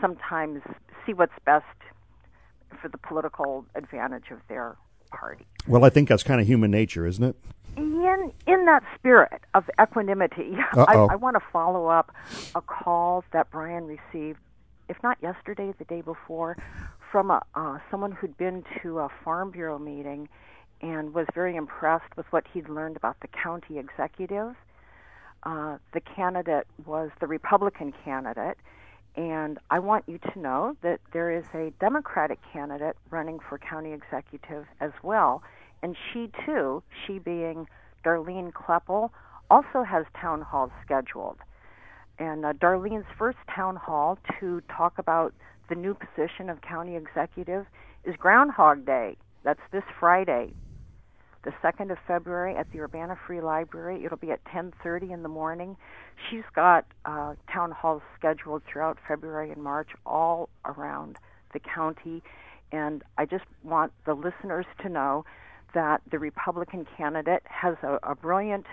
sometimes 0.00 0.60
see 1.06 1.12
what's 1.12 1.32
best 1.46 1.64
for 2.82 2.88
the 2.88 2.98
political 2.98 3.64
advantage 3.76 4.32
of 4.32 4.38
their 4.48 4.74
party. 5.10 5.46
Well, 5.68 5.84
I 5.84 5.90
think 5.90 6.08
that's 6.08 6.24
kind 6.24 6.40
of 6.40 6.48
human 6.48 6.72
nature, 6.72 7.06
isn't 7.06 7.22
it? 7.22 7.36
In 7.76 8.32
in 8.46 8.66
that 8.66 8.82
spirit 8.94 9.42
of 9.54 9.68
equanimity, 9.80 10.56
I, 10.74 10.94
I 10.94 11.16
want 11.16 11.36
to 11.36 11.42
follow 11.52 11.88
up 11.88 12.12
a 12.54 12.60
call 12.60 13.24
that 13.32 13.50
Brian 13.50 13.86
received, 13.86 14.38
if 14.88 14.96
not 15.02 15.18
yesterday, 15.22 15.74
the 15.78 15.84
day 15.84 16.00
before, 16.00 16.56
from 17.10 17.30
a, 17.30 17.42
uh, 17.54 17.78
someone 17.90 18.12
who'd 18.12 18.36
been 18.36 18.64
to 18.82 19.00
a 19.00 19.08
Farm 19.24 19.50
Bureau 19.50 19.78
meeting 19.78 20.28
and 20.80 21.14
was 21.14 21.26
very 21.34 21.56
impressed 21.56 22.16
with 22.16 22.26
what 22.30 22.44
he'd 22.52 22.68
learned 22.68 22.96
about 22.96 23.16
the 23.20 23.28
county 23.28 23.78
executive. 23.78 24.54
Uh, 25.42 25.78
the 25.92 26.00
candidate 26.00 26.66
was 26.86 27.10
the 27.20 27.26
Republican 27.26 27.92
candidate, 28.04 28.58
and 29.16 29.58
I 29.70 29.78
want 29.78 30.04
you 30.06 30.18
to 30.18 30.38
know 30.38 30.76
that 30.82 31.00
there 31.12 31.30
is 31.30 31.44
a 31.54 31.72
Democratic 31.80 32.38
candidate 32.52 32.96
running 33.10 33.38
for 33.40 33.58
county 33.58 33.92
executive 33.92 34.66
as 34.80 34.92
well. 35.02 35.42
And 35.84 35.98
she, 36.10 36.30
too, 36.46 36.82
she 37.06 37.18
being 37.18 37.68
Darlene 38.06 38.52
Kloeppel, 38.54 39.10
also 39.50 39.82
has 39.82 40.06
town 40.18 40.40
halls 40.40 40.70
scheduled. 40.82 41.36
and 42.18 42.46
uh, 42.46 42.54
Darlene's 42.54 43.04
first 43.18 43.36
town 43.54 43.76
hall 43.76 44.18
to 44.40 44.62
talk 44.74 44.98
about 44.98 45.34
the 45.68 45.74
new 45.74 45.92
position 45.94 46.48
of 46.48 46.62
county 46.62 46.96
executive 46.96 47.66
is 48.02 48.16
Groundhog 48.16 48.86
Day. 48.86 49.18
That's 49.42 49.60
this 49.72 49.82
Friday, 50.00 50.54
the 51.42 51.52
2nd 51.62 51.90
of 51.92 51.98
February 52.06 52.56
at 52.56 52.72
the 52.72 52.80
Urbana 52.80 53.18
Free 53.26 53.42
Library. 53.42 54.06
It'll 54.06 54.16
be 54.16 54.30
at 54.30 54.42
10:30 54.46 55.12
in 55.12 55.22
the 55.22 55.28
morning. 55.28 55.76
She's 56.30 56.48
got 56.54 56.86
uh, 57.04 57.34
town 57.52 57.72
halls 57.72 58.00
scheduled 58.18 58.62
throughout 58.64 58.96
February 59.06 59.50
and 59.50 59.62
March 59.62 59.90
all 60.06 60.48
around 60.64 61.18
the 61.52 61.60
county, 61.60 62.22
and 62.72 63.02
I 63.18 63.26
just 63.26 63.44
want 63.62 63.92
the 64.06 64.14
listeners 64.14 64.64
to 64.80 64.88
know 64.88 65.26
that 65.74 66.00
the 66.10 66.18
Republican 66.18 66.86
candidate 66.96 67.42
has 67.44 67.76
a, 67.82 67.98
a 68.02 68.14
brilliant 68.14 68.66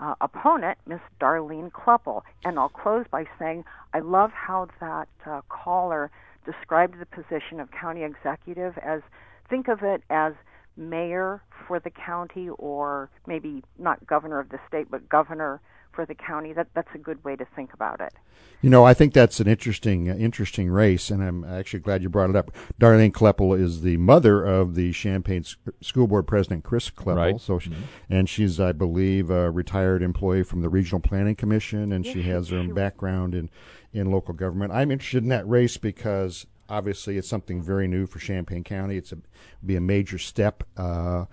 uh, 0.00 0.14
opponent, 0.20 0.78
Miss 0.86 1.00
Darlene 1.20 1.70
Kloeppel. 1.70 2.22
And 2.44 2.58
I'll 2.58 2.68
close 2.68 3.04
by 3.10 3.24
saying 3.38 3.64
I 3.92 4.00
love 4.00 4.30
how 4.32 4.68
that 4.80 5.08
uh, 5.26 5.42
caller 5.48 6.10
described 6.44 6.98
the 6.98 7.06
position 7.06 7.60
of 7.60 7.70
county 7.70 8.02
executive 8.02 8.78
as 8.78 9.02
think 9.50 9.68
of 9.68 9.82
it 9.82 10.02
as 10.08 10.32
mayor 10.76 11.42
for 11.66 11.80
the 11.80 11.90
county 11.90 12.48
or 12.48 13.10
maybe 13.26 13.62
not 13.78 14.06
governor 14.06 14.38
of 14.38 14.48
the 14.48 14.58
state 14.68 14.86
but 14.90 15.08
governor 15.08 15.60
for 15.98 16.06
the 16.06 16.14
county 16.14 16.52
that 16.52 16.68
that's 16.74 16.94
a 16.94 16.98
good 16.98 17.24
way 17.24 17.34
to 17.34 17.44
think 17.56 17.74
about 17.74 18.00
it 18.00 18.14
you 18.62 18.70
know 18.70 18.84
i 18.84 18.94
think 18.94 19.12
that's 19.12 19.40
an 19.40 19.48
interesting 19.48 20.08
uh, 20.08 20.14
interesting 20.14 20.70
race 20.70 21.10
and 21.10 21.24
i'm 21.24 21.42
actually 21.42 21.80
glad 21.80 22.04
you 22.04 22.08
brought 22.08 22.30
it 22.30 22.36
up 22.36 22.52
darlene 22.80 23.10
kloeppel 23.10 23.60
is 23.60 23.80
the 23.80 23.96
mother 23.96 24.46
of 24.46 24.76
the 24.76 24.92
champaign 24.92 25.44
school 25.80 26.06
board 26.06 26.24
president 26.24 26.62
chris 26.62 26.88
kloeppel 26.88 27.16
right. 27.16 27.40
so 27.40 27.58
she, 27.58 27.70
mm-hmm. 27.70 27.82
and 28.08 28.28
she's 28.28 28.60
i 28.60 28.70
believe 28.70 29.28
a 29.28 29.50
retired 29.50 30.00
employee 30.00 30.44
from 30.44 30.62
the 30.62 30.68
regional 30.68 31.00
planning 31.00 31.34
commission 31.34 31.90
and 31.90 32.06
she 32.06 32.22
has 32.22 32.50
her 32.50 32.58
own 32.58 32.72
background 32.72 33.34
in 33.34 33.50
in 33.92 34.08
local 34.08 34.32
government 34.32 34.72
i'm 34.72 34.92
interested 34.92 35.24
in 35.24 35.28
that 35.30 35.48
race 35.48 35.76
because 35.76 36.46
obviously 36.68 37.18
it's 37.18 37.26
something 37.28 37.60
very 37.60 37.88
new 37.88 38.06
for 38.06 38.18
Champaign 38.18 38.62
County. 38.62 38.98
It's 38.98 39.10
a 39.10 39.16
be 39.64 39.74
a 39.74 39.80
major 39.80 40.18
step 40.18 40.62
uh, 40.76 41.24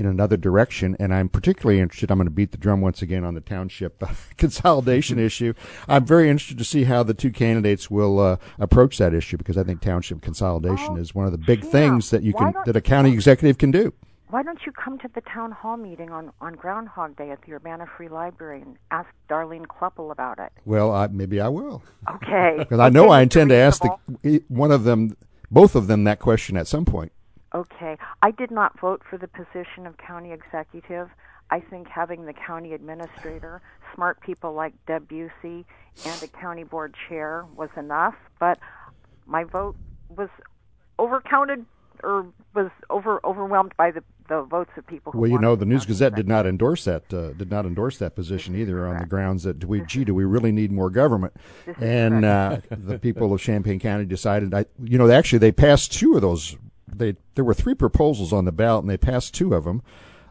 in 0.00 0.06
another 0.06 0.36
direction, 0.36 0.96
and 0.98 1.14
I'm 1.14 1.28
particularly 1.28 1.78
interested. 1.78 2.10
I'm 2.10 2.18
going 2.18 2.26
to 2.26 2.32
beat 2.32 2.52
the 2.52 2.58
drum 2.58 2.80
once 2.80 3.02
again 3.02 3.22
on 3.22 3.34
the 3.34 3.40
township 3.40 4.02
consolidation 4.38 5.18
issue. 5.30 5.52
I'm 5.86 6.04
very 6.04 6.28
interested 6.28 6.58
to 6.58 6.64
see 6.64 6.84
how 6.84 7.02
the 7.02 7.14
two 7.14 7.30
candidates 7.30 7.90
will 7.90 8.18
uh, 8.18 8.36
approach 8.58 8.98
that 8.98 9.14
issue 9.14 9.36
because 9.36 9.58
I 9.58 9.62
think 9.62 9.80
township 9.80 10.22
consolidation 10.22 10.92
oh, 10.92 10.96
is 10.96 11.14
one 11.14 11.26
of 11.26 11.32
the 11.32 11.38
big 11.38 11.62
yeah. 11.64 11.70
things 11.70 12.10
that 12.10 12.22
you 12.22 12.32
can 12.32 12.54
that 12.64 12.74
a 12.74 12.80
county 12.80 13.12
executive 13.12 13.58
can 13.58 13.70
do 13.70 13.92
why 14.30 14.44
don't 14.44 14.60
you 14.64 14.72
come 14.72 14.96
to 15.00 15.08
the 15.12 15.20
town 15.22 15.50
hall 15.50 15.76
meeting 15.76 16.10
on, 16.10 16.30
on 16.40 16.54
Groundhog 16.54 17.16
Day 17.16 17.30
at 17.30 17.42
the 17.42 17.52
Urbana 17.52 17.86
Free 17.96 18.08
Library 18.08 18.62
and 18.62 18.76
ask 18.90 19.08
Darlene 19.28 19.66
Kloeppel 19.66 20.12
about 20.12 20.38
it? 20.38 20.52
Well, 20.64 20.92
I, 20.92 21.08
maybe 21.08 21.40
I 21.40 21.48
will. 21.48 21.82
Okay. 22.08 22.56
Because 22.58 22.78
I 22.78 22.90
know 22.90 23.10
I 23.10 23.22
intend 23.22 23.50
to 23.50 23.56
ask 23.56 23.82
the, 24.22 24.44
one 24.48 24.70
of 24.70 24.84
them, 24.84 25.16
both 25.50 25.74
of 25.74 25.88
them, 25.88 26.04
that 26.04 26.20
question 26.20 26.56
at 26.56 26.68
some 26.68 26.84
point. 26.84 27.10
Okay. 27.54 27.96
I 28.22 28.30
did 28.30 28.50
not 28.50 28.78
vote 28.80 29.02
for 29.08 29.18
the 29.18 29.28
position 29.28 29.86
of 29.86 29.96
county 29.98 30.32
executive. 30.32 31.08
I 31.50 31.60
think 31.60 31.88
having 31.88 32.26
the 32.26 32.32
county 32.32 32.74
administrator, 32.74 33.60
smart 33.94 34.20
people 34.20 34.52
like 34.52 34.72
Deb 34.86 35.08
Busey, 35.08 35.64
and 36.06 36.22
a 36.22 36.28
county 36.28 36.62
board 36.62 36.94
chair 37.08 37.44
was 37.56 37.70
enough. 37.76 38.14
But 38.38 38.58
my 39.26 39.44
vote 39.44 39.76
was 40.08 40.28
overcounted 40.98 41.64
or 42.02 42.26
was 42.54 42.70
over 42.88 43.20
overwhelmed 43.24 43.72
by 43.76 43.90
the 43.90 44.02
the 44.28 44.42
votes 44.42 44.70
of 44.76 44.86
people. 44.86 45.12
well, 45.14 45.28
you 45.28 45.40
know, 45.40 45.56
the 45.56 45.66
News 45.66 45.84
Gazette 45.84 46.14
did 46.14 46.28
not 46.28 46.46
endorse 46.46 46.84
that 46.84 47.12
uh, 47.12 47.32
did 47.32 47.50
not 47.50 47.66
endorse 47.66 47.98
that 47.98 48.14
position 48.14 48.54
either 48.54 48.86
on 48.86 48.98
the 48.98 49.06
grounds 49.06 49.42
that 49.42 49.58
do 49.58 49.66
we 49.66 49.80
gee 49.82 50.04
do 50.04 50.14
we 50.14 50.24
really 50.24 50.52
need 50.52 50.70
more 50.70 50.88
government? 50.88 51.34
And 51.80 52.24
uh, 52.24 52.58
the 52.70 52.98
people 52.98 53.32
of 53.32 53.40
Champaign 53.40 53.80
County 53.80 54.04
decided, 54.04 54.54
I 54.54 54.66
you 54.82 54.98
know, 54.98 55.10
actually 55.10 55.40
they 55.40 55.52
passed 55.52 55.92
two 55.92 56.14
of 56.14 56.22
those. 56.22 56.56
They 56.94 57.16
there 57.34 57.44
were 57.44 57.54
three 57.54 57.74
proposals 57.74 58.32
on 58.32 58.44
the 58.44 58.52
ballot, 58.52 58.84
and 58.84 58.90
they 58.90 58.96
passed 58.96 59.34
two 59.34 59.54
of 59.54 59.64
them. 59.64 59.82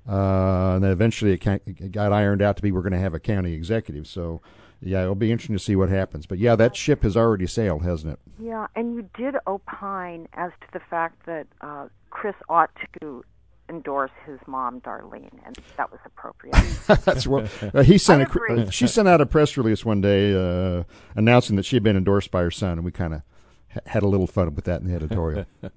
Uh, 0.08 0.76
and 0.76 0.84
then 0.84 0.92
eventually 0.92 1.34
it, 1.34 1.46
it 1.46 1.92
got 1.92 2.12
ironed 2.12 2.42
out 2.42 2.56
to 2.56 2.64
be 2.64 2.72
we're 2.72 2.82
going 2.82 2.94
to 2.94 3.00
have 3.00 3.14
a 3.14 3.20
county 3.20 3.54
executive. 3.54 4.08
So 4.08 4.42
yeah, 4.82 5.04
it'll 5.04 5.16
be 5.16 5.32
interesting 5.32 5.56
to 5.56 5.64
see 5.64 5.76
what 5.76 5.90
happens. 5.90 6.26
But 6.26 6.40
yeah, 6.40 6.56
that 6.56 6.76
ship 6.76 7.04
has 7.04 7.18
already 7.18 7.48
sailed, 7.48 7.84
hasn't 7.84 8.14
it? 8.14 8.20
Yeah, 8.42 8.68
and 8.76 8.96
you 8.96 9.10
did 9.16 9.36
opine 9.46 10.28
as 10.34 10.52
to 10.62 10.68
the 10.74 10.80
fact 10.80 11.26
that 11.26 11.48
uh, 11.62 11.88
Chris 12.10 12.36
ought 12.48 12.72
to 13.02 13.24
endorse 13.70 14.12
his 14.26 14.40
mom, 14.48 14.82
Darlene, 14.82 15.30
and 15.46 15.58
that 15.78 15.92
was 15.92 16.00
appropriate. 16.06 16.56
That's 17.06 17.28
what 17.28 17.52
uh, 17.74 17.84
he 17.84 17.98
sent. 17.98 18.24
A, 18.24 18.54
uh, 18.54 18.70
she 18.72 18.88
sent 18.88 19.08
out 19.08 19.22
a 19.22 19.26
press 19.26 19.58
release 19.58 19.86
one 19.86 20.02
day 20.02 20.34
uh, 20.34 20.84
announcing 21.16 21.56
that 21.58 21.66
she 21.66 21.76
had 21.76 21.84
been 21.84 21.98
endorsed 21.98 22.32
by 22.32 22.42
her 22.42 22.52
son, 22.52 22.74
and 22.74 22.84
we 22.84 22.92
kind 22.92 23.14
of 23.14 23.22
ha- 23.74 23.82
had 23.86 24.04
a 24.04 24.08
little 24.08 24.28
fun 24.28 24.54
with 24.56 24.66
that 24.66 24.82
in 24.82 24.88
the 24.88 24.96
editorial. 24.96 25.46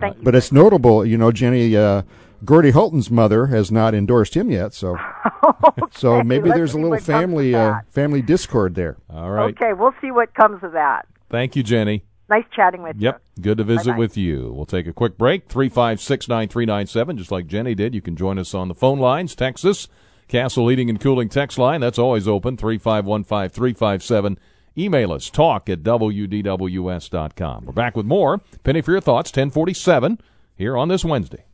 Thank 0.00 0.18
you. 0.18 0.22
But 0.22 0.34
it's 0.34 0.52
notable, 0.52 1.04
you 1.04 1.18
know, 1.18 1.32
Jenny. 1.32 1.76
Uh, 1.76 2.02
Gordy 2.44 2.70
Hulten's 2.70 3.10
mother 3.10 3.46
has 3.46 3.72
not 3.72 3.94
endorsed 3.94 4.36
him 4.36 4.50
yet, 4.50 4.74
so 4.74 4.96
okay, 5.44 5.82
so 5.92 6.22
maybe 6.22 6.50
there's 6.50 6.74
a 6.74 6.78
little 6.78 6.98
family 6.98 7.54
uh, 7.54 7.80
family 7.88 8.20
discord 8.22 8.74
there. 8.74 8.96
All 9.10 9.30
right. 9.30 9.54
Okay, 9.54 9.72
we'll 9.72 9.94
see 10.00 10.10
what 10.10 10.34
comes 10.34 10.62
of 10.62 10.72
that. 10.72 11.06
Thank 11.30 11.56
you, 11.56 11.62
Jenny. 11.62 12.04
Nice 12.28 12.44
chatting 12.54 12.82
with 12.82 12.96
yep. 12.96 13.00
you. 13.00 13.06
Yep. 13.06 13.22
Good 13.40 13.58
to 13.58 13.64
visit 13.64 13.86
Bye-bye. 13.86 13.98
with 13.98 14.16
you. 14.16 14.52
We'll 14.52 14.66
take 14.66 14.86
a 14.86 14.92
quick 14.92 15.16
break. 15.16 15.48
356 15.48 16.28
9397, 16.28 17.18
just 17.18 17.30
like 17.30 17.46
Jenny 17.46 17.74
did. 17.74 17.94
You 17.94 18.02
can 18.02 18.16
join 18.16 18.38
us 18.38 18.52
on 18.52 18.68
the 18.68 18.74
phone 18.74 18.98
lines. 18.98 19.34
Texas, 19.34 19.88
Castle 20.28 20.68
Heating 20.68 20.90
and 20.90 21.00
Cooling 21.00 21.28
text 21.28 21.56
line. 21.56 21.80
That's 21.80 21.98
always 21.98 22.26
open. 22.26 22.56
3515 22.56 23.50
357. 23.50 24.38
Email 24.78 25.12
us, 25.12 25.30
talk 25.30 25.70
at 25.70 25.82
WDWS.com. 25.82 27.64
We're 27.64 27.72
back 27.72 27.96
with 27.96 28.06
more. 28.06 28.38
Penny 28.62 28.82
for 28.82 28.92
your 28.92 29.00
thoughts, 29.00 29.30
1047 29.30 30.20
here 30.54 30.76
on 30.76 30.88
this 30.88 31.04
Wednesday. 31.04 31.44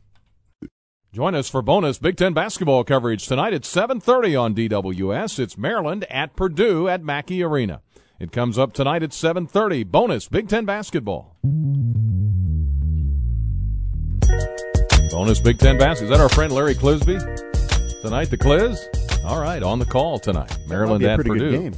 Join 1.13 1.35
us 1.35 1.47
for 1.47 1.61
bonus 1.61 1.99
Big 1.99 2.17
Ten 2.17 2.33
basketball 2.33 2.83
coverage 2.83 3.27
tonight 3.27 3.53
at 3.53 3.61
7:30 3.61 4.35
on 4.35 4.55
DWS. 4.55 5.37
It's 5.37 5.57
Maryland 5.57 6.05
at 6.09 6.35
Purdue 6.35 6.87
at 6.87 7.03
Mackey 7.03 7.43
Arena. 7.43 7.81
It 8.19 8.31
comes 8.31 8.57
up 8.57 8.73
tonight 8.73 9.03
at 9.03 9.11
7:30. 9.11 9.83
Bonus 9.83 10.27
Big 10.27 10.49
Ten 10.49 10.65
basketball. 10.65 11.37
Bonus 15.11 15.39
Big 15.39 15.59
Ten 15.59 15.77
basketball. 15.77 16.11
Is 16.13 16.17
that 16.17 16.23
our 16.23 16.29
friend 16.29 16.51
Larry 16.51 16.73
Clisby 16.73 17.19
tonight? 18.01 18.31
The 18.31 18.37
Cliz. 18.37 18.83
All 19.23 19.39
right, 19.39 19.61
on 19.61 19.77
the 19.77 19.85
call 19.85 20.17
tonight. 20.17 20.57
Maryland 20.67 21.03
at 21.03 21.19
Purdue. 21.19 21.71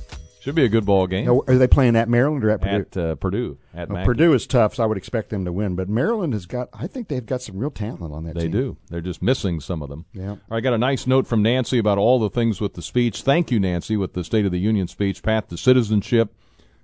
Should 0.45 0.53
be 0.53 0.63
a 0.63 0.69
good 0.69 0.85
ball 0.85 1.07
game. 1.07 1.25
Now, 1.25 1.41
are 1.47 1.57
they 1.57 1.65
playing 1.65 1.95
at 1.95 2.07
Maryland 2.07 2.45
or 2.45 2.51
at 2.51 2.61
Purdue? 2.61 2.77
At 2.77 2.97
uh, 2.97 3.15
Purdue. 3.15 3.57
At 3.73 3.89
well, 3.89 4.05
Purdue 4.05 4.31
is 4.33 4.45
tough, 4.45 4.75
so 4.75 4.83
I 4.83 4.85
would 4.85 4.95
expect 4.95 5.31
them 5.31 5.43
to 5.43 5.51
win. 5.51 5.75
But 5.75 5.89
Maryland 5.89 6.33
has 6.33 6.45
got, 6.45 6.69
I 6.71 6.85
think 6.85 7.07
they've 7.07 7.25
got 7.25 7.41
some 7.41 7.57
real 7.57 7.71
talent 7.71 8.13
on 8.13 8.25
that 8.25 8.35
they 8.35 8.41
team. 8.41 8.51
They 8.51 8.57
do. 8.59 8.77
They're 8.91 9.01
just 9.01 9.23
missing 9.23 9.59
some 9.59 9.81
of 9.81 9.89
them. 9.89 10.05
Yeah. 10.13 10.35
I 10.51 10.59
got 10.59 10.75
a 10.75 10.77
nice 10.77 11.07
note 11.07 11.25
from 11.25 11.41
Nancy 11.41 11.79
about 11.79 11.97
all 11.97 12.19
the 12.19 12.29
things 12.29 12.61
with 12.61 12.75
the 12.75 12.83
speech. 12.83 13.23
Thank 13.23 13.49
you, 13.49 13.59
Nancy, 13.59 13.97
with 13.97 14.13
the 14.13 14.23
State 14.23 14.45
of 14.45 14.51
the 14.51 14.59
Union 14.59 14.87
speech. 14.87 15.23
Pat, 15.23 15.49
the 15.49 15.57
citizenship. 15.57 16.31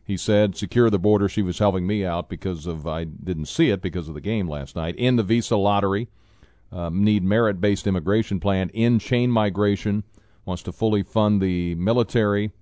He 0.03 0.17
said, 0.17 0.57
secure 0.57 0.89
the 0.89 0.97
border. 0.97 1.29
She 1.29 1.43
was 1.43 1.59
helping 1.59 1.85
me 1.85 2.03
out 2.03 2.29
because 2.29 2.65
of, 2.65 2.87
I 2.87 3.03
didn't 3.03 3.45
see 3.45 3.69
it 3.69 3.83
because 3.83 4.07
of 4.07 4.15
the 4.15 4.21
game 4.21 4.49
last 4.49 4.75
night. 4.75 4.95
In 4.95 5.17
the 5.17 5.23
visa 5.23 5.55
lottery. 5.55 6.09
Um, 6.71 7.03
need 7.03 7.23
merit 7.23 7.61
based 7.61 7.85
immigration 7.85 8.39
plan. 8.39 8.69
In 8.69 8.97
chain 8.97 9.29
migration. 9.29 10.03
Wants 10.45 10.63
to 10.63 10.71
fully 10.71 11.03
fund 11.03 11.39
the 11.43 11.75
military 11.75 12.53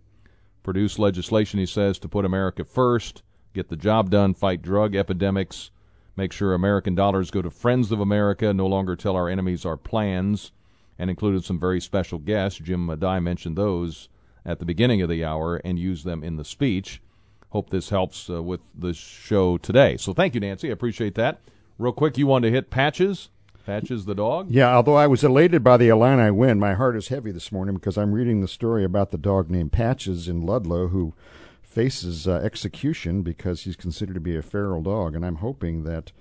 produce 0.69 0.99
legislation, 0.99 1.59
he 1.59 1.65
says, 1.65 1.97
to 1.97 2.07
put 2.07 2.25
America 2.25 2.63
first, 2.63 3.23
get 3.55 3.69
the 3.69 3.75
job 3.75 4.11
done, 4.11 4.35
fight 4.35 4.61
drug 4.61 4.95
epidemics, 4.95 5.71
make 6.15 6.31
sure 6.31 6.53
American 6.53 6.93
dollars 6.93 7.31
go 7.31 7.41
to 7.41 7.49
friends 7.49 7.91
of 7.91 7.99
America, 7.99 8.53
no 8.53 8.67
longer 8.67 8.95
tell 8.95 9.15
our 9.15 9.27
enemies 9.27 9.65
our 9.65 9.75
plans, 9.75 10.51
and 10.99 11.09
included 11.09 11.43
some 11.43 11.59
very 11.59 11.81
special 11.81 12.19
guests. 12.19 12.59
Jim 12.59 12.85
Dey 12.99 13.19
mentioned 13.19 13.57
those 13.57 14.09
at 14.45 14.59
the 14.59 14.65
beginning 14.65 15.01
of 15.01 15.09
the 15.09 15.25
hour 15.25 15.55
and 15.65 15.79
used 15.79 16.05
them 16.05 16.23
in 16.23 16.37
the 16.37 16.45
speech. 16.45 17.01
Hope 17.49 17.71
this 17.71 17.89
helps 17.89 18.29
uh, 18.29 18.43
with 18.43 18.61
the 18.77 18.93
show 18.93 19.57
today. 19.57 19.97
So 19.97 20.13
thank 20.13 20.35
you, 20.35 20.39
Nancy. 20.39 20.69
I 20.69 20.73
appreciate 20.73 21.15
that. 21.15 21.41
Real 21.79 21.93
quick, 21.93 22.15
you 22.15 22.27
want 22.27 22.43
to 22.43 22.51
hit 22.51 22.69
patches? 22.69 23.31
Patches 23.69 24.05
the 24.05 24.15
dog? 24.15 24.49
Yeah, 24.49 24.75
although 24.75 24.95
I 24.95 25.05
was 25.05 25.23
elated 25.23 25.63
by 25.63 25.77
the 25.77 25.89
Illini 25.89 26.31
win, 26.31 26.59
my 26.59 26.73
heart 26.73 26.95
is 26.95 27.09
heavy 27.09 27.31
this 27.31 27.51
morning 27.51 27.75
because 27.75 27.99
I'm 27.99 28.13
reading 28.13 28.41
the 28.41 28.47
story 28.47 28.83
about 28.83 29.11
the 29.11 29.17
dog 29.19 29.51
named 29.51 29.71
Patches 29.71 30.27
in 30.27 30.41
Ludlow 30.41 30.87
who 30.87 31.13
faces 31.61 32.27
uh, 32.27 32.41
execution 32.43 33.21
because 33.21 33.65
he's 33.65 33.75
considered 33.75 34.15
to 34.15 34.19
be 34.19 34.35
a 34.35 34.41
feral 34.41 34.81
dog. 34.81 35.13
And 35.13 35.23
I'm 35.23 35.35
hoping 35.35 35.83
that 35.83 36.11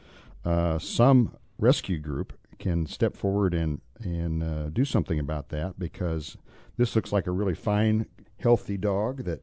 uh, 0.44 0.78
some 0.78 1.38
rescue 1.58 1.98
group 1.98 2.34
can 2.58 2.84
step 2.84 3.16
forward 3.16 3.54
and, 3.54 3.80
and 3.98 4.42
uh, 4.42 4.68
do 4.68 4.84
something 4.84 5.18
about 5.18 5.48
that 5.48 5.78
because 5.78 6.36
this 6.76 6.94
looks 6.94 7.12
like 7.12 7.26
a 7.26 7.30
really 7.30 7.54
fine, 7.54 8.04
healthy 8.40 8.76
dog 8.76 9.24
that 9.24 9.42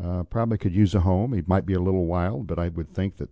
uh, 0.00 0.22
probably 0.22 0.58
could 0.58 0.76
use 0.76 0.94
a 0.94 1.00
home. 1.00 1.32
He 1.32 1.42
might 1.48 1.66
be 1.66 1.74
a 1.74 1.80
little 1.80 2.06
wild, 2.06 2.46
but 2.46 2.60
I 2.60 2.68
would 2.68 2.94
think 2.94 3.16
that 3.16 3.30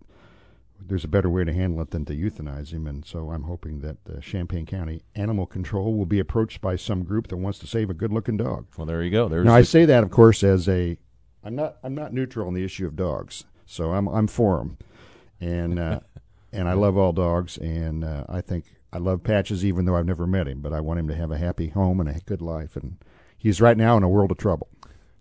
there's 0.87 1.05
a 1.05 1.09
better 1.09 1.31
way 1.31 1.45
to 1.45 1.53
handle 1.53 1.81
it 1.83 1.91
than 1.91 2.05
to 2.07 2.17
euthanize 2.17 2.73
him. 2.73 2.87
And 2.87 3.05
so 3.05 3.31
I'm 3.31 3.45
hoping 3.45 3.81
that 3.81 3.97
uh, 4.09 4.21
Champaign 4.21 4.67
County 4.67 5.03
Animal 5.15 5.47
Control 5.47 5.95
will 5.95 6.07
be 6.07 6.19
approached 6.19 6.61
by 6.61 6.77
some 6.77 7.05
group 7.05 7.29
that 7.29 7.37
wants 7.37 7.59
to 7.61 7.67
save 7.67 7.91
a 7.91 7.95
good 7.95 8.13
looking 8.13 8.37
dog. 8.37 8.67
Well, 8.77 8.87
there 8.87 9.03
you 9.03 9.11
go. 9.11 9.29
There's 9.29 9.45
now, 9.45 9.53
the... 9.53 9.59
I 9.59 9.63
say 9.63 9.85
that, 9.85 10.03
of 10.03 10.11
course, 10.11 10.43
as 10.43 10.69
a 10.69 10.97
I'm 11.43 11.55
not 11.55 11.77
I'm 11.83 11.95
not 11.95 12.13
neutral 12.13 12.47
on 12.47 12.55
the 12.55 12.65
issue 12.65 12.87
of 12.87 12.97
dogs, 12.97 13.45
so 13.65 13.93
I'm 13.93 14.09
I'm 14.09 14.27
for 14.27 14.59
them, 14.59 14.79
and 15.41 15.79
uh, 15.79 16.01
and 16.53 16.69
I 16.69 16.75
love 16.75 16.97
all 16.97 17.13
dogs, 17.13 17.57
and 17.59 18.05
uh, 18.05 18.25
I 18.29 18.41
think 18.41 18.77
I 18.93 18.99
love 18.99 19.23
Patches 19.23 19.65
even 19.65 19.85
though 19.85 19.97
I've 19.97 20.07
never 20.07 20.27
met 20.27 20.49
him, 20.49 20.61
but 20.61 20.73
I 20.73 20.81
want 20.81 21.01
him 21.01 21.09
to 21.09 21.17
have 21.17 21.31
a 21.31 21.39
happy 21.39 21.69
home 21.69 22.01
and 22.01 22.09
a 22.09 22.21
good 22.27 22.43
life, 22.43 22.77
and 22.77 22.97
he's 23.39 23.61
right 23.61 23.77
now 23.77 23.97
in 23.97 24.03
a 24.03 24.09
world 24.09 24.31
of 24.31 24.39
trouble. 24.39 24.69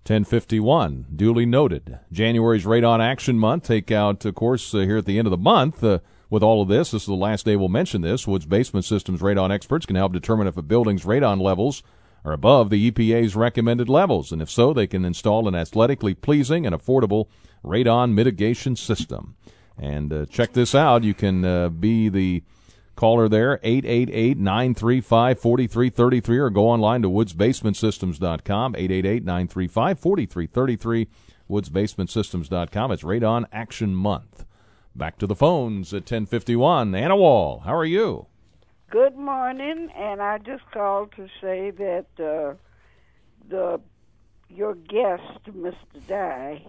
1051, 0.06 1.08
duly 1.16 1.46
noted. 1.46 2.00
January's 2.12 2.66
Radon 2.66 3.00
Action 3.00 3.38
Month. 3.38 3.64
Take 3.64 3.92
out, 3.92 4.26
of 4.26 4.34
course, 4.34 4.74
uh, 4.74 4.80
here 4.80 4.98
at 4.98 5.06
the 5.06 5.20
end 5.20 5.28
of 5.28 5.32
the 5.32 5.38
month. 5.38 5.84
Uh, 5.84 6.00
with 6.30 6.44
all 6.44 6.62
of 6.62 6.68
this, 6.68 6.92
this 6.92 7.04
is 7.04 7.08
the 7.08 7.14
last 7.14 7.46
day 7.46 7.56
we'll 7.56 7.70
mention 7.70 8.02
this. 8.02 8.28
Woods 8.28 8.46
Basement 8.46 8.86
Systems 8.86 9.22
radon 9.22 9.52
experts 9.52 9.86
can 9.86 9.96
help 9.96 10.14
determine 10.14 10.48
if 10.48 10.58
a 10.58 10.62
building's 10.62 11.06
radon 11.06 11.42
levels 11.42 11.84
are 12.24 12.34
above 12.34 12.70
the 12.70 12.92
EPA's 12.92 13.36
recommended 13.36 13.90
levels, 13.90 14.32
and 14.32 14.42
if 14.42 14.50
so, 14.50 14.74
they 14.74 14.88
can 14.88 15.06
install 15.06 15.48
an 15.48 15.56
aesthetically 15.56 16.14
pleasing 16.14 16.66
and 16.66 16.76
affordable 16.76 17.28
radon 17.64 18.14
mitigation 18.14 18.76
system. 18.76 19.36
And 19.78 20.12
uh, 20.12 20.26
check 20.26 20.54
this 20.54 20.76
out. 20.76 21.04
You 21.04 21.14
can 21.14 21.46
uh, 21.46 21.70
be 21.70 22.10
the 22.10 22.44
caller 23.00 23.30
there, 23.30 23.60
888-935-4333, 23.60 26.38
or 26.38 26.50
go 26.50 26.68
online 26.68 27.02
to 27.04 27.10
woodsbasementsystems.com, 27.10 28.74
888-935-4333, 28.74 31.08
woodsbasementsystems.com. 31.50 32.92
It's 32.92 33.04
Radon 33.04 33.46
Action 33.54 33.96
Month. 33.96 34.44
Back 34.94 35.18
to 35.20 35.28
the 35.28 35.36
phones 35.36 35.94
at 35.94 36.02
1051. 36.02 36.94
Anna 36.94 37.16
Wall, 37.16 37.60
how 37.60 37.74
are 37.74 37.86
you? 37.86 38.26
Good 38.90 39.16
morning, 39.16 39.90
and 39.96 40.22
I 40.22 40.40
just 40.40 40.70
called 40.72 41.14
to 41.16 41.30
say 41.40 41.72
that 41.72 42.08
uh, 42.20 42.56
the 43.48 43.80
your 44.50 44.76
guest, 44.76 45.46
Mr. 45.48 45.76
Dey, 46.08 46.68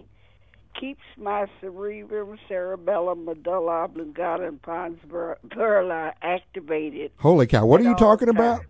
keeps 0.79 1.03
my 1.17 1.47
cerebrum, 1.59 2.37
cerebellum, 2.47 3.25
medulla 3.25 3.83
oblongata, 3.83 4.47
and 4.47 4.61
pons 4.61 4.97
Varolii 5.07 6.13
activated. 6.21 7.11
Holy 7.17 7.47
cow! 7.47 7.65
What 7.65 7.81
are 7.81 7.85
you 7.85 7.95
talking 7.95 8.29
about? 8.29 8.65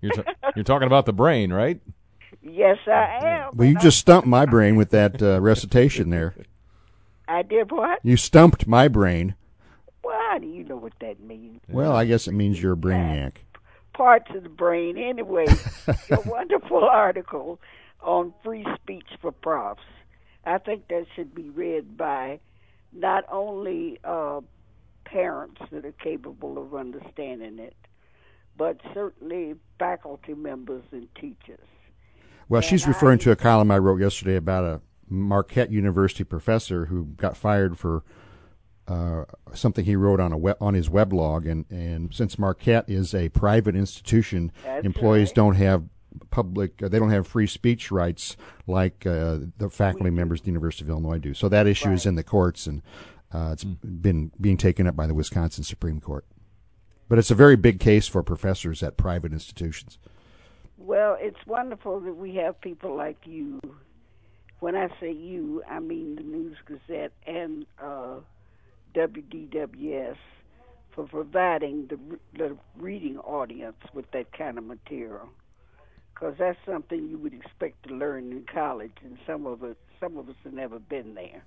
You're, 0.00 0.12
t- 0.12 0.22
you're 0.54 0.64
talking 0.64 0.86
about 0.86 1.06
the 1.06 1.12
brain, 1.12 1.52
right? 1.52 1.80
Yes, 2.42 2.78
I 2.86 3.18
am. 3.22 3.56
Well, 3.56 3.68
you 3.68 3.76
just 3.78 3.98
stumped 3.98 4.28
my 4.28 4.46
brain 4.46 4.76
with 4.76 4.90
that 4.90 5.22
uh, 5.22 5.40
recitation 5.40 6.10
there. 6.10 6.34
I 7.28 7.42
did 7.42 7.70
what? 7.70 8.00
You 8.02 8.16
stumped 8.16 8.66
my 8.66 8.88
brain. 8.88 9.34
Well, 10.02 10.18
how 10.30 10.38
do 10.38 10.46
you 10.46 10.64
know 10.64 10.76
what 10.76 10.94
that 11.00 11.20
means? 11.20 11.60
Well, 11.68 11.94
I 11.94 12.04
guess 12.06 12.26
it 12.26 12.32
means 12.32 12.62
you're 12.62 12.72
a 12.72 12.76
brainiac. 12.76 13.32
Parts 13.92 14.30
of 14.34 14.44
the 14.44 14.48
brain, 14.48 14.96
anyway. 14.96 15.46
a 15.86 16.20
wonderful 16.24 16.84
article 16.84 17.60
on 18.00 18.32
free 18.42 18.64
speech 18.76 19.08
for 19.20 19.32
profs. 19.32 19.82
I 20.48 20.58
think 20.58 20.88
that 20.88 21.06
should 21.14 21.34
be 21.34 21.50
read 21.50 21.96
by 21.96 22.40
not 22.92 23.24
only 23.30 23.98
uh, 24.02 24.40
parents 25.04 25.60
that 25.70 25.84
are 25.84 25.92
capable 25.92 26.56
of 26.58 26.74
understanding 26.74 27.58
it, 27.58 27.76
but 28.56 28.78
certainly 28.94 29.54
faculty 29.78 30.34
members 30.34 30.82
and 30.90 31.06
teachers. 31.14 31.60
Well, 32.48 32.58
And 32.60 32.64
she's 32.64 32.86
I- 32.86 32.88
referring 32.88 33.18
to 33.20 33.30
a 33.30 33.36
column 33.36 33.70
I 33.70 33.78
wrote 33.78 34.00
yesterday 34.00 34.36
about 34.36 34.64
a 34.64 34.80
Marquette 35.08 35.70
University 35.70 36.24
professor 36.24 36.86
who 36.86 37.04
got 37.16 37.36
fired 37.36 37.78
for 37.78 38.02
uh, 38.86 39.24
something 39.52 39.84
he 39.84 39.96
wrote 39.96 40.18
on 40.18 40.32
a 40.32 40.38
web, 40.38 40.56
on 40.62 40.72
his 40.72 40.88
weblog, 40.88 41.50
and 41.50 41.66
and 41.70 42.14
since 42.14 42.38
Marquette 42.38 42.88
is 42.88 43.14
a 43.14 43.28
private 43.28 43.76
institution, 43.76 44.50
employees 44.82 45.30
don't 45.30 45.56
have 45.56 45.84
public 46.30 46.82
uh, 46.82 46.88
they 46.88 46.98
don't 46.98 47.10
have 47.10 47.26
free 47.26 47.46
speech 47.46 47.90
rights 47.90 48.36
like 48.66 49.06
uh, 49.06 49.38
the 49.58 49.68
faculty 49.70 50.10
members 50.10 50.40
at 50.40 50.44
the 50.44 50.50
University 50.50 50.84
of 50.84 50.90
Illinois 50.90 51.18
do. 51.18 51.34
So 51.34 51.48
that 51.48 51.66
issue 51.66 51.90
is 51.90 52.06
in 52.06 52.14
the 52.14 52.22
courts, 52.22 52.66
and 52.66 52.82
uh, 53.32 53.50
it's 53.52 53.64
been 53.64 54.30
being 54.40 54.56
taken 54.56 54.86
up 54.86 54.96
by 54.96 55.06
the 55.06 55.14
Wisconsin 55.14 55.64
Supreme 55.64 56.00
Court. 56.00 56.24
But 57.08 57.18
it's 57.18 57.30
a 57.30 57.34
very 57.34 57.56
big 57.56 57.80
case 57.80 58.06
for 58.06 58.22
professors 58.22 58.82
at 58.82 58.96
private 58.96 59.32
institutions. 59.32 59.98
Well, 60.76 61.16
it's 61.18 61.46
wonderful 61.46 62.00
that 62.00 62.14
we 62.14 62.34
have 62.36 62.60
people 62.60 62.96
like 62.96 63.18
you. 63.24 63.60
When 64.60 64.76
I 64.76 64.88
say 65.00 65.12
you, 65.12 65.62
I 65.68 65.80
mean 65.80 66.16
the 66.16 66.22
News 66.22 66.56
Gazette 66.66 67.12
and 67.26 67.66
uh, 67.82 68.16
WDWS 68.94 70.16
for 70.94 71.06
providing 71.06 71.86
the, 71.86 71.98
the 72.36 72.56
reading 72.76 73.18
audience 73.18 73.76
with 73.94 74.10
that 74.12 74.32
kind 74.32 74.58
of 74.58 74.64
material. 74.64 75.28
Because 76.18 76.34
that's 76.38 76.58
something 76.66 77.08
you 77.08 77.18
would 77.18 77.34
expect 77.34 77.86
to 77.86 77.94
learn 77.94 78.32
in 78.32 78.44
college, 78.52 78.92
and 79.04 79.18
some 79.26 79.46
of 79.46 79.62
us, 79.62 79.76
some 80.00 80.16
of 80.16 80.28
us 80.28 80.34
have 80.42 80.52
never 80.52 80.78
been 80.78 81.14
there. 81.14 81.44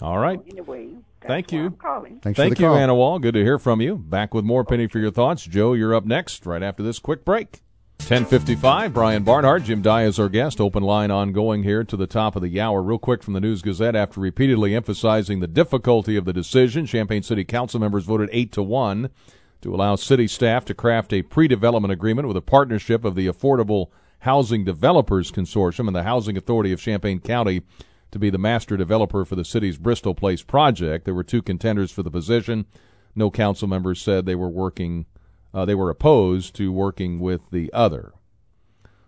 All 0.00 0.18
right. 0.18 0.40
Anyway, 0.50 0.88
that's 1.20 1.28
Thank 1.28 1.52
why 1.52 1.58
you. 1.58 1.66
I'm 1.66 1.72
calling. 1.76 2.20
Thanks 2.20 2.36
for 2.36 2.42
Thank 2.42 2.56
the 2.56 2.62
you, 2.62 2.68
call. 2.68 2.76
Anna 2.76 2.94
Wall. 2.94 3.18
Good 3.18 3.34
to 3.34 3.42
hear 3.42 3.58
from 3.58 3.80
you. 3.80 3.96
Back 3.96 4.34
with 4.34 4.44
more 4.44 4.64
Penny 4.64 4.86
for 4.86 4.98
your 4.98 5.10
thoughts. 5.10 5.44
Joe, 5.44 5.74
you're 5.74 5.94
up 5.94 6.04
next 6.04 6.44
right 6.46 6.62
after 6.62 6.82
this 6.82 6.98
quick 6.98 7.24
break. 7.24 7.60
1055, 8.00 8.94
Brian 8.94 9.22
Barnhart, 9.22 9.64
Jim 9.64 9.82
Dey 9.82 10.06
is 10.06 10.18
our 10.18 10.28
guest. 10.28 10.60
Open 10.60 10.82
line 10.82 11.10
ongoing 11.10 11.64
here 11.64 11.84
to 11.84 11.96
the 11.96 12.06
top 12.06 12.36
of 12.36 12.42
the 12.42 12.60
hour. 12.60 12.80
Real 12.80 12.96
quick 12.96 13.22
from 13.22 13.34
the 13.34 13.40
News 13.40 13.60
Gazette. 13.60 13.96
After 13.96 14.20
repeatedly 14.20 14.74
emphasizing 14.74 15.40
the 15.40 15.48
difficulty 15.48 16.16
of 16.16 16.24
the 16.24 16.32
decision, 16.32 16.86
Champaign 16.86 17.22
City 17.22 17.44
Council 17.44 17.80
members 17.80 18.04
voted 18.04 18.30
8 18.32 18.52
to 18.52 18.62
1 18.62 19.10
to 19.60 19.74
allow 19.74 19.96
city 19.96 20.28
staff 20.28 20.64
to 20.66 20.74
craft 20.74 21.12
a 21.12 21.22
pre-development 21.22 21.92
agreement 21.92 22.28
with 22.28 22.36
a 22.36 22.42
partnership 22.42 23.04
of 23.04 23.14
the 23.14 23.26
Affordable 23.26 23.88
Housing 24.20 24.64
Developers 24.64 25.30
Consortium 25.30 25.86
and 25.86 25.96
the 25.96 26.02
Housing 26.02 26.36
Authority 26.36 26.72
of 26.72 26.80
Champaign 26.80 27.20
County 27.20 27.62
to 28.10 28.18
be 28.18 28.30
the 28.30 28.38
master 28.38 28.76
developer 28.76 29.24
for 29.24 29.36
the 29.36 29.44
city's 29.44 29.78
Bristol 29.78 30.14
Place 30.14 30.42
project. 30.42 31.04
There 31.04 31.14
were 31.14 31.24
two 31.24 31.42
contenders 31.42 31.90
for 31.90 32.02
the 32.02 32.10
position. 32.10 32.66
No 33.14 33.30
council 33.30 33.68
members 33.68 34.00
said 34.00 34.26
they 34.26 34.34
were 34.34 34.48
working 34.48 35.06
uh, 35.54 35.64
they 35.64 35.74
were 35.74 35.90
opposed 35.90 36.54
to 36.56 36.70
working 36.70 37.18
with 37.18 37.50
the 37.50 37.72
other. 37.72 38.12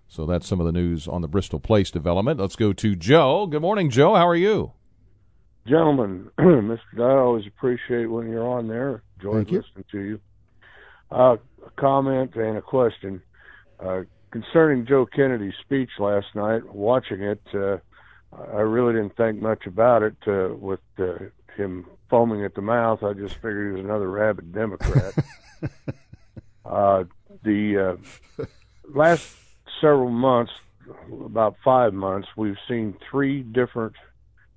So 0.08 0.26
that's 0.26 0.48
some 0.48 0.58
of 0.58 0.66
the 0.66 0.72
news 0.72 1.06
on 1.06 1.22
the 1.22 1.28
Bristol 1.28 1.60
Place 1.60 1.90
development. 1.90 2.40
Let's 2.40 2.56
go 2.56 2.72
to 2.72 2.96
Joe. 2.96 3.46
Good 3.46 3.62
morning, 3.62 3.90
Joe. 3.90 4.14
How 4.14 4.26
are 4.26 4.34
you? 4.34 4.72
Gentlemen, 5.66 6.30
Mr. 6.38 6.78
Dey, 6.96 7.02
I 7.02 7.18
always 7.18 7.46
appreciate 7.46 8.06
when 8.06 8.28
you're 8.28 8.48
on 8.48 8.66
there. 8.66 9.02
Enjoy 9.18 9.34
Thank 9.34 9.52
you. 9.52 9.58
listening 9.58 9.84
to 9.92 10.00
you. 10.00 10.20
Uh, 11.10 11.36
a 11.66 11.70
comment 11.76 12.34
and 12.36 12.56
a 12.56 12.62
question. 12.62 13.22
Uh, 13.78 14.02
concerning 14.30 14.86
Joe 14.86 15.06
Kennedy's 15.06 15.54
speech 15.60 15.90
last 15.98 16.26
night, 16.34 16.64
watching 16.74 17.22
it, 17.22 17.40
uh, 17.54 17.78
I 18.32 18.60
really 18.60 18.92
didn't 18.92 19.16
think 19.16 19.42
much 19.42 19.66
about 19.66 20.02
it 20.02 20.16
uh, 20.26 20.54
with 20.54 20.80
uh, 20.98 21.14
him 21.56 21.86
foaming 22.08 22.44
at 22.44 22.54
the 22.54 22.62
mouth. 22.62 23.02
I 23.02 23.12
just 23.12 23.34
figured 23.36 23.68
he 23.68 23.76
was 23.76 23.84
another 23.84 24.08
rabid 24.08 24.52
Democrat. 24.52 25.14
uh, 26.64 27.04
the 27.42 27.98
uh, 28.38 28.44
last 28.92 29.36
several 29.80 30.10
months, 30.10 30.52
about 31.24 31.56
five 31.64 31.92
months, 31.92 32.28
we've 32.36 32.58
seen 32.68 32.96
three 33.10 33.42
different 33.42 33.94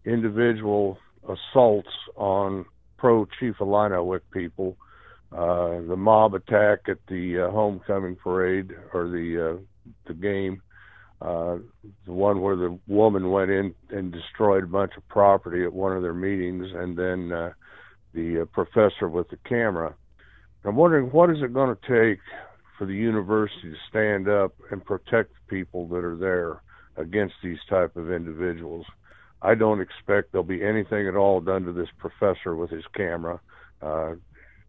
individual 0.05 0.99
assaults 1.27 1.89
on 2.15 2.65
pro 2.97 3.25
Chief 3.39 3.55
Illiniwek 3.57 4.21
people. 4.31 4.77
Uh, 5.33 5.81
the 5.87 5.95
mob 5.97 6.35
attack 6.35 6.81
at 6.87 6.99
the 7.07 7.47
uh, 7.47 7.51
homecoming 7.51 8.15
parade 8.15 8.71
or 8.93 9.07
the 9.07 9.53
uh, 9.53 9.89
the 10.05 10.13
game, 10.13 10.61
uh, 11.21 11.57
the 12.05 12.13
one 12.13 12.39
where 12.41 12.55
the 12.55 12.77
woman 12.87 13.31
went 13.31 13.49
in 13.49 13.73
and 13.89 14.11
destroyed 14.11 14.63
a 14.63 14.67
bunch 14.67 14.91
of 14.95 15.07
property 15.07 15.63
at 15.63 15.73
one 15.73 15.95
of 15.95 16.03
their 16.03 16.13
meetings, 16.13 16.67
and 16.75 16.95
then 16.95 17.31
uh, 17.31 17.51
the 18.13 18.41
uh, 18.41 18.45
professor 18.45 19.09
with 19.09 19.27
the 19.29 19.37
camera. 19.37 19.95
I'm 20.65 20.75
wondering 20.75 21.07
what 21.07 21.29
is 21.29 21.37
it 21.41 21.53
going 21.53 21.75
to 21.75 22.09
take 22.09 22.19
for 22.77 22.85
the 22.85 22.93
university 22.93 23.71
to 23.71 23.75
stand 23.89 24.29
up 24.29 24.53
and 24.71 24.85
protect 24.85 25.31
the 25.33 25.55
people 25.55 25.87
that 25.87 26.03
are 26.03 26.15
there 26.15 26.61
against 26.95 27.35
these 27.43 27.57
type 27.69 27.95
of 27.95 28.11
individuals. 28.11 28.85
I 29.41 29.55
don't 29.55 29.81
expect 29.81 30.31
there'll 30.31 30.45
be 30.45 30.63
anything 30.63 31.07
at 31.07 31.15
all 31.15 31.41
done 31.41 31.65
to 31.65 31.73
this 31.73 31.89
professor 31.97 32.55
with 32.55 32.69
his 32.69 32.85
camera. 32.95 33.39
Uh, 33.81 34.13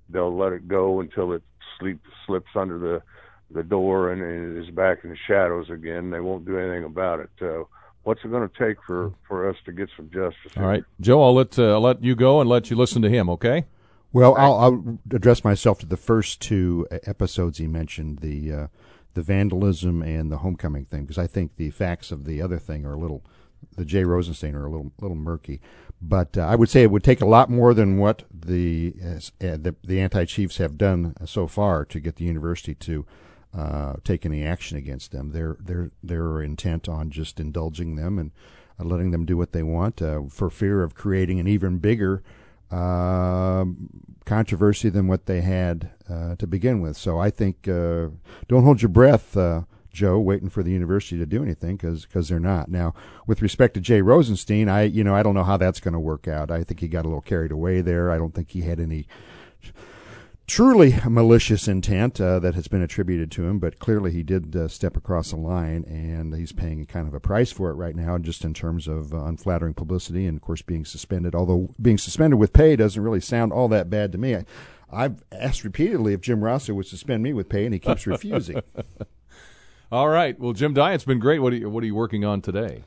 they'll 0.08 0.36
let 0.36 0.52
it 0.52 0.68
go 0.68 1.00
until 1.00 1.32
it 1.32 1.42
sleep, 1.78 2.00
slips 2.26 2.50
under 2.54 2.78
the 2.78 3.02
the 3.50 3.62
door 3.62 4.10
and, 4.10 4.22
and 4.22 4.64
is 4.64 4.74
back 4.74 5.04
in 5.04 5.10
the 5.10 5.16
shadows 5.28 5.70
again. 5.70 6.10
They 6.10 6.20
won't 6.20 6.44
do 6.44 6.58
anything 6.58 6.84
about 6.84 7.20
it. 7.20 7.30
So, 7.38 7.68
what's 8.02 8.20
it 8.24 8.30
going 8.30 8.48
to 8.48 8.58
take 8.58 8.78
for 8.86 9.12
for 9.28 9.48
us 9.48 9.56
to 9.66 9.72
get 9.72 9.88
some 9.96 10.10
justice? 10.12 10.52
All 10.56 10.64
right, 10.64 10.84
Joe. 11.00 11.22
I'll 11.22 11.34
let 11.34 11.58
uh, 11.58 11.72
I'll 11.72 11.80
let 11.80 12.02
you 12.02 12.14
go 12.14 12.40
and 12.40 12.48
let 12.48 12.70
you 12.70 12.76
listen 12.76 13.02
to 13.02 13.10
him. 13.10 13.28
Okay. 13.30 13.66
Well, 14.12 14.36
I'll, 14.36 14.54
I'll 14.54 14.98
address 15.10 15.42
myself 15.42 15.80
to 15.80 15.86
the 15.86 15.96
first 15.96 16.40
two 16.40 16.86
episodes 16.90 17.58
he 17.58 17.66
mentioned 17.66 18.20
the 18.20 18.52
uh, 18.52 18.66
the 19.14 19.22
vandalism 19.22 20.02
and 20.02 20.30
the 20.30 20.38
homecoming 20.38 20.84
thing 20.84 21.02
because 21.02 21.18
I 21.18 21.26
think 21.26 21.56
the 21.56 21.70
facts 21.70 22.12
of 22.12 22.24
the 22.24 22.40
other 22.40 22.58
thing 22.58 22.84
are 22.84 22.94
a 22.94 22.98
little 22.98 23.24
the 23.76 23.84
Jay 23.84 24.04
Rosenstein 24.04 24.54
are 24.54 24.66
a 24.66 24.70
little 24.70 24.92
little 25.00 25.16
murky. 25.16 25.60
But 26.00 26.36
uh, 26.36 26.42
I 26.42 26.54
would 26.54 26.68
say 26.68 26.82
it 26.82 26.90
would 26.90 27.04
take 27.04 27.20
a 27.20 27.26
lot 27.26 27.48
more 27.48 27.72
than 27.72 27.98
what 27.98 28.24
the 28.32 28.94
uh, 29.02 29.20
the, 29.38 29.74
the 29.82 30.00
anti 30.00 30.24
chiefs 30.24 30.58
have 30.58 30.76
done 30.76 31.14
so 31.24 31.46
far 31.46 31.84
to 31.86 32.00
get 32.00 32.16
the 32.16 32.24
university 32.24 32.74
to 32.74 33.06
uh, 33.56 33.94
take 34.04 34.26
any 34.26 34.44
action 34.44 34.76
against 34.76 35.12
them. 35.12 35.30
They're 35.30 35.56
they're 35.60 35.90
they're 36.02 36.42
intent 36.42 36.88
on 36.88 37.10
just 37.10 37.40
indulging 37.40 37.96
them, 37.96 38.18
and 38.18 38.32
uh, 38.78 38.84
letting 38.84 39.12
them 39.12 39.24
do 39.24 39.36
what 39.36 39.52
they 39.52 39.62
want 39.62 40.02
uh, 40.02 40.22
for 40.28 40.50
fear 40.50 40.82
of 40.82 40.94
creating 40.94 41.40
an 41.40 41.46
even 41.46 41.78
bigger 41.78 42.22
uh, 42.70 43.64
controversy 44.24 44.88
than 44.88 45.06
what 45.06 45.26
they 45.26 45.40
had 45.40 45.90
uh, 46.10 46.34
to 46.36 46.46
begin 46.46 46.80
with. 46.80 46.96
So 46.96 47.18
I 47.18 47.30
think 47.30 47.68
uh, 47.68 48.08
don't 48.48 48.64
hold 48.64 48.82
your 48.82 48.88
breath, 48.88 49.36
uh, 49.36 49.62
Joe, 49.94 50.18
waiting 50.18 50.50
for 50.50 50.62
the 50.62 50.72
university 50.72 51.16
to 51.18 51.26
do 51.26 51.42
anything 51.42 51.76
because 51.76 52.28
they're 52.28 52.38
not. 52.38 52.68
Now, 52.68 52.94
with 53.26 53.40
respect 53.40 53.74
to 53.74 53.80
Jay 53.80 54.02
Rosenstein, 54.02 54.68
I 54.68 54.82
you 54.82 55.04
know 55.04 55.14
I 55.14 55.22
don't 55.22 55.34
know 55.34 55.44
how 55.44 55.56
that's 55.56 55.80
going 55.80 55.94
to 55.94 56.00
work 56.00 56.28
out. 56.28 56.50
I 56.50 56.64
think 56.64 56.80
he 56.80 56.88
got 56.88 57.06
a 57.06 57.08
little 57.08 57.22
carried 57.22 57.52
away 57.52 57.80
there. 57.80 58.10
I 58.10 58.18
don't 58.18 58.34
think 58.34 58.50
he 58.50 58.62
had 58.62 58.80
any 58.80 59.06
truly 60.46 60.96
malicious 61.08 61.66
intent 61.68 62.20
uh, 62.20 62.38
that 62.38 62.54
has 62.54 62.68
been 62.68 62.82
attributed 62.82 63.30
to 63.32 63.44
him, 63.44 63.58
but 63.58 63.78
clearly 63.78 64.10
he 64.10 64.22
did 64.22 64.54
uh, 64.54 64.68
step 64.68 64.96
across 64.96 65.32
a 65.32 65.36
line, 65.36 65.84
and 65.84 66.34
he's 66.34 66.52
paying 66.52 66.84
kind 66.86 67.08
of 67.08 67.14
a 67.14 67.20
price 67.20 67.50
for 67.50 67.70
it 67.70 67.74
right 67.74 67.96
now, 67.96 68.18
just 68.18 68.44
in 68.44 68.54
terms 68.54 68.86
of 68.86 69.14
uh, 69.14 69.24
unflattering 69.24 69.74
publicity 69.74 70.26
and, 70.26 70.36
of 70.36 70.42
course, 70.42 70.62
being 70.62 70.84
suspended. 70.84 71.34
Although 71.34 71.70
being 71.80 71.98
suspended 71.98 72.38
with 72.38 72.52
pay 72.52 72.76
doesn't 72.76 73.02
really 73.02 73.20
sound 73.20 73.52
all 73.52 73.68
that 73.68 73.90
bad 73.90 74.12
to 74.12 74.18
me. 74.18 74.36
I, 74.36 74.44
I've 74.92 75.24
asked 75.32 75.64
repeatedly 75.64 76.12
if 76.12 76.20
Jim 76.20 76.40
Rossow 76.40 76.74
would 76.74 76.86
suspend 76.86 77.22
me 77.22 77.32
with 77.32 77.48
pay, 77.48 77.64
and 77.64 77.74
he 77.74 77.80
keeps 77.80 78.06
refusing. 78.06 78.62
All 79.94 80.08
right. 80.08 80.36
Well, 80.40 80.52
Jim 80.54 80.74
Dey, 80.74 80.92
it's 80.92 81.04
been 81.04 81.20
great. 81.20 81.38
What 81.38 81.52
are 81.52 81.56
you, 81.56 81.70
what 81.70 81.84
are 81.84 81.86
you 81.86 81.94
working 81.94 82.24
on 82.24 82.40
today? 82.40 82.82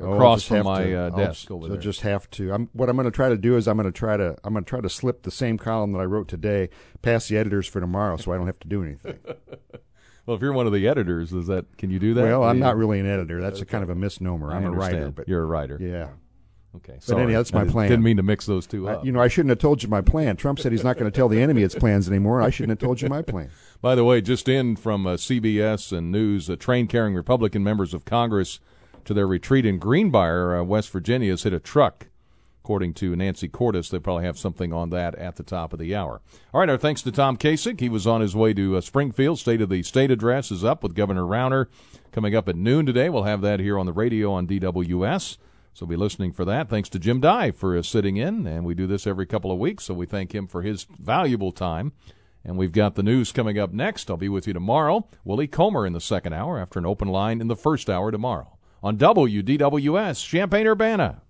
Oh, 0.00 0.14
Across 0.14 0.42
from 0.42 0.64
my 0.64 0.82
to, 0.82 0.94
uh, 0.96 1.10
desk 1.10 1.52
I'll, 1.52 1.58
over 1.58 1.66
so 1.66 1.72
there. 1.74 1.80
just 1.80 2.00
have 2.00 2.28
to. 2.32 2.52
I'm, 2.52 2.68
what 2.72 2.88
I'm 2.88 2.96
going 2.96 3.04
to 3.04 3.14
try 3.14 3.28
to 3.28 3.36
do 3.36 3.56
is 3.56 3.68
I'm 3.68 3.76
going 3.76 3.86
to 3.86 3.96
try 3.96 4.16
to 4.16 4.36
I'm 4.42 4.54
going 4.54 4.64
to 4.64 4.68
try 4.68 4.80
to 4.80 4.90
slip 4.90 5.22
the 5.22 5.30
same 5.30 5.56
column 5.56 5.92
that 5.92 6.00
I 6.00 6.04
wrote 6.04 6.26
today 6.26 6.68
past 7.00 7.28
the 7.28 7.38
editors 7.38 7.68
for 7.68 7.78
tomorrow, 7.78 8.16
so 8.16 8.32
I 8.32 8.36
don't 8.36 8.46
have 8.46 8.58
to 8.58 8.66
do 8.66 8.82
anything. 8.82 9.20
well, 10.26 10.34
if 10.34 10.42
you're 10.42 10.52
one 10.52 10.66
of 10.66 10.72
the 10.72 10.88
editors, 10.88 11.32
is 11.32 11.46
that 11.46 11.76
can 11.76 11.90
you 11.90 12.00
do 12.00 12.12
that? 12.14 12.22
Well, 12.24 12.42
I'm 12.42 12.58
not 12.58 12.76
really 12.76 12.98
an 12.98 13.06
editor. 13.06 13.40
That's 13.40 13.60
a 13.60 13.64
kind 13.64 13.84
of 13.84 13.90
a 13.90 13.94
misnomer. 13.94 14.50
I'm 14.50 14.64
a 14.64 14.72
writer, 14.72 15.12
but 15.12 15.28
you're 15.28 15.44
a 15.44 15.46
writer. 15.46 15.78
Yeah. 15.80 16.08
Okay, 16.78 16.94
but 16.94 17.02
sorry. 17.02 17.22
anyhow, 17.24 17.38
that's 17.38 17.52
my 17.52 17.62
I 17.62 17.64
plan. 17.64 17.88
Didn't 17.88 18.04
mean 18.04 18.16
to 18.18 18.22
mix 18.22 18.46
those 18.46 18.66
two 18.66 18.88
I, 18.88 18.94
up. 18.94 19.04
you 19.04 19.12
know, 19.12 19.20
I 19.20 19.28
shouldn't 19.28 19.50
have 19.50 19.58
told 19.58 19.82
you 19.82 19.88
my 19.88 20.00
plan. 20.00 20.36
Trump 20.36 20.58
said 20.58 20.72
he's 20.72 20.84
not 20.84 20.96
going 20.96 21.10
to 21.10 21.14
tell 21.14 21.28
the 21.28 21.40
enemy 21.40 21.62
its 21.62 21.74
plans 21.74 22.08
anymore. 22.08 22.40
I 22.40 22.50
shouldn't 22.50 22.80
have 22.80 22.86
told 22.86 23.00
you 23.00 23.08
my 23.08 23.22
plan. 23.22 23.50
By 23.80 23.94
the 23.94 24.04
way, 24.04 24.20
just 24.20 24.48
in 24.48 24.76
from 24.76 25.06
uh, 25.06 25.14
CBS 25.14 25.96
and 25.96 26.12
News, 26.12 26.48
uh, 26.48 26.56
train 26.56 26.86
carrying 26.86 27.14
Republican 27.14 27.62
members 27.62 27.94
of 27.94 28.04
Congress 28.04 28.60
to 29.04 29.14
their 29.14 29.26
retreat 29.26 29.64
in 29.64 29.78
Greenbrier, 29.78 30.56
uh, 30.56 30.62
West 30.62 30.90
Virginia, 30.90 31.30
has 31.30 31.42
hit 31.42 31.52
a 31.52 31.60
truck. 31.60 32.08
According 32.62 32.92
to 32.94 33.16
Nancy 33.16 33.48
Cordes, 33.48 33.88
they 33.88 33.98
probably 33.98 34.24
have 34.24 34.38
something 34.38 34.74
on 34.74 34.90
that 34.90 35.14
at 35.14 35.36
the 35.36 35.42
top 35.42 35.72
of 35.72 35.78
the 35.78 35.96
hour. 35.96 36.20
All 36.52 36.60
right, 36.60 36.68
our 36.68 36.76
thanks 36.76 37.00
to 37.02 37.10
Tom 37.10 37.38
Kacich. 37.38 37.80
He 37.80 37.88
was 37.88 38.06
on 38.06 38.20
his 38.20 38.36
way 38.36 38.52
to 38.52 38.76
uh, 38.76 38.82
Springfield. 38.82 39.38
State 39.38 39.62
of 39.62 39.70
the 39.70 39.82
State 39.82 40.10
address 40.10 40.50
is 40.50 40.64
up 40.64 40.82
with 40.82 40.94
Governor 40.94 41.22
Rauner 41.22 41.68
coming 42.12 42.34
up 42.34 42.46
at 42.46 42.56
noon 42.56 42.84
today. 42.84 43.08
We'll 43.08 43.22
have 43.22 43.40
that 43.40 43.60
here 43.60 43.78
on 43.78 43.86
the 43.86 43.92
radio 43.92 44.32
on 44.32 44.46
DWS. 44.46 45.38
So 45.72 45.86
be 45.86 45.96
listening 45.96 46.32
for 46.32 46.44
that. 46.44 46.68
Thanks 46.68 46.88
to 46.90 46.98
Jim 46.98 47.20
Dey 47.20 47.52
for 47.52 47.80
sitting 47.82 48.16
in, 48.16 48.46
and 48.46 48.64
we 48.64 48.74
do 48.74 48.86
this 48.86 49.06
every 49.06 49.26
couple 49.26 49.52
of 49.52 49.58
weeks, 49.58 49.84
so 49.84 49.94
we 49.94 50.06
thank 50.06 50.34
him 50.34 50.46
for 50.46 50.62
his 50.62 50.86
valuable 50.98 51.52
time. 51.52 51.92
And 52.44 52.56
we've 52.56 52.72
got 52.72 52.94
the 52.94 53.02
news 53.02 53.32
coming 53.32 53.58
up 53.58 53.72
next. 53.72 54.10
I'll 54.10 54.16
be 54.16 54.28
with 54.28 54.46
you 54.46 54.52
tomorrow. 54.52 55.08
Willie 55.24 55.46
Comer 55.46 55.86
in 55.86 55.92
the 55.92 56.00
second 56.00 56.32
hour 56.32 56.58
after 56.58 56.78
an 56.78 56.86
open 56.86 57.08
line 57.08 57.40
in 57.40 57.48
the 57.48 57.56
first 57.56 57.90
hour 57.90 58.10
tomorrow 58.10 58.58
on 58.82 58.96
WDWS 58.96 60.26
Champaign 60.26 60.66
Urbana. 60.66 61.22